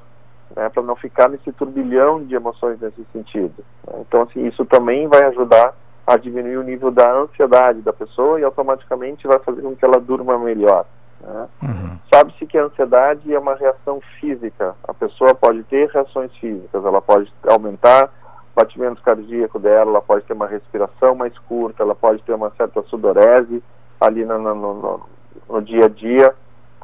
né, 0.55 0.69
para 0.69 0.83
não 0.83 0.95
ficar 0.95 1.29
nesse 1.29 1.51
turbilhão 1.51 2.23
de 2.23 2.35
emoções 2.35 2.79
nesse 2.79 3.03
sentido. 3.13 3.63
Então, 3.99 4.23
assim, 4.23 4.45
isso 4.45 4.65
também 4.65 5.07
vai 5.07 5.23
ajudar 5.25 5.73
a 6.05 6.15
diminuir 6.15 6.57
o 6.57 6.63
nível 6.63 6.89
da 6.89 7.11
ansiedade 7.13 7.81
da 7.81 7.91
pessoa 7.91 8.39
e 8.39 8.43
automaticamente 8.43 9.27
vai 9.27 9.39
fazer 9.39 9.61
com 9.61 9.75
que 9.75 9.83
ela 9.83 9.99
durma 9.99 10.37
melhor. 10.39 10.85
Né? 11.19 11.47
Uhum. 11.61 11.97
Sabe-se 12.13 12.45
que 12.45 12.57
a 12.57 12.63
ansiedade 12.63 13.33
é 13.33 13.37
uma 13.37 13.55
reação 13.55 13.99
física. 14.19 14.75
A 14.87 14.93
pessoa 14.93 15.35
pode 15.35 15.63
ter 15.63 15.89
reações 15.89 16.33
físicas, 16.37 16.85
ela 16.85 17.01
pode 17.01 17.31
aumentar 17.47 18.05
o 18.05 18.59
batimento 18.59 19.01
cardíaco 19.01 19.59
dela, 19.59 19.91
ela 19.91 20.01
pode 20.01 20.23
ter 20.25 20.33
uma 20.33 20.47
respiração 20.47 21.13
mais 21.13 21.37
curta, 21.39 21.83
ela 21.83 21.95
pode 21.95 22.23
ter 22.23 22.33
uma 22.33 22.51
certa 22.51 22.81
sudorese 22.83 23.61
ali 23.99 24.23
no, 24.23 24.39
no, 24.39 24.55
no, 24.55 25.01
no 25.49 25.61
dia 25.61 25.85
a 25.85 25.89
dia. 25.89 26.33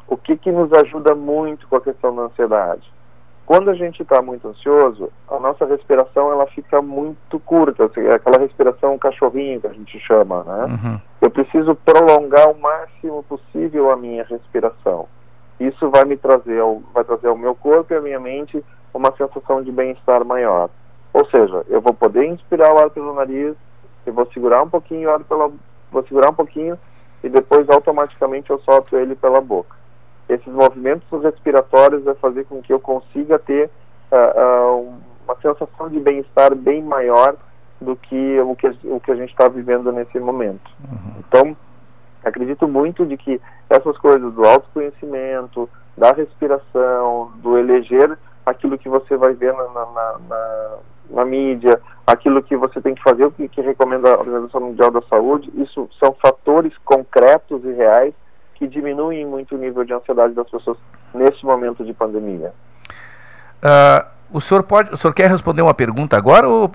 O 0.06 0.18
que, 0.18 0.36
que 0.36 0.52
nos 0.52 0.70
ajuda 0.74 1.14
muito 1.14 1.66
com 1.66 1.76
a 1.76 1.80
questão 1.80 2.14
da 2.14 2.22
ansiedade? 2.22 2.92
Quando 3.46 3.70
a 3.70 3.74
gente 3.74 4.02
está 4.02 4.22
muito 4.22 4.48
ansioso, 4.48 5.12
a 5.28 5.38
nossa 5.38 5.66
respiração 5.66 6.32
ela 6.32 6.46
fica 6.46 6.80
muito 6.80 7.38
curta, 7.40 7.84
assim, 7.84 8.00
é 8.00 8.14
aquela 8.14 8.40
respiração 8.40 8.98
cachorrinho 8.98 9.60
que 9.60 9.66
a 9.66 9.72
gente 9.72 9.98
chama, 10.00 10.42
né? 10.44 10.64
Uhum. 10.64 11.00
Eu 11.20 11.30
preciso 11.30 11.74
prolongar 11.74 12.50
o 12.50 12.58
máximo 12.58 13.22
possível 13.24 13.90
a 13.90 13.96
minha 13.96 14.24
respiração. 14.24 15.06
Isso 15.60 15.90
vai 15.90 16.06
me 16.06 16.16
trazer, 16.16 16.58
ao, 16.58 16.80
vai 16.94 17.04
trazer 17.04 17.28
ao 17.28 17.36
meu 17.36 17.54
corpo 17.54 17.92
e 17.92 17.96
à 17.96 18.00
minha 18.00 18.18
mente 18.18 18.64
uma 18.94 19.14
sensação 19.14 19.62
de 19.62 19.70
bem-estar 19.70 20.24
maior. 20.24 20.70
Ou 21.12 21.26
seja, 21.26 21.64
eu 21.68 21.82
vou 21.82 21.92
poder 21.92 22.24
inspirar 22.24 22.72
o 22.72 22.78
ar 22.78 22.90
pelo 22.90 23.14
nariz, 23.14 23.54
eu 24.06 24.12
vou 24.12 24.26
segurar 24.32 24.62
um 24.62 24.70
pouquinho 24.70 25.10
o 25.10 25.12
ar 25.12 25.20
pela, 25.20 25.52
vou 25.92 26.02
segurar 26.06 26.30
um 26.30 26.34
pouquinho 26.34 26.78
e 27.22 27.28
depois 27.28 27.68
automaticamente 27.68 28.50
eu 28.50 28.58
solto 28.60 28.96
ele 28.96 29.14
pela 29.14 29.40
boca 29.40 29.83
esses 30.28 30.52
movimentos 30.52 31.06
respiratórios 31.22 32.04
vai 32.04 32.14
fazer 32.14 32.44
com 32.44 32.62
que 32.62 32.72
eu 32.72 32.80
consiga 32.80 33.38
ter 33.38 33.70
uh, 34.10 34.76
uh, 34.76 34.94
uma 35.24 35.36
sensação 35.40 35.88
de 35.88 35.98
bem-estar 36.00 36.54
bem 36.54 36.82
maior 36.82 37.36
do 37.80 37.96
que 37.96 38.40
o 38.40 38.56
que, 38.56 38.66
o 38.84 39.00
que 39.00 39.10
a 39.10 39.16
gente 39.16 39.30
está 39.30 39.48
vivendo 39.48 39.92
nesse 39.92 40.18
momento. 40.18 40.70
Uhum. 40.80 41.14
Então, 41.18 41.56
acredito 42.24 42.66
muito 42.66 43.04
de 43.04 43.16
que 43.16 43.40
essas 43.68 43.96
coisas 43.98 44.32
do 44.32 44.44
autoconhecimento, 44.44 45.68
da 45.96 46.12
respiração, 46.12 47.32
do 47.36 47.58
eleger 47.58 48.18
aquilo 48.46 48.78
que 48.78 48.88
você 48.88 49.16
vai 49.16 49.34
ver 49.34 49.52
na, 49.52 49.64
na, 49.64 50.18
na, 50.28 50.76
na 51.10 51.24
mídia, 51.24 51.80
aquilo 52.06 52.42
que 52.42 52.56
você 52.56 52.80
tem 52.80 52.94
que 52.94 53.02
fazer, 53.02 53.24
o 53.24 53.30
que, 53.30 53.48
que 53.48 53.60
recomenda 53.60 54.10
a 54.10 54.18
Organização 54.18 54.60
Mundial 54.60 54.90
da 54.90 55.02
Saúde, 55.02 55.50
isso 55.54 55.88
são 55.98 56.14
fatores 56.20 56.76
concretos 56.84 57.64
e 57.64 57.72
reais 57.72 58.14
que 58.64 58.68
diminuem 58.68 59.26
muito 59.26 59.54
o 59.54 59.58
nível 59.58 59.84
de 59.84 59.92
ansiedade 59.92 60.34
das 60.34 60.48
pessoas 60.48 60.78
nesse 61.14 61.44
momento 61.44 61.84
de 61.84 61.92
pandemia. 61.92 62.52
Uh, 63.62 64.06
o 64.30 64.40
senhor 64.40 64.62
pode, 64.62 64.92
o 64.92 64.96
senhor 64.96 65.12
quer 65.12 65.30
responder 65.30 65.62
uma 65.62 65.74
pergunta 65.74 66.16
agora 66.16 66.48
ou 66.48 66.70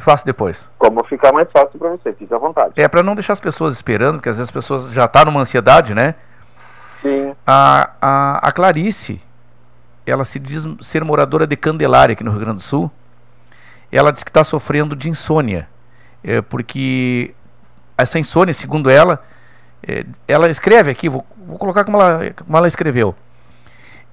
faço 0.00 0.24
depois? 0.24 0.66
Como 0.78 1.04
ficar 1.04 1.32
mais 1.32 1.48
fácil 1.50 1.78
para 1.78 1.90
você, 1.90 2.12
fique 2.12 2.32
à 2.34 2.38
vontade. 2.38 2.72
É 2.76 2.88
para 2.88 3.02
não 3.02 3.14
deixar 3.14 3.34
as 3.34 3.40
pessoas 3.40 3.74
esperando, 3.74 4.16
porque 4.16 4.28
às 4.28 4.36
vezes 4.36 4.48
as 4.48 4.52
pessoas 4.52 4.92
já 4.92 5.04
estão 5.04 5.22
tá 5.22 5.30
numa 5.30 5.40
ansiedade, 5.40 5.94
né? 5.94 6.14
Sim. 7.02 7.34
A, 7.46 7.90
a, 8.00 8.48
a 8.48 8.52
Clarice, 8.52 9.20
ela 10.04 10.24
se 10.24 10.38
diz 10.38 10.66
ser 10.80 11.04
moradora 11.04 11.46
de 11.46 11.56
Candelária 11.56 12.14
aqui 12.14 12.24
no 12.24 12.30
Rio 12.30 12.40
Grande 12.40 12.56
do 12.56 12.62
Sul. 12.62 12.90
Ela 13.92 14.12
diz 14.12 14.24
que 14.24 14.30
está 14.30 14.44
sofrendo 14.44 14.96
de 14.96 15.08
insônia, 15.08 15.68
é, 16.22 16.42
porque 16.42 17.34
essa 17.96 18.18
insônia, 18.18 18.52
segundo 18.52 18.90
ela, 18.90 19.22
ela 20.26 20.48
escreve 20.48 20.90
aqui, 20.90 21.08
vou, 21.08 21.24
vou 21.36 21.58
colocar 21.58 21.84
como 21.84 22.00
ela, 22.00 22.32
como 22.32 22.56
ela 22.56 22.68
escreveu. 22.68 23.14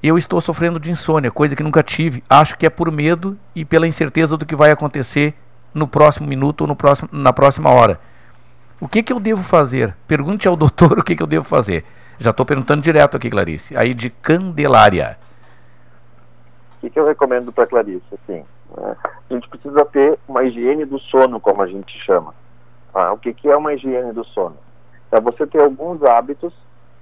Eu 0.01 0.17
estou 0.17 0.39
sofrendo 0.39 0.79
de 0.79 0.91
insônia, 0.91 1.31
coisa 1.31 1.55
que 1.55 1.63
nunca 1.63 1.81
tive. 1.81 2.23
Acho 2.29 2.57
que 2.57 2.65
é 2.65 2.69
por 2.69 2.91
medo 2.91 3.37
e 3.55 3.65
pela 3.65 3.87
incerteza 3.87 4.37
do 4.37 4.45
que 4.45 4.55
vai 4.55 4.71
acontecer 4.71 5.33
no 5.73 5.87
próximo 5.87 6.27
minuto 6.27 6.61
ou 6.61 6.67
no 6.67 6.75
próximo, 6.75 7.09
na 7.11 7.33
próxima 7.33 7.71
hora. 7.71 7.99
O 8.79 8.87
que, 8.87 9.01
que 9.01 9.11
eu 9.11 9.19
devo 9.19 9.41
fazer? 9.41 9.95
Pergunte 10.07 10.47
ao 10.47 10.55
doutor 10.57 10.99
o 10.99 11.03
que, 11.03 11.15
que 11.15 11.23
eu 11.23 11.27
devo 11.27 11.45
fazer. 11.45 11.83
Já 12.19 12.29
estou 12.29 12.45
perguntando 12.45 12.81
direto 12.81 13.17
aqui, 13.17 13.29
Clarice. 13.29 13.75
Aí 13.75 13.93
de 13.93 14.09
Candelária. 14.09 15.17
O 16.77 16.81
que, 16.81 16.89
que 16.89 16.99
eu 16.99 17.05
recomendo 17.05 17.51
para 17.51 17.67
Clarice? 17.67 18.05
Assim, 18.13 18.43
né? 18.77 18.95
A 19.29 19.33
gente 19.33 19.49
precisa 19.49 19.83
ter 19.85 20.19
uma 20.27 20.43
higiene 20.43 20.85
do 20.85 20.99
sono, 20.99 21.39
como 21.39 21.61
a 21.61 21.67
gente 21.67 21.97
chama. 22.05 22.33
Tá? 22.93 23.11
O 23.11 23.17
que, 23.17 23.33
que 23.33 23.49
é 23.49 23.57
uma 23.57 23.73
higiene 23.73 24.13
do 24.13 24.23
sono? 24.23 24.55
É 25.17 25.21
você 25.21 25.45
ter 25.47 25.61
alguns 25.61 26.03
hábitos 26.03 26.53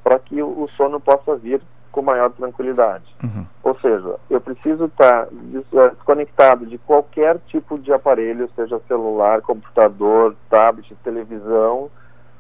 para 0.04 0.20
que 0.20 0.42
o, 0.42 0.68
sono 0.76 1.00
possa 1.00 1.36
vir 1.36 1.62
com 1.92 2.02
maior 2.02 2.32
tranquilidade. 2.32 3.06
Uhum. 3.24 3.46
Ou 3.64 3.80
seja, 3.80 4.16
eu 4.30 4.42
preciso 4.42 4.86
estar 4.86 5.28
eh, 5.28 5.90
desconectado 5.92 6.66
de 6.66 6.78
qualquer 6.80 7.38
tipo 7.48 7.78
de 7.78 7.94
aparelho, 7.94 8.50
seja 8.56 8.82
celular, 8.88 9.42
computador, 9.42 10.36
tablet, 10.50 10.94
televisão, 11.04 11.90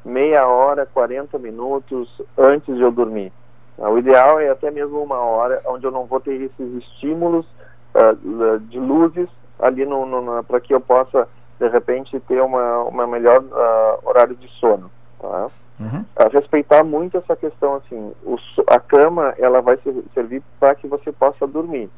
meia 0.03 0.47
hora, 0.47 0.85
40 0.85 1.37
minutos 1.37 2.09
antes 2.37 2.75
de 2.75 2.81
eu 2.81 2.91
dormir. 2.91 3.31
O 3.77 3.97
ideal 3.97 4.39
é 4.39 4.49
até 4.49 4.69
mesmo 4.69 5.01
uma 5.01 5.17
hora, 5.17 5.61
onde 5.65 5.85
eu 5.85 5.91
não 5.91 6.05
vou 6.05 6.19
ter 6.19 6.39
esses 6.41 6.73
estímulos 6.83 7.45
uh, 7.95 8.59
de 8.59 8.79
luzes 8.79 9.29
ali 9.59 9.83
para 10.47 10.59
que 10.59 10.73
eu 10.73 10.81
possa, 10.81 11.27
de 11.59 11.67
repente, 11.69 12.19
ter 12.21 12.41
uma, 12.41 12.83
uma 12.83 13.07
melhor 13.07 13.41
uh, 13.41 14.07
horário 14.07 14.35
de 14.35 14.47
sono. 14.59 14.91
Tá? 15.23 15.47
Uhum. 15.79 16.03
respeitar 16.33 16.83
muito 16.83 17.17
essa 17.17 17.33
questão 17.33 17.75
assim, 17.75 18.11
o, 18.25 18.37
a 18.67 18.77
cama 18.77 19.33
ela 19.37 19.61
vai 19.61 19.79
servir 20.13 20.43
para 20.59 20.75
que 20.75 20.85
você 20.85 21.13
possa 21.13 21.47
dormir. 21.47 21.89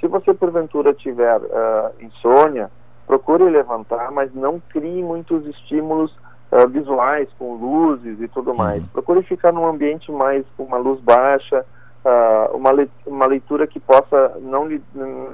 Se 0.00 0.06
você 0.06 0.32
porventura 0.32 0.94
tiver 0.94 1.36
uh, 1.36 1.92
insônia, 2.00 2.70
procure 3.06 3.44
levantar, 3.44 4.10
mas 4.10 4.34
não 4.34 4.62
crie 4.70 5.02
muitos 5.02 5.46
estímulos 5.46 6.10
uh, 6.50 6.66
visuais 6.68 7.28
com 7.38 7.54
luzes 7.54 8.18
e 8.18 8.28
tudo 8.28 8.54
mais. 8.54 8.80
Uhum. 8.80 8.88
Procure 8.94 9.22
ficar 9.24 9.52
num 9.52 9.66
ambiente 9.66 10.10
mais 10.10 10.46
com 10.56 10.62
uma 10.62 10.78
luz 10.78 10.98
baixa, 11.00 11.62
uh, 12.02 12.56
uma, 12.56 12.72
le 12.72 12.90
uma 13.04 13.26
leitura 13.26 13.66
que 13.66 13.78
possa 13.78 14.38
não 14.40 14.66
lhe, 14.66 14.82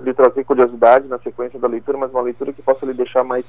lhe 0.02 0.14
trazer 0.14 0.43
curiosidade 0.43 1.06
na 1.06 1.18
sequência 1.20 1.60
da 1.60 1.68
leitura, 1.68 1.97
mas 1.97 2.10
uma 2.10 2.23
leitura 2.23 2.52
que 2.52 2.60
possa 2.60 2.85
lhe 2.85 2.93
deixar 2.93 3.23
mais 3.23 3.44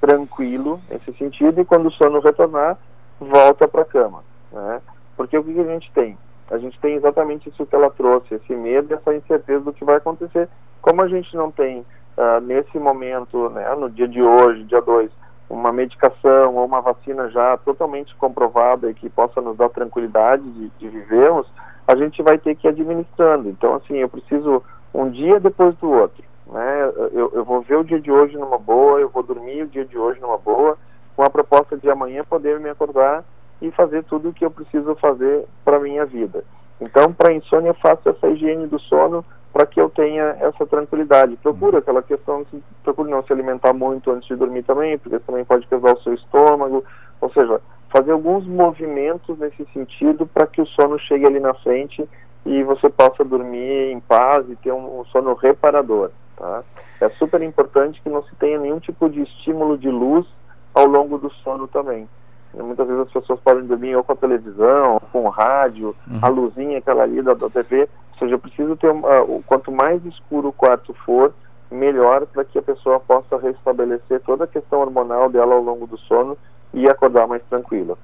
tranquilo 0.00 0.80
nesse 0.88 1.12
sentido. 1.14 1.60
E 1.60 1.64
quando 1.64 1.86
o 1.86 1.92
sono 1.92 2.20
retornar, 2.20 2.78
volta 3.22 3.66
para 3.66 3.82
a 3.82 3.86
cama. 3.86 4.22
Né? 4.52 4.80
Porque 5.16 5.36
o 5.36 5.44
que, 5.44 5.54
que 5.54 5.60
a 5.60 5.64
gente 5.64 5.90
tem? 5.92 6.16
A 6.50 6.58
gente 6.58 6.78
tem 6.80 6.94
exatamente 6.96 7.48
isso 7.48 7.64
que 7.64 7.74
ela 7.74 7.90
trouxe, 7.90 8.34
esse 8.34 8.54
medo 8.54 8.92
essa 8.92 9.14
incerteza 9.14 9.60
do 9.60 9.72
que 9.72 9.84
vai 9.84 9.96
acontecer. 9.96 10.48
Como 10.82 11.00
a 11.00 11.08
gente 11.08 11.34
não 11.34 11.50
tem, 11.50 11.80
uh, 11.80 12.40
nesse 12.42 12.78
momento, 12.78 13.48
né, 13.50 13.74
no 13.74 13.88
dia 13.88 14.06
de 14.06 14.22
hoje, 14.22 14.64
dia 14.64 14.82
2, 14.82 15.10
uma 15.48 15.72
medicação 15.72 16.54
ou 16.56 16.64
uma 16.64 16.80
vacina 16.80 17.28
já 17.30 17.56
totalmente 17.58 18.14
comprovada 18.16 18.90
e 18.90 18.94
que 18.94 19.08
possa 19.08 19.40
nos 19.40 19.56
dar 19.56 19.68
tranquilidade 19.68 20.42
de, 20.42 20.68
de 20.78 20.88
vivermos, 20.88 21.46
a 21.86 21.96
gente 21.96 22.22
vai 22.22 22.38
ter 22.38 22.54
que 22.54 22.66
ir 22.66 22.70
administrando. 22.70 23.48
Então, 23.48 23.74
assim, 23.74 23.96
eu 23.96 24.08
preciso 24.08 24.62
um 24.94 25.10
dia 25.10 25.38
depois 25.40 25.74
do 25.76 25.90
outro. 25.90 26.22
Né? 26.46 26.92
Eu, 27.12 27.32
eu 27.34 27.44
vou 27.44 27.60
ver 27.62 27.76
o 27.76 27.84
dia 27.84 28.00
de 28.00 28.10
hoje 28.10 28.36
numa 28.36 28.58
boa, 28.58 29.00
eu 29.00 29.08
vou 29.08 29.22
dormir 29.22 29.62
o 29.62 29.68
dia 29.68 29.84
de 29.84 29.96
hoje 29.96 30.20
numa 30.20 30.38
boa, 30.38 30.76
com 31.16 31.22
a 31.22 31.30
proposta 31.30 31.76
de 31.76 31.90
amanhã 31.90 32.24
poder 32.24 32.58
me 32.60 32.70
acordar 32.70 33.24
e 33.60 33.70
fazer 33.70 34.02
tudo 34.04 34.30
o 34.30 34.32
que 34.32 34.44
eu 34.44 34.50
preciso 34.50 34.94
fazer 34.96 35.46
para 35.64 35.78
minha 35.78 36.04
vida. 36.04 36.44
Então, 36.80 37.12
para 37.12 37.32
insônia, 37.32 37.70
eu 37.70 37.74
faço 37.74 38.08
essa 38.08 38.28
higiene 38.28 38.66
do 38.66 38.78
sono 38.80 39.24
para 39.52 39.66
que 39.66 39.80
eu 39.80 39.88
tenha 39.90 40.36
essa 40.40 40.66
tranquilidade. 40.66 41.36
Procura 41.36 41.78
aquela 41.78 42.02
questão, 42.02 42.44
procure 42.82 43.10
não 43.10 43.22
se 43.22 43.32
alimentar 43.32 43.72
muito 43.72 44.10
antes 44.10 44.26
de 44.26 44.34
dormir 44.34 44.62
também, 44.64 44.98
porque 44.98 45.18
também 45.20 45.44
pode 45.44 45.66
pesar 45.66 45.92
o 45.92 46.02
seu 46.02 46.14
estômago. 46.14 46.84
Ou 47.20 47.30
seja, 47.32 47.60
fazer 47.90 48.12
alguns 48.12 48.46
movimentos 48.46 49.38
nesse 49.38 49.64
sentido 49.72 50.26
para 50.26 50.46
que 50.46 50.60
o 50.60 50.66
sono 50.66 50.98
chegue 50.98 51.26
ali 51.26 51.38
na 51.38 51.54
frente 51.54 52.08
e 52.44 52.62
você 52.64 52.88
possa 52.88 53.22
dormir 53.22 53.92
em 53.92 54.00
paz 54.00 54.48
e 54.48 54.56
ter 54.56 54.72
um, 54.72 55.00
um 55.00 55.04
sono 55.04 55.34
reparador. 55.34 56.10
Tá? 56.36 56.64
É 57.00 57.08
super 57.10 57.42
importante 57.42 58.00
que 58.02 58.08
não 58.08 58.22
se 58.24 58.34
tenha 58.36 58.58
nenhum 58.58 58.80
tipo 58.80 59.08
de 59.08 59.22
estímulo 59.22 59.76
de 59.78 59.88
luz 59.88 60.26
ao 60.74 60.86
longo 60.86 61.18
do 61.18 61.30
sono 61.42 61.66
também. 61.68 62.08
Muitas 62.54 62.86
vezes 62.86 63.02
as 63.06 63.12
pessoas 63.12 63.40
podem 63.40 63.64
dormir 63.64 63.96
ou 63.96 64.04
com 64.04 64.12
a 64.12 64.16
televisão, 64.16 64.94
ou 64.94 65.00
com 65.00 65.24
o 65.24 65.28
rádio, 65.30 65.94
Uhum. 66.06 66.18
a 66.20 66.28
luzinha 66.28 66.78
aquela 66.78 67.02
ali 67.02 67.22
da, 67.22 67.32
da 67.34 67.48
TV. 67.48 67.88
Ou 68.12 68.18
seja, 68.18 68.38
preciso 68.38 68.76
ter, 68.76 68.90
o 68.90 69.42
quanto 69.46 69.72
mais 69.72 70.04
escuro 70.04 70.48
o 70.48 70.52
quarto 70.52 70.94
for, 71.06 71.32
melhor 71.70 72.26
para 72.26 72.44
que 72.44 72.58
a 72.58 72.62
pessoa 72.62 73.00
possa 73.00 73.38
restabelecer 73.38 74.20
toda 74.26 74.44
a 74.44 74.46
questão 74.46 74.80
hormonal 74.80 75.30
dela 75.30 75.54
ao 75.54 75.62
longo 75.62 75.86
do 75.86 75.96
sono 75.98 76.36
e 76.74 76.86
acordar 76.88 77.26
mais 77.26 77.42
tranquila. 77.48 77.96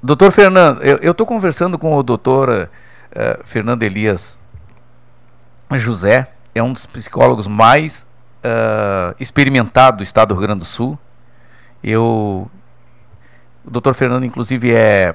Doutor 0.00 0.30
Fernando, 0.30 0.80
eu 0.84 1.10
estou 1.10 1.26
conversando 1.26 1.76
com 1.76 1.96
o 1.96 2.02
doutor 2.04 2.70
eh, 3.10 3.40
Fernando 3.42 3.82
Elias 3.82 4.40
José, 5.72 6.28
é 6.54 6.62
um 6.62 6.72
dos 6.72 6.86
psicólogos 6.86 7.48
mais 7.48 8.06
ah, 8.44 9.14
experimentados 9.18 9.98
do 9.98 10.02
estado 10.04 10.28
do 10.28 10.34
Rio 10.34 10.46
Grande 10.46 10.60
do 10.60 10.64
Sul. 10.64 10.98
Eu, 11.82 12.50
o 13.64 13.70
doutor 13.70 13.94
Fernando, 13.94 14.24
inclusive, 14.24 14.74
é, 14.74 15.14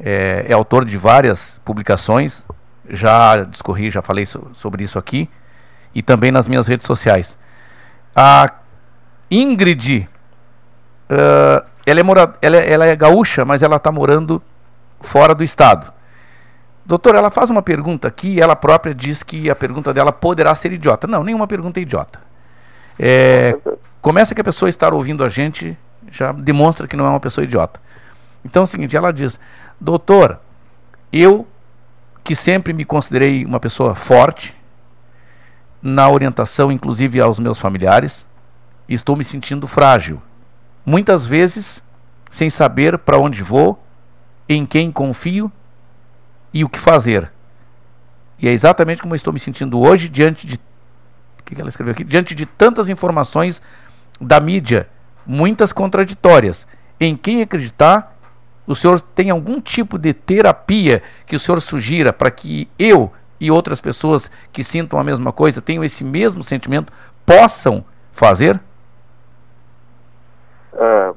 é, 0.00 0.46
é 0.48 0.52
autor 0.52 0.84
de 0.84 0.96
várias 0.96 1.60
publicações, 1.64 2.44
já 2.88 3.44
discorri, 3.44 3.90
já 3.90 4.00
falei 4.00 4.24
so- 4.26 4.50
sobre 4.54 4.84
isso 4.84 4.98
aqui, 4.98 5.28
e 5.94 6.02
também 6.02 6.30
nas 6.30 6.48
minhas 6.48 6.66
redes 6.66 6.86
sociais. 6.86 7.36
A 8.14 8.46
Ingrid 9.30 10.08
ah, 11.08 11.64
ela, 11.86 12.00
é 12.00 12.02
mora, 12.02 12.34
ela, 12.42 12.56
ela 12.56 12.86
é 12.86 12.94
gaúcha, 12.94 13.44
mas 13.44 13.62
ela 13.62 13.76
está 13.76 13.90
morando 13.90 14.42
fora 15.00 15.34
do 15.34 15.42
estado. 15.42 15.92
Doutor, 16.84 17.14
ela 17.14 17.30
faz 17.30 17.50
uma 17.50 17.62
pergunta 17.62 18.08
aqui 18.08 18.34
e 18.34 18.40
ela 18.40 18.56
própria 18.56 18.94
diz 18.94 19.22
que 19.22 19.50
a 19.50 19.54
pergunta 19.54 19.92
dela 19.92 20.12
poderá 20.12 20.54
ser 20.54 20.72
idiota. 20.72 21.06
Não, 21.06 21.22
nenhuma 21.22 21.46
pergunta 21.46 21.80
é 21.80 21.82
idiota. 21.82 22.20
É, 22.98 23.56
começa 24.00 24.34
que 24.34 24.40
a 24.40 24.44
pessoa 24.44 24.68
estar 24.68 24.92
ouvindo 24.92 25.22
a 25.22 25.28
gente 25.28 25.76
já 26.10 26.32
demonstra 26.32 26.86
que 26.86 26.96
não 26.96 27.06
é 27.06 27.08
uma 27.08 27.20
pessoa 27.20 27.44
idiota. 27.44 27.80
Então 28.44 28.62
é 28.62 28.64
o 28.64 28.66
seguinte, 28.66 28.96
ela 28.96 29.12
diz, 29.12 29.38
doutor, 29.80 30.40
eu 31.12 31.46
que 32.22 32.34
sempre 32.34 32.72
me 32.72 32.84
considerei 32.84 33.44
uma 33.44 33.58
pessoa 33.58 33.94
forte, 33.94 34.54
na 35.80 36.08
orientação 36.08 36.70
inclusive 36.70 37.20
aos 37.20 37.38
meus 37.38 37.58
familiares, 37.58 38.26
estou 38.88 39.16
me 39.16 39.24
sentindo 39.24 39.66
frágil. 39.66 40.20
Muitas 40.84 41.26
vezes 41.26 41.82
sem 42.30 42.50
saber 42.50 42.98
para 42.98 43.18
onde 43.18 43.42
vou, 43.42 43.82
em 44.48 44.66
quem 44.66 44.90
confio 44.90 45.50
e 46.52 46.64
o 46.64 46.68
que 46.68 46.78
fazer. 46.78 47.30
E 48.38 48.48
é 48.48 48.52
exatamente 48.52 49.02
como 49.02 49.14
estou 49.14 49.32
me 49.32 49.40
sentindo 49.40 49.80
hoje 49.80 50.08
diante 50.08 50.46
de 50.46 50.54
o 50.54 51.42
que 51.44 51.58
ela 51.58 51.68
escreveu 51.68 51.92
aqui? 51.92 52.04
Diante 52.04 52.34
de 52.34 52.44
tantas 52.44 52.88
informações 52.88 53.62
da 54.20 54.38
mídia, 54.38 54.88
muitas 55.28 55.72
contraditórias. 55.72 56.66
Em 56.98 57.14
quem 57.14 57.42
acreditar? 57.42 58.16
O 58.66 58.74
senhor 58.74 59.00
tem 59.00 59.30
algum 59.30 59.60
tipo 59.60 59.98
de 59.98 60.12
terapia 60.12 61.02
que 61.26 61.36
o 61.36 61.40
senhor 61.40 61.60
sugira 61.60 62.12
para 62.12 62.30
que 62.30 62.68
eu 62.78 63.12
e 63.40 63.50
outras 63.50 63.80
pessoas 63.80 64.30
que 64.52 64.64
sintam 64.64 64.98
a 64.98 65.04
mesma 65.04 65.32
coisa, 65.32 65.62
tenham 65.62 65.84
esse 65.84 66.02
mesmo 66.02 66.42
sentimento, 66.42 66.92
possam 67.24 67.84
fazer? 68.10 68.60
Ah, 70.74 71.14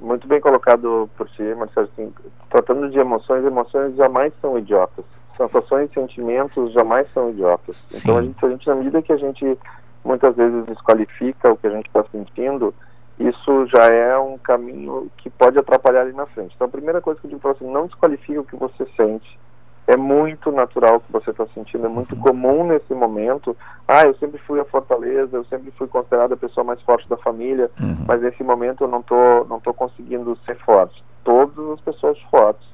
muito 0.00 0.28
bem 0.28 0.40
colocado 0.40 1.10
por 1.16 1.28
ti, 1.30 1.42
Marcelo. 1.54 1.88
Assim, 1.92 2.12
tratando 2.48 2.88
de 2.88 2.98
emoções, 2.98 3.44
emoções 3.44 3.96
jamais 3.96 4.32
são 4.40 4.58
idiotas. 4.58 5.04
Sensações 5.36 5.90
e 5.90 5.94
sentimentos 5.94 6.72
jamais 6.72 7.06
são 7.12 7.30
idiotas. 7.30 7.86
Então, 7.94 8.18
a 8.18 8.22
gente, 8.22 8.44
a 8.44 8.48
gente, 8.48 8.66
na 8.66 8.74
medida 8.74 9.02
que 9.02 9.12
a 9.12 9.16
gente 9.16 9.58
muitas 10.04 10.34
vezes 10.36 10.64
desqualifica 10.66 11.52
o 11.52 11.56
que 11.56 11.66
a 11.66 11.70
gente 11.70 11.86
está 11.86 12.04
sentindo, 12.10 12.74
isso 13.20 13.66
já 13.66 13.86
é 13.86 14.18
um 14.18 14.38
caminho 14.38 15.10
que 15.18 15.28
pode 15.28 15.58
atrapalhar 15.58 16.02
ali 16.02 16.12
na 16.12 16.26
frente. 16.26 16.54
Então, 16.54 16.66
a 16.66 16.70
primeira 16.70 17.00
coisa 17.00 17.20
que 17.20 17.26
eu 17.26 17.30
digo 17.30 17.40
para 17.40 17.52
você, 17.52 17.64
não 17.64 17.86
desqualifique 17.86 18.38
o 18.38 18.44
que 18.44 18.56
você 18.56 18.86
sente. 18.96 19.38
É 19.86 19.96
muito 19.96 20.50
natural 20.52 20.96
o 20.96 21.00
que 21.00 21.12
você 21.12 21.30
está 21.30 21.46
sentindo, 21.48 21.84
é 21.84 21.88
muito 21.88 22.14
comum 22.16 22.64
nesse 22.66 22.94
momento. 22.94 23.56
Ah, 23.88 24.02
eu 24.06 24.14
sempre 24.14 24.38
fui 24.38 24.60
a 24.60 24.64
fortaleza, 24.64 25.36
eu 25.36 25.44
sempre 25.46 25.70
fui 25.72 25.88
considerada 25.88 26.34
a 26.34 26.36
pessoa 26.36 26.64
mais 26.64 26.80
forte 26.82 27.08
da 27.08 27.16
família, 27.16 27.70
mas 28.06 28.22
nesse 28.22 28.42
momento 28.44 28.84
eu 28.84 28.88
não 28.88 29.02
tô, 29.02 29.44
não 29.48 29.58
tô 29.58 29.74
conseguindo 29.74 30.38
ser 30.46 30.56
forte. 30.58 31.02
Todas 31.24 31.58
as 31.70 31.80
pessoas 31.80 32.18
fortes 32.30 32.66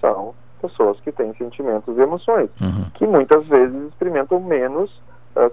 são 0.00 0.32
pessoas 0.62 0.98
que 1.00 1.10
têm 1.12 1.34
sentimentos 1.34 1.98
e 1.98 2.00
emoções, 2.00 2.48
que 2.94 3.06
muitas 3.06 3.46
vezes 3.48 3.88
experimentam 3.88 4.40
menos 4.40 4.90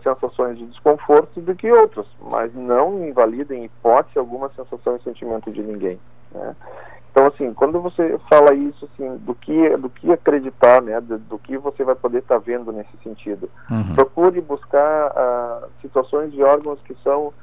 sensações 0.04 0.58
de 0.58 0.66
desconforto 0.68 1.40
do 1.42 1.56
que 1.56 1.72
outras, 1.72 2.06
mas 2.30 2.54
não 2.54 3.04
invalida 3.08 3.56
em 3.56 3.66
hipótese 3.66 4.18
alguma 4.20 4.50
sensação 4.50 4.96
e 4.96 5.04
sentimento 5.04 5.52
de 5.52 5.62
ninguém. 5.64 6.00
né? 6.34 6.56
Então, 7.12 7.28
assim, 7.28 7.54
quando 7.54 7.82
você 7.82 8.18
fala 8.30 8.54
isso, 8.54 8.86
assim, 8.94 9.18
do 9.18 9.36
que, 9.36 9.76
do 9.78 9.90
que 9.90 10.12
acreditar, 10.14 10.82
né, 10.82 11.02
do, 11.02 11.18
do 11.18 11.38
que 11.38 11.58
você 11.58 11.84
vai 11.84 11.94
poder 11.96 12.20
estar 12.20 12.38
vendo 12.38 12.72
nesse 12.72 12.96
sentido, 13.04 13.50
Uhum. 13.70 13.96
procure 13.96 14.40
buscar 14.40 15.12
ah, 15.14 15.68
situações 15.82 16.32
de 16.32 16.42
órgãos 16.42 16.80
que 16.86 16.96
são 17.04 17.34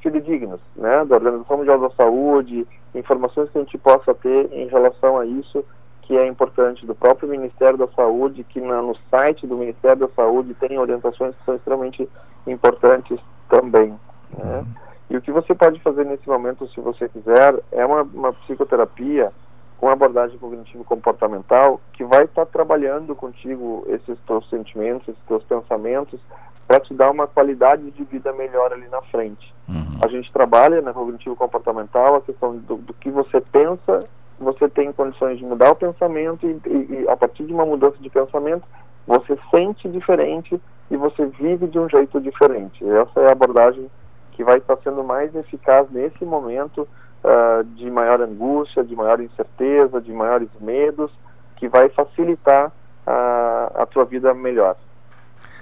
fidedignos, 0.00 0.60
né, 0.76 1.04
da 1.06 1.16
Organização 1.16 1.56
Mundial 1.58 1.80
da 1.80 1.90
Saúde, 1.90 2.66
informações 2.94 3.50
que 3.50 3.58
a 3.58 3.60
gente 3.62 3.78
possa 3.78 4.14
ter 4.14 4.52
em 4.52 4.68
relação 4.68 5.18
a 5.18 5.26
isso, 5.26 5.64
que 6.06 6.16
é 6.16 6.26
importante 6.26 6.86
do 6.86 6.94
próprio 6.94 7.28
Ministério 7.28 7.76
da 7.76 7.88
Saúde, 7.88 8.44
que 8.44 8.60
na, 8.60 8.80
no 8.80 8.96
site 9.10 9.46
do 9.46 9.56
Ministério 9.56 10.06
da 10.06 10.08
Saúde 10.14 10.54
tem 10.54 10.78
orientações 10.78 11.34
que 11.34 11.44
são 11.44 11.56
extremamente 11.56 12.08
importantes 12.46 13.18
também. 13.48 13.92
Né? 14.38 14.64
E 15.10 15.16
o 15.16 15.20
que 15.20 15.32
você 15.32 15.52
pode 15.54 15.80
fazer 15.80 16.04
nesse 16.04 16.28
momento, 16.28 16.68
se 16.68 16.80
você 16.80 17.08
quiser, 17.08 17.60
é 17.72 17.84
uma, 17.84 18.02
uma 18.02 18.32
psicoterapia 18.32 19.32
com 19.78 19.88
abordagem 19.88 20.38
cognitivo-comportamental 20.38 21.80
que 21.92 22.04
vai 22.04 22.24
estar 22.24 22.46
trabalhando 22.46 23.14
contigo 23.14 23.84
esses 23.88 24.18
teus 24.26 24.48
sentimentos, 24.48 25.08
esses 25.08 25.22
teus 25.26 25.42
pensamentos, 25.42 26.20
para 26.66 26.80
te 26.80 26.94
dar 26.94 27.10
uma 27.10 27.26
qualidade 27.26 27.90
de 27.90 28.04
vida 28.04 28.32
melhor 28.32 28.72
ali 28.72 28.88
na 28.88 29.02
frente. 29.02 29.54
A 30.02 30.08
gente 30.08 30.32
trabalha 30.32 30.80
na 30.80 30.92
cognitivo-comportamental 30.92 32.16
a 32.16 32.20
questão 32.22 32.56
do, 32.56 32.76
do 32.76 32.94
que 32.94 33.10
você 33.10 33.40
pensa, 33.40 34.08
você 34.38 34.68
tem 34.68 34.92
condições 34.92 35.38
de 35.38 35.44
mudar 35.44 35.70
o 35.72 35.76
pensamento 35.76 36.46
e, 36.46 36.60
e- 36.68 37.02
e 37.04 37.08
a 37.08 37.16
partir 37.16 37.44
de 37.44 37.52
uma 37.52 37.64
mudança 37.66 37.96
de 38.00 38.10
pensamento, 38.10 38.62
você 39.06 39.38
sente 39.50 39.88
diferente 39.88 40.60
e 40.90 40.96
você 40.96 41.26
vive 41.26 41.66
de 41.66 41.78
um 41.78 41.88
jeito 41.88 42.20
diferente. 42.20 42.84
Essa 42.88 43.20
é 43.20 43.28
a 43.28 43.32
abordagem 43.32 43.90
que 44.32 44.44
vai 44.44 44.58
estar 44.58 44.76
sendo 44.84 45.02
mais 45.02 45.34
eficaz 45.34 45.86
nesse 45.90 46.24
momento 46.24 46.86
ah, 47.24 47.62
de 47.74 47.90
maior 47.90 48.20
angústia, 48.20 48.84
de 48.84 48.94
maior 48.94 49.20
incerteza, 49.20 50.00
de 50.00 50.12
maiores 50.12 50.48
medos, 50.60 51.10
que 51.56 51.68
vai 51.68 51.88
facilitar 51.88 52.70
ah, 53.06 53.72
a 53.76 53.86
tua 53.86 54.04
vida 54.04 54.32
melhor. 54.34 54.76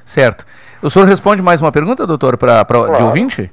Certo. 0.05 0.45
O 0.83 0.91
senhor 0.91 1.07
responde 1.07 1.41
mais 1.41 1.61
uma 1.63 1.73
pergunta, 1.73 2.07
doutor, 2.07 2.37
pra, 2.37 2.65
pra, 2.65 2.81
de 2.81 2.87
Claro. 2.89 3.05
ouvinte? 3.07 3.51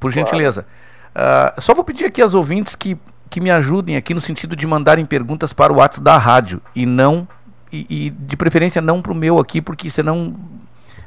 Por 0.00 0.10
gentileza. 0.10 0.66
Ah, 1.14 1.54
só 1.58 1.74
vou 1.74 1.84
pedir 1.84 2.06
aqui 2.06 2.20
aos 2.22 2.34
ouvintes 2.34 2.74
que, 2.74 2.98
que 3.32 3.40
me 3.40 3.50
ajudem 3.50 3.96
aqui 3.96 4.12
no 4.12 4.20
sentido 4.20 4.54
de 4.54 4.66
mandarem 4.66 5.06
perguntas 5.06 5.54
para 5.54 5.72
o 5.72 5.76
WhatsApp 5.76 6.04
da 6.04 6.18
rádio 6.18 6.60
e 6.76 6.84
não 6.84 7.26
e, 7.72 7.86
e 7.88 8.10
de 8.10 8.36
preferência 8.36 8.82
não 8.82 9.00
para 9.00 9.10
o 9.10 9.14
meu 9.14 9.38
aqui, 9.38 9.62
porque 9.62 9.88
senão 9.88 10.34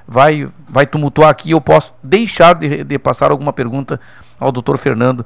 vai 0.08 0.50
vai 0.68 0.88
tumultuar 0.88 1.30
aqui. 1.30 1.52
Eu 1.52 1.62
posso 1.62 1.94
deixar 2.02 2.56
de, 2.56 2.84
de 2.84 2.98
passar 2.98 3.30
alguma 3.30 3.54
pergunta 3.54 4.00
ao 4.40 4.52
doutor 4.52 4.80
Fernando, 4.80 5.24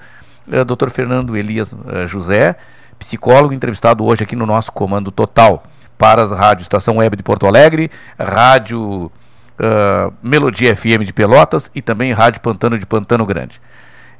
eh, 0.52 0.66
doutor 0.66 0.90
Fernando 0.90 1.38
Elias 1.38 1.74
eh, 1.88 2.06
José, 2.06 2.58
psicólogo 3.00 3.54
entrevistado 3.54 4.04
hoje 4.04 4.24
aqui 4.24 4.36
no 4.36 4.46
nosso 4.46 4.70
Comando 4.74 5.10
Total 5.10 5.64
para 5.98 6.22
as 6.22 6.32
rádios 6.34 6.66
Estação 6.66 6.98
Web 6.98 7.16
de 7.16 7.24
Porto 7.24 7.48
Alegre, 7.48 7.90
Rádio 8.20 9.10
ah, 9.58 10.12
Melodia 10.22 10.76
FM 10.76 11.04
de 11.06 11.14
Pelotas 11.14 11.72
e 11.74 11.82
também 11.82 12.12
Rádio 12.12 12.42
Pantano 12.42 12.78
de 12.78 12.86
Pantano 12.86 13.26
Grande. 13.26 13.62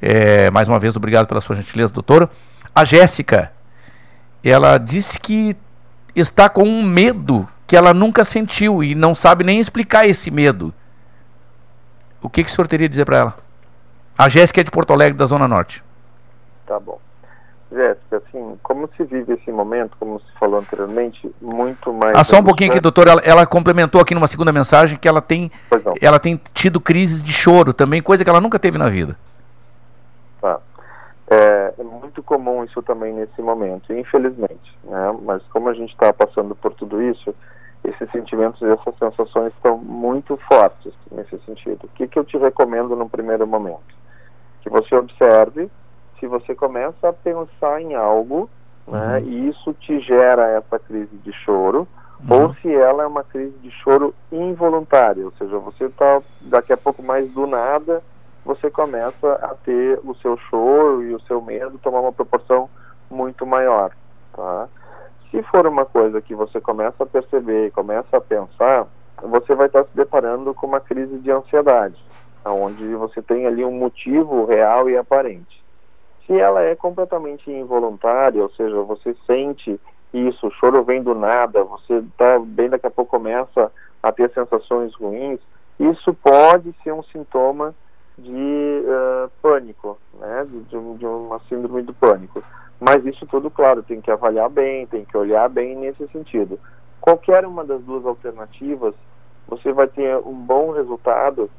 É, 0.00 0.50
mais 0.50 0.66
uma 0.66 0.78
vez, 0.78 0.96
obrigado 0.96 1.26
pela 1.26 1.40
sua 1.40 1.56
gentileza, 1.56 1.92
doutora. 1.92 2.30
A 2.80 2.84
Jéssica, 2.86 3.52
ela 4.42 4.78
disse 4.78 5.18
que 5.18 5.54
está 6.16 6.48
com 6.48 6.62
um 6.62 6.82
medo 6.82 7.46
que 7.66 7.76
ela 7.76 7.92
nunca 7.92 8.24
sentiu 8.24 8.82
e 8.82 8.94
não 8.94 9.14
sabe 9.14 9.44
nem 9.44 9.60
explicar 9.60 10.08
esse 10.08 10.30
medo. 10.30 10.72
O 12.22 12.30
que, 12.30 12.42
que 12.42 12.48
o 12.48 12.52
senhor 12.52 12.66
teria 12.66 12.86
a 12.86 12.88
dizer 12.88 13.04
para 13.04 13.18
ela? 13.18 13.36
A 14.16 14.30
Jéssica 14.30 14.62
é 14.62 14.64
de 14.64 14.70
Porto 14.70 14.94
Alegre, 14.94 15.18
da 15.18 15.26
Zona 15.26 15.46
Norte. 15.46 15.84
Tá 16.66 16.80
bom. 16.80 16.98
Jéssica, 17.70 18.16
assim, 18.16 18.58
como 18.62 18.88
se 18.96 19.04
vive 19.04 19.34
esse 19.34 19.52
momento, 19.52 19.94
como 20.00 20.18
se 20.18 20.32
falou 20.38 20.60
anteriormente, 20.60 21.30
muito 21.38 21.92
mais. 21.92 22.16
Ah, 22.16 22.24
só 22.24 22.38
um 22.38 22.44
pouquinho 22.44 22.70
aqui, 22.70 22.80
doutor. 22.80 23.08
Ela, 23.08 23.20
ela 23.22 23.46
complementou 23.46 24.00
aqui 24.00 24.14
numa 24.14 24.26
segunda 24.26 24.52
mensagem 24.52 24.96
que 24.96 25.06
ela 25.06 25.20
tem, 25.20 25.52
ela 26.00 26.18
tem 26.18 26.40
tido 26.54 26.80
crises 26.80 27.22
de 27.22 27.32
choro 27.34 27.74
também, 27.74 28.00
coisa 28.00 28.24
que 28.24 28.30
ela 28.30 28.40
nunca 28.40 28.58
teve 28.58 28.78
na 28.78 28.88
vida. 28.88 29.18
Tá. 30.40 30.58
É, 31.30 31.74
é 31.78 31.82
muito 31.84 32.22
comum 32.22 32.64
isso 32.64 32.82
também 32.82 33.12
nesse 33.14 33.40
momento, 33.40 33.92
infelizmente. 33.92 34.76
Né? 34.84 35.16
Mas 35.22 35.42
como 35.52 35.68
a 35.68 35.74
gente 35.74 35.92
está 35.92 36.12
passando 36.12 36.54
por 36.56 36.74
tudo 36.74 37.00
isso, 37.00 37.32
esses 37.84 38.10
sentimentos 38.10 38.60
e 38.60 38.66
essas 38.66 38.94
sensações 38.98 39.52
estão 39.54 39.78
muito 39.78 40.36
fortes 40.48 40.92
nesse 41.10 41.38
sentido. 41.46 41.84
O 41.84 41.88
que, 41.88 42.08
que 42.08 42.18
eu 42.18 42.24
te 42.24 42.36
recomendo 42.36 42.96
no 42.96 43.08
primeiro 43.08 43.46
momento? 43.46 43.94
Que 44.62 44.68
você 44.68 44.94
observe 44.96 45.70
se 46.18 46.26
você 46.26 46.54
começa 46.54 47.08
a 47.08 47.12
pensar 47.12 47.80
em 47.80 47.94
algo 47.94 48.50
né, 48.88 49.18
Uhum. 49.20 49.28
e 49.28 49.48
isso 49.48 49.72
te 49.74 50.00
gera 50.00 50.48
essa 50.48 50.78
crise 50.78 51.16
de 51.18 51.32
choro, 51.32 51.86
Uhum. 52.28 52.42
ou 52.42 52.54
se 52.56 52.74
ela 52.74 53.04
é 53.04 53.06
uma 53.06 53.22
crise 53.24 53.56
de 53.62 53.70
choro 53.70 54.12
involuntária, 54.30 55.24
ou 55.24 55.32
seja, 55.38 55.56
você 55.58 55.84
está 55.84 56.20
daqui 56.42 56.72
a 56.72 56.76
pouco 56.76 57.02
mais 57.02 57.30
do 57.30 57.46
nada, 57.46 58.02
você 58.50 58.68
começa 58.68 59.32
a 59.34 59.54
ter 59.54 60.00
o 60.02 60.12
seu 60.16 60.36
choro 60.36 61.04
e 61.04 61.14
o 61.14 61.20
seu 61.20 61.40
medo 61.40 61.78
tomar 61.78 62.00
uma 62.00 62.12
proporção 62.12 62.68
muito 63.08 63.46
maior, 63.46 63.92
tá? 64.34 64.68
Se 65.30 65.40
for 65.44 65.68
uma 65.68 65.86
coisa 65.86 66.20
que 66.20 66.34
você 66.34 66.60
começa 66.60 67.04
a 67.04 67.06
perceber 67.06 67.68
e 67.68 67.70
começa 67.70 68.16
a 68.16 68.20
pensar, 68.20 68.88
você 69.22 69.54
vai 69.54 69.68
estar 69.68 69.84
se 69.84 69.94
deparando 69.94 70.52
com 70.52 70.66
uma 70.66 70.80
crise 70.80 71.16
de 71.18 71.30
ansiedade, 71.30 71.94
onde 72.44 72.92
você 72.96 73.22
tem 73.22 73.46
ali 73.46 73.64
um 73.64 73.70
motivo 73.70 74.44
real 74.46 74.90
e 74.90 74.96
aparente. 74.96 75.62
Se 76.26 76.36
ela 76.36 76.60
é 76.62 76.74
completamente 76.74 77.48
involuntária, 77.52 78.42
ou 78.42 78.50
seja, 78.50 78.82
você 78.82 79.14
sente 79.28 79.80
isso, 80.12 80.48
o 80.48 80.50
choro 80.50 80.82
vem 80.82 81.00
do 81.00 81.14
nada, 81.14 81.62
você 81.62 82.02
tá 82.18 82.36
bem 82.40 82.68
daqui 82.68 82.88
a 82.88 82.90
pouco 82.90 83.12
começa 83.12 83.70
a 84.02 84.10
ter 84.10 84.28
sensações 84.30 84.92
ruins, 84.96 85.38
isso 85.78 86.12
pode 86.14 86.74
ser 86.82 86.92
um 86.92 87.04
sintoma 87.04 87.72
de 88.22 88.84
eh, 88.86 89.28
pânico, 89.42 89.98
né, 90.18 90.46
de, 90.48 90.60
de 90.62 90.94
de 90.98 91.06
uma 91.06 91.40
síndrome 91.48 91.82
do 91.82 91.94
pânico. 91.94 92.42
Mas 92.80 93.04
isso 93.04 93.26
tudo, 93.26 93.50
claro, 93.50 93.82
tem 93.82 94.00
que 94.00 94.10
avaliar 94.10 94.48
bem, 94.48 94.86
tem 94.86 95.04
que 95.04 95.16
olhar 95.16 95.48
bem 95.48 95.76
nesse 95.76 96.06
sentido. 96.08 96.58
Qualquer 97.00 97.44
uma 97.46 97.64
das 97.64 97.82
duas 97.82 98.04
alternativas, 98.06 98.94
você 99.46 99.72
vai 99.72 99.86
ter 99.88 100.16
um 100.18 100.34
bom 100.34 100.70
resultado 100.72 101.50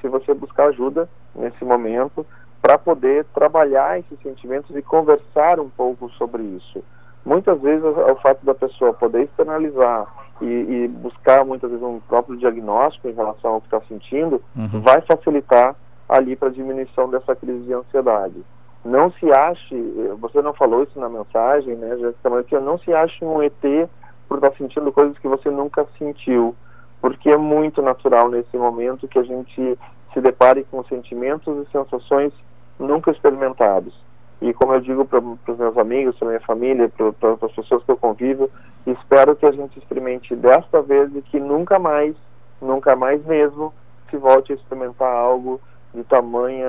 se 0.00 0.08
você 0.08 0.34
buscar 0.34 0.66
ajuda 0.68 1.08
nesse 1.34 1.64
momento 1.64 2.24
para 2.60 2.76
poder 2.78 3.24
trabalhar 3.34 3.98
esses 3.98 4.20
sentimentos 4.22 4.74
e 4.76 4.82
conversar 4.82 5.58
um 5.58 5.68
pouco 5.70 6.08
sobre 6.10 6.42
isso. 6.42 6.82
Muitas 7.24 7.60
vezes 7.60 7.84
o, 7.84 8.12
o 8.12 8.16
fato 8.16 8.44
da 8.44 8.54
pessoa 8.54 8.92
poder 8.92 9.24
externalizar 9.24 10.06
e, 10.40 10.44
e 10.44 10.88
buscar 10.88 11.44
muitas 11.44 11.70
vezes 11.70 11.84
um 11.84 12.00
próprio 12.00 12.36
diagnóstico 12.36 13.08
em 13.08 13.14
relação 13.14 13.54
ao 13.54 13.60
que 13.60 13.66
está 13.66 13.80
sentindo 13.88 14.42
Uhum. 14.56 14.80
vai 14.80 15.00
facilitar 15.02 15.74
ali 16.08 16.34
para 16.36 16.48
diminuição 16.48 17.08
dessa 17.10 17.36
crise 17.36 17.64
de 17.64 17.72
ansiedade. 17.72 18.42
Não 18.84 19.10
se 19.12 19.30
ache, 19.30 19.74
eh, 19.74 20.14
você 20.18 20.40
não 20.40 20.54
falou 20.54 20.82
isso 20.82 20.98
na 20.98 21.08
mensagem, 21.08 21.74
né, 21.76 21.96
Jéssica, 21.98 22.30
mas 22.30 22.46
que 22.46 22.58
não 22.58 22.78
se 22.78 22.92
ache 22.94 23.24
um 23.24 23.42
ET 23.42 23.88
por 24.28 24.38
estar 24.38 24.52
sentindo 24.56 24.92
coisas 24.92 25.18
que 25.18 25.28
você 25.28 25.50
nunca 25.50 25.86
sentiu, 25.98 26.54
porque 27.00 27.30
é 27.30 27.36
muito 27.36 27.82
natural 27.82 28.30
nesse 28.30 28.56
momento 28.56 29.08
que 29.08 29.18
a 29.18 29.22
gente 29.22 29.78
se 30.12 30.20
depare 30.20 30.64
com 30.70 30.82
sentimentos 30.84 31.66
e 31.66 31.70
sensações 31.70 32.32
nunca 32.78 33.10
experimentados. 33.10 33.94
E 34.40 34.54
como 34.54 34.72
eu 34.72 34.80
digo 34.80 35.04
para 35.04 35.18
os 35.18 35.58
meus 35.58 35.76
amigos, 35.76 36.16
para 36.16 36.28
minha 36.28 36.40
família, 36.40 36.88
para 36.88 37.32
as 37.42 37.52
pessoas 37.52 37.82
que 37.82 37.90
eu 37.90 37.96
convivo, 37.96 38.48
espero 38.86 39.34
que 39.34 39.44
a 39.44 39.50
gente 39.50 39.78
experimente 39.78 40.34
desta 40.36 40.80
vez 40.80 41.14
e 41.14 41.22
que 41.22 41.40
nunca 41.40 41.78
mais, 41.78 42.14
nunca 42.62 42.94
mais 42.94 43.24
mesmo, 43.26 43.74
se 44.08 44.16
volte 44.16 44.52
a 44.52 44.54
experimentar 44.54 45.12
algo 45.12 45.60
de 45.94 46.04
tamanha 46.04 46.68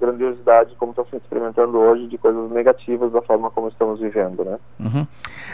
grandiosidade 0.00 0.74
como 0.76 0.90
está 0.90 1.04
se 1.04 1.16
experimentando 1.16 1.78
hoje, 1.78 2.08
de 2.08 2.18
coisas 2.18 2.50
negativas 2.50 3.12
da 3.12 3.22
forma 3.22 3.50
como 3.50 3.68
estamos 3.68 4.00
vivendo, 4.00 4.44
né? 4.44 4.58
Uhum. 4.80 5.06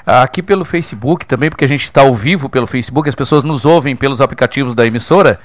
Aqui 0.06 0.42
pelo 0.42 0.64
Facebook 0.64 1.26
também, 1.26 1.50
porque 1.50 1.64
a 1.64 1.68
gente 1.68 1.84
está 1.84 2.02
ao 2.02 2.14
vivo 2.14 2.48
pelo 2.48 2.66
Facebook, 2.66 3.08
as 3.08 3.14
pessoas 3.14 3.44
nos 3.44 3.66
ouvem 3.66 3.94
pelos 3.94 4.20
aplicativos 4.20 4.74
da 4.74 4.86
emissora, 4.86 5.38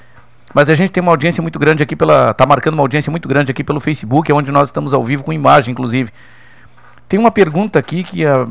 mas 0.54 0.70
a 0.70 0.74
gente 0.74 0.90
tem 0.90 1.02
uma 1.02 1.12
audiência 1.12 1.42
muito 1.42 1.58
grande 1.58 1.82
aqui 1.82 1.94
pela. 1.94 2.32
tá 2.32 2.46
marcando 2.46 2.74
uma 2.74 2.82
audiência 2.82 3.10
muito 3.10 3.28
grande 3.28 3.50
aqui 3.50 3.62
pelo 3.62 3.80
Facebook, 3.80 4.30
é 4.30 4.34
onde 4.34 4.50
nós 4.50 4.68
estamos 4.68 4.94
ao 4.94 5.04
vivo 5.04 5.24
com 5.24 5.32
imagem, 5.32 5.72
inclusive. 5.72 6.10
Tem 7.08 7.18
uma 7.18 7.30
pergunta 7.30 7.78
aqui 7.78 8.02
que 8.02 8.24
ah, 8.24 8.46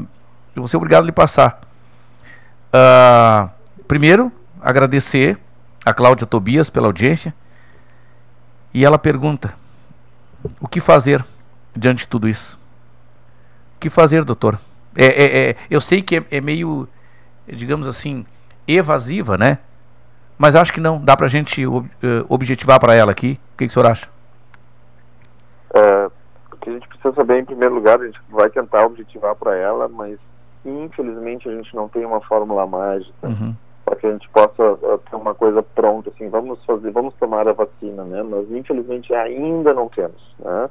eu 0.55 0.61
vou 0.61 0.67
ser 0.67 0.77
obrigado 0.77 1.03
a 1.03 1.05
lhe 1.05 1.11
passar. 1.11 1.61
Ah, 2.71 3.49
primeiro, 3.87 4.31
agradecer 4.61 5.37
a 5.85 5.93
Cláudia 5.93 6.27
Tobias 6.27 6.69
pela 6.69 6.87
audiência. 6.87 7.33
E 8.73 8.83
ela 8.85 8.97
pergunta: 8.97 9.53
o 10.59 10.67
que 10.67 10.79
fazer 10.79 11.23
diante 11.75 11.99
de 11.99 12.07
tudo 12.07 12.27
isso? 12.27 12.59
O 13.77 13.79
que 13.79 13.89
fazer, 13.89 14.23
doutor? 14.23 14.57
É, 14.95 15.05
é- 15.05 15.49
é- 15.49 15.55
eu 15.69 15.81
sei 15.81 16.01
que 16.01 16.17
é, 16.17 16.25
é 16.31 16.41
meio, 16.41 16.87
digamos 17.47 17.87
assim, 17.87 18.25
evasiva, 18.67 19.37
né? 19.37 19.57
Mas 20.37 20.55
acho 20.55 20.73
que 20.73 20.79
não, 20.79 20.99
dá 20.99 21.15
pra 21.15 21.27
gente 21.27 21.65
ob- 21.65 21.89
eh, 22.01 22.23
objetivar 22.29 22.79
para 22.79 22.93
ela 22.93 23.11
aqui. 23.11 23.39
O 23.53 23.57
que, 23.57 23.65
que 23.65 23.67
o 23.67 23.69
senhor 23.71 23.85
acha? 23.87 24.07
É, 25.73 26.05
o 26.51 26.57
que 26.57 26.69
a 26.69 26.73
gente 26.73 26.87
precisa 26.87 27.13
saber, 27.13 27.39
em 27.39 27.45
primeiro 27.45 27.73
lugar, 27.75 27.99
a 27.99 28.05
gente 28.05 28.19
vai 28.29 28.49
tentar 28.49 28.85
objetivar 28.85 29.35
para 29.35 29.55
ela, 29.55 29.87
mas 29.87 30.17
infelizmente 30.65 31.47
a 31.49 31.51
gente 31.51 31.73
não 31.75 31.87
tem 31.89 32.05
uma 32.05 32.21
fórmula 32.21 32.65
mágica 32.65 33.27
Uhum. 33.27 33.55
Que 34.03 34.07
a 34.07 34.11
gente 34.11 34.27
possa 34.31 34.61
uh, 34.61 34.97
ter 35.09 35.15
uma 35.15 35.33
coisa 35.33 35.63
pronta, 35.63 36.09
assim, 36.09 36.27
vamos 36.27 36.61
fazer, 36.65 36.91
vamos 36.91 37.13
tomar 37.13 37.47
a 37.47 37.53
vacina, 37.53 38.03
né? 38.03 38.21
Mas 38.21 38.51
infelizmente 38.51 39.13
ainda 39.13 39.73
não 39.73 39.87
temos, 39.87 40.21
né? 40.39 40.69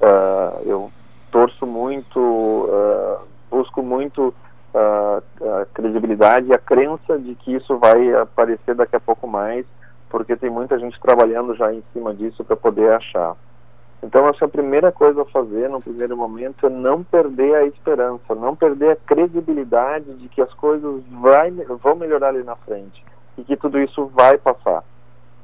Ah, 0.00 0.60
eu 0.64 0.88
torço 1.32 1.66
muito, 1.66 2.70
ah, 2.72 3.22
busco 3.50 3.82
muito 3.82 4.32
ah, 4.72 5.20
a 5.60 5.66
credibilidade 5.74 6.46
e 6.46 6.54
a 6.54 6.58
crença 6.58 7.18
de 7.18 7.34
que 7.34 7.56
isso 7.56 7.76
vai 7.78 8.14
aparecer 8.14 8.76
daqui 8.76 8.94
a 8.94 9.00
pouco 9.00 9.26
mais, 9.26 9.66
porque 10.08 10.36
tem 10.36 10.48
muita 10.48 10.78
gente 10.78 11.00
trabalhando 11.00 11.56
já 11.56 11.74
em 11.74 11.82
cima 11.92 12.14
disso 12.14 12.44
para 12.44 12.54
poder 12.54 12.92
achar. 12.92 13.34
Então, 14.02 14.28
essa 14.28 14.44
é 14.44 14.46
a 14.46 14.50
primeira 14.50 14.92
coisa 14.92 15.22
a 15.22 15.26
fazer 15.26 15.68
no 15.68 15.80
primeiro 15.80 16.16
momento 16.16 16.66
é 16.66 16.70
não 16.70 17.02
perder 17.02 17.54
a 17.56 17.66
esperança, 17.66 18.34
não 18.34 18.54
perder 18.54 18.92
a 18.92 18.96
credibilidade 18.96 20.14
de 20.14 20.28
que 20.28 20.40
as 20.40 20.52
coisas 20.54 21.02
vai, 21.10 21.50
vão 21.82 21.96
melhorar 21.96 22.28
ali 22.28 22.44
na 22.44 22.54
frente 22.54 23.04
e 23.36 23.42
que 23.42 23.56
tudo 23.56 23.78
isso 23.80 24.06
vai 24.14 24.38
passar. 24.38 24.84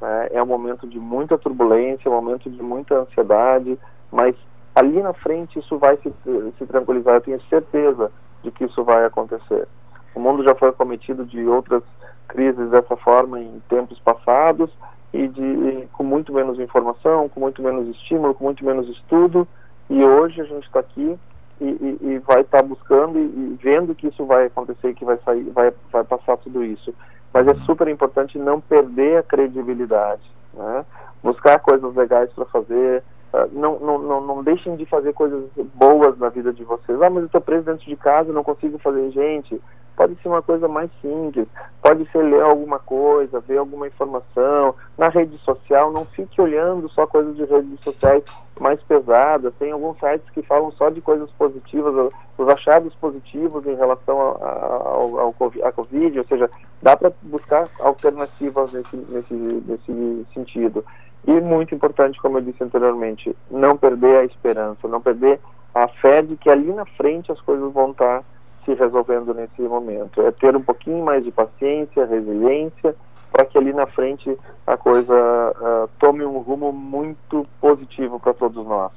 né? 0.01 0.29
É 0.33 0.43
um 0.43 0.47
momento 0.47 0.87
de 0.87 0.99
muita 0.99 1.37
turbulência, 1.37 2.09
é 2.09 2.13
um 2.13 2.15
momento 2.15 2.49
de 2.49 2.63
muita 2.63 2.97
ansiedade, 2.97 3.77
mas 4.11 4.37
ali 4.75 5.03
na 5.03 5.13
frente 5.13 5.59
isso 5.59 5.77
vai 5.77 5.97
se, 5.97 6.13
se 6.57 6.67
tranquilizar. 6.67 7.17
Eu 7.17 7.21
tenho 7.21 7.43
certeza 7.49 8.13
de 8.45 8.53
que 8.53 8.65
isso 8.65 8.85
vai 8.85 9.05
acontecer. 9.05 9.67
O 10.15 10.21
mundo 10.21 10.45
já 10.45 10.55
foi 10.55 10.71
cometido 10.73 11.25
de 11.25 11.45
outras 11.45 11.83
crises 12.29 12.71
dessa 12.71 12.97
forma 12.97 13.41
em 13.41 13.61
tempos 13.69 13.99
passados 14.01 14.71
e, 15.15 15.28
de, 15.28 15.43
e 15.43 15.89
com 15.93 16.03
muito 16.03 16.32
menos 16.32 16.59
informação, 16.59 17.28
com 17.28 17.39
muito 17.39 17.62
menos 17.62 17.89
estímulo, 17.97 18.35
com 18.35 18.45
muito 18.45 18.65
menos 18.65 18.89
estudo. 18.89 19.47
E 19.89 20.05
hoje 20.05 20.41
a 20.41 20.45
gente 20.45 20.66
está 20.66 20.81
aqui 20.81 21.16
e, 21.61 21.65
e, 21.65 21.99
e 22.03 22.19
vai 22.19 22.41
estar 22.41 22.62
buscando 22.62 23.16
e, 23.16 23.23
e 23.23 23.59
vendo 23.62 23.95
que 23.95 24.09
isso 24.09 24.27
vai 24.27 24.47
acontecer, 24.47 24.93
que 24.95 25.05
vai 25.05 25.16
sair, 25.24 25.45
vai, 25.51 25.73
vai 25.93 26.03
passar 26.03 26.36
tudo 26.39 26.65
isso. 26.65 26.93
Mas 27.32 27.47
é 27.47 27.55
super 27.65 27.86
importante 27.86 28.39
não 28.39 28.61
perder 28.61 29.19
a 29.19 29.23
credibilidade, 29.23 30.23
né? 30.53 30.85
Buscar 31.23 31.59
coisas 31.61 31.95
legais 31.95 32.32
para 32.32 32.45
fazer, 32.47 33.03
não, 33.52 33.78
não, 33.81 33.98
não, 33.98 34.20
não 34.20 34.43
deixem 34.44 34.77
de 34.77 34.86
fazer 34.86 35.12
coisas 35.12 35.44
boas 35.74 36.19
na 36.19 36.28
vida 36.28 36.52
de 36.52 36.65
vocês. 36.65 37.01
Ah, 37.02 37.11
mas 37.11 37.23
eu 37.23 37.27
estou 37.27 37.40
preso 37.40 37.65
dentro 37.66 37.85
de 37.86 37.97
casa, 37.97 38.32
não 38.32 38.44
consigo 38.44 38.78
fazer. 38.78 39.11
Gente, 39.11 39.61
pode 39.97 40.15
ser 40.23 40.28
uma 40.28 40.43
coisa 40.43 40.69
mais 40.69 40.90
simples. 41.01 41.47
Pode 41.82 42.11
ser 42.11 42.23
ler 42.23 42.43
alguma 42.43 42.78
coisa, 42.78 43.40
ver 43.40 43.59
alguma 43.59 43.86
informação. 43.86 44.74
Na 44.97 45.09
rede 45.09 45.36
social, 45.39 45.93
não 45.93 46.05
fique 46.06 46.40
olhando 46.40 46.89
só 46.90 47.06
coisas 47.06 47.36
de 47.36 47.44
redes 47.44 47.81
sociais 47.82 48.23
mais 48.61 48.81
pesadas. 48.82 49.52
Tem 49.59 49.73
alguns 49.73 49.98
sites 49.98 50.28
que 50.31 50.43
falam 50.43 50.70
só 50.73 50.89
de 50.90 51.01
coisas 51.01 51.31
positivas, 51.32 52.12
os 52.39 52.48
achados 52.48 52.94
positivos 52.97 53.66
em 53.66 53.74
relação 53.74 54.19
a- 54.20 54.89
ao, 54.89 55.19
ao, 55.19 55.35
à 55.62 55.73
Covid. 55.73 56.19
Ou 56.19 56.24
seja, 56.27 56.51
dá 56.82 56.97
para 56.97 57.12
buscar 57.23 57.69
alternativas 57.81 58.73
nesse, 58.73 58.97
nesse, 58.97 59.35
nesse 59.35 60.27
sentido. 60.35 60.85
E 61.27 61.41
muito 61.41 61.75
importante, 61.75 62.21
como 62.21 62.39
eu 62.39 62.43
disse 62.43 62.63
anteriormente, 62.63 63.35
não 63.51 63.77
perder 63.77 64.17
a 64.17 64.25
esperança, 64.25 64.87
não 64.87 65.01
perder 65.01 65.41
a 65.75 65.89
fé 65.89 66.23
de 66.23 66.37
que 66.37 66.51
ali 66.51 66.73
na 66.73 66.85
frente 66.85 67.33
as 67.33 67.41
coisas 67.41 67.73
vão 67.73 67.91
estar 67.91 68.23
se 68.65 68.75
resolvendo 68.75 69.35
nesse 69.35 69.63
momento. 69.63 70.21
É 70.23 70.31
ter 70.31 70.55
um 70.57 70.63
pouquinho 70.63 71.05
mais 71.05 71.25
de 71.25 71.31
paciência, 71.31 72.07
resiliência, 72.07 72.95
para 73.33 73.45
que 73.45 73.59
ali 73.59 73.73
na 73.73 73.87
frente 73.87 74.39
a 74.67 74.77
coisa 74.77 75.15
ah, 75.15 75.89
tome 75.99 76.25
um 76.25 76.39
rumo 76.39 76.73
muito 76.73 77.47
positivo 77.61 78.21
para 78.21 78.33
todos 78.33 78.65
nós. 78.65 78.93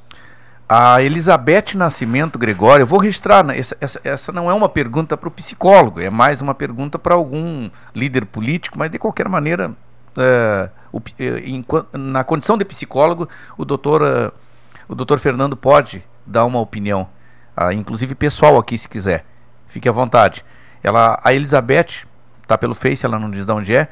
A 0.70 1.02
Elizabeth 1.02 1.76
Nascimento 1.76 2.38
Gregório, 2.38 2.84
eu 2.84 2.88
vou 2.88 3.00
registrar, 3.00 3.42
né, 3.42 3.58
essa, 3.58 3.78
essa, 3.80 4.02
essa 4.04 4.32
não 4.34 4.52
é 4.52 4.54
uma 4.54 4.68
pergunta 4.68 5.16
para 5.16 5.30
o 5.30 5.32
psicólogo, 5.32 6.02
é 6.02 6.10
mais 6.10 6.42
uma 6.42 6.54
pergunta 6.54 7.00
para 7.00 7.16
algum 7.16 7.70
líder 7.96 8.26
político, 8.26 8.78
mas 8.78 8.92
de 8.92 9.00
qualquer 9.00 9.30
maneira, 9.30 9.72
é, 10.18 10.70
o 10.92 11.02
é, 11.20 11.50
enquan- 11.50 11.86
na 11.94 12.24
condição 12.24 12.58
de 12.58 12.66
psicólogo, 12.66 13.30
o 13.58 13.64
doutor, 13.64 14.02
é, 14.02 14.32
o 14.88 14.96
doutor 14.96 15.20
Fernando 15.20 15.56
pode 15.56 16.04
dar 16.26 16.46
uma 16.46 16.60
opinião, 16.60 17.08
ah, 17.56 17.74
inclusive 17.74 18.16
pessoal 18.16 18.58
aqui, 18.58 18.78
se 18.78 18.90
quiser. 18.90 19.26
Fique 19.68 19.88
à 19.88 19.92
vontade. 19.92 20.44
Ela, 20.84 21.20
a 21.24 21.34
Elizabeth, 21.34 22.06
tá 22.46 22.58
pelo 22.58 22.74
Face, 22.74 23.06
ela 23.06 23.20
não 23.20 23.30
diz 23.30 23.46
de 23.46 23.52
onde 23.52 23.76
é. 23.76 23.88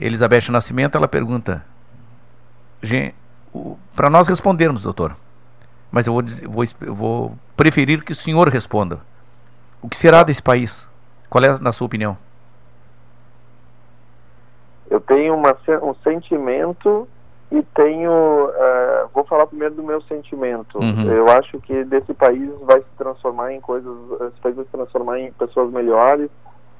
Elizabeth 0.00 0.50
Nascimento, 0.50 0.96
ela 0.96 1.08
pergunta: 1.08 1.64
para 3.94 4.08
nós 4.10 4.26
respondermos, 4.26 4.82
doutor, 4.82 5.16
mas 5.90 6.06
eu 6.06 6.12
vou, 6.12 6.22
dizer, 6.22 6.48
vou, 6.48 6.64
eu 6.80 6.94
vou 6.94 7.38
preferir 7.56 8.02
que 8.02 8.12
o 8.12 8.16
senhor 8.16 8.48
responda. 8.48 9.00
O 9.80 9.88
que 9.88 9.96
será 9.96 10.22
desse 10.22 10.42
país? 10.42 10.88
Qual 11.28 11.42
é, 11.44 11.58
na 11.58 11.72
sua 11.72 11.86
opinião? 11.86 12.16
Eu 14.92 15.00
tenho 15.00 15.34
uma, 15.34 15.56
um 15.82 15.94
sentimento 16.04 17.08
e 17.50 17.62
tenho. 17.74 18.10
Uh, 18.10 19.08
vou 19.14 19.24
falar 19.24 19.46
primeiro 19.46 19.74
do 19.74 19.82
meu 19.82 20.02
sentimento. 20.02 20.76
Uhum. 20.76 21.10
Eu 21.10 21.30
acho 21.30 21.58
que 21.60 21.82
desse 21.84 22.12
país 22.12 22.50
vai 22.60 22.80
se 22.80 22.96
transformar 22.98 23.54
em 23.54 23.60
coisas. 23.60 23.90
Esse 24.20 24.40
país 24.42 24.54
vai 24.54 24.64
se 24.66 24.70
transformar 24.70 25.18
em 25.18 25.32
pessoas 25.32 25.72
melhores, 25.72 26.28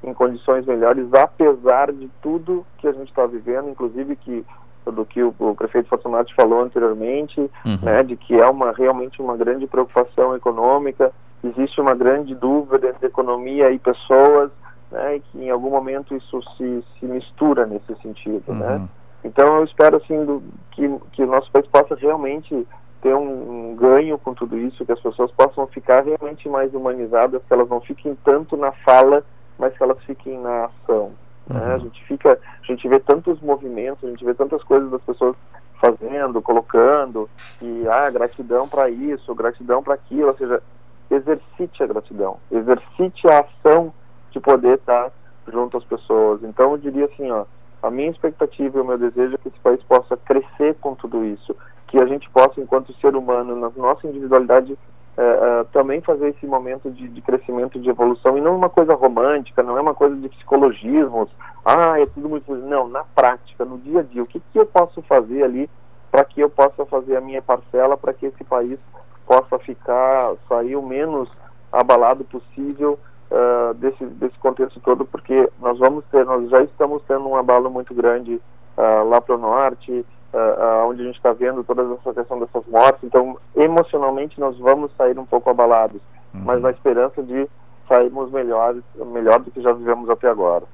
em 0.05 0.13
condições 0.13 0.67
melhores, 0.67 1.07
apesar 1.15 1.91
de 1.91 2.11
tudo 2.21 2.67
que 2.77 2.87
a 2.87 2.93
gente 2.93 3.09
está 3.09 3.25
vivendo, 3.25 3.71
inclusive 3.71 4.15
que 4.17 4.45
do 4.85 5.07
que 5.07 5.23
o, 5.23 5.35
o 5.39 5.55
prefeito 5.55 5.89
Fortunato 5.89 6.35
falou 6.35 6.61
anteriormente, 6.61 7.41
uhum. 7.41 7.79
né, 7.83 8.03
de 8.03 8.17
que 8.17 8.39
é 8.39 8.45
uma 8.45 8.73
realmente 8.73 9.23
uma 9.23 9.39
grande 9.39 9.67
preocupação 9.67 10.37
econômica, 10.37 11.13
existe 11.43 11.81
uma 11.81 11.95
grande 11.95 12.35
dúvida 12.35 12.91
entre 12.91 13.07
economia 13.07 13.71
e 13.71 13.79
pessoas, 13.79 14.51
né, 14.93 15.17
e 15.17 15.21
que 15.21 15.39
em 15.39 15.51
algum 15.51 15.71
momento 15.71 16.15
isso 16.15 16.41
se, 16.57 16.85
se 16.99 17.07
mistura 17.07 17.67
nesse 17.67 17.95
sentido, 18.03 18.53
né. 18.53 18.67
uhum. 18.67 18.79
né. 18.81 18.89
Então 19.25 19.57
eu 19.57 19.65
espero 19.65 19.97
assim 19.97 20.25
do, 20.25 20.43
que 20.73 20.89
que 21.13 21.23
o 21.23 21.27
nosso 21.27 21.51
país 21.53 21.67
possa 21.69 21.95
realmente 21.95 22.67
ter 23.01 23.15
um, 23.15 23.71
um, 23.71 23.77
ganho 23.77 24.17
com 24.19 24.33
tudo 24.35 24.57
isso, 24.59 24.85
que 24.85 24.93
as 24.93 25.01
pessoas 25.01 25.31
possam 25.33 25.67
ficar 25.67 26.05
realmente 26.05 26.49
mais 26.49 26.73
humanizadas, 26.73 27.43
que 27.43 27.53
elas 27.53 27.69
não 27.69 27.81
fiquem 27.81 28.17
tanto 28.25 28.57
na 28.57 28.71
fala, 28.73 29.25
mas 29.59 29.77
que 29.77 29.83
elas 29.83 29.99
fiquem 30.05 30.39
na 30.39 30.67
ação. 30.67 31.13
Né? 31.49 31.61
Uhum. 31.61 31.75
A 31.75 31.79
gente 31.79 32.05
fica, 32.05 32.39
a 32.63 32.67
gente 32.67 32.87
vê 32.89 33.01
tantos 33.01 33.41
movimentos, 33.41 34.05
a 34.05 34.09
gente 34.09 34.25
vê 34.25 34.35
tantas 34.35 34.63
coisas 34.63 34.91
das 34.91 35.03
pessoas 35.03 35.37
fazendo, 35.81 36.41
colocando, 36.41 37.29
e 37.61 37.89
ah, 37.89 38.09
gratidão 38.09 38.69
para 38.69 38.89
isso, 38.89 39.35
gratidão 39.35 39.83
para 39.83 39.95
aquilo, 39.95 40.29
ou 40.29 40.37
seja, 40.37 40.63
exercite 41.11 41.83
a 41.83 41.87
gratidão, 41.87 42.37
exercite 42.51 43.27
a 43.29 43.41
ação 43.41 43.93
de 44.33 44.41
poder 44.41 44.79
estar 44.79 45.11
junto 45.49 45.77
às 45.77 45.85
pessoas. 45.85 46.43
Então 46.43 46.73
eu 46.73 46.79
diria 46.79 47.07
assim, 47.07 47.31
ó, 47.31 47.45
a 47.83 47.91
minha 47.91 48.11
expectativa 48.11 48.79
e 48.79 48.81
o 48.81 48.85
meu 48.85 48.99
desejo 48.99 49.35
é 49.35 49.39
que 49.39 49.49
esse 49.49 49.59
país 49.61 49.83
possa 49.83 50.17
crescer 50.17 50.77
com 50.81 50.95
tudo 50.95 51.25
isso, 51.25 51.55
que 51.89 51.99
a 52.01 52.07
gente 52.07 52.31
possa, 52.31 52.61
enquanto 52.61 52.95
ser 53.01 53.17
humano, 53.17 53.57
na 53.57 53.71
nossa 53.77 54.07
individualidade, 54.07 54.79
é, 55.17 55.23
é, 55.23 55.65
também 55.73 56.01
fazer 56.01 56.29
esse 56.29 56.47
momento 56.47 56.91
de, 56.91 57.07
de, 57.09 57.21
crescimento, 57.21 57.79
de 57.79 57.91
evolução, 57.91 58.39
e 58.39 58.41
não 58.41 58.57
uma 58.57 58.71
coisa 58.71 58.95
romântica, 58.95 59.63
não 59.63 59.77
é 59.77 59.81
uma 59.81 59.95
coisa 59.95 60.17
de 60.17 60.29
psicologismos, 60.29 61.29
ah, 61.65 62.01
é 62.01 62.07
tudo 62.07 62.29
muito. 62.29 62.55
Não, 62.55 62.89
na 62.89 63.05
prática, 63.05 63.65
no 63.65 63.79
dia 63.79 64.01
a 64.01 64.03
dia, 64.03 64.23
o 64.23 64.27
que, 64.27 64.41
que 64.41 64.59
eu 64.59 64.65
posso 64.65 65.03
fazer 65.03 65.43
ali 65.43 65.69
para 66.11 66.25
que 66.25 66.41
eu 66.41 66.49
possa 66.49 66.87
fazer 66.87 67.17
a 67.17 67.21
minha 67.21 67.43
parcela 67.43 67.97
para 67.97 68.13
que 68.13 68.27
esse 68.27 68.45
país 68.45 68.79
possa 69.27 69.59
ficar, 69.59 70.35
sair 70.49 70.77
o 70.77 70.83
menos 70.83 71.29
abalado 71.71 72.25
possível 72.25 72.99
uh, 73.33 73.75
desse, 73.75 74.05
desse 74.05 74.39
contexto 74.39 74.79
todo, 74.81 75.05
porque 75.05 75.49
nós 75.61 75.79
vamos 75.79 76.05
ter, 76.11 76.25
nós 76.25 76.49
já 76.51 76.63
estamos 76.63 77.03
tendo 77.09 77.27
um 77.27 77.37
abalo 77.37 77.71
muito 77.71 77.95
grande 77.95 78.35
uh, 78.77 79.09
lá 79.09 79.21
para 79.21 79.35
o 79.35 79.39
norte, 79.39 80.05
uh, 80.33 80.87
onde 80.87 81.03
a 81.03 81.07
gente 81.07 81.17
está 81.17 81.33
vendo 81.33 81.65
toda 81.65 81.83
essa 81.83 82.13
questão 82.13 82.39
dessas 82.39 82.65
mortes. 82.67 83.03
Então, 83.03 83.39
emocionalmente, 83.57 84.39
nós 84.39 84.57
vamos 84.59 84.93
sair 84.97 85.19
um 85.19 85.27
pouco 85.27 85.49
abalados, 85.49 86.01
uhum. 86.35 86.43
mas 86.45 86.61
na 86.61 86.71
esperança 86.71 87.23
de 87.23 87.49
sairmos 87.89 88.31
melhores, 88.31 88.83
melhor 88.95 89.41
do 89.41 89.51
que 89.51 89.63
já 89.63 89.73
vivemos 89.73 90.09
até 90.11 90.29
agora. 90.29 90.65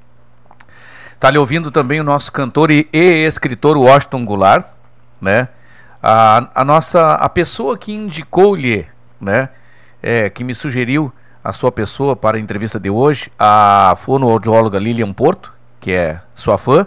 Está 1.14 1.30
lhe 1.30 1.38
ouvindo 1.38 1.70
também 1.70 2.00
o 2.00 2.04
nosso 2.04 2.30
cantor 2.30 2.70
e, 2.70 2.88
e 2.92 3.26
escritor 3.26 3.76
Washington 3.76 4.24
Goulart, 4.24 4.66
né? 5.20 5.48
A, 6.00 6.48
a 6.54 6.64
nossa 6.64 7.14
a 7.14 7.28
pessoa 7.28 7.76
que 7.76 7.92
indicou-lhe, 7.92 8.86
né? 9.20 9.48
É, 10.00 10.30
que 10.30 10.44
me 10.44 10.54
sugeriu 10.54 11.12
a 11.48 11.52
sua 11.54 11.72
pessoa 11.72 12.14
para 12.14 12.36
a 12.36 12.40
entrevista 12.40 12.78
de 12.78 12.90
hoje, 12.90 13.32
a 13.38 13.96
fonoaudióloga 13.96 14.78
Lilian 14.78 15.14
Porto, 15.14 15.50
que 15.80 15.92
é 15.92 16.20
sua 16.34 16.58
fã, 16.58 16.86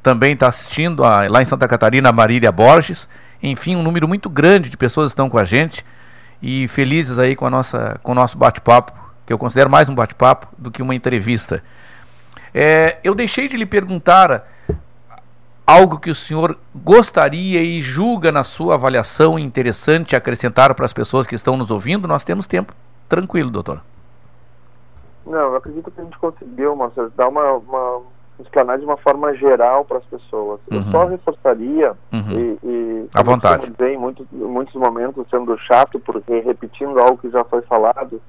também 0.00 0.34
está 0.34 0.46
assistindo 0.46 1.02
a, 1.02 1.28
lá 1.28 1.42
em 1.42 1.44
Santa 1.44 1.66
Catarina 1.66 2.08
a 2.08 2.12
Marília 2.12 2.52
Borges. 2.52 3.08
Enfim, 3.42 3.74
um 3.74 3.82
número 3.82 4.06
muito 4.06 4.30
grande 4.30 4.70
de 4.70 4.76
pessoas 4.76 5.10
estão 5.10 5.28
com 5.28 5.36
a 5.36 5.42
gente 5.42 5.84
e 6.40 6.68
felizes 6.68 7.18
aí 7.18 7.34
com, 7.34 7.44
a 7.44 7.50
nossa, 7.50 7.98
com 8.00 8.12
o 8.12 8.14
nosso 8.14 8.38
bate-papo, 8.38 8.92
que 9.26 9.32
eu 9.32 9.38
considero 9.38 9.68
mais 9.68 9.88
um 9.88 9.96
bate-papo 9.96 10.46
do 10.56 10.70
que 10.70 10.80
uma 10.80 10.94
entrevista. 10.94 11.60
É, 12.54 12.98
eu 13.02 13.16
deixei 13.16 13.48
de 13.48 13.56
lhe 13.56 13.66
perguntar 13.66 14.46
algo 15.66 15.98
que 15.98 16.08
o 16.08 16.14
senhor 16.14 16.56
gostaria 16.72 17.60
e 17.64 17.80
julga 17.80 18.30
na 18.30 18.44
sua 18.44 18.74
avaliação 18.74 19.36
interessante 19.36 20.14
acrescentar 20.14 20.72
para 20.76 20.86
as 20.86 20.92
pessoas 20.92 21.26
que 21.26 21.34
estão 21.34 21.56
nos 21.56 21.72
ouvindo. 21.72 22.06
Nós 22.06 22.22
temos 22.22 22.46
tempo 22.46 22.72
tranquilo, 23.08 23.50
doutor. 23.50 23.80
Não, 25.26 25.38
eu 25.38 25.56
acredito 25.56 25.90
que 25.90 26.00
a 26.00 26.04
gente 26.04 26.18
conseguiu, 26.18 26.74
Marcelo, 26.74 27.12
dar 27.16 27.28
uma, 27.28 27.52
uma 27.52 28.02
explanar 28.40 28.78
de 28.78 28.84
uma 28.84 28.96
forma 28.96 29.34
geral 29.34 29.84
para 29.84 29.98
as 29.98 30.04
pessoas. 30.04 30.60
Uhum. 30.70 30.78
Eu 30.78 30.82
só 30.84 31.04
reforçaria 31.06 31.92
uhum. 32.12 32.30
e, 32.30 32.58
e 32.62 33.08
à 33.14 33.22
vontade. 33.22 33.70
Dizer, 33.70 33.90
em 33.92 33.98
muitos, 33.98 34.26
muitos 34.32 34.74
momentos 34.74 35.26
sendo 35.30 35.56
chato 35.58 35.98
porque 36.00 36.40
repetindo 36.40 36.98
algo 36.98 37.18
que 37.18 37.30
já 37.30 37.44
foi 37.44 37.62
falado, 37.62 38.20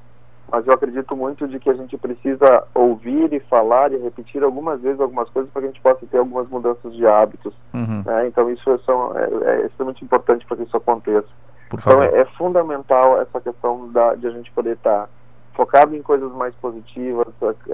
mas 0.52 0.66
eu 0.66 0.74
acredito 0.74 1.16
muito 1.16 1.48
de 1.48 1.60
que 1.60 1.70
a 1.70 1.74
gente 1.74 1.96
precisa 1.98 2.64
ouvir 2.74 3.32
e 3.34 3.40
falar 3.42 3.92
e 3.94 3.98
repetir 3.98 4.44
algumas 4.44 4.82
vezes 4.82 5.00
algumas 5.00 5.30
coisas 5.30 5.52
para 5.52 5.62
que 5.62 5.68
a 5.68 5.72
gente 5.72 5.82
possa 5.82 6.06
ter 6.08 6.18
algumas 6.18 6.48
mudanças 6.50 6.94
de 6.94 7.06
hábitos. 7.06 7.54
Uhum. 7.74 8.04
Né? 8.06 8.28
Então 8.28 8.50
isso 8.50 8.70
é, 8.70 8.78
são, 8.80 9.16
é, 9.16 9.30
é, 9.52 9.66
extremamente 9.68 10.04
importante 10.04 10.46
para 10.46 10.58
que 10.58 10.64
isso 10.64 10.76
aconteça. 10.76 11.28
Então 11.74 12.04
é, 12.04 12.22
é, 12.22 12.26
fundamental 12.38 13.22
essa 13.22 13.40
questão 13.40 13.90
da, 13.92 14.16
de 14.16 14.28
a 14.28 14.32
gente 14.32 14.52
poder 14.52 14.74
estar 14.74 15.04
tá 15.04 15.10
focado 15.54 15.96
em 15.96 16.02
coisas 16.02 16.32
mais 16.32 16.56
positivas, 16.56 17.28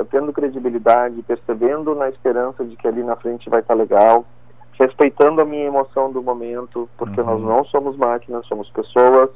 tendo 0.10 0.34
credibilidade, 0.34 1.22
percebendo 1.22 1.94
na 1.94 2.10
esperança 2.10 2.66
de 2.66 2.76
que 2.76 2.88
ali 2.88 3.04
na 3.04 3.16
frente 3.16 3.50
vai 3.50 3.60
estar 3.60 3.76
legal, 3.76 4.26
respeitando 4.74 5.40
a 5.40 5.46
minha 5.46 5.66
emoção 5.66 6.12
do 6.12 6.22
momento, 6.22 6.90
porque 6.98 7.22
uhum. 7.22 7.28
nós 7.28 7.42
não 7.42 7.66
somos 7.66 7.96
máquinas, 7.96 8.46
somos 8.48 8.70
pessoas, 8.72 9.30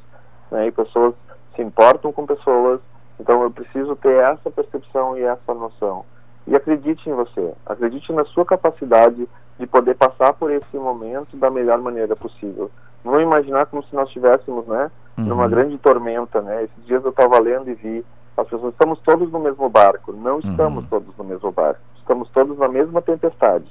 né, 0.51 0.67
e 0.67 0.71
pessoas 0.71 1.13
se 1.55 1.61
importam 1.61 2.11
com 2.11 2.25
pessoas, 2.25 2.79
então 3.19 3.41
eu 3.43 3.51
preciso 3.51 3.95
ter 3.95 4.15
essa 4.15 4.49
percepção 4.49 5.17
e 5.17 5.23
essa 5.23 5.53
noção. 5.53 6.05
E 6.47 6.55
acredite 6.55 7.07
em 7.09 7.13
você, 7.13 7.53
acredite 7.65 8.11
na 8.11 8.25
sua 8.25 8.45
capacidade 8.45 9.27
de 9.59 9.67
poder 9.67 9.95
passar 9.95 10.33
por 10.33 10.49
esse 10.51 10.77
momento 10.77 11.35
da 11.37 11.51
melhor 11.51 11.79
maneira 11.79 12.15
possível. 12.15 12.71
Vamos 13.03 13.21
imaginar 13.21 13.65
como 13.67 13.83
se 13.83 13.95
nós 13.95 14.07
estivéssemos, 14.07 14.67
né, 14.67 14.91
uhum. 15.17 15.25
numa 15.25 15.47
grande 15.47 15.77
tormenta, 15.77 16.41
né? 16.41 16.63
Esses 16.63 16.85
dias 16.85 17.03
eu 17.03 17.11
estava 17.11 17.39
lendo 17.39 17.69
e 17.69 17.73
vi 17.73 18.05
as 18.37 18.47
pessoas 18.47 18.73
estamos 18.73 18.99
todos 18.99 19.31
no 19.31 19.39
mesmo 19.39 19.69
barco. 19.69 20.13
Não 20.13 20.33
uhum. 20.33 20.39
estamos 20.39 20.83
uhum. 20.83 20.89
todos 20.89 21.17
no 21.17 21.23
mesmo 21.23 21.51
barco. 21.51 21.81
Estamos 21.97 22.29
todos 22.29 22.57
na 22.57 22.67
mesma 22.67 23.01
tempestade. 23.01 23.65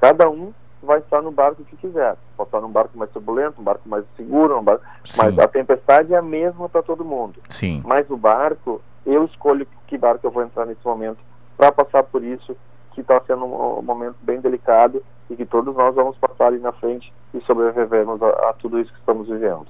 Cada 0.00 0.28
um 0.28 0.52
vai 0.82 0.98
estar 0.98 1.22
no 1.22 1.30
barco 1.30 1.64
que 1.64 1.76
quiser. 1.76 2.16
Pode 2.36 2.48
estar 2.48 2.60
num 2.60 2.70
barco 2.70 2.98
mais 2.98 3.10
turbulento, 3.10 3.60
um 3.60 3.64
barco 3.64 3.88
mais 3.88 4.04
seguro, 4.16 4.58
um 4.58 4.62
barco... 4.62 4.84
mas 5.16 5.38
a 5.38 5.46
tempestade 5.46 6.12
é 6.12 6.16
a 6.16 6.22
mesma 6.22 6.68
para 6.68 6.82
todo 6.82 7.04
mundo. 7.04 7.40
Sim. 7.48 7.82
Mas 7.84 8.10
o 8.10 8.16
barco, 8.16 8.82
eu 9.06 9.24
escolho 9.24 9.66
que 9.86 9.96
barco 9.96 10.26
eu 10.26 10.30
vou 10.30 10.42
entrar 10.42 10.66
nesse 10.66 10.84
momento 10.84 11.18
para 11.56 11.70
passar 11.70 12.02
por 12.02 12.24
isso 12.24 12.56
que 12.92 13.00
está 13.00 13.20
sendo 13.26 13.44
um, 13.44 13.78
um, 13.78 13.82
momento 13.82 14.16
bem 14.20 14.40
delicado 14.40 15.02
e 15.32 15.36
que 15.36 15.46
todos 15.46 15.74
nós 15.74 15.94
vamos 15.94 16.16
passar 16.18 16.48
ali 16.48 16.58
na 16.58 16.72
frente 16.72 17.12
e 17.32 17.40
sobrevivermos 17.42 18.22
a, 18.22 18.26
a 18.50 18.54
tudo 18.58 18.78
isso 18.78 18.92
que 18.92 18.98
estamos 18.98 19.26
vivendo. 19.26 19.66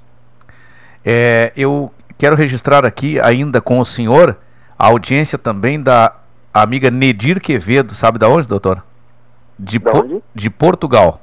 É, 1.05 1.53
eu 1.57 1.91
quero 2.19 2.35
registrar 2.35 2.85
aqui, 2.85 3.21
ainda 3.21 3.61
com 3.61 3.79
o 3.79 3.87
senhor, 3.87 4.37
a 4.77 4.89
audiência 4.89 5.39
também 5.39 5.81
da 5.81 6.17
amiga 6.53 6.91
Nedir 6.91 7.41
Quevedo, 7.41 7.95
sabe 7.95 8.19
da 8.19 8.29
onde, 8.29 8.49
doutor? 8.49 8.83
De, 9.59 9.79
po 9.79 10.23
de 10.35 10.51
Portugal. 10.51 11.21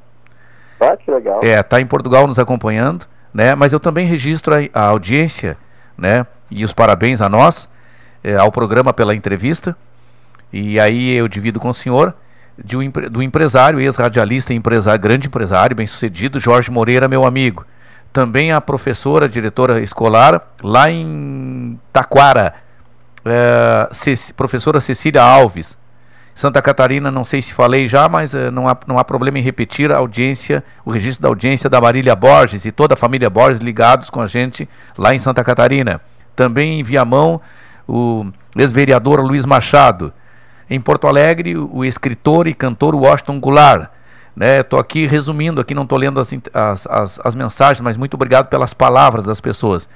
Ah, 0.80 0.95
que 0.95 1.11
legal. 1.11 1.41
É, 1.44 1.61
tá 1.61 1.82
em 1.82 1.86
Portugal 1.86 2.26
nos 2.26 2.40
acompanhando, 2.40 3.06
né? 3.34 3.53
Mas 3.56 3.74
eu 3.74 3.80
também 3.80 4.06
registro 4.06 4.56
a, 4.56 4.60
a 4.74 4.88
audiência, 4.88 5.57
né? 5.98 6.26
E 6.49 6.64
os 6.64 6.72
parabéns 6.72 7.22
a 7.22 7.28
nós, 7.28 7.70
é, 8.24 8.36
ao 8.36 8.52
programa 8.52 8.94
pela 8.94 9.14
entrevista. 9.14 9.76
E 10.53 10.80
aí 10.80 11.14
eu 11.14 11.28
divido 11.28 11.60
com 11.60 11.70
o 11.70 11.74
senhor 11.74 12.16
de 12.64 12.77
um, 12.77 12.90
do 12.90 13.22
empresário, 13.23 13.80
ex-radialista 13.80 14.53
empresário, 14.53 15.02
grande 15.02 15.27
empresário, 15.27 15.76
bem 15.76 15.88
sucedido, 15.88 16.40
Jorge 16.40 16.69
Moreira, 16.72 17.07
meu 17.07 17.26
amigo 17.26 17.65
também 18.11 18.52
a 18.52 18.60
professora, 18.60 19.30
diretora 19.30 19.81
escolar, 19.81 20.41
lá 20.64 20.90
em 20.90 21.80
Taquara, 21.94 22.56
é, 23.26 23.90
professora 24.36 24.80
Cecília 24.80 25.22
Alves. 25.22 25.77
Santa 26.34 26.61
Catarina, 26.61 27.11
não 27.11 27.26
sei 27.26 27.41
se 27.41 27.53
falei 27.53 27.86
já, 27.86 28.07
mas 28.07 28.34
eh, 28.34 28.49
não, 28.49 28.69
há, 28.69 28.77
não 28.88 28.98
há 28.98 29.03
problema 29.03 29.40
em 29.40 29.41
repetir 29.41 29.91
a 29.91 29.98
audiência, 29.98 30.64
o 30.86 30.91
registro 30.91 31.23
da 31.23 31.27
audiência 31.27 31.69
da 31.69 31.81
Marília 31.81 32.15
Borges 32.15 32.64
e 32.64 32.72
toda 32.72 32.94
a 32.94 32.98
família 32.98 33.30
Borges 33.30 33.60
ligados 33.60 34.10
com 34.10 34.22
a 34.22 34.27
gente 34.27 34.68
lá 34.98 35.14
em 35.14 35.19
Santa 35.19 35.44
Catarina. 35.44 35.99
Também 36.38 36.80
em 36.80 36.84
Viamão, 36.84 37.41
o 37.86 38.26
ex-vereador 38.56 39.19
Luiz 39.19 39.45
Machado. 39.45 40.14
Em 40.70 40.80
Porto 40.80 41.08
Alegre, 41.08 41.58
o 41.58 41.84
escritor 41.84 42.48
e 42.48 42.54
cantor 42.54 42.94
Washington 42.94 43.40
Goulart. 43.40 43.90
Estou 44.40 44.78
né, 44.78 44.82
aqui 44.82 45.06
resumindo, 45.06 45.60
aqui 45.60 45.74
não 45.74 45.84
estou 45.84 45.98
lendo 45.98 46.20
as, 46.20 46.32
as, 46.54 46.88
as, 46.88 47.20
as 47.24 47.36
mensagens, 47.36 47.82
mas 47.82 47.98
muito 47.98 48.14
obrigado 48.14 48.48
pelas 48.48 48.74
palavras 48.74 49.26
das 49.26 49.41
pessoas. 49.41 49.90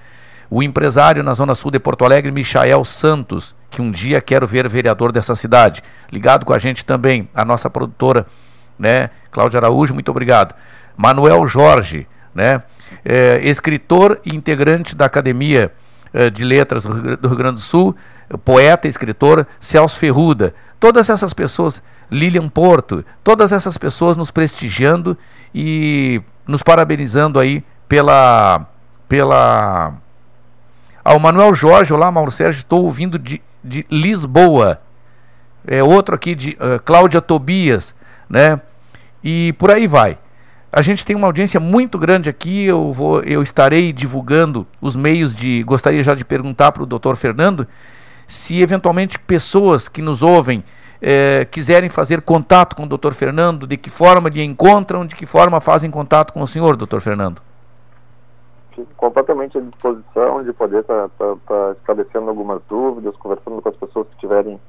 O 0.50 0.62
empresário 0.62 1.24
na 1.24 1.34
Zona 1.34 1.56
Sul 1.56 1.72
de 1.72 1.80
Porto 1.80 2.04
Alegre, 2.04 2.32
Michael 2.32 2.84
Santos, 2.84 3.56
que 3.70 3.82
um 3.82 3.90
dia 3.90 4.20
quero 4.20 4.46
ver 4.46 4.68
vereador 4.68 5.12
dessa 5.12 5.36
cidade. 5.36 5.82
Ligado 6.12 6.46
com 6.46 6.54
a 6.54 6.60
gente 6.60 6.84
também, 6.84 7.30
a 7.34 7.46
nossa 7.46 7.70
produtora, 7.70 8.26
né, 8.78 9.10
Cláudia 9.32 9.60
Araújo, 9.60 9.94
muito 9.94 10.12
obrigado. 10.12 10.54
Manuel 10.98 11.48
Jorge, 11.48 12.08
né, 12.36 12.64
é, 13.06 13.40
escritor 13.44 14.20
e 14.26 14.36
integrante 14.36 14.96
da 14.96 15.06
Academia 15.06 15.72
de 16.32 16.44
Letras 16.44 16.84
do 16.84 17.28
Rio 17.28 17.36
Grande 17.36 17.56
do 17.56 17.62
Sul, 17.62 17.96
poeta 18.44 18.88
e 18.88 18.90
escritor 18.90 19.48
Celso 19.60 19.98
Ferruda. 19.98 20.54
Todas 20.80 21.10
essas 21.10 21.34
pessoas, 21.34 21.82
Lilian 22.12 22.50
Porto, 22.50 23.06
todas 23.24 23.52
essas 23.52 23.78
pessoas 23.78 24.18
nos 24.18 24.32
prestigiando 24.32 25.18
e 25.54 26.22
nos 26.46 26.62
parabenizando 26.62 27.40
aí 27.40 27.64
pela 27.88 28.66
pela 29.08 29.94
ao 31.04 31.20
Manuel 31.20 31.54
Jorge, 31.54 31.94
olá 31.94 32.10
Mauro 32.10 32.32
Sérgio, 32.32 32.60
estou 32.60 32.84
ouvindo 32.86 33.20
de, 33.20 33.42
de 33.64 33.86
Lisboa. 33.90 34.80
É 35.68 35.84
outro 35.84 36.16
aqui 36.16 36.34
de 36.34 36.52
uh, 36.52 36.82
Cláudia 36.84 37.22
Tobias, 37.22 37.94
né? 38.30 38.60
E 39.24 39.54
por 39.54 39.70
aí 39.70 39.86
vai. 39.86 40.18
A 40.74 40.82
gente 40.82 41.06
tem 41.06 41.16
uma 41.16 41.28
audiência 41.28 41.60
muito 41.60 42.00
grande 42.00 42.30
aqui. 42.30 42.66
Eu 42.66 42.92
vou, 42.92 43.22
eu 43.22 43.44
estarei 43.44 43.94
divulgando 43.94 44.66
os 44.82 44.96
meios 44.96 45.36
de. 45.36 45.62
Gostaria 45.64 46.02
já 46.02 46.16
de 46.16 46.26
perguntar 46.26 46.72
para 46.72 46.84
o 46.84 46.86
Dr. 46.86 47.16
Fernando 47.16 47.68
se 48.26 48.62
eventualmente 48.62 49.20
pessoas 49.20 49.88
que 49.88 50.02
nos 50.02 50.24
ouvem 50.24 50.64
eh, 51.02 51.46
quiserem 51.52 51.90
fazer 51.90 52.22
contato 52.22 52.76
com 52.76 52.84
o 52.84 52.98
Dr. 52.98 53.12
Fernando, 53.12 53.68
de 53.68 53.78
que 53.78 53.90
forma 53.90 54.30
lhe 54.30 54.42
encontram, 54.42 55.06
de 55.06 55.16
que 55.16 55.26
forma 55.26 55.62
fazem 55.62 55.92
contato 55.92 56.34
com 56.34 56.42
o 56.42 56.48
senhor, 56.48 56.76
Dr. 56.76 57.00
Fernando 57.00 57.42
completamente 58.98 59.58
à 59.58 59.62
disposição 59.62 60.44
de 60.44 60.54
poder 60.54 60.80
estar 60.80 61.10
tá, 61.10 61.26
tá, 61.26 61.38
tá 61.48 61.72
esclarecendo 61.78 62.30
algumas 62.30 62.62
dúvidas, 62.70 63.16
conversando 63.18 63.62
com 63.62 63.70
as 63.70 63.76
pessoas 63.76 64.08
que 64.08 64.18
tiverem 64.18 64.60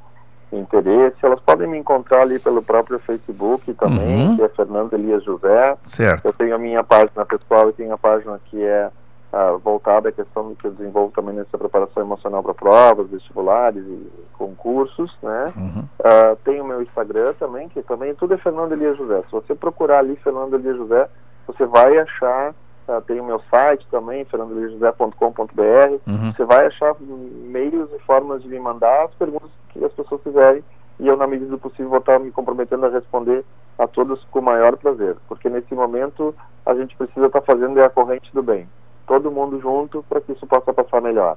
interesse. 0.53 1.17
Elas 1.23 1.41
podem 1.41 1.69
me 1.69 1.79
encontrar 1.79 2.23
ali 2.23 2.39
pelo 2.39 2.63
próprio 2.63 2.99
Facebook 3.01 3.73
também, 3.75 4.29
uhum. 4.29 4.37
que 4.37 4.43
é 4.43 4.49
Fernando 4.49 4.93
Elias 4.95 5.25
José. 5.25 5.77
Certo. 5.87 6.27
Eu 6.27 6.33
tenho 6.33 6.55
a 6.55 6.59
minha 6.59 6.83
página 6.83 7.25
pessoal 7.25 7.71
e 7.71 7.73
tenho 7.73 7.93
a 7.93 7.99
página 7.99 8.41
que 8.47 8.63
é 8.63 8.91
uh, 9.33 9.59
voltada 9.59 10.09
à 10.09 10.13
questão 10.13 10.55
que 10.55 10.67
eu 10.67 10.71
desenvolvo 10.73 11.13
também 11.15 11.35
nessa 11.35 11.59
preparação 11.59 12.03
emocional 12.03 12.43
para 12.43 12.55
provas, 12.55 13.11
vestibulares 13.11 13.85
e 13.85 14.11
concursos, 14.35 15.17
né? 15.23 15.53
Uhum. 15.57 15.85
Uh, 16.01 16.37
tenho 16.45 16.65
o 16.65 16.67
meu 16.67 16.83
Instagram 16.83 17.35
também, 17.39 17.69
que 17.69 17.83
também 17.83 18.15
tudo 18.15 18.35
é 18.35 18.39
Fernando 18.39 18.73
Elias 18.73 18.97
José. 18.97 19.23
Se 19.23 19.33
você 19.33 19.55
procurar 19.55 19.99
ali 19.99 20.17
Fernando 20.17 20.55
Elias 20.55 20.77
José, 20.77 21.09
você 21.47 21.67
vai 21.67 21.99
achar 21.99 22.55
Uh, 22.87 23.01
tem 23.01 23.19
o 23.19 23.25
meu 23.25 23.41
site 23.51 23.87
também, 23.91 24.27
fernandojosé.com.br. 24.27 25.15
Uhum. 26.07 26.33
Você 26.35 26.45
vai 26.45 26.67
achar 26.67 26.95
meios 27.01 27.91
e 27.95 27.99
formas 28.01 28.43
de 28.43 28.49
me 28.49 28.61
mandar 28.61 29.07
as 29.07 29.15
perguntas 29.15 29.49
que 29.75 29.85
as 29.85 29.93
pessoas 29.93 30.23
quiserem 30.23 30.65
e 30.99 31.07
eu, 31.07 31.17
na 31.17 31.27
medida 31.27 31.51
do 31.51 31.59
possível, 31.59 31.91
vou 31.91 31.99
estar 31.99 32.19
me 32.19 32.31
comprometendo 32.31 32.87
a 32.87 32.89
responder 32.89 33.45
a 33.79 33.87
todas 33.87 34.23
com 34.31 34.39
o 34.39 34.43
maior 34.43 34.77
prazer. 34.77 35.17
Porque 35.29 35.49
nesse 35.49 35.75
momento 35.75 36.35
a 36.65 36.75
gente 36.75 36.97
precisa 36.97 37.27
estar 37.27 37.41
fazendo 37.43 37.83
a 37.83 37.91
corrente 37.91 38.33
do 38.33 38.43
bem. 38.43 38.69
Todo 39.07 39.31
mundo 39.31 39.61
junto 39.61 40.05
para 40.09 40.21
que 40.21 40.33
isso 40.33 40.47
possa 40.47 40.73
passar 40.73 41.03
melhor. 41.03 41.37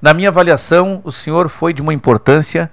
Na 0.00 0.12
minha 0.12 0.30
avaliação, 0.30 1.00
o 1.04 1.12
senhor 1.12 1.48
foi 1.48 1.72
de 1.72 1.82
uma 1.82 1.94
importância 1.94 2.72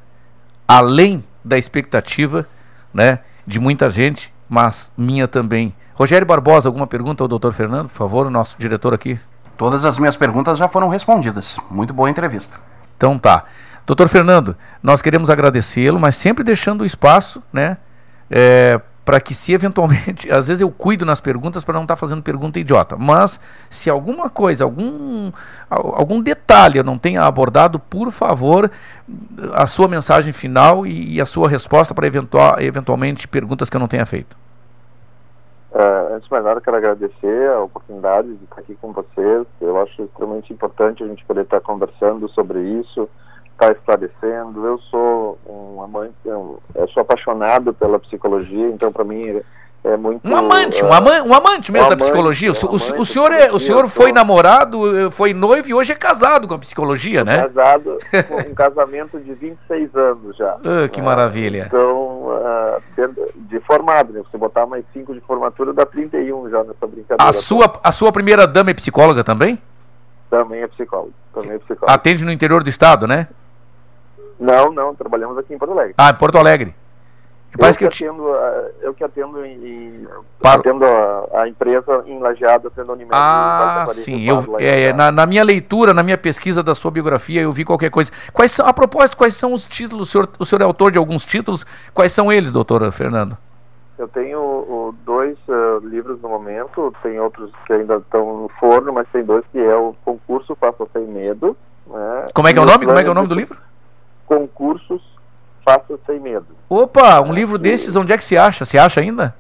além 0.68 1.24
da 1.44 1.58
expectativa 1.58 2.48
né, 2.94 3.20
de 3.46 3.60
muita 3.60 3.90
gente, 3.90 4.34
mas 4.50 4.92
minha 4.98 5.28
também 5.28 5.76
Rogério 6.00 6.26
Barbosa, 6.26 6.70
alguma 6.70 6.88
pergunta 6.88 7.22
ao 7.22 7.28
doutor 7.28 7.52
Fernando, 7.52 7.90
por 7.90 7.96
favor, 7.96 8.26
o 8.26 8.30
nosso 8.30 8.58
diretor 8.58 8.94
aqui? 8.94 9.20
Todas 9.58 9.84
as 9.84 10.00
minhas 10.00 10.16
perguntas 10.16 10.58
já 10.58 10.66
foram 10.66 10.88
respondidas. 10.88 11.60
Muito 11.70 11.94
boa 11.94 12.10
entrevista. 12.10 12.58
Então 12.96 13.20
tá. 13.20 13.44
Doutor 13.90 14.08
Fernando, 14.08 14.56
nós 14.84 15.02
queremos 15.02 15.32
agradecê-lo, 15.32 16.00
mas 16.00 16.14
sempre 16.14 16.44
deixando 16.44 16.82
o 16.82 16.86
espaço, 16.86 17.42
né? 17.52 17.76
É, 18.30 18.80
para 19.04 19.20
que 19.20 19.34
se 19.34 19.52
eventualmente, 19.52 20.30
às 20.32 20.48
vezes 20.48 20.62
eu 20.62 20.70
cuido 20.70 21.08
nas 21.08 21.20
perguntas 21.20 21.64
para 21.64 21.74
não 21.74 21.82
estar 21.82 21.96
tá 21.96 22.00
fazendo 22.00 22.22
pergunta 22.22 22.60
idiota, 22.60 22.96
mas 22.96 23.40
se 23.68 23.90
alguma 23.90 24.30
coisa, 24.30 24.64
algum, 24.64 25.32
algum 25.72 26.22
detalhe 26.22 26.78
eu 26.78 26.84
não 26.84 27.00
tenha 27.00 27.24
abordado, 27.24 27.80
por 27.80 28.12
favor, 28.12 28.70
a 29.56 29.66
sua 29.66 29.88
mensagem 29.88 30.32
final 30.32 30.86
e, 30.86 31.16
e 31.16 31.20
a 31.20 31.26
sua 31.26 31.50
resposta 31.50 31.92
para 31.92 32.06
eventual, 32.06 32.62
eventualmente 32.62 33.28
perguntas 33.28 33.72
que 33.72 33.76
eu 33.76 33.80
não 33.80 33.88
tenha 33.88 34.06
feito. 34.06 34.38
Uh, 35.72 36.14
antes 36.14 36.26
de 36.28 36.32
mais 36.32 36.44
nada, 36.44 36.62
quero 36.62 36.78
agradecer 36.78 37.50
a 37.50 37.62
oportunidade 37.62 38.28
de 38.28 38.44
estar 38.44 38.62
aqui 38.62 38.76
com 38.80 38.92
vocês. 38.92 39.48
Eu 39.60 39.82
acho 39.82 40.04
extremamente 40.04 40.54
importante 40.54 41.04
a 41.04 41.08
gente 41.08 41.26
poder 41.26 41.42
estar 41.42 41.60
conversando 41.62 42.30
sobre 42.30 42.60
isso, 42.60 43.10
estar 43.60 43.72
esclarecendo. 43.72 44.66
Eu 44.66 44.78
sou 44.90 45.38
um 45.46 45.82
amante, 45.82 46.16
eu 46.26 46.62
sou 46.94 47.02
apaixonado 47.02 47.74
pela 47.74 48.00
psicologia, 48.00 48.68
então 48.68 48.92
para 48.92 49.04
mim 49.04 49.42
é 49.82 49.96
muito 49.96 50.28
um 50.28 50.36
amante, 50.36 50.84
uh, 50.84 50.88
um, 50.88 50.94
ama 50.94 51.22
um 51.24 51.34
amante 51.34 51.72
mesmo 51.72 51.88
um 51.88 51.90
da 51.90 51.98
psicologia. 51.98 52.50
Amante, 52.50 52.66
o, 52.66 52.70
o, 52.70 53.02
o, 53.02 53.06
senhor 53.06 53.32
é, 53.32 53.52
o 53.52 53.60
senhor 53.60 53.88
foi 53.88 54.12
namorado, 54.12 54.98
eh, 54.98 55.10
foi 55.10 55.34
noivo 55.34 55.70
e 55.70 55.74
hoje 55.74 55.94
é 55.94 55.96
casado 55.96 56.50
com 56.50 56.54
a 56.54 56.60
psicologia, 56.60 57.24
né? 57.24 57.48
Casado, 57.48 57.98
um 58.50 58.54
casamento 58.54 59.18
de 59.20 59.34
26 59.34 59.96
anos 59.96 60.36
já. 60.36 60.56
Uh, 60.56 60.90
que 60.92 61.02
maravilha. 61.02 61.68
Então, 61.68 62.28
uh, 62.28 62.82
de 63.36 63.60
formado, 63.62 64.12
né? 64.12 64.22
Você 64.30 64.38
botar 64.38 64.66
mais 64.66 64.84
5 64.92 65.14
de 65.14 65.22
formatura 65.22 65.72
dá 65.72 65.86
31 65.86 66.50
já 66.50 66.64
nessa 66.64 66.86
brincadeira. 66.86 67.18
A 67.18 67.32
sua 67.32 67.72
a 67.82 67.92
sua 67.94 68.12
primeira 68.12 68.46
dama 68.46 68.72
é 68.72 68.74
psicóloga 68.74 69.24
também? 69.24 69.58
Também 70.30 70.62
é 70.62 70.68
psicóloga, 70.68 71.14
também 71.34 71.54
é 71.54 71.58
psicóloga. 71.58 71.94
Atende 71.94 72.26
no 72.26 72.32
interior 72.32 72.64
do 72.64 72.70
estado, 72.70 73.08
né? 73.08 73.30
Não, 74.40 74.72
não, 74.72 74.96
trabalhamos 74.96 75.38
aqui 75.38 75.54
em 75.54 75.58
Porto 75.58 75.72
Alegre. 75.72 75.96
Ah, 75.98 76.12
em 76.12 76.16
Porto 76.16 76.38
Alegre. 76.38 76.74
Eu 77.58 77.74
que, 77.74 77.78
que 77.78 78.06
atendo, 78.06 78.24
eu 78.82 78.94
que 78.94 79.04
atendo, 79.04 79.44
em, 79.44 80.08
Para... 80.40 80.60
atendo 80.60 80.86
a, 80.86 81.42
a, 81.42 81.50
empresa 81.50 82.04
em 82.06 82.20
Lajeado, 82.20 82.68
atendo 82.68 82.92
a 82.92 82.96
Unimed. 82.96 83.12
Ah, 83.12 83.88
sim. 83.90 84.24
Eu, 84.24 84.58
é, 84.60 84.94
na, 84.94 85.12
na, 85.12 85.26
minha 85.26 85.44
leitura, 85.44 85.92
na 85.92 86.04
minha 86.04 86.18
pesquisa 86.18 86.62
da 86.62 86.76
sua 86.76 86.92
biografia, 86.92 87.42
eu 87.42 87.52
vi 87.52 87.66
qualquer 87.66 87.90
coisa. 87.90 88.12
Quais 88.32 88.52
são, 88.52 88.68
a 88.68 88.74
propósito, 88.74 89.18
quais 89.18 89.36
são 89.36 89.52
os 89.52 89.68
títulos? 89.68 90.10
O 90.10 90.12
senhor, 90.12 90.30
o 90.38 90.46
senhor 90.46 90.62
é 90.62 90.64
autor 90.64 90.92
de 90.92 91.00
alguns 91.00 91.26
títulos. 91.26 91.66
Quais 91.92 92.14
são 92.14 92.32
eles, 92.32 92.52
doutora 92.52 92.92
Fernando? 92.92 93.36
Eu 93.98 94.08
tenho 94.08 94.40
o, 94.40 94.96
dois 95.04 95.36
uh, 95.50 95.80
livros 95.84 96.22
no 96.22 96.30
momento, 96.30 96.94
tem 97.02 97.20
outros 97.20 97.52
que 97.66 97.74
ainda 97.74 97.96
estão 97.96 98.44
no 98.44 98.50
forno, 98.60 98.94
mas 98.94 99.08
tem 99.12 99.24
dois 99.24 99.44
que 99.52 99.60
é 99.60 99.76
o 99.76 99.96
Concurso 100.06 100.56
Faça 100.56 100.86
Sem 100.94 101.06
Medo. 101.08 101.58
Né? 101.88 102.28
Como 102.34 102.48
é 102.48 102.54
que 102.54 102.60
é 102.60 102.62
o 102.62 102.66
nome? 102.66 102.86
Como 102.86 102.98
é 102.98 103.02
que 103.02 103.10
é 103.10 103.12
o 103.12 103.16
nome 103.16 103.28
do 103.28 103.36
livro? 103.36 103.58
Concursos 104.30 105.02
Faça 105.66 106.00
Sem 106.06 106.20
Medo. 106.20 106.46
Opa, 106.70 107.20
um 107.20 107.34
livro 107.34 107.58
desses, 107.58 107.96
onde 107.96 108.14
é 108.14 108.18
que 108.18 108.24
se 108.24 108.38
acha? 108.38 108.64
Se 108.64 108.78
acha 108.78 109.02
ainda? 109.02 109.36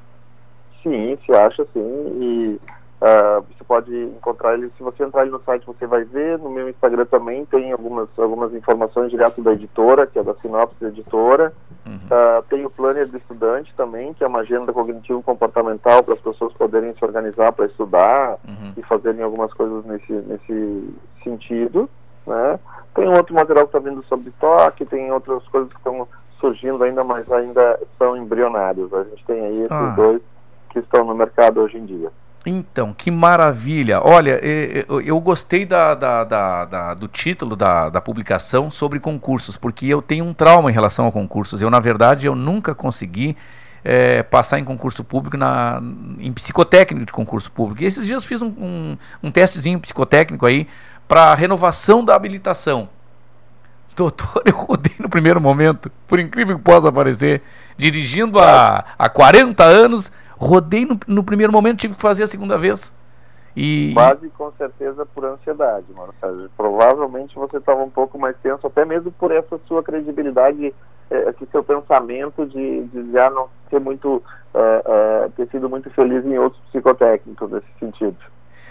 Sim, 0.81 1.15
se 1.23 1.31
acha 1.31 1.63
sim. 1.71 1.79
E 2.19 2.59
uh, 2.99 3.41
você 3.41 3.63
pode 3.67 3.95
encontrar 3.95 4.55
ele, 4.55 4.71
se 4.75 4.81
você 4.81 5.03
entrar 5.03 5.21
ali 5.21 5.29
no 5.29 5.41
site 5.43 5.65
você 5.67 5.85
vai 5.85 6.03
ver, 6.03 6.39
no 6.39 6.49
meu 6.49 6.67
Instagram 6.67 7.05
também 7.05 7.45
tem 7.45 7.71
algumas, 7.71 8.09
algumas 8.17 8.51
informações 8.55 9.11
direto 9.11 9.43
da 9.43 9.53
editora, 9.53 10.07
que 10.07 10.17
é 10.17 10.23
da 10.23 10.33
Sinopse 10.35 10.83
Editora. 10.83 11.53
Uhum. 11.85 11.95
Uh, 11.95 12.43
tem 12.49 12.65
o 12.65 12.69
Planner 12.71 13.07
do 13.07 13.17
Estudante 13.17 13.71
também, 13.75 14.11
que 14.15 14.23
é 14.23 14.27
uma 14.27 14.39
agenda 14.39 14.73
cognitivo-comportamental 14.73 16.01
para 16.01 16.15
as 16.15 16.19
pessoas 16.19 16.51
poderem 16.53 16.95
se 16.95 17.05
organizar 17.05 17.51
para 17.51 17.67
estudar 17.67 18.37
uhum. 18.47 18.73
e 18.75 18.81
fazerem 18.81 19.21
algumas 19.21 19.53
coisas 19.53 19.85
nesse, 19.85 20.13
nesse 20.13 20.89
sentido. 21.23 21.87
Né? 22.25 22.59
Tem 22.99 23.07
outro 23.07 23.33
material 23.33 23.65
que 23.65 23.77
está 23.77 23.89
vindo 23.89 24.03
sobre 24.09 24.29
toque, 24.41 24.85
tem 24.85 25.09
outras 25.09 25.41
coisas 25.47 25.69
que 25.71 25.77
estão 25.77 26.05
surgindo 26.37 26.83
ainda, 26.83 27.01
mas 27.01 27.31
ainda 27.31 27.79
são 27.97 28.17
embrionários. 28.17 28.93
A 28.93 29.03
gente 29.05 29.23
tem 29.25 29.39
aí 29.39 29.59
esses 29.59 29.71
ah. 29.71 29.93
dois 29.95 30.21
que 30.69 30.79
estão 30.79 31.05
no 31.05 31.15
mercado 31.15 31.61
hoje 31.61 31.77
em 31.77 31.85
dia. 31.85 32.11
Então, 32.45 32.91
que 32.91 33.09
maravilha! 33.09 34.01
Olha, 34.01 34.37
eu 35.05 35.17
gostei 35.21 35.65
da, 35.65 35.95
da, 35.95 36.23
da, 36.25 36.93
do 36.93 37.07
título 37.07 37.55
da, 37.55 37.89
da 37.89 38.01
publicação 38.01 38.69
sobre 38.69 38.99
concursos, 38.99 39.55
porque 39.55 39.87
eu 39.87 40.01
tenho 40.01 40.25
um 40.25 40.33
trauma 40.33 40.69
em 40.69 40.73
relação 40.73 41.07
a 41.07 41.11
concursos. 41.11 41.61
Eu, 41.61 41.69
na 41.69 41.79
verdade, 41.79 42.27
eu 42.27 42.35
nunca 42.35 42.75
consegui 42.75 43.37
é, 43.81 44.23
passar 44.23 44.59
em 44.59 44.65
concurso 44.65 45.05
público, 45.05 45.37
na, 45.37 45.81
em 46.19 46.33
psicotécnico 46.33 47.05
de 47.05 47.13
concurso 47.13 47.49
público. 47.49 47.81
E 47.81 47.85
esses 47.85 48.05
dias 48.05 48.25
fiz 48.25 48.41
um, 48.41 48.47
um, 48.47 48.97
um 49.23 49.31
testezinho 49.31 49.79
psicotécnico 49.79 50.45
aí 50.45 50.67
para 51.09 51.33
renovação 51.33 52.05
da 52.05 52.15
habilitação. 52.15 52.87
Doutor, 53.97 54.43
eu 54.45 54.55
rodei 54.55 54.93
no 54.99 55.09
primeiro 55.09 55.41
momento, 55.41 55.91
por 56.07 56.19
incrível 56.19 56.55
que 56.57 56.63
possa 56.63 56.91
parecer, 56.91 57.41
dirigindo 57.75 58.39
há, 58.39 58.85
há 58.97 59.09
40 59.09 59.63
anos, 59.63 60.11
rodei 60.37 60.85
no, 60.85 60.97
no 61.07 61.23
primeiro 61.23 61.51
momento, 61.51 61.79
tive 61.79 61.95
que 61.95 62.01
fazer 62.01 62.23
a 62.23 62.27
segunda 62.27 62.57
vez. 62.57 62.93
E... 63.55 63.91
Quase 63.93 64.29
com 64.29 64.51
certeza 64.51 65.05
por 65.07 65.25
ansiedade, 65.25 65.87
mano. 65.93 66.13
Provavelmente 66.55 67.35
você 67.35 67.57
estava 67.57 67.81
um 67.81 67.89
pouco 67.89 68.17
mais 68.17 68.37
tenso, 68.37 68.65
até 68.67 68.85
mesmo 68.85 69.11
por 69.11 69.31
essa 69.31 69.59
sua 69.67 69.81
credibilidade, 69.81 70.73
eh, 71.09 71.29
esse 71.29 71.45
seu 71.51 71.63
pensamento 71.63 72.45
de, 72.45 72.83
de 72.83 73.11
já 73.11 73.29
não 73.31 73.49
ter 73.69 73.79
muito, 73.79 74.23
eh, 74.53 74.83
eh, 74.85 75.29
ter 75.35 75.49
sido 75.49 75.67
muito 75.67 75.89
feliz 75.89 76.23
em 76.23 76.37
outros 76.37 76.61
psicotécnicos 76.67 77.51
nesse 77.51 77.67
sentido. 77.79 78.17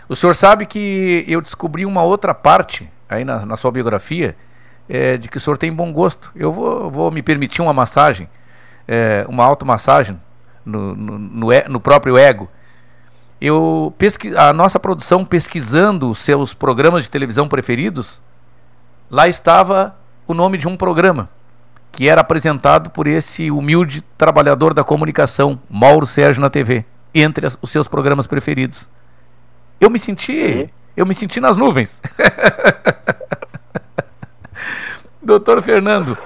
O 0.09 0.17
senhor 0.17 0.35
sabe 0.35 0.65
que 0.67 1.25
eu 1.29 1.41
descobri 1.41 1.85
uma 1.85 2.03
outra 2.03 2.33
parte 2.35 2.89
aí 3.09 3.25
na, 3.25 3.45
na 3.45 3.57
sua 3.57 3.71
biografia 3.71 4.35
é, 4.89 5.17
de 5.17 5.29
que 5.29 5.37
o 5.37 5.41
senhor 5.41 5.59
tem 5.59 5.73
bom 5.73 5.93
gosto. 5.93 6.33
Eu 6.35 6.53
vou, 6.53 6.91
vou 6.91 7.11
me 7.11 7.23
permitir 7.23 7.61
uma 7.61 7.73
massagem, 7.75 8.29
é, 8.87 9.25
uma 9.29 9.45
automassagem 9.45 10.19
no, 10.65 10.95
no, 10.95 11.19
no, 11.19 11.49
no 11.69 11.81
próprio 11.81 12.17
ego. 12.17 12.49
Eu 13.41 13.95
pesqui, 13.99 14.37
a 14.37 14.53
nossa 14.53 14.81
produção 14.81 15.25
pesquisando 15.25 16.11
os 16.11 16.19
seus 16.19 16.55
programas 16.55 17.05
de 17.05 17.11
televisão 17.11 17.47
preferidos, 17.47 18.21
lá 19.11 19.29
estava 19.29 19.95
o 20.27 20.35
nome 20.35 20.59
de 20.59 20.67
um 20.67 20.77
programa 20.77 21.29
que 21.93 22.09
era 22.09 22.21
apresentado 22.21 22.91
por 22.91 23.07
esse 23.07 23.51
humilde 23.51 24.03
trabalhador 24.17 24.75
da 24.75 24.85
comunicação, 24.85 25.59
Mauro 25.71 26.07
Sérgio 26.07 26.41
na 26.41 26.51
TV, 26.51 26.85
entre 27.15 27.47
as- 27.47 27.59
os 27.63 27.71
seus 27.71 27.89
programas 27.89 28.27
preferidos. 28.27 28.89
Eu 29.81 29.91
me 29.91 29.99
senti, 29.99 30.69
eu 30.97 31.07
me 31.07 31.15
senti 31.15 31.41
nas 31.41 31.57
nuvens. 31.57 32.03
Doutor 35.23 35.63
Fernando, 35.63 36.17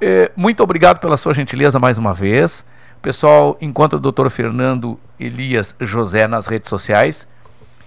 eh, 0.00 0.30
muito 0.34 0.62
obrigado 0.62 0.98
pela 0.98 1.16
sua 1.16 1.32
gentileza 1.32 1.78
mais 1.78 1.96
uma 1.96 2.12
vez. 2.12 2.66
Pessoal 3.00 3.56
encontra 3.60 3.98
o 3.98 4.00
doutor 4.00 4.28
Fernando 4.30 4.98
Elias 5.18 5.74
José 5.80 6.28
nas 6.28 6.46
redes 6.46 6.68
sociais 6.68 7.26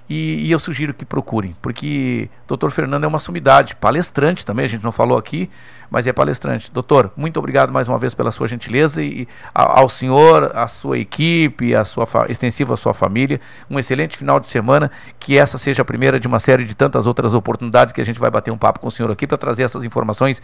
e, 0.09 0.47
e 0.47 0.51
eu 0.51 0.59
sugiro 0.59 0.93
que 0.93 1.03
procurem, 1.03 1.55
porque 1.61 2.29
doutor 2.47 2.69
Fernando 2.69 3.03
é 3.03 3.07
uma 3.07 3.19
sumidade, 3.19 3.75
palestrante 3.75 4.45
também, 4.45 4.65
a 4.65 4.69
gente 4.69 4.83
não 4.83 4.91
falou 4.91 5.17
aqui, 5.17 5.49
mas 5.89 6.05
é 6.05 6.13
palestrante. 6.13 6.71
Doutor, 6.71 7.11
muito 7.15 7.37
obrigado 7.37 7.71
mais 7.71 7.87
uma 7.87 7.97
vez 7.97 8.13
pela 8.13 8.31
sua 8.31 8.47
gentileza 8.47 9.01
e 9.01 9.27
ao 9.53 9.89
senhor, 9.89 10.51
à 10.55 10.67
sua 10.67 10.99
equipe, 10.99 11.73
à 11.73 11.83
sua 11.83 12.07
extensiva 12.29 12.73
à 12.75 12.77
sua 12.77 12.93
família, 12.93 13.41
um 13.69 13.79
excelente 13.79 14.17
final 14.17 14.39
de 14.39 14.47
semana, 14.47 14.91
que 15.19 15.37
essa 15.37 15.57
seja 15.57 15.81
a 15.81 15.85
primeira 15.85 16.19
de 16.19 16.27
uma 16.27 16.39
série 16.39 16.65
de 16.65 16.75
tantas 16.75 17.07
outras 17.07 17.33
oportunidades 17.33 17.91
que 17.91 18.01
a 18.01 18.05
gente 18.05 18.19
vai 18.19 18.29
bater 18.29 18.51
um 18.51 18.57
papo 18.57 18.79
com 18.79 18.87
o 18.87 18.91
senhor 18.91 19.11
aqui 19.11 19.25
para 19.25 19.37
trazer 19.37 19.63
essas 19.63 19.85
informações 19.85 20.41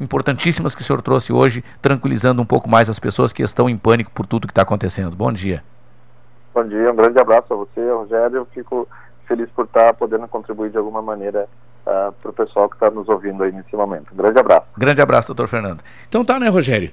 importantíssimas 0.00 0.74
que 0.74 0.82
o 0.82 0.84
senhor 0.84 1.02
trouxe 1.02 1.32
hoje, 1.32 1.64
tranquilizando 1.82 2.40
um 2.40 2.46
pouco 2.46 2.68
mais 2.68 2.88
as 2.88 2.98
pessoas 2.98 3.32
que 3.32 3.42
estão 3.42 3.68
em 3.68 3.76
pânico 3.76 4.10
por 4.12 4.24
tudo 4.24 4.46
que 4.46 4.52
está 4.52 4.62
acontecendo. 4.62 5.16
Bom 5.16 5.32
dia. 5.32 5.62
Bom 6.52 6.64
dia, 6.64 6.90
um 6.90 6.96
grande 6.96 7.20
abraço 7.20 7.52
a 7.52 7.56
você, 7.56 7.90
Rogério. 7.92 8.38
Eu 8.38 8.46
fico 8.46 8.88
feliz 9.30 9.48
por 9.54 9.64
estar 9.66 9.94
podendo 9.94 10.26
contribuir 10.26 10.72
de 10.72 10.76
alguma 10.76 11.00
maneira 11.00 11.46
para 11.84 12.30
o 12.30 12.32
pessoal 12.32 12.68
que 12.68 12.74
está 12.74 12.90
nos 12.90 13.08
ouvindo 13.08 13.44
aí 13.44 13.52
nesse 13.52 13.74
momento. 13.76 14.12
Um 14.12 14.16
grande 14.16 14.40
abraço. 14.40 14.66
Grande 14.76 15.00
abraço, 15.00 15.28
doutor 15.28 15.46
Fernando. 15.46 15.82
Então 16.08 16.24
tá, 16.24 16.38
né, 16.38 16.48
Rogério? 16.48 16.90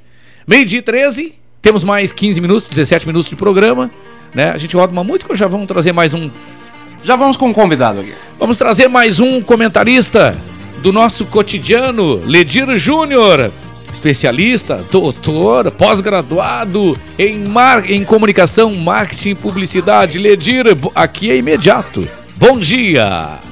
Meio-dia 0.47 0.79
e 0.79 0.81
13, 0.81 1.35
temos 1.61 1.83
mais 1.83 2.13
15 2.13 2.39
minutos, 2.39 2.67
17 2.67 3.07
minutos 3.07 3.27
de 3.27 3.35
programa, 3.35 3.89
né? 4.33 4.51
A 4.51 4.57
gente 4.57 4.75
roda 4.75 4.93
uma 4.93 5.03
música 5.03 5.33
ou 5.33 5.35
já 5.35 5.47
vamos 5.47 5.67
trazer 5.67 5.91
mais 5.91 6.13
um? 6.13 6.29
Já 7.03 7.15
vamos 7.15 7.37
com 7.37 7.47
um 7.47 7.53
convidado 7.53 8.01
aqui. 8.01 8.13
Vamos 8.39 8.57
trazer 8.57 8.87
mais 8.87 9.19
um 9.19 9.41
comentarista 9.41 10.31
do 10.81 10.93
nosso 10.93 11.25
cotidiano, 11.25 12.21
Ledir 12.25 12.77
Júnior, 12.77 13.51
especialista, 13.91 14.83
doutor, 14.91 15.71
pós-graduado 15.71 16.95
em, 17.17 17.47
mar... 17.47 17.89
em 17.89 18.03
comunicação, 18.03 18.73
marketing 18.75 19.29
e 19.29 19.35
publicidade. 19.35 20.17
Ledir, 20.17 20.65
aqui 20.95 21.31
é 21.31 21.37
imediato. 21.37 22.07
Bom 22.37 22.59
dia! 22.59 23.46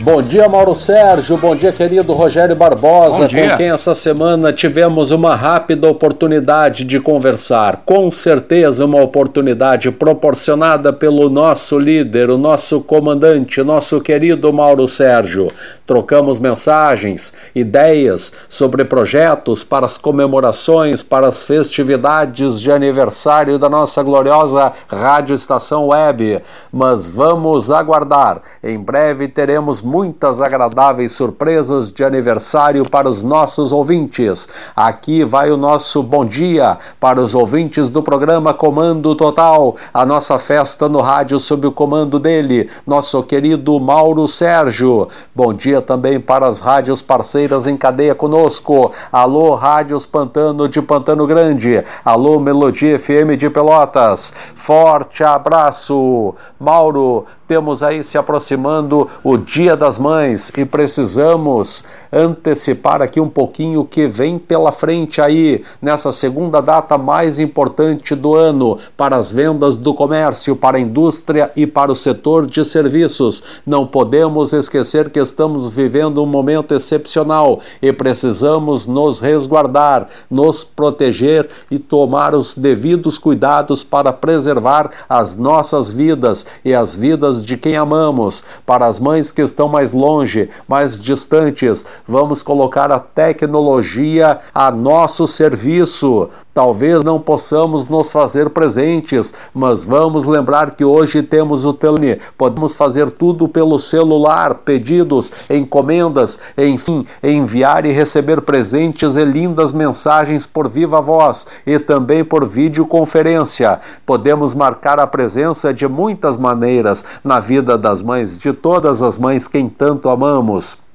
Bom 0.00 0.22
dia, 0.22 0.48
Mauro 0.48 0.76
Sérgio. 0.76 1.36
Bom 1.36 1.56
dia, 1.56 1.72
querido 1.72 2.12
Rogério 2.12 2.54
Barbosa, 2.54 3.22
Bom 3.22 3.26
dia. 3.26 3.50
com 3.50 3.56
quem 3.56 3.70
essa 3.70 3.96
semana 3.96 4.52
tivemos 4.52 5.10
uma 5.10 5.34
rápida 5.34 5.90
oportunidade 5.90 6.84
de 6.84 7.00
conversar. 7.00 7.82
Com 7.84 8.08
certeza, 8.08 8.84
uma 8.84 9.02
oportunidade 9.02 9.90
proporcionada 9.90 10.92
pelo 10.92 11.28
nosso 11.28 11.76
líder, 11.80 12.30
o 12.30 12.38
nosso 12.38 12.80
comandante, 12.80 13.60
nosso 13.60 14.00
querido 14.00 14.52
Mauro 14.52 14.86
Sérgio. 14.86 15.50
Trocamos 15.84 16.38
mensagens, 16.38 17.32
ideias 17.52 18.32
sobre 18.48 18.84
projetos 18.84 19.64
para 19.64 19.84
as 19.84 19.98
comemorações, 19.98 21.02
para 21.02 21.26
as 21.26 21.44
festividades 21.44 22.60
de 22.60 22.70
aniversário 22.70 23.58
da 23.58 23.68
nossa 23.68 24.00
gloriosa 24.02 24.70
Rádio 24.86 25.34
Estação 25.34 25.88
Web. 25.88 26.40
Mas 26.70 27.10
vamos 27.10 27.72
aguardar. 27.72 28.40
Em 28.62 28.78
breve 28.78 29.26
teremos 29.26 29.82
muitas 29.88 30.42
agradáveis 30.42 31.12
surpresas 31.12 31.90
de 31.90 32.04
aniversário 32.04 32.88
para 32.88 33.08
os 33.08 33.22
nossos 33.22 33.72
ouvintes. 33.72 34.46
Aqui 34.76 35.24
vai 35.24 35.50
o 35.50 35.56
nosso 35.56 36.02
bom 36.02 36.26
dia 36.26 36.76
para 37.00 37.18
os 37.18 37.34
ouvintes 37.34 37.88
do 37.88 38.02
programa 38.02 38.52
Comando 38.52 39.14
Total, 39.14 39.74
a 39.94 40.04
nossa 40.04 40.38
festa 40.38 40.90
no 40.90 41.00
rádio 41.00 41.38
sob 41.38 41.66
o 41.66 41.72
comando 41.72 42.18
dele, 42.18 42.68
nosso 42.86 43.22
querido 43.22 43.80
Mauro 43.80 44.28
Sérgio. 44.28 45.08
Bom 45.34 45.54
dia 45.54 45.80
também 45.80 46.20
para 46.20 46.46
as 46.46 46.60
rádios 46.60 47.00
parceiras 47.00 47.66
em 47.66 47.76
cadeia 47.76 48.14
conosco. 48.14 48.92
Alô, 49.10 49.54
Rádios 49.54 50.04
Pantano 50.04 50.68
de 50.68 50.82
Pantano 50.82 51.26
Grande. 51.26 51.82
Alô, 52.04 52.38
Melodia 52.38 52.98
FM 52.98 53.38
de 53.38 53.48
Pelotas. 53.48 54.34
Forte 54.54 55.24
abraço. 55.24 56.34
Mauro, 56.60 57.24
temos 57.48 57.82
aí 57.82 58.04
se 58.04 58.18
aproximando 58.18 59.08
o 59.24 59.38
Dia 59.38 59.74
das 59.74 59.96
Mães 59.96 60.52
e 60.56 60.66
precisamos 60.66 61.82
antecipar 62.12 63.00
aqui 63.00 63.18
um 63.18 63.28
pouquinho 63.28 63.80
o 63.80 63.84
que 63.86 64.06
vem 64.06 64.38
pela 64.38 64.70
frente 64.70 65.20
aí 65.20 65.64
nessa 65.80 66.12
segunda 66.12 66.60
data 66.60 66.98
mais 66.98 67.38
importante 67.38 68.14
do 68.14 68.34
ano 68.34 68.78
para 68.96 69.16
as 69.16 69.32
vendas 69.32 69.76
do 69.76 69.94
comércio, 69.94 70.54
para 70.54 70.76
a 70.76 70.80
indústria 70.80 71.50
e 71.56 71.66
para 71.66 71.90
o 71.90 71.96
setor 71.96 72.46
de 72.46 72.62
serviços. 72.64 73.42
Não 73.66 73.86
podemos 73.86 74.52
esquecer 74.52 75.08
que 75.08 75.18
estamos 75.18 75.70
vivendo 75.70 76.22
um 76.22 76.26
momento 76.26 76.74
excepcional 76.74 77.60
e 77.80 77.90
precisamos 77.92 78.86
nos 78.86 79.20
resguardar, 79.20 80.06
nos 80.30 80.64
proteger 80.64 81.48
e 81.70 81.78
tomar 81.78 82.34
os 82.34 82.54
devidos 82.54 83.16
cuidados 83.16 83.82
para 83.82 84.12
preservar 84.12 84.90
as 85.08 85.34
nossas 85.34 85.88
vidas 85.88 86.46
e 86.62 86.74
as 86.74 86.94
vidas 86.94 87.37
de 87.44 87.56
quem 87.56 87.76
amamos. 87.76 88.44
Para 88.64 88.86
as 88.86 88.98
mães 88.98 89.32
que 89.32 89.42
estão 89.42 89.68
mais 89.68 89.92
longe, 89.92 90.50
mais 90.66 91.00
distantes, 91.00 91.84
vamos 92.06 92.42
colocar 92.42 92.90
a 92.90 92.98
tecnologia 92.98 94.38
a 94.54 94.70
nosso 94.70 95.26
serviço. 95.26 96.30
Talvez 96.58 97.04
não 97.04 97.20
possamos 97.20 97.86
nos 97.86 98.10
fazer 98.10 98.50
presentes, 98.50 99.32
mas 99.54 99.84
vamos 99.84 100.24
lembrar 100.24 100.74
que 100.74 100.84
hoje 100.84 101.22
temos 101.22 101.64
o 101.64 101.72
telefone, 101.72 102.18
podemos 102.36 102.74
fazer 102.74 103.12
tudo 103.12 103.46
pelo 103.46 103.78
celular, 103.78 104.56
pedidos, 104.56 105.32
encomendas, 105.48 106.36
enfim, 106.58 107.06
enviar 107.22 107.86
e 107.86 107.92
receber 107.92 108.40
presentes 108.40 109.14
e 109.14 109.24
lindas 109.24 109.70
mensagens 109.70 110.48
por 110.48 110.68
viva 110.68 111.00
voz 111.00 111.46
e 111.64 111.78
também 111.78 112.24
por 112.24 112.44
videoconferência. 112.44 113.78
Podemos 114.04 114.52
marcar 114.52 114.98
a 114.98 115.06
presença 115.06 115.72
de 115.72 115.86
muitas 115.86 116.36
maneiras 116.36 117.04
na 117.22 117.38
vida 117.38 117.78
das 117.78 118.02
mães, 118.02 118.36
de 118.36 118.52
todas 118.52 119.00
as 119.00 119.16
mães 119.16 119.46
quem 119.46 119.68
tanto 119.68 120.08
amamos. 120.08 120.87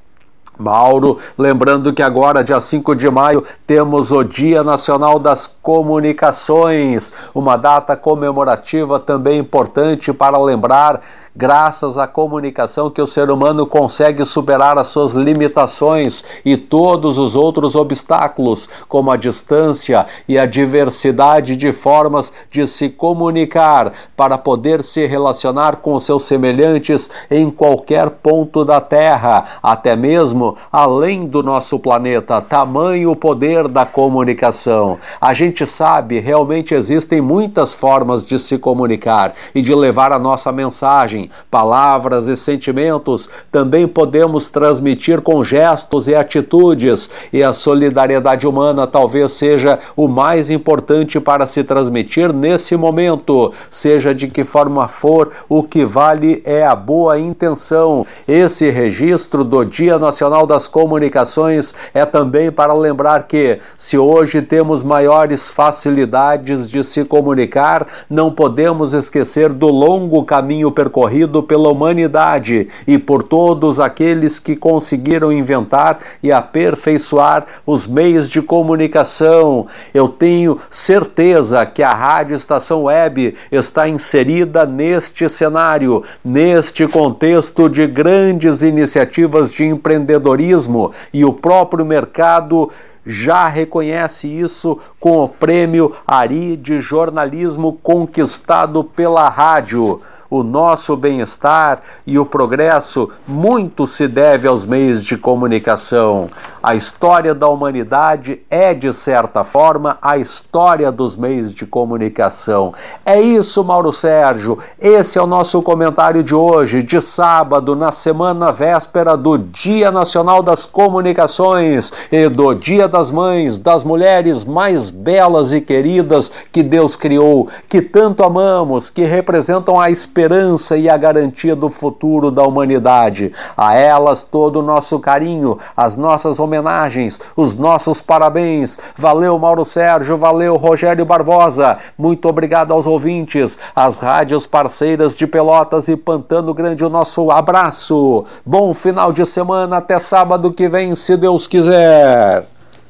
Mauro, 0.57 1.17
lembrando 1.37 1.93
que 1.93 2.01
agora, 2.01 2.43
dia 2.43 2.59
5 2.59 2.95
de 2.95 3.09
maio, 3.09 3.43
temos 3.65 4.11
o 4.11 4.23
Dia 4.23 4.63
Nacional 4.63 5.17
das 5.17 5.47
Comunicações, 5.47 7.13
uma 7.33 7.57
data 7.57 7.95
comemorativa 7.95 8.99
também 8.99 9.39
importante 9.39 10.13
para 10.13 10.37
lembrar, 10.37 11.01
graças 11.35 11.97
à 11.97 12.05
comunicação, 12.05 12.89
que 12.89 13.01
o 13.01 13.07
ser 13.07 13.31
humano 13.31 13.65
consegue 13.65 14.23
superar 14.23 14.77
as 14.77 14.87
suas 14.87 15.13
limitações 15.13 16.23
e 16.45 16.55
todos 16.55 17.17
os 17.17 17.35
outros 17.35 17.75
obstáculos, 17.75 18.69
como 18.87 19.11
a 19.11 19.17
distância 19.17 20.05
e 20.27 20.37
a 20.37 20.45
diversidade 20.45 21.55
de 21.55 21.71
formas 21.71 22.31
de 22.51 22.67
se 22.67 22.89
comunicar 22.89 23.91
para 24.15 24.37
poder 24.37 24.83
se 24.83 25.05
relacionar 25.05 25.77
com 25.77 25.99
seus 25.99 26.23
semelhantes 26.25 27.09
em 27.29 27.49
qualquer 27.49 28.09
ponto 28.09 28.63
da 28.63 28.79
Terra, 28.79 29.45
até 29.61 29.95
mesmo 29.95 30.55
além 30.71 31.25
do 31.25 31.41
nosso 31.41 31.79
planeta. 31.79 32.41
Tamanho 32.41 33.11
o 33.11 33.15
poder 33.15 33.67
da 33.67 33.85
comunicação. 33.85 34.97
A 35.19 35.33
gente 35.33 35.65
sabe, 35.65 36.19
realmente 36.19 36.73
existem 36.73 37.21
muitas 37.21 37.73
formas 37.73 38.25
de 38.25 38.37
se 38.37 38.57
comunicar 38.57 39.33
e 39.53 39.61
de 39.61 39.73
levar 39.73 40.11
a 40.11 40.19
nossa 40.19 40.51
mensagem, 40.51 41.22
palavras 41.49 42.27
e 42.27 42.35
sentimentos. 42.35 43.29
Também 43.51 43.87
podemos 43.87 44.49
transmitir 44.49 45.21
com 45.21 45.43
gestos 45.43 46.07
e 46.07 46.15
atitudes, 46.15 47.09
e 47.31 47.43
a 47.43 47.53
solidariedade 47.53 48.47
humana 48.47 48.87
talvez 48.87 49.31
seja 49.31 49.79
o 49.95 50.07
mais 50.07 50.49
importante 50.49 51.19
para 51.19 51.45
se 51.45 51.63
transmitir 51.63 52.33
nesse 52.33 52.75
momento, 52.75 53.53
seja 53.69 54.13
de 54.13 54.27
que 54.27 54.43
forma 54.43 54.87
for, 54.87 55.31
o 55.47 55.63
que 55.63 55.85
vale 55.85 56.41
é 56.45 56.65
a 56.65 56.75
boa 56.75 57.19
intenção. 57.19 58.05
Esse 58.27 58.69
registro 58.69 59.43
do 59.43 59.63
Dia 59.63 59.97
Nacional 59.97 60.45
das 60.45 60.67
Comunicações 60.67 61.73
é 61.93 62.05
também 62.05 62.51
para 62.51 62.73
lembrar 62.73 63.27
que, 63.27 63.59
se 63.77 63.97
hoje 63.97 64.41
temos 64.41 64.83
maiores 64.83 65.51
facilidades 65.51 66.69
de 66.69 66.83
se 66.83 67.05
comunicar, 67.05 67.85
não 68.09 68.31
podemos 68.31 68.93
esquecer 68.93 69.49
do 69.49 69.67
longo 69.67 70.23
caminho 70.23 70.71
percorrido 70.71 71.12
pela 71.43 71.69
humanidade 71.69 72.67
e 72.87 72.97
por 72.97 73.23
todos 73.23 73.79
aqueles 73.79 74.39
que 74.39 74.55
conseguiram 74.55 75.31
inventar 75.31 75.99
e 76.21 76.31
aperfeiçoar 76.31 77.45
os 77.65 77.87
meios 77.87 78.29
de 78.29 78.41
comunicação. 78.41 79.67
Eu 79.93 80.07
tenho 80.07 80.59
certeza 80.69 81.65
que 81.65 81.83
a 81.83 81.93
Rádio 81.93 82.35
Estação 82.35 82.83
Web 82.83 83.35
está 83.51 83.87
inserida 83.87 84.65
neste 84.65 85.29
cenário, 85.29 86.03
neste 86.23 86.87
contexto 86.87 87.69
de 87.69 87.85
grandes 87.85 88.61
iniciativas 88.61 89.51
de 89.51 89.65
empreendedorismo 89.65 90.91
e 91.13 91.23
o 91.23 91.33
próprio 91.33 91.85
mercado 91.85 92.69
já 93.05 93.47
reconhece 93.47 94.27
isso 94.27 94.79
com 94.99 95.23
o 95.23 95.29
prêmio 95.29 95.93
Ari 96.07 96.55
de 96.55 96.79
jornalismo 96.79 97.73
conquistado 97.83 98.83
pela 98.83 99.27
rádio 99.27 100.01
o 100.33 100.41
nosso 100.41 100.97
bem-estar 100.97 101.83
e 102.07 102.17
o 102.17 102.25
progresso 102.25 103.07
muito 103.27 103.85
se 103.85 104.07
deve 104.07 104.47
aos 104.47 104.65
meios 104.65 105.03
de 105.03 105.15
comunicação. 105.15 106.27
A 106.61 106.73
história 106.73 107.35
da 107.35 107.47
humanidade 107.47 108.41
é, 108.49 108.73
de 108.73 108.91
certa 108.93 109.43
forma, 109.43 109.97
a 110.01 110.17
história 110.17 110.91
dos 110.91 111.15
meios 111.15 111.53
de 111.53 111.67
comunicação. 111.67 112.73
É 113.05 113.21
isso, 113.21 113.63
Mauro 113.63 113.93
Sérgio. 113.93 114.57
Esse 114.79 115.19
é 115.19 115.21
o 115.21 115.27
nosso 115.27 115.61
comentário 115.61 116.23
de 116.23 116.33
hoje, 116.33 116.81
de 116.81 116.99
sábado, 116.99 117.75
na 117.75 117.91
semana 117.91 118.51
véspera 118.51 119.15
do 119.15 119.37
Dia 119.37 119.91
Nacional 119.91 120.41
das 120.41 120.65
Comunicações 120.65 121.93
e 122.11 122.27
do 122.27 122.55
Dia 122.55 122.87
das 122.87 123.11
Mães, 123.11 123.59
das 123.59 123.83
mulheres 123.83 124.43
mais 124.43 124.89
belas 124.89 125.53
e 125.53 125.61
queridas 125.61 126.31
que 126.51 126.63
Deus 126.63 126.95
criou, 126.95 127.47
que 127.69 127.81
tanto 127.81 128.23
amamos, 128.23 128.89
que 128.89 129.03
representam 129.03 129.79
a 129.79 129.91
esperança 129.91 130.22
esperança 130.23 130.77
e 130.77 130.89
a 130.89 130.95
garantia 130.95 131.55
do 131.55 131.69
futuro 131.69 132.31
da 132.31 132.43
humanidade. 132.43 133.31
A 133.57 133.75
elas 133.75 134.23
todo 134.23 134.59
o 134.59 134.61
nosso 134.61 134.99
carinho, 134.99 135.57
as 135.75 135.97
nossas 135.97 136.39
homenagens, 136.39 137.19
os 137.35 137.55
nossos 137.55 137.99
parabéns. 137.99 138.79
Valeu, 138.95 139.37
Mauro 139.37 139.65
Sérgio, 139.65 140.17
valeu, 140.17 140.55
Rogério 140.55 141.05
Barbosa. 141.05 141.77
Muito 141.97 142.27
obrigado 142.27 142.71
aos 142.71 142.87
ouvintes, 142.87 143.59
às 143.75 143.99
rádios 143.99 144.47
parceiras 144.47 145.15
de 145.15 145.27
Pelotas 145.27 145.89
e 145.89 145.97
Pantano 145.97 146.53
Grande, 146.53 146.85
o 146.85 146.89
nosso 146.89 147.29
abraço. 147.29 148.25
Bom 148.45 148.73
final 148.73 149.11
de 149.11 149.25
semana, 149.25 149.77
até 149.77 149.99
sábado 149.99 150.53
que 150.53 150.69
vem, 150.69 150.95
se 150.95 151.17
Deus 151.17 151.47
quiser. 151.47 152.45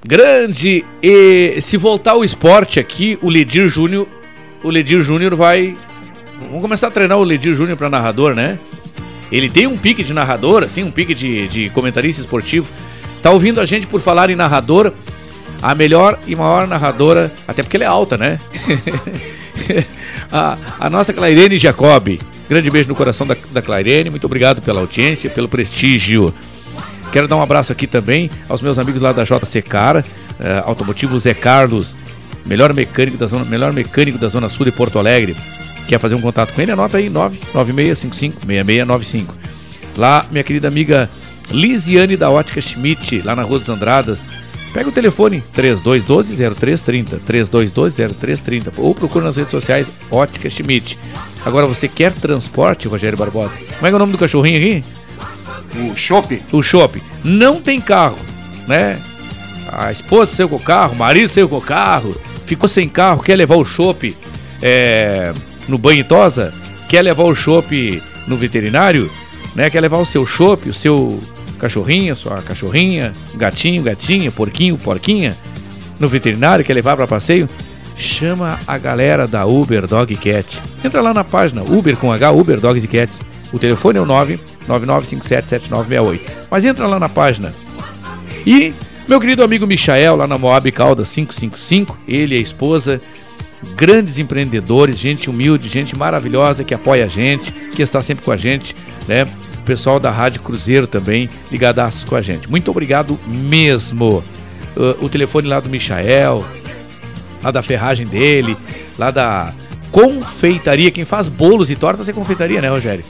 Grande 0.05 0.85
e 1.01 1.59
se 1.61 1.77
voltar 1.77 2.15
o 2.15 2.23
esporte 2.23 2.79
aqui, 2.79 3.17
o 3.21 3.29
Ledir 3.29 3.67
Júnior, 3.67 4.05
o 4.63 4.69
Ledir 4.69 5.01
Júnior 5.01 5.33
vai 5.33 5.75
Vamos 6.47 6.61
começar 6.61 6.87
a 6.87 6.91
treinar 6.91 7.17
o 7.17 7.23
Ledir 7.23 7.55
Júnior 7.55 7.77
para 7.77 7.89
narrador, 7.89 8.35
né? 8.35 8.57
Ele 9.31 9.49
tem 9.49 9.65
um 9.65 9.77
pique 9.77 10.03
de 10.03 10.13
narrador, 10.13 10.63
assim, 10.63 10.83
um 10.83 10.91
pique 10.91 11.15
de, 11.15 11.47
de 11.47 11.69
comentarista 11.71 12.21
esportivo. 12.21 12.69
Tá 13.21 13.31
ouvindo 13.31 13.59
a 13.59 13.65
gente 13.65 13.87
por 13.87 14.01
falar 14.01 14.29
em 14.29 14.35
narrador, 14.35 14.91
a 15.61 15.73
melhor 15.73 16.19
e 16.27 16.35
maior 16.35 16.67
narradora, 16.67 17.31
até 17.47 17.63
porque 17.63 17.77
ela 17.77 17.85
é 17.85 17.87
alta, 17.87 18.17
né? 18.17 18.39
a, 20.31 20.57
a, 20.79 20.89
nossa 20.89 21.13
Clairene 21.13 21.57
Jacobi. 21.57 22.19
Grande 22.49 22.69
beijo 22.69 22.89
no 22.89 22.95
coração 22.95 23.25
da, 23.25 23.35
da 23.51 23.61
Clairene, 23.61 24.09
muito 24.09 24.25
obrigado 24.25 24.61
pela 24.61 24.81
audiência, 24.81 25.29
pelo 25.29 25.47
prestígio. 25.47 26.33
Quero 27.11 27.27
dar 27.27 27.37
um 27.37 27.41
abraço 27.41 27.71
aqui 27.71 27.87
também 27.87 28.29
aos 28.49 28.61
meus 28.61 28.77
amigos 28.77 29.01
lá 29.01 29.13
da 29.13 29.23
JC 29.23 29.61
Cara, 29.61 30.03
uh, 30.39 30.67
Automotivo 30.69 31.17
Zé 31.17 31.33
Carlos, 31.33 31.95
melhor 32.45 32.73
mecânico 32.73 33.17
da 33.17 33.27
zona, 33.27 33.45
melhor 33.45 33.71
mecânico 33.71 34.17
da 34.17 34.27
Zona 34.27 34.49
Sul 34.49 34.65
de 34.65 34.71
Porto 34.71 34.99
Alegre 34.99 35.35
quer 35.87 35.99
fazer 35.99 36.15
um 36.15 36.21
contato 36.21 36.53
com 36.53 36.61
ele, 36.61 36.71
anota 36.71 36.97
aí 36.97 37.09
996556695. 37.09 39.27
Lá, 39.95 40.25
minha 40.31 40.43
querida 40.43 40.67
amiga 40.67 41.07
Lisiane 41.51 42.17
da 42.17 42.29
Ótica 42.29 42.61
Schmidt, 42.61 43.21
lá 43.21 43.35
na 43.35 43.43
Rua 43.43 43.59
dos 43.59 43.69
Andradas. 43.69 44.25
Pega 44.73 44.89
o 44.89 44.91
telefone 44.91 45.41
3212-0330, 45.55 47.19
3212-0330, 47.27 48.73
ou 48.77 48.95
procura 48.95 49.25
nas 49.25 49.37
redes 49.37 49.51
sociais 49.51 49.91
Ótica 50.09 50.49
Schmidt. 50.49 50.97
Agora, 51.45 51.67
você 51.67 51.87
quer 51.87 52.11
transporte, 52.11 52.87
Rogério 52.87 53.15
Barbosa? 53.17 53.53
Como 53.77 53.85
é, 53.85 53.91
é 53.91 53.93
o 53.93 53.99
nome 53.99 54.13
do 54.13 54.17
cachorrinho 54.17 54.57
aqui? 54.57 54.83
O 55.79 55.95
Chopp. 55.95 56.41
O 56.51 56.63
Chopp. 56.63 56.99
Não 57.23 57.61
tem 57.61 57.79
carro, 57.79 58.17
né? 58.67 58.99
A 59.71 59.91
esposa 59.91 60.35
saiu 60.35 60.49
com 60.49 60.55
o 60.55 60.59
carro, 60.59 60.93
o 60.93 60.97
marido 60.97 61.29
saiu 61.29 61.47
com 61.47 61.57
o 61.57 61.61
carro, 61.61 62.19
ficou 62.45 62.67
sem 62.67 62.89
carro, 62.89 63.21
quer 63.21 63.35
levar 63.35 63.57
o 63.57 63.65
Chopp. 63.65 64.15
É 64.61 65.33
no 65.67 65.77
banho 65.77 66.01
e 66.01 66.03
tosa, 66.03 66.53
quer 66.89 67.01
levar 67.01 67.23
o 67.23 67.35
chopp 67.35 68.01
no 68.27 68.37
veterinário, 68.37 69.11
né? 69.55 69.69
Quer 69.69 69.81
levar 69.81 69.97
o 69.97 70.05
seu 70.05 70.25
chopp, 70.25 70.69
o 70.69 70.73
seu 70.73 71.19
cachorrinho, 71.59 72.15
sua 72.15 72.41
cachorrinha, 72.41 73.13
gatinho, 73.35 73.83
gatinha, 73.83 74.31
porquinho, 74.31 74.77
porquinha, 74.77 75.35
no 75.99 76.07
veterinário, 76.07 76.65
quer 76.65 76.73
levar 76.73 76.95
para 76.95 77.07
passeio, 77.07 77.47
chama 77.95 78.59
a 78.67 78.77
galera 78.77 79.27
da 79.27 79.45
Uber 79.45 79.87
Dog 79.87 80.15
Cat. 80.15 80.59
Entra 80.83 81.01
lá 81.01 81.13
na 81.13 81.23
página 81.23 81.63
Uber 81.63 81.95
com 81.95 82.11
H, 82.11 82.31
Uber 82.31 82.59
Dogs 82.59 82.83
e 82.85 82.87
Cats. 82.87 83.21
O 83.51 83.59
telefone 83.59 83.99
é 83.99 84.01
o 84.01 84.05
999577968. 84.67 86.19
Mas 86.49 86.65
entra 86.65 86.87
lá 86.87 86.99
na 86.99 87.07
página. 87.07 87.53
E 88.45 88.73
meu 89.07 89.19
querido 89.19 89.43
amigo 89.43 89.67
Michael, 89.67 90.15
lá 90.15 90.27
na 90.27 90.37
Moab 90.37 90.71
Calda 90.71 91.03
555, 91.03 91.97
ele 92.07 92.35
e 92.35 92.37
a 92.37 92.41
esposa, 92.41 93.01
grandes 93.75 94.17
empreendedores, 94.17 94.97
gente 94.97 95.29
humilde, 95.29 95.67
gente 95.67 95.97
maravilhosa 95.97 96.63
que 96.63 96.73
apoia 96.73 97.05
a 97.05 97.07
gente, 97.07 97.51
que 97.51 97.81
está 97.81 98.01
sempre 98.01 98.23
com 98.23 98.31
a 98.31 98.37
gente, 98.37 98.75
né? 99.07 99.23
O 99.23 99.65
pessoal 99.65 99.99
da 99.99 100.11
Rádio 100.11 100.41
Cruzeiro 100.41 100.87
também 100.87 101.29
ligadaço 101.51 102.05
com 102.05 102.15
a 102.15 102.21
gente. 102.21 102.49
Muito 102.49 102.69
obrigado 102.69 103.17
mesmo. 103.25 104.23
O, 104.75 105.05
o 105.05 105.09
telefone 105.09 105.47
lá 105.47 105.59
do 105.59 105.69
Michael, 105.69 106.45
lá 107.41 107.51
da 107.51 107.63
ferragem 107.63 108.05
dele, 108.05 108.57
lá 108.97 109.09
da 109.09 109.53
confeitaria, 109.91 110.91
quem 110.91 111.05
faz 111.05 111.27
bolos 111.27 111.69
e 111.69 111.75
tortas 111.75 112.09
é 112.09 112.13
confeitaria, 112.13 112.61
né, 112.61 112.67
Rogério? 112.67 113.05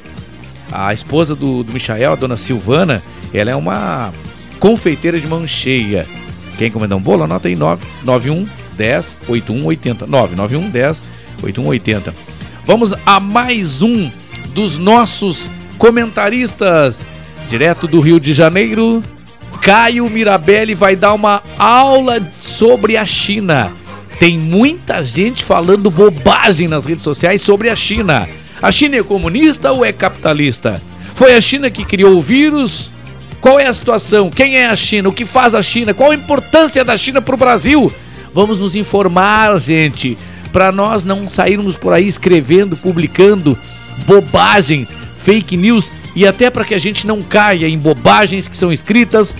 A 0.71 0.93
esposa 0.93 1.35
do, 1.35 1.63
do 1.63 1.71
Michael, 1.71 2.11
a 2.11 2.15
dona 2.15 2.35
Silvana, 2.35 3.01
ela 3.33 3.51
é 3.51 3.55
uma 3.55 4.13
confeiteira 4.59 5.19
de 5.19 5.27
mão 5.27 5.47
cheia. 5.47 6.05
Quem 6.57 6.67
encomendar 6.67 6.97
um 6.97 7.01
bolo, 7.01 7.23
anota 7.23 7.47
aí 7.47 7.55
991 7.55 8.47
10 8.77 9.17
8180. 9.27 10.07
991 10.07 10.69
10 10.69 11.03
8180. 11.43 12.13
Vamos 12.65 12.93
a 13.05 13.19
mais 13.19 13.81
um 13.81 14.09
dos 14.49 14.77
nossos 14.77 15.49
comentaristas, 15.77 17.05
direto 17.49 17.87
do 17.87 17.99
Rio 17.99 18.19
de 18.19 18.33
Janeiro. 18.33 19.03
Caio 19.61 20.09
Mirabelli 20.09 20.73
vai 20.73 20.95
dar 20.95 21.13
uma 21.13 21.41
aula 21.57 22.21
sobre 22.39 22.97
a 22.97 23.05
China. 23.05 23.71
Tem 24.19 24.37
muita 24.37 25.03
gente 25.03 25.43
falando 25.43 25.89
bobagem 25.89 26.67
nas 26.67 26.85
redes 26.85 27.03
sociais 27.03 27.41
sobre 27.41 27.69
a 27.69 27.75
China. 27.75 28.27
A 28.61 28.71
China 28.71 28.95
é 28.95 29.03
comunista 29.03 29.71
ou 29.71 29.83
é 29.83 29.91
capitalista? 29.91 30.81
Foi 31.15 31.35
a 31.35 31.41
China 31.41 31.69
que 31.69 31.83
criou 31.83 32.17
o 32.17 32.21
vírus? 32.21 32.92
Qual 33.43 33.59
é 33.59 33.67
a 33.67 33.73
situação? 33.73 34.29
Quem 34.29 34.55
é 34.55 34.67
a 34.67 34.75
China? 34.77 35.09
O 35.09 35.11
que 35.11 35.25
faz 35.25 35.53
a 35.53 35.61
China? 35.61 35.93
Qual 35.93 36.11
a 36.11 36.15
importância 36.15 36.81
da 36.81 36.95
China 36.95 37.21
para 37.21 37.35
o 37.35 37.37
Brasil? 37.37 37.91
Vamos 38.33 38.57
nos 38.57 38.73
informar, 38.73 39.59
gente, 39.59 40.17
para 40.53 40.71
nós 40.71 41.03
não 41.03 41.29
sairmos 41.29 41.75
por 41.75 41.91
aí 41.91 42.07
escrevendo, 42.07 42.77
publicando 42.77 43.57
bobagens, 44.05 44.87
fake 45.17 45.57
news 45.57 45.91
e 46.15 46.25
até 46.25 46.49
para 46.49 46.63
que 46.63 46.73
a 46.73 46.79
gente 46.79 47.05
não 47.05 47.21
caia 47.21 47.67
em 47.67 47.77
bobagens 47.77 48.47
que 48.47 48.55
são 48.55 48.71
escritas, 48.71 49.35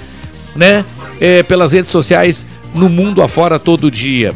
né, 0.53 0.83
é, 1.21 1.41
pelas 1.41 1.71
redes 1.71 1.89
sociais 1.89 2.45
no 2.75 2.89
mundo 2.89 3.21
afora 3.21 3.57
todo 3.57 3.89
dia. 3.89 4.33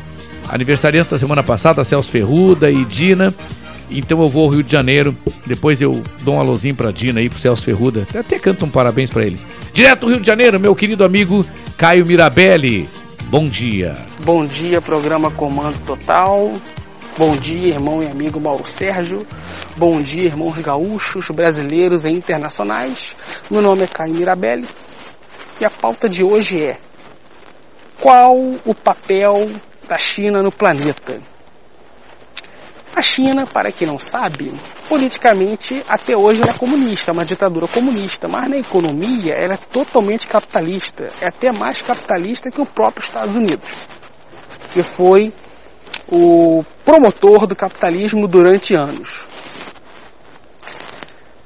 Aniversariante 0.48 1.12
da 1.12 1.20
semana 1.20 1.44
passada, 1.44 1.84
Celso 1.84 2.10
Ferruda 2.10 2.72
e 2.72 2.86
Dina. 2.86 3.36
Então 3.90 4.22
eu 4.22 4.30
vou 4.30 4.44
ao 4.44 4.50
Rio 4.50 4.64
de 4.64 4.72
Janeiro, 4.72 5.16
depois 5.46 5.82
eu 5.82 6.02
dou 6.22 6.36
um 6.36 6.40
alôzinho 6.40 6.76
pra 6.76 6.92
Dina 6.92 7.20
aí, 7.20 7.30
pro 7.30 7.40
Celso 7.40 7.64
Ferruda. 7.64 8.08
Até, 8.14 8.38
canto 8.38 8.66
um 8.66 8.70
parabéns 8.70 9.10
pra 9.10 9.26
ele. 9.26 9.40
Direto 9.74 10.02
do 10.02 10.08
Rio 10.12 10.20
de 10.20 10.28
Janeiro, 10.28 10.60
meu 10.60 10.76
querido 10.76 11.04
amigo 11.04 11.46
Caio 11.78 12.06
Mirabelli. 12.06 12.90
Bom 13.26 13.48
dia. 13.48 13.96
Bom 14.20 14.46
dia, 14.46 14.82
programa 14.82 15.30
Comando 15.32 15.78
Total. 15.86 16.52
Bom 17.18 17.36
dia, 17.36 17.74
irmão 17.74 18.04
e 18.04 18.08
amigo 18.08 18.40
Mauro 18.40 18.66
Sérgio. 18.66 19.26
Bom 19.76 20.02
dia, 20.02 20.26
irmãos 20.26 20.58
gaúchos, 20.60 21.30
brasileiros 21.30 22.06
e 22.06 22.10
internacionais. 22.10 23.16
Meu 23.50 23.62
nome 23.62 23.84
é 23.84 23.88
Caio 23.88 24.14
Mirabelli 24.14 24.68
e 25.60 25.66
a 25.66 25.70
pauta 25.70 26.08
de 26.08 26.24
hoje 26.24 26.62
é: 26.62 26.78
qual 28.00 28.38
o 28.38 28.76
papel 28.76 29.50
da 29.88 29.98
China 29.98 30.44
no 30.44 30.52
planeta? 30.52 31.20
A 32.98 33.02
China, 33.04 33.46
para 33.46 33.72
quem 33.72 33.86
não 33.86 34.00
sabe, 34.00 34.52
politicamente 34.90 35.84
até 35.88 36.18
hoje 36.18 36.42
ela 36.42 36.50
é 36.50 36.54
comunista, 36.56 37.12
uma 37.12 37.24
ditadura 37.24 37.68
comunista, 37.68 38.28
mas 38.28 38.50
na 38.50 38.58
economia 38.58 39.36
ela 39.36 39.54
é 39.54 39.58
totalmente 39.58 40.26
capitalista, 40.26 41.08
é 41.22 41.28
até 41.28 41.52
mais 41.52 41.80
capitalista 41.84 42.50
que 42.50 42.60
o 42.60 42.66
próprio 42.66 43.06
Estados 43.06 43.36
Unidos, 43.36 43.70
que 44.74 44.82
foi 44.82 45.32
o 46.12 46.66
promotor 46.84 47.46
do 47.46 47.56
capitalismo 47.56 48.28
durante 48.28 48.74
anos. 48.74 49.28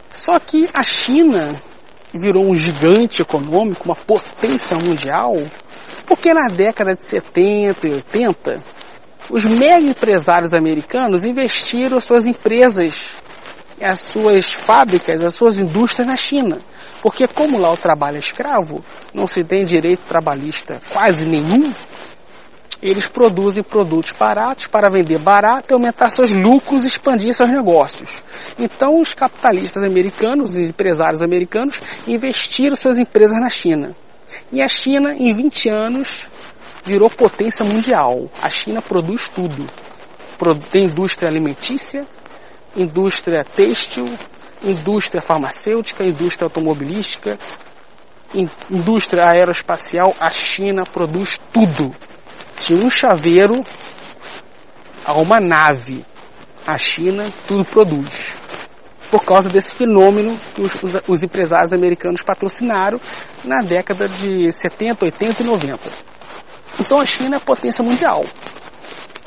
Só 0.09 0.39
que 0.39 0.69
a 0.73 0.83
China 0.83 1.53
virou 2.13 2.49
um 2.49 2.55
gigante 2.55 3.23
econômico, 3.23 3.83
uma 3.83 3.95
potência 3.97 4.77
mundial, 4.77 5.35
porque 6.05 6.33
na 6.33 6.47
década 6.47 6.95
de 6.95 7.03
70 7.03 7.87
e 7.89 7.91
80 7.95 8.80
os 9.29 9.45
mega 9.45 9.87
empresários 9.87 10.53
americanos 10.53 11.23
investiram 11.23 11.99
suas 11.99 12.25
empresas, 12.25 13.15
as 13.81 13.99
suas 13.99 14.51
fábricas, 14.51 15.23
as 15.23 15.33
suas 15.33 15.57
indústrias 15.57 16.07
na 16.07 16.15
China. 16.15 16.57
Porque 17.01 17.27
como 17.27 17.57
lá 17.57 17.71
o 17.71 17.77
trabalho 17.77 18.17
é 18.17 18.19
escravo, 18.19 18.83
não 19.13 19.25
se 19.25 19.43
tem 19.43 19.65
direito 19.65 20.01
trabalhista 20.07 20.79
quase 20.91 21.25
nenhum, 21.25 21.71
eles 22.81 23.07
produzem 23.07 23.63
produtos 23.63 24.11
baratos 24.11 24.67
para 24.67 24.89
vender 24.89 25.19
barato 25.19 25.71
e 25.71 25.73
aumentar 25.73 26.09
seus 26.09 26.31
lucros 26.31 26.83
e 26.83 26.87
expandir 26.87 27.33
seus 27.33 27.49
negócios. 27.49 28.23
Então 28.57 28.99
os 28.99 29.13
capitalistas 29.13 29.83
americanos, 29.83 30.51
os 30.55 30.69
empresários 30.69 31.21
americanos, 31.21 31.79
investiram 32.07 32.75
suas 32.75 32.97
empresas 32.97 33.39
na 33.39 33.49
China. 33.49 33.95
E 34.51 34.61
a 34.61 34.67
China, 34.67 35.13
em 35.13 35.33
20 35.33 35.69
anos, 35.69 36.27
virou 36.83 37.09
potência 37.09 37.63
mundial. 37.65 38.29
A 38.41 38.49
China 38.49 38.81
produz 38.81 39.27
tudo. 39.27 39.65
Tem 40.71 40.85
indústria 40.85 41.29
alimentícia, 41.29 42.05
indústria 42.75 43.43
têxtil, 43.43 44.05
indústria 44.63 45.21
farmacêutica, 45.21 46.03
indústria 46.03 46.45
automobilística, 46.45 47.37
indústria 48.69 49.29
aeroespacial. 49.29 50.13
A 50.19 50.29
China 50.29 50.83
produz 50.83 51.39
tudo. 51.53 51.93
De 52.59 52.73
um 52.75 52.89
chaveiro 52.89 53.63
a 55.05 55.13
uma 55.13 55.39
nave, 55.39 56.05
a 56.65 56.77
China 56.77 57.25
tudo 57.47 57.65
produz. 57.65 58.35
Por 59.09 59.25
causa 59.25 59.49
desse 59.49 59.73
fenômeno 59.73 60.39
que 60.55 60.61
os, 60.61 60.75
os, 60.75 61.01
os 61.07 61.23
empresários 61.23 61.73
americanos 61.73 62.21
patrocinaram 62.21 63.01
na 63.43 63.61
década 63.61 64.07
de 64.07 64.51
70, 64.51 65.05
80 65.05 65.43
e 65.43 65.45
90. 65.45 66.10
Então 66.79 66.99
a 66.99 67.05
China 67.05 67.37
é 67.37 67.39
potência 67.39 67.83
mundial. 67.83 68.25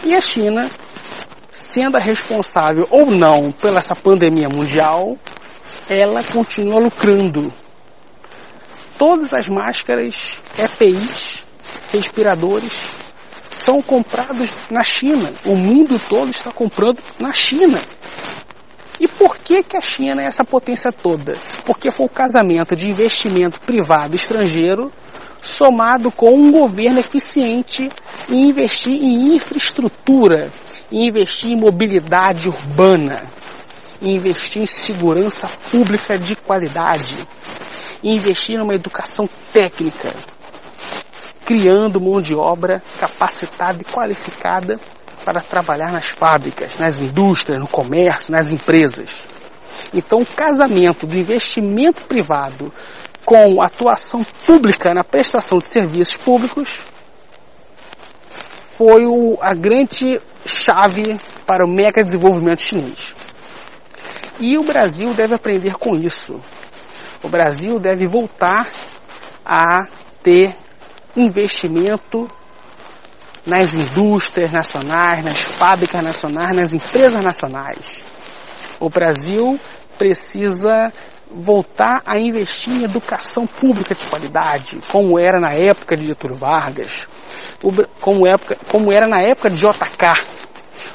E 0.04 0.14
a 0.14 0.20
China, 0.20 0.70
sendo 1.50 1.96
a 1.96 2.00
responsável 2.00 2.86
ou 2.90 3.10
não 3.10 3.52
pela 3.52 3.78
essa 3.78 3.94
pandemia 3.94 4.48
mundial, 4.48 5.16
ela 5.88 6.22
continua 6.22 6.80
lucrando. 6.80 7.52
Todas 8.98 9.32
as 9.32 9.48
máscaras, 9.48 10.38
EPIs, 10.58 11.46
respiradores, 11.92 12.72
são 13.50 13.80
comprados 13.80 14.50
na 14.70 14.82
China. 14.82 15.32
O 15.44 15.54
mundo 15.54 15.98
todo 16.08 16.30
está 16.30 16.50
comprando 16.50 16.98
na 17.18 17.32
China. 17.32 17.80
E 19.00 19.08
por 19.08 19.36
que, 19.38 19.62
que 19.62 19.76
a 19.76 19.80
China 19.80 20.22
é 20.22 20.26
essa 20.26 20.44
potência 20.44 20.92
toda? 20.92 21.36
Porque 21.64 21.90
foi 21.90 22.06
o 22.06 22.10
casamento 22.10 22.76
de 22.76 22.86
investimento 22.86 23.60
privado 23.60 24.14
estrangeiro 24.14 24.92
somado 25.44 26.10
com 26.10 26.34
um 26.34 26.50
governo 26.50 26.98
eficiente 26.98 27.88
em 28.30 28.48
investir 28.48 28.92
em 28.92 29.36
infraestrutura, 29.36 30.50
investir 30.90 31.50
em 31.50 31.56
mobilidade 31.56 32.48
urbana, 32.48 33.24
investir 34.00 34.62
em 34.62 34.66
segurança 34.66 35.46
pública 35.70 36.18
de 36.18 36.34
qualidade, 36.34 37.16
em 38.02 38.16
investir 38.16 38.58
numa 38.58 38.74
educação 38.74 39.28
técnica, 39.52 40.14
criando 41.44 42.00
mão 42.00 42.22
de 42.22 42.34
obra 42.34 42.82
capacitada 42.98 43.82
e 43.82 43.84
qualificada 43.84 44.80
para 45.24 45.42
trabalhar 45.42 45.92
nas 45.92 46.06
fábricas, 46.06 46.72
nas 46.78 46.98
indústrias, 46.98 47.60
no 47.60 47.68
comércio, 47.68 48.32
nas 48.32 48.50
empresas. 48.50 49.24
Então, 49.92 50.20
o 50.20 50.26
casamento 50.26 51.06
do 51.06 51.16
investimento 51.16 52.02
privado 52.02 52.72
com 53.24 53.62
atuação 53.62 54.22
pública 54.44 54.92
na 54.92 55.02
prestação 55.02 55.58
de 55.58 55.68
serviços 55.68 56.16
públicos 56.16 56.82
foi 58.66 59.06
o, 59.06 59.38
a 59.40 59.54
grande 59.54 60.20
chave 60.44 61.18
para 61.46 61.64
o 61.64 61.68
mega 61.68 62.02
desenvolvimento 62.02 62.60
chinês. 62.60 63.14
E 64.40 64.58
o 64.58 64.64
Brasil 64.64 65.14
deve 65.14 65.34
aprender 65.34 65.74
com 65.74 65.94
isso. 65.94 66.40
O 67.22 67.28
Brasil 67.28 67.78
deve 67.78 68.06
voltar 68.06 68.68
a 69.44 69.86
ter 70.22 70.54
investimento 71.16 72.28
nas 73.46 73.74
indústrias 73.74 74.50
nacionais, 74.50 75.24
nas 75.24 75.40
fábricas 75.40 76.02
nacionais, 76.02 76.56
nas 76.56 76.72
empresas 76.72 77.22
nacionais. 77.22 78.02
O 78.80 78.88
Brasil 78.88 79.58
precisa 79.96 80.92
voltar 81.34 82.02
a 82.06 82.18
investir 82.18 82.72
em 82.72 82.84
educação 82.84 83.46
pública 83.46 83.94
de 83.94 84.08
qualidade, 84.08 84.78
como 84.90 85.18
era 85.18 85.40
na 85.40 85.52
época 85.52 85.96
de 85.96 86.06
Getúlio 86.06 86.36
Vargas, 86.36 87.08
como, 88.00 88.26
época, 88.26 88.56
como 88.70 88.92
era 88.92 89.08
na 89.08 89.20
época 89.20 89.50
de 89.50 89.56
JK. 89.56 90.44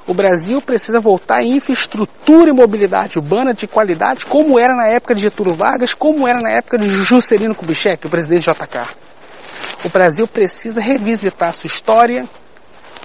O 0.08 0.14
Brasil 0.14 0.62
precisa 0.62 1.00
voltar 1.00 1.44
em 1.44 1.58
infraestrutura 1.58 2.50
e 2.50 2.54
mobilidade 2.54 3.20
urbana 3.20 3.54
de 3.54 3.68
qualidade, 3.68 4.26
como 4.26 4.58
era 4.58 4.76
na 4.76 4.88
época 4.88 5.14
de 5.14 5.22
Getúlio 5.22 5.54
Vargas, 5.54 5.94
como 5.94 6.28
era 6.28 6.40
na 6.40 6.50
época 6.50 6.78
de 6.78 6.88
Juscelino 7.04 7.54
Kubitschek, 7.54 8.08
o 8.08 8.10
presidente 8.10 8.50
JK. 8.50 8.90
O 9.86 9.90
Brasil 9.90 10.28
precisa 10.28 10.82
revisitar 10.82 11.54
sua 11.54 11.68
história, 11.68 12.26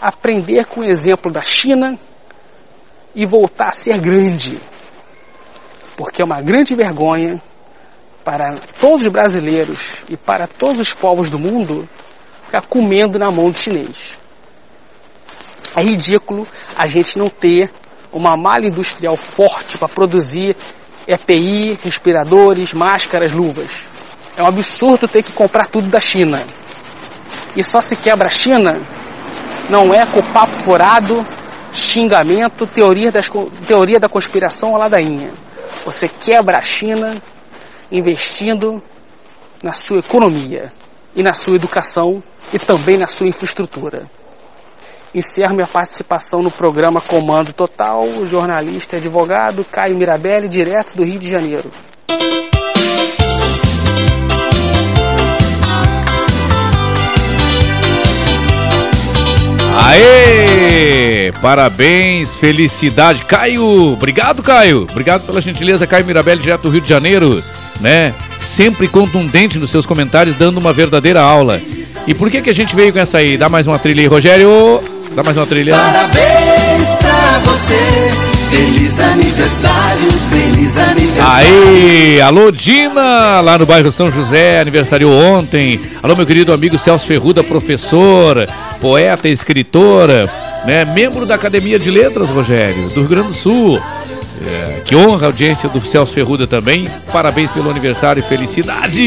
aprender 0.01 0.65
com 0.67 0.81
o 0.81 0.85
exemplo 0.85 1.31
da 1.31 1.43
China 1.43 1.99
e 3.15 3.27
voltar 3.27 3.69
a 3.69 3.73
ser 3.73 3.99
grande, 3.99 4.59
porque 5.97 6.23
é 6.23 6.25
uma 6.25 6.41
grande 6.41 6.75
vergonha 6.75 7.41
para 8.25 8.55
todos 8.81 9.07
os 9.07 9.13
brasileiros 9.13 9.79
e 10.09 10.17
para 10.17 10.47
todos 10.47 10.81
os 10.81 10.93
povos 10.93 11.31
do 11.31 11.39
mundo 11.39 11.89
ficar 12.43 12.63
comendo 12.63 13.19
na 13.19 13.31
mão 13.31 13.51
do 13.51 13.59
chinês. 13.59 14.19
É 15.77 15.83
ridículo 15.83 16.47
a 16.77 16.87
gente 16.87 17.19
não 17.19 17.29
ter 17.29 17.71
uma 18.13 18.37
malha 18.37 18.69
industrial 18.69 19.17
forte 19.17 19.77
para 19.77 19.89
produzir 19.89 20.57
EPI, 21.07 21.79
respiradores, 21.83 22.73
máscaras, 22.73 23.33
luvas. 23.33 23.71
É 24.37 24.43
um 24.43 24.47
absurdo 24.47 25.07
ter 25.07 25.23
que 25.23 25.33
comprar 25.33 25.67
tudo 25.67 25.89
da 25.89 26.01
China. 26.01 26.43
E 27.57 27.63
só 27.63 27.83
se 27.83 27.97
quebra 27.97 28.29
a 28.29 28.31
China 28.31 28.81
não 29.69 29.95
é 29.95 30.05
com 30.07 30.23
papo 30.23 30.53
furado, 30.53 31.27
xingamento, 31.73 32.67
teoria, 32.67 33.11
das, 33.11 33.29
teoria 33.67 33.99
da 33.99 34.09
conspiração 34.09 34.73
ou 34.73 34.79
ladainha. 34.79 35.33
Você 35.85 36.09
quebra 36.09 36.59
a 36.59 36.63
China 36.63 37.21
investindo 37.91 38.83
na 39.63 39.73
sua 39.73 39.99
economia 39.99 40.73
e 41.15 41.23
na 41.23 41.33
sua 41.33 41.57
educação 41.57 42.23
e 42.53 42.59
também 42.59 42.97
na 42.97 43.07
sua 43.07 43.27
infraestrutura. 43.27 44.09
Encerro 45.15 45.55
minha 45.55 45.67
participação 45.67 46.43
no 46.43 46.51
programa 46.51 47.01
Comando 47.01 47.53
Total, 47.53 48.05
jornalista 48.27 48.97
e 48.97 48.99
advogado 48.99 49.65
Caio 49.65 49.97
Mirabelli, 49.97 50.49
direto 50.49 50.97
do 50.97 51.05
Rio 51.05 51.21
de 51.21 51.31
Janeiro. 51.31 51.71
Aê! 59.77 60.44
Parabéns, 61.33 62.37
felicidade. 62.37 63.25
Caio, 63.25 63.93
obrigado, 63.93 64.43
Caio. 64.43 64.87
Obrigado 64.91 65.27
pela 65.27 65.41
gentileza, 65.41 65.87
Caio 65.87 66.05
Mirabelli, 66.05 66.43
direto 66.43 66.63
do 66.63 66.71
Rio 66.71 66.81
de 66.81 66.89
Janeiro, 66.89 67.43
né? 67.81 68.15
Sempre 68.41 68.89
contundente 68.89 69.59
nos 69.59 69.71
seus 69.71 69.87
comentários, 69.87 70.37
dando 70.37 70.59
uma 70.59 70.73
verdadeira 70.73 71.21
aula. 71.21 71.61
E 72.07 72.15
por 72.15 72.31
que 72.31 72.43
que 72.43 72.51
a 72.51 72.55
gente 72.55 72.77
veio 72.77 72.93
com 72.93 72.99
essa 72.99 73.19
aí? 73.19 73.37
Dá 73.37 73.49
mais 73.49 73.67
uma 73.67 73.79
trilha 73.79 74.03
aí, 74.03 74.07
Rogério. 74.07 74.81
Dá 75.15 75.23
mais 75.23 75.37
uma 75.37 75.47
trilha. 75.47 75.75
Parabéns 75.75 76.95
pra 76.97 77.39
você, 77.45 78.11
Feliz 78.55 79.01
aniversário, 79.01 80.13
feliz 80.31 80.77
aniversário. 80.77 81.67
Aí, 81.67 82.21
alô 82.21 82.53
Dina, 82.53 83.41
lá 83.41 83.59
no 83.59 83.67
bairro 83.67 83.91
São 83.91 84.13
José, 84.13 84.61
aniversário 84.61 85.11
ontem. 85.11 85.81
Alô 86.01 86.15
meu 86.15 86.25
querido 86.25 86.53
amigo 86.53 86.79
Celso 86.79 87.05
Ferruda, 87.05 87.43
professor, 87.43 88.49
poeta, 88.81 89.29
escritora, 89.29 90.31
né, 90.65 90.85
membro 90.85 91.27
da 91.27 91.35
Academia 91.35 91.81
de 91.81 91.91
Letras, 91.91 92.29
Rogério, 92.29 92.91
do 92.91 93.01
Rio 93.01 93.09
Grande 93.09 93.29
do 93.29 93.35
Sul. 93.35 93.83
É, 94.47 94.83
que 94.85 94.95
honra 94.95 95.27
a 95.27 95.31
audiência 95.31 95.69
do 95.69 95.85
Celso 95.85 96.15
Ferruda 96.15 96.47
também. 96.47 96.87
Parabéns 97.13 97.51
pelo 97.51 97.69
aniversário 97.69 98.21
e 98.21 98.23
felicidade! 98.23 99.01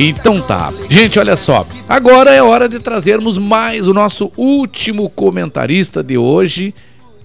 Então 0.00 0.40
tá. 0.40 0.72
Gente, 0.88 1.18
olha 1.18 1.36
só. 1.36 1.66
Agora 1.88 2.32
é 2.32 2.40
hora 2.40 2.68
de 2.68 2.78
trazermos 2.78 3.36
mais 3.36 3.88
o 3.88 3.92
nosso 3.92 4.30
último 4.36 5.10
comentarista 5.10 6.04
de 6.04 6.16
hoje. 6.16 6.72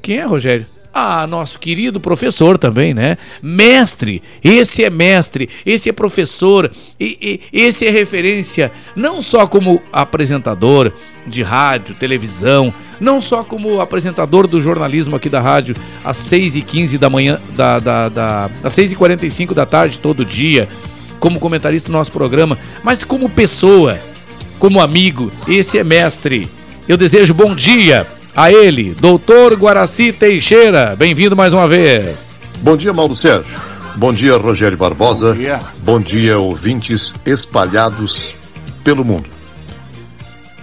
Quem 0.02 0.18
é, 0.18 0.26
Rogério? 0.26 0.66
Ah, 0.92 1.28
nosso 1.28 1.60
querido 1.60 2.00
professor 2.00 2.58
também, 2.58 2.94
né? 2.94 3.18
Mestre, 3.42 4.22
esse 4.44 4.84
é 4.84 4.90
mestre, 4.92 5.50
esse 5.66 5.90
é 5.90 5.92
professor, 5.92 6.70
e, 7.00 7.42
e, 7.52 7.62
esse 7.66 7.88
é 7.88 7.90
referência 7.90 8.72
não 8.96 9.20
só 9.20 9.48
como 9.48 9.82
apresentador 9.92 10.94
de 11.26 11.42
rádio, 11.42 11.96
televisão, 11.96 12.72
não 13.00 13.22
só 13.24 13.44
como 13.44 13.82
apresentador 13.82 14.46
do 14.46 14.62
jornalismo 14.62 15.16
aqui 15.16 15.30
da 15.30 15.42
rádio 15.42 15.76
às 16.06 16.18
6h15 16.18 17.00
da 17.00 17.10
manhã, 17.10 17.40
da, 17.56 17.80
da, 17.80 18.10
da, 18.10 18.50
às 18.64 18.76
6h45 18.76 19.54
da 19.56 19.66
tarde 19.66 19.98
todo 19.98 20.24
dia, 20.24 20.70
como 21.24 21.40
comentarista 21.40 21.88
do 21.88 21.94
nosso 21.94 22.12
programa, 22.12 22.60
mas 22.84 23.06
como 23.06 23.30
pessoa, 23.30 23.98
como 24.60 24.82
amigo, 24.82 25.32
esse 25.48 25.78
é 25.78 25.84
mestre. 25.84 26.50
Eu 26.86 26.98
desejo 26.98 27.34
bom 27.34 27.56
dia 27.56 28.06
a 28.36 28.52
ele, 28.52 28.94
doutor 28.94 29.54
Guaraci 29.54 30.12
Teixeira. 30.12 30.98
Bem-vindo 30.98 31.34
mais 31.34 31.54
uma 31.54 31.66
vez. 31.66 32.30
Bom 32.60 32.76
dia, 32.76 32.92
Mauro 32.92 33.16
Sérgio. 33.16 33.56
Bom 33.96 34.12
dia, 34.12 34.36
Rogério 34.36 34.78
Barbosa. 34.78 35.28
Bom 35.28 35.34
dia. 35.34 35.60
Bom 35.78 36.00
dia, 36.02 36.38
ouvintes 36.38 37.14
espalhados 37.26 38.36
pelo 38.84 39.06
mundo. 39.06 39.30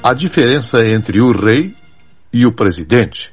A 0.02 0.12
diferença 0.12 0.86
entre 0.86 1.22
o 1.22 1.32
rei 1.32 1.74
e 2.30 2.44
o 2.44 2.52
presidente. 2.52 3.32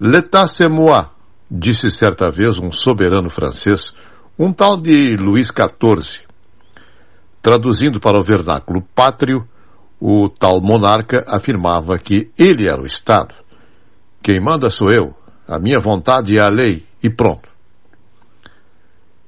L'état 0.00 0.48
c'est 0.48 0.68
moi, 0.68 1.04
disse 1.48 1.88
certa 1.92 2.32
vez 2.32 2.58
um 2.58 2.72
soberano 2.72 3.30
francês 3.30 3.94
um 4.38 4.52
tal 4.52 4.76
de 4.76 5.16
Luís 5.16 5.48
XIV. 5.48 6.24
Traduzindo 7.42 7.98
para 7.98 8.18
o 8.18 8.22
vernáculo 8.22 8.82
pátrio, 8.94 9.48
o 10.00 10.28
tal 10.28 10.60
monarca 10.60 11.24
afirmava 11.26 11.98
que 11.98 12.30
ele 12.38 12.68
era 12.68 12.80
o 12.80 12.86
Estado. 12.86 13.34
Quem 14.22 14.40
manda 14.40 14.70
sou 14.70 14.90
eu, 14.90 15.12
a 15.46 15.58
minha 15.58 15.80
vontade 15.80 16.38
é 16.38 16.40
a 16.40 16.48
lei, 16.48 16.86
e 17.02 17.10
pronto. 17.10 17.48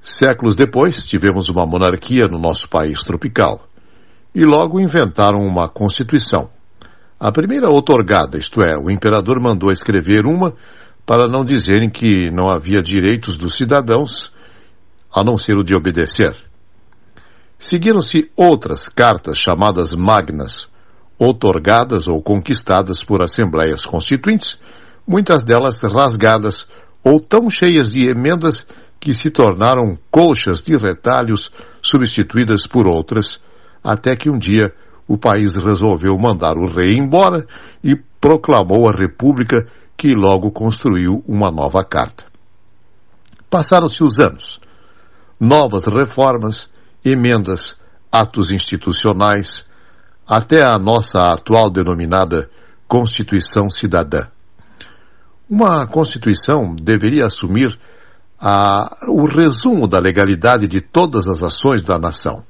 Séculos 0.01 0.55
depois, 0.55 1.05
tivemos 1.05 1.49
uma 1.49 1.65
monarquia 1.65 2.27
no 2.27 2.39
nosso 2.39 2.69
país 2.69 3.03
tropical. 3.03 3.67
E 4.33 4.45
logo 4.45 4.79
inventaram 4.79 5.45
uma 5.45 5.67
Constituição. 5.67 6.49
A 7.19 7.31
primeira 7.33 7.67
otorgada, 7.67 8.37
isto 8.37 8.61
é, 8.61 8.77
o 8.77 8.89
imperador 8.89 9.41
mandou 9.41 9.71
escrever 9.71 10.25
uma 10.25 10.53
para 11.05 11.27
não 11.27 11.43
dizerem 11.43 11.89
que 11.89 12.31
não 12.31 12.49
havia 12.49 12.81
direitos 12.81 13.37
dos 13.37 13.57
cidadãos 13.57 14.31
a 15.13 15.23
não 15.23 15.37
ser 15.37 15.57
o 15.57 15.63
de 15.63 15.75
obedecer. 15.75 16.35
Seguiram-se 17.59 18.31
outras 18.35 18.87
cartas 18.89 19.37
chamadas 19.37 19.93
magnas, 19.93 20.69
outorgadas 21.19 22.07
ou 22.07 22.21
conquistadas 22.21 23.03
por 23.03 23.21
assembleias 23.21 23.85
constituintes, 23.85 24.59
muitas 25.07 25.43
delas 25.43 25.79
rasgadas 25.81 26.67
ou 27.03 27.19
tão 27.19 27.49
cheias 27.49 27.91
de 27.91 28.09
emendas 28.09 28.65
que 28.99 29.13
se 29.13 29.29
tornaram 29.29 29.97
colchas 30.09 30.61
de 30.61 30.77
retalhos 30.77 31.51
substituídas 31.81 32.65
por 32.65 32.87
outras, 32.87 33.43
até 33.83 34.15
que 34.15 34.29
um 34.29 34.37
dia 34.37 34.73
o 35.07 35.17
país 35.17 35.55
resolveu 35.55 36.17
mandar 36.17 36.57
o 36.57 36.67
rei 36.67 36.97
embora 36.97 37.45
e 37.83 37.95
proclamou 37.95 38.87
a 38.87 38.91
república 38.91 39.57
que 39.97 40.15
logo 40.15 40.51
construiu 40.51 41.23
uma 41.27 41.51
nova 41.51 41.83
carta. 41.83 42.25
Passaram-se 43.49 44.03
os 44.03 44.19
anos 44.19 44.59
novas 45.41 45.87
reformas, 45.87 46.69
emendas, 47.03 47.75
atos 48.11 48.51
institucionais, 48.51 49.65
até 50.27 50.61
a 50.61 50.77
nossa 50.77 51.33
atual 51.33 51.71
denominada 51.71 52.47
Constituição 52.87 53.67
Cidadã. 53.71 54.27
Uma 55.49 55.87
Constituição 55.87 56.75
deveria 56.75 57.25
assumir 57.25 57.75
a, 58.39 58.97
o 59.07 59.25
resumo 59.25 59.87
da 59.87 59.97
legalidade 59.97 60.67
de 60.67 60.79
todas 60.79 61.27
as 61.27 61.41
ações 61.41 61.81
da 61.81 61.97
nação. 61.97 62.43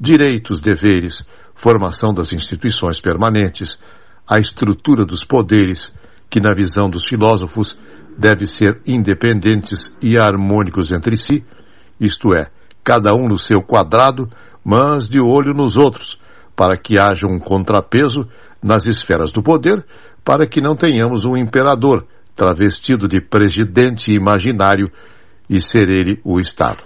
Direitos, 0.00 0.60
deveres, 0.60 1.22
formação 1.54 2.14
das 2.14 2.32
instituições 2.32 3.02
permanentes, 3.02 3.78
a 4.26 4.38
estrutura 4.38 5.04
dos 5.04 5.24
poderes, 5.24 5.92
que, 6.30 6.40
na 6.40 6.54
visão 6.54 6.88
dos 6.88 7.06
filósofos, 7.06 7.78
deve 8.16 8.46
ser 8.46 8.80
independentes 8.86 9.92
e 10.02 10.16
harmônicos 10.16 10.90
entre 10.90 11.16
si, 11.16 11.44
isto 12.00 12.34
é, 12.34 12.50
cada 12.84 13.14
um 13.14 13.28
no 13.28 13.38
seu 13.38 13.62
quadrado, 13.62 14.30
mas 14.64 15.08
de 15.08 15.20
olho 15.20 15.52
nos 15.52 15.76
outros, 15.76 16.18
para 16.56 16.76
que 16.76 16.98
haja 16.98 17.26
um 17.26 17.38
contrapeso 17.38 18.28
nas 18.62 18.86
esferas 18.86 19.30
do 19.30 19.42
poder, 19.42 19.84
para 20.24 20.46
que 20.46 20.60
não 20.60 20.74
tenhamos 20.74 21.24
um 21.24 21.36
imperador 21.36 22.06
travestido 22.34 23.08
de 23.08 23.20
presidente 23.20 24.12
imaginário 24.12 24.90
e 25.48 25.60
ser 25.60 25.88
ele 25.88 26.20
o 26.24 26.38
Estado. 26.38 26.84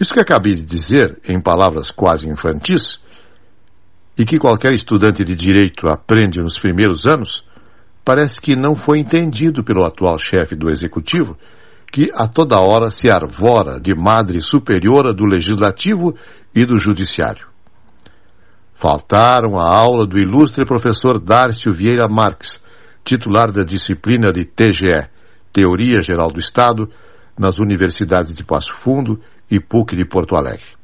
Isso 0.00 0.12
que 0.12 0.20
acabei 0.20 0.54
de 0.54 0.62
dizer, 0.62 1.18
em 1.28 1.40
palavras 1.40 1.90
quase 1.90 2.28
infantis, 2.28 3.00
e 4.16 4.24
que 4.24 4.38
qualquer 4.38 4.72
estudante 4.72 5.24
de 5.24 5.34
direito 5.34 5.88
aprende 5.88 6.40
nos 6.40 6.58
primeiros 6.58 7.06
anos, 7.06 7.44
parece 8.04 8.40
que 8.40 8.56
não 8.56 8.74
foi 8.74 8.98
entendido 8.98 9.62
pelo 9.62 9.84
atual 9.84 10.18
chefe 10.18 10.56
do 10.56 10.70
executivo 10.70 11.36
que 11.90 12.10
a 12.14 12.26
toda 12.26 12.60
hora 12.60 12.90
se 12.90 13.10
arvora 13.10 13.80
de 13.80 13.94
madre 13.94 14.40
superiora 14.40 15.12
do 15.12 15.24
legislativo 15.24 16.14
e 16.54 16.64
do 16.64 16.78
judiciário. 16.78 17.46
Faltaram 18.74 19.58
a 19.58 19.68
aula 19.68 20.06
do 20.06 20.18
ilustre 20.18 20.64
professor 20.64 21.18
Dárcio 21.18 21.72
Vieira 21.72 22.08
Marques, 22.08 22.60
titular 23.04 23.50
da 23.50 23.64
disciplina 23.64 24.32
de 24.32 24.44
TGE, 24.44 25.08
Teoria 25.52 26.00
Geral 26.02 26.30
do 26.30 26.38
Estado, 26.38 26.88
nas 27.36 27.58
universidades 27.58 28.34
de 28.34 28.44
Passo 28.44 28.74
Fundo 28.76 29.20
e 29.50 29.58
PUC 29.58 29.96
de 29.96 30.04
Porto 30.04 30.36
Alegre. 30.36 30.76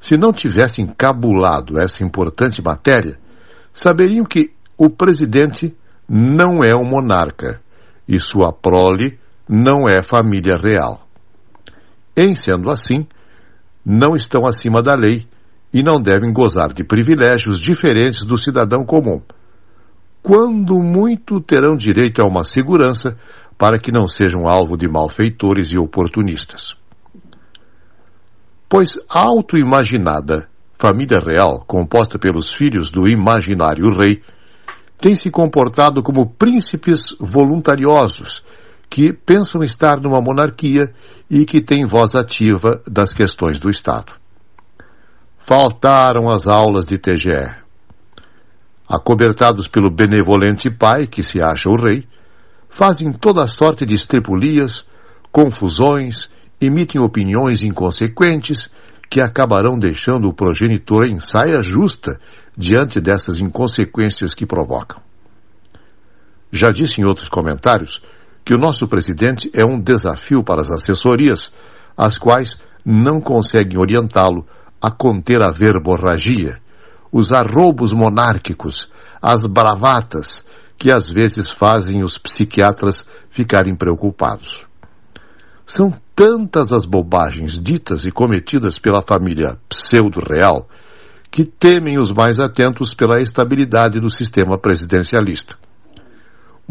Se 0.00 0.16
não 0.16 0.32
tivessem 0.32 0.86
cabulado 0.86 1.80
essa 1.80 2.02
importante 2.02 2.60
matéria, 2.62 3.18
saberiam 3.72 4.24
que 4.24 4.52
o 4.76 4.90
presidente 4.90 5.76
não 6.08 6.64
é 6.64 6.74
um 6.74 6.84
monarca 6.84 7.60
e 8.08 8.18
sua 8.18 8.52
prole 8.52 9.21
não 9.52 9.86
é 9.86 10.02
família 10.02 10.56
real. 10.56 11.06
Em 12.16 12.34
sendo 12.34 12.70
assim, 12.70 13.06
não 13.84 14.16
estão 14.16 14.46
acima 14.46 14.82
da 14.82 14.94
lei 14.94 15.26
e 15.70 15.82
não 15.82 16.00
devem 16.00 16.32
gozar 16.32 16.72
de 16.72 16.82
privilégios 16.82 17.58
diferentes 17.58 18.24
do 18.24 18.38
cidadão 18.38 18.82
comum. 18.86 19.20
Quando 20.22 20.78
muito 20.78 21.38
terão 21.38 21.76
direito 21.76 22.22
a 22.22 22.24
uma 22.24 22.44
segurança 22.44 23.14
para 23.58 23.78
que 23.78 23.92
não 23.92 24.08
sejam 24.08 24.48
alvo 24.48 24.74
de 24.74 24.88
malfeitores 24.88 25.70
e 25.72 25.78
oportunistas. 25.78 26.74
Pois 28.70 28.98
a 29.10 29.20
autoimaginada 29.20 30.48
família 30.78 31.20
real, 31.20 31.62
composta 31.66 32.18
pelos 32.18 32.54
filhos 32.54 32.90
do 32.90 33.06
imaginário 33.06 33.94
rei, 33.98 34.22
tem 34.98 35.14
se 35.14 35.30
comportado 35.30 36.02
como 36.02 36.30
príncipes 36.30 37.14
voluntariosos 37.20 38.42
que 38.92 39.10
pensam 39.10 39.64
estar 39.64 39.98
numa 39.98 40.20
monarquia 40.20 40.92
e 41.30 41.46
que 41.46 41.62
têm 41.62 41.86
voz 41.86 42.14
ativa 42.14 42.82
das 42.86 43.14
questões 43.14 43.58
do 43.58 43.70
Estado. 43.70 44.12
Faltaram 45.38 46.28
as 46.28 46.46
aulas 46.46 46.84
de 46.84 46.98
TGE. 46.98 47.56
Acobertados 48.86 49.66
pelo 49.66 49.90
benevolente 49.90 50.70
pai, 50.70 51.06
que 51.06 51.22
se 51.22 51.42
acha 51.42 51.70
o 51.70 51.74
rei, 51.74 52.06
fazem 52.68 53.10
toda 53.14 53.46
sorte 53.46 53.86
de 53.86 53.94
estripulias, 53.94 54.84
confusões, 55.32 56.28
emitem 56.60 57.00
opiniões 57.00 57.62
inconsequentes 57.62 58.70
que 59.08 59.22
acabarão 59.22 59.78
deixando 59.78 60.28
o 60.28 60.34
progenitor 60.34 61.06
em 61.06 61.18
saia 61.18 61.62
justa 61.62 62.20
diante 62.54 63.00
dessas 63.00 63.38
inconsequências 63.38 64.34
que 64.34 64.44
provocam. 64.44 65.00
Já 66.52 66.68
disse 66.68 67.00
em 67.00 67.04
outros 67.04 67.30
comentários 67.30 68.02
que 68.44 68.54
o 68.54 68.58
nosso 68.58 68.88
presidente 68.88 69.50
é 69.54 69.64
um 69.64 69.80
desafio 69.80 70.42
para 70.42 70.62
as 70.62 70.70
assessorias, 70.70 71.52
as 71.96 72.18
quais 72.18 72.58
não 72.84 73.20
conseguem 73.20 73.78
orientá-lo 73.78 74.46
a 74.80 74.90
conter 74.90 75.42
a 75.42 75.50
verborragia, 75.50 76.58
os 77.10 77.32
arroubos 77.32 77.92
monárquicos, 77.92 78.88
as 79.20 79.46
bravatas 79.46 80.44
que 80.76 80.90
às 80.90 81.08
vezes 81.08 81.48
fazem 81.50 82.02
os 82.02 82.18
psiquiatras 82.18 83.06
ficarem 83.30 83.76
preocupados. 83.76 84.66
São 85.64 85.94
tantas 86.16 86.72
as 86.72 86.84
bobagens 86.84 87.58
ditas 87.58 88.04
e 88.04 88.10
cometidas 88.10 88.78
pela 88.78 89.02
família 89.02 89.58
pseudo-real 89.68 90.68
que 91.30 91.44
temem 91.44 91.98
os 91.98 92.12
mais 92.12 92.38
atentos 92.38 92.92
pela 92.92 93.22
estabilidade 93.22 94.00
do 94.00 94.10
sistema 94.10 94.58
presidencialista. 94.58 95.56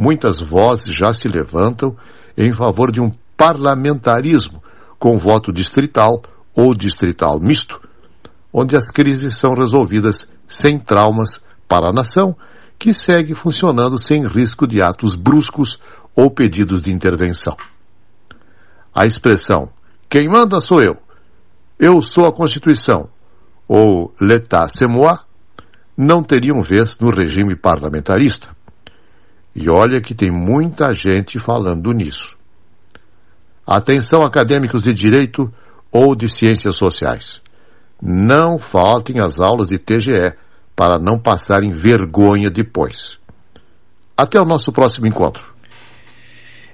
Muitas 0.01 0.41
vozes 0.41 0.95
já 0.95 1.13
se 1.13 1.27
levantam 1.27 1.95
em 2.35 2.51
favor 2.55 2.91
de 2.91 2.99
um 2.99 3.11
parlamentarismo 3.37 4.59
com 4.97 5.19
voto 5.19 5.53
distrital 5.53 6.23
ou 6.55 6.73
distrital 6.73 7.39
misto, 7.39 7.79
onde 8.51 8.75
as 8.75 8.89
crises 8.89 9.37
são 9.37 9.53
resolvidas 9.53 10.27
sem 10.47 10.79
traumas 10.79 11.39
para 11.67 11.89
a 11.89 11.93
nação, 11.93 12.35
que 12.79 12.95
segue 12.95 13.35
funcionando 13.35 13.99
sem 13.99 14.25
risco 14.25 14.65
de 14.65 14.81
atos 14.81 15.15
bruscos 15.15 15.77
ou 16.15 16.31
pedidos 16.31 16.81
de 16.81 16.91
intervenção. 16.91 17.55
A 18.95 19.05
expressão 19.05 19.69
quem 20.09 20.27
manda 20.27 20.59
sou 20.59 20.81
eu, 20.81 20.97
eu 21.77 22.01
sou 22.01 22.25
a 22.25 22.33
Constituição 22.33 23.07
ou 23.67 24.11
l'état 24.19 24.67
c'est 24.67 24.87
moi 24.87 25.19
não 25.95 26.23
teriam 26.23 26.63
vez 26.63 26.97
no 26.99 27.11
regime 27.11 27.55
parlamentarista. 27.55 28.49
E 29.55 29.69
olha 29.69 30.01
que 30.01 30.15
tem 30.15 30.31
muita 30.31 30.93
gente 30.93 31.39
falando 31.39 31.91
nisso. 31.91 32.37
Atenção 33.65 34.23
acadêmicos 34.23 34.81
de 34.81 34.93
direito 34.93 35.51
ou 35.91 36.15
de 36.15 36.27
ciências 36.27 36.75
sociais. 36.75 37.41
Não 38.01 38.57
faltem 38.57 39.19
as 39.19 39.39
aulas 39.39 39.67
de 39.67 39.77
TGE 39.77 40.33
para 40.75 40.97
não 40.97 41.19
passarem 41.19 41.71
vergonha 41.71 42.49
depois. 42.49 43.19
Até 44.17 44.39
o 44.41 44.45
nosso 44.45 44.71
próximo 44.71 45.05
encontro. 45.05 45.51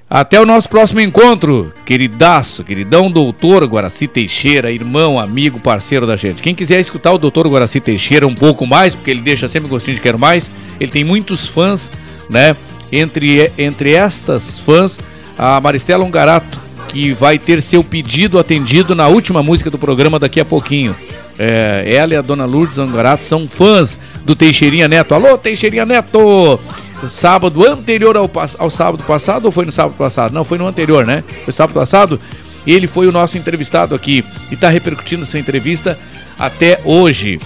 Até 0.09 0.39
o 0.39 0.45
nosso 0.45 0.69
próximo 0.69 1.01
encontro, 1.01 1.73
queridaço, 1.85 2.63
queridão 2.63 3.11
doutor 3.11 3.65
Guaraci 3.65 4.07
Teixeira, 4.07 4.71
irmão, 4.71 5.19
amigo, 5.19 5.59
parceiro 5.59 6.07
da 6.07 6.15
gente. 6.15 6.41
Quem 6.41 6.55
quiser 6.55 6.79
escutar 6.79 7.11
o 7.11 7.17
doutor 7.17 7.45
Guaraci 7.45 7.81
Teixeira 7.81 8.25
um 8.25 8.33
pouco 8.33 8.65
mais, 8.65 8.95
porque 8.95 9.11
ele 9.11 9.19
deixa 9.19 9.49
sempre 9.49 9.67
gostinho 9.69 9.95
de 9.95 10.01
quero 10.01 10.17
mais, 10.17 10.49
ele 10.79 10.89
tem 10.89 11.03
muitos 11.03 11.49
fãs, 11.49 11.91
né? 12.29 12.55
Entre, 12.91 13.51
entre 13.57 13.93
estas 13.93 14.59
fãs, 14.59 14.99
a 15.37 15.59
Maristela 15.59 16.05
Ungarato, 16.05 16.59
que 16.87 17.13
vai 17.13 17.37
ter 17.37 17.61
seu 17.61 17.83
pedido 17.83 18.39
atendido 18.39 18.95
na 18.95 19.07
última 19.07 19.43
música 19.43 19.69
do 19.69 19.77
programa 19.77 20.17
daqui 20.17 20.39
a 20.39 20.45
pouquinho. 20.45 20.95
É, 21.39 21.83
ela 21.85 22.13
e 22.13 22.17
a 22.17 22.21
dona 22.21 22.45
Lourdes 22.45 22.79
Angarato 22.79 23.23
são 23.23 23.47
fãs 23.47 23.97
do 24.25 24.35
Teixeirinha 24.35 24.87
Neto. 24.87 25.13
Alô, 25.13 25.37
Teixeirinha 25.37 25.85
Neto! 25.85 26.59
Sábado 27.07 27.63
anterior 27.63 28.17
ao, 28.17 28.29
ao 28.57 28.71
sábado 28.71 29.03
passado, 29.03 29.45
ou 29.45 29.51
foi 29.51 29.65
no 29.65 29.71
sábado 29.71 29.95
passado? 29.95 30.33
Não, 30.33 30.43
foi 30.43 30.57
no 30.57 30.65
anterior, 30.65 31.05
né? 31.05 31.23
Foi 31.45 31.53
sábado 31.53 31.75
passado. 31.75 32.19
Ele 32.65 32.87
foi 32.87 33.07
o 33.07 33.11
nosso 33.11 33.37
entrevistado 33.37 33.93
aqui 33.93 34.25
e 34.49 34.55
está 34.55 34.69
repercutindo 34.69 35.23
essa 35.23 35.37
entrevista 35.37 35.97
até 36.39 36.79
hoje. 36.83 37.39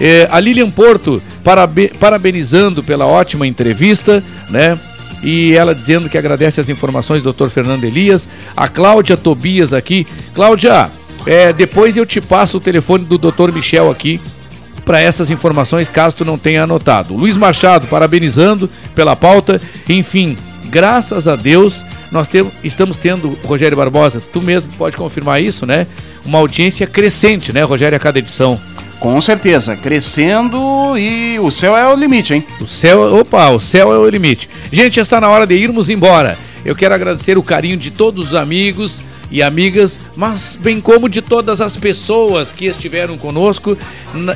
É, 0.00 0.28
a 0.30 0.38
Lilian 0.38 0.70
Porto 0.70 1.22
parabe 1.42 1.92
parabenizando 1.98 2.82
pela 2.82 3.06
ótima 3.06 3.46
entrevista, 3.46 4.22
né? 4.48 4.78
E 5.22 5.54
ela 5.54 5.74
dizendo 5.74 6.08
que 6.08 6.16
agradece 6.16 6.60
as 6.60 6.68
informações 6.68 7.22
do 7.22 7.32
Dr. 7.32 7.48
Fernando 7.48 7.84
Elias. 7.84 8.28
A 8.56 8.68
Cláudia 8.68 9.16
Tobias 9.16 9.72
aqui. 9.72 10.06
Cláudia, 10.34 10.90
é, 11.26 11.52
depois 11.52 11.96
eu 11.96 12.06
te 12.06 12.20
passo 12.20 12.58
o 12.58 12.60
telefone 12.60 13.04
do 13.04 13.18
Dr. 13.18 13.52
Michel 13.52 13.90
aqui 13.90 14.20
para 14.84 15.00
essas 15.02 15.30
informações, 15.30 15.86
caso 15.86 16.16
tu 16.16 16.24
não 16.24 16.38
tenha 16.38 16.62
anotado. 16.62 17.14
Luiz 17.14 17.36
Machado, 17.36 17.86
parabenizando 17.88 18.70
pela 18.94 19.14
pauta. 19.14 19.60
Enfim, 19.86 20.34
graças 20.70 21.28
a 21.28 21.36
Deus, 21.36 21.84
nós 22.10 22.26
temos, 22.26 22.54
estamos 22.64 22.96
tendo, 22.96 23.36
Rogério 23.44 23.76
Barbosa, 23.76 24.22
tu 24.32 24.40
mesmo 24.40 24.72
pode 24.78 24.96
confirmar 24.96 25.42
isso, 25.42 25.66
né? 25.66 25.86
Uma 26.24 26.38
audiência 26.38 26.86
crescente, 26.86 27.52
né, 27.52 27.62
Rogério, 27.64 27.96
a 27.96 28.00
cada 28.00 28.18
edição. 28.18 28.58
Com 29.00 29.20
certeza, 29.20 29.76
crescendo 29.76 30.98
e 30.98 31.38
o 31.38 31.50
céu 31.50 31.76
é 31.76 31.86
o 31.86 31.94
limite, 31.94 32.34
hein? 32.34 32.44
O 32.60 32.66
céu, 32.66 33.00
opa, 33.14 33.50
o 33.50 33.60
céu 33.60 33.92
é 33.92 33.98
o 33.98 34.08
limite. 34.08 34.48
Gente, 34.72 34.98
está 34.98 35.20
na 35.20 35.28
hora 35.28 35.46
de 35.46 35.54
irmos 35.54 35.88
embora. 35.88 36.36
Eu 36.64 36.74
quero 36.74 36.94
agradecer 36.94 37.38
o 37.38 37.42
carinho 37.42 37.76
de 37.76 37.90
todos 37.90 38.28
os 38.28 38.34
amigos, 38.34 39.00
e 39.30 39.42
amigas, 39.42 40.00
mas 40.16 40.58
bem 40.60 40.80
como 40.80 41.08
de 41.08 41.20
todas 41.20 41.60
as 41.60 41.76
pessoas 41.76 42.52
que 42.52 42.66
estiveram 42.66 43.18
conosco 43.18 43.76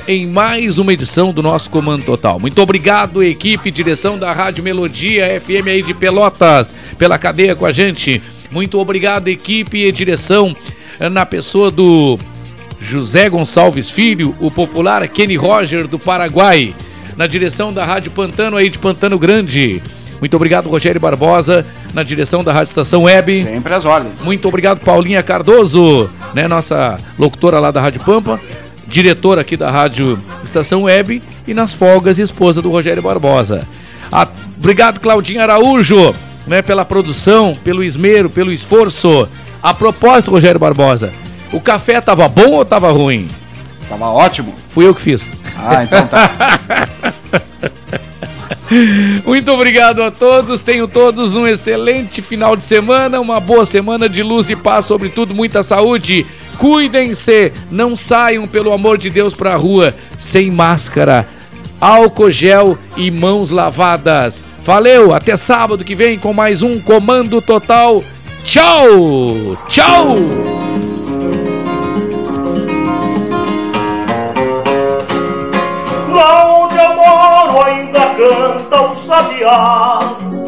em 0.06 0.26
mais 0.26 0.78
uma 0.78 0.92
edição 0.92 1.32
do 1.32 1.42
nosso 1.42 1.70
Comando 1.70 2.04
Total. 2.04 2.38
Muito 2.38 2.60
obrigado, 2.60 3.22
equipe, 3.22 3.70
direção 3.70 4.18
da 4.18 4.32
Rádio 4.32 4.62
Melodia 4.62 5.40
FM 5.40 5.66
aí 5.68 5.82
de 5.82 5.94
Pelotas, 5.94 6.74
pela 6.98 7.18
cadeia 7.18 7.56
com 7.56 7.64
a 7.64 7.72
gente. 7.72 8.20
Muito 8.50 8.78
obrigado, 8.78 9.28
equipe 9.28 9.78
e 9.78 9.92
direção, 9.92 10.54
na 11.10 11.24
pessoa 11.24 11.70
do 11.70 12.18
José 12.92 13.26
Gonçalves 13.30 13.90
Filho, 13.90 14.34
o 14.38 14.50
popular 14.50 15.08
Kenny 15.08 15.34
Roger 15.34 15.88
do 15.88 15.98
Paraguai, 15.98 16.74
na 17.16 17.26
direção 17.26 17.72
da 17.72 17.86
Rádio 17.86 18.10
Pantano 18.10 18.58
aí 18.58 18.68
de 18.68 18.76
Pantano 18.76 19.18
Grande. 19.18 19.82
Muito 20.20 20.36
obrigado, 20.36 20.68
Rogério 20.68 21.00
Barbosa, 21.00 21.64
na 21.94 22.02
direção 22.02 22.44
da 22.44 22.52
Rádio 22.52 22.68
Estação 22.68 23.04
Web. 23.04 23.44
Sempre 23.44 23.72
às 23.72 23.86
ordens. 23.86 24.12
Muito 24.22 24.46
obrigado, 24.46 24.80
Paulinha 24.80 25.22
Cardoso, 25.22 26.10
né, 26.34 26.46
nossa 26.46 26.98
locutora 27.18 27.58
lá 27.58 27.70
da 27.70 27.80
Rádio 27.80 28.02
Pampa, 28.04 28.38
diretora 28.86 29.40
aqui 29.40 29.56
da 29.56 29.70
Rádio 29.70 30.20
Estação 30.44 30.82
Web 30.82 31.22
e 31.48 31.54
nas 31.54 31.72
folgas, 31.72 32.18
esposa 32.18 32.60
do 32.60 32.70
Rogério 32.70 33.02
Barbosa. 33.02 33.66
A... 34.12 34.28
Obrigado, 34.58 35.00
Claudinha 35.00 35.44
Araújo, 35.44 36.14
né, 36.46 36.60
pela 36.60 36.84
produção, 36.84 37.56
pelo 37.64 37.82
esmero, 37.82 38.28
pelo 38.28 38.52
esforço. 38.52 39.26
A 39.62 39.72
propósito, 39.72 40.30
Rogério 40.30 40.60
Barbosa, 40.60 41.10
o 41.52 41.60
café 41.60 42.00
tava 42.00 42.28
bom 42.28 42.50
ou 42.52 42.64
tava 42.64 42.90
ruim? 42.90 43.28
Tava 43.88 44.06
ótimo. 44.08 44.54
Fui 44.68 44.86
eu 44.86 44.94
que 44.94 45.00
fiz. 45.00 45.30
Ah, 45.56 45.84
então 45.84 46.06
tá. 46.06 46.30
Muito 49.24 49.50
obrigado 49.52 50.02
a 50.02 50.10
todos. 50.10 50.62
Tenham 50.62 50.88
todos 50.88 51.34
um 51.34 51.46
excelente 51.46 52.22
final 52.22 52.56
de 52.56 52.64
semana, 52.64 53.20
uma 53.20 53.38
boa 53.38 53.66
semana 53.66 54.08
de 54.08 54.22
luz 54.22 54.48
e 54.48 54.56
paz, 54.56 54.86
sobretudo 54.86 55.34
muita 55.34 55.62
saúde. 55.62 56.26
Cuidem-se, 56.58 57.52
não 57.70 57.96
saiam 57.96 58.46
pelo 58.46 58.72
amor 58.72 58.96
de 58.96 59.10
Deus 59.10 59.34
para 59.34 59.52
a 59.52 59.56
rua 59.56 59.94
sem 60.18 60.50
máscara, 60.50 61.26
álcool 61.80 62.30
gel 62.30 62.78
e 62.96 63.10
mãos 63.10 63.50
lavadas. 63.50 64.42
Valeu, 64.64 65.12
até 65.12 65.36
sábado 65.36 65.84
que 65.84 65.94
vem 65.94 66.18
com 66.18 66.32
mais 66.32 66.62
um 66.62 66.80
Comando 66.80 67.42
Total. 67.42 68.02
Tchau! 68.44 69.56
Tchau! 69.68 70.71
Canta 78.22 78.82
os 78.82 78.98
sabiás. 78.98 80.44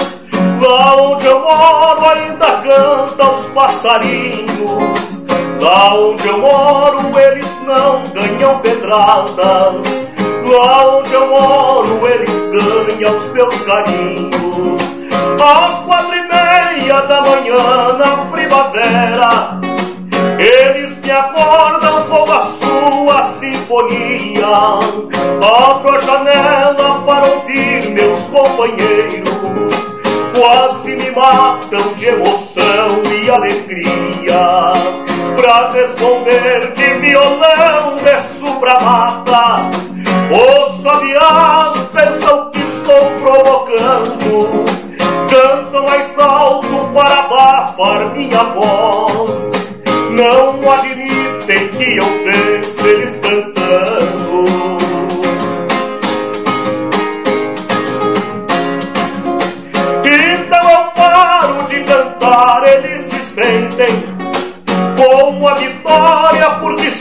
Lá 0.60 0.96
onde 0.96 1.26
eu 1.26 1.40
moro 1.40 2.04
ainda 2.08 2.46
canta 2.62 3.32
os 3.32 3.46
passarinhos. 3.46 5.24
Lá 5.60 5.94
onde 5.94 6.26
eu 6.26 6.38
moro 6.38 7.18
eles 7.18 7.50
não 7.66 8.04
ganham 8.12 8.60
pedradas. 8.60 9.86
Lá 10.46 10.98
onde 10.98 11.12
eu 11.12 11.26
moro 11.26 12.06
eles 12.06 12.44
ganham 12.52 13.16
os 13.16 13.32
meus 13.32 13.56
carinhos. 13.62 14.80
Às 15.34 15.84
quatro 15.84 16.14
e 16.14 16.22
meia 16.22 17.00
da 17.02 17.20
manhã 17.22 17.92
na 17.98 18.16
primavera, 18.30 19.60
eles 20.38 20.96
me 20.98 21.10
acordam 21.10 22.04
com 22.04 22.32
a 22.32 22.46
sua 22.46 23.22
sinfonia. 23.24 24.46
Abro 25.42 25.96
a 25.96 26.00
janela 26.00 26.83
companheiros, 28.44 29.74
quase 30.36 30.96
me 30.96 31.10
matam 31.10 31.94
de 31.94 32.06
emoção 32.06 33.02
e 33.10 33.30
alegria. 33.30 34.72
Pra 35.36 35.72
responder 35.72 36.72
de 36.74 36.94
violão, 37.00 37.96
desço 37.96 38.60
pra 38.60 38.80
mata. 38.80 39.70
Os 40.30 40.82
sabiás 40.82 41.76
pensam 41.92 42.50
que 42.50 42.60
estou 42.60 43.10
provocando, 43.20 44.64
cantam 45.28 45.86
mais 45.86 46.18
alto 46.18 46.90
para 46.94 47.18
abafar 47.20 48.14
minha 48.14 48.44
voz. 48.44 49.52
Não 50.10 50.70
admitem 50.70 51.68
que 51.68 51.96
eu 51.96 52.06
pense 52.24 52.86
eles 52.86 53.18
cantando. 53.18 54.63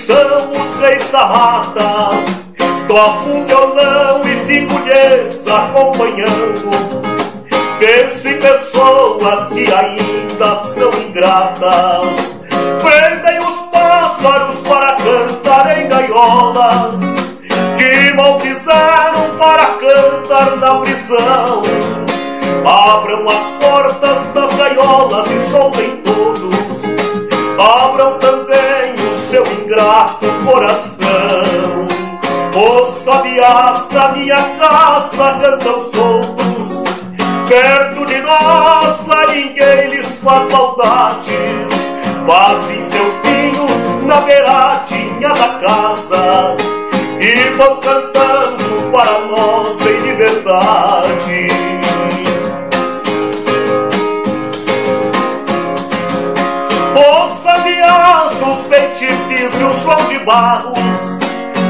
São 0.06 0.52
os 0.52 0.82
reis 0.82 1.08
da 1.10 1.28
mata. 1.28 2.10
Toco 2.88 3.30
um 3.30 3.46
violão 3.46 4.22
e 4.26 4.46
fico 4.46 4.80
lhes 4.80 5.48
acompanhando. 5.48 6.72
Penso 7.80 8.28
em 8.28 8.38
pessoas 8.38 9.48
que 9.50 9.74
ainda 9.74 10.56
são 10.56 10.92
ingratas, 11.02 12.42
prendem 12.82 13.40
os 13.40 13.60
pássaros 13.72 14.56
para 14.68 14.96
cantar 14.96 15.78
em 15.78 15.88
gaiolas, 15.88 17.02
que 17.78 18.14
mal 18.14 18.40
fizeram 18.40 19.38
para 19.38 19.66
cantar 19.66 20.56
na 20.58 20.80
prisão. 20.80 21.64
Abram 22.66 23.28
as 23.28 23.66
portas 23.66 24.24
das 24.34 24.54
gaiolas 24.56 25.30
e 25.30 25.52
soltem 25.52 25.98
todos, 25.98 26.82
abram 27.60 28.18
também 28.20 28.73
o 29.82 30.46
coração. 30.46 31.88
Os 32.56 33.04
sabiás 33.04 33.86
da 33.88 34.10
minha 34.10 34.42
casa 34.60 35.40
cantam 35.42 35.82
soltos. 35.92 36.84
Perto 37.48 38.06
de 38.06 38.22
nós 38.22 39.04
ninguém 39.34 39.90
lhes 39.90 40.20
faz 40.20 40.52
maldades. 40.52 41.74
Fazem 42.28 42.84
seus 42.84 43.14
pinhos 43.24 44.04
na 44.06 44.22
beiradinha 44.22 45.30
da 45.30 45.50
casa. 45.60 46.56
E 47.20 47.50
vão 47.58 47.80
cantando 47.80 48.92
para 48.92 49.20
nós 49.28 49.82
em 49.82 50.00
liberdade 50.02 51.63
Barros 60.26 60.78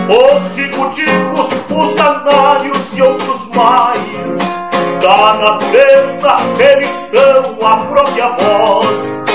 Os 0.10 0.56
tico-ticos, 0.56 1.48
os 1.70 1.96
danários 1.96 2.78
e 2.94 3.02
outros 3.02 3.46
mais 3.56 4.38
da 5.02 5.34
natureza, 5.34 6.38
eles 6.60 6.90
são 7.12 7.68
a 7.68 7.78
própria 7.88 8.30
voz. 8.30 9.26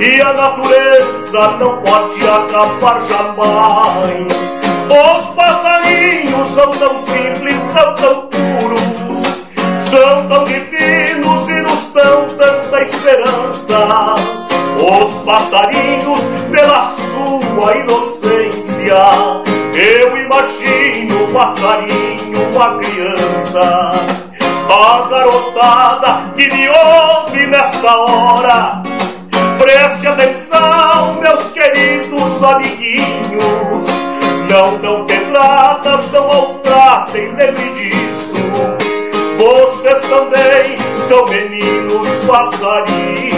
E 0.00 0.20
a 0.20 0.32
natureza 0.32 1.48
não 1.58 1.82
pode 1.82 2.24
acabar 2.24 3.00
jamais. 3.08 4.58
Os 4.88 5.34
passarinhos 5.34 6.48
são 6.54 6.70
tão 6.70 7.00
simples, 7.06 7.60
são 7.62 7.94
tão 7.96 8.28
puros, 8.28 9.22
são 9.90 10.28
tão 10.28 10.44
divinos 10.44 11.48
e 11.48 11.60
nos 11.62 11.92
dão 11.92 12.28
tanta 12.38 12.82
esperança. 12.82 14.14
Os 14.78 15.24
passarinhos, 15.24 16.20
pela 16.52 16.94
sua 16.94 17.76
inocência, 17.76 18.17
eu 18.90 20.16
imagino 20.16 21.24
um 21.24 21.32
passarinho, 21.32 22.48
uma 22.54 22.78
criança 22.78 24.18
a 24.70 25.08
garotada 25.08 26.32
que 26.36 26.46
me 26.54 26.68
ouve 26.68 27.46
nesta 27.46 27.96
hora, 27.96 28.82
preste 29.58 30.06
atenção, 30.06 31.14
meus 31.20 31.42
queridos 31.52 32.42
amiguinhos. 32.42 33.84
Não 34.50 34.78
dão 34.78 35.06
pedradas, 35.06 36.06
dão 36.08 36.28
maltratem, 36.28 37.34
lembre 37.34 37.70
disso. 37.70 38.34
Vocês 39.38 40.00
também 40.08 40.78
são 40.94 41.26
meninos 41.26 42.08
passarinhos. 42.26 43.37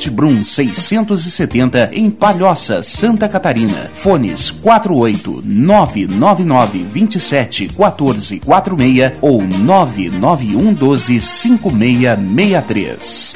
Guedert 0.01 0.09
Brum 0.09 0.43
670 0.43 1.91
em 1.93 2.09
Palhoça, 2.09 2.81
Santa 2.81 3.29
Catarina. 3.29 3.91
Fones 3.93 4.49
48 4.49 5.43
999 5.45 6.87
27 6.91 7.69
14 7.69 8.39
46 8.39 9.11
ou 9.21 9.43
991 9.43 10.73
12 10.73 11.21
5663. 11.21 13.35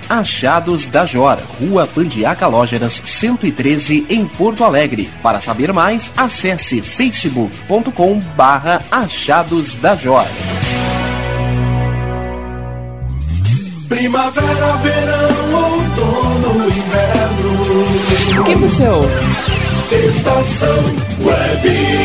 Achados 0.11 0.87
da 0.87 1.05
Jor, 1.05 1.37
Rua 1.57 1.87
Pandiaca 1.87 2.45
Lógeras, 2.45 3.01
113, 3.05 4.05
em 4.09 4.25
Porto 4.27 4.65
Alegre. 4.65 5.09
Para 5.23 5.39
saber 5.39 5.71
mais, 5.71 6.11
acesse 6.17 6.81
facebook.com 6.81 8.19
barra 8.35 8.81
Achados 8.91 9.77
da 9.77 9.95
Jor. 9.95 10.25
Primavera, 13.87 14.73
verão, 14.83 15.53
outono, 15.53 16.67
inverno. 16.67 18.41
O 18.41 18.43
que 18.43 18.55
você 18.55 18.87
ouve? 18.89 19.07
Estação 19.91 20.77
Web. 21.23 22.00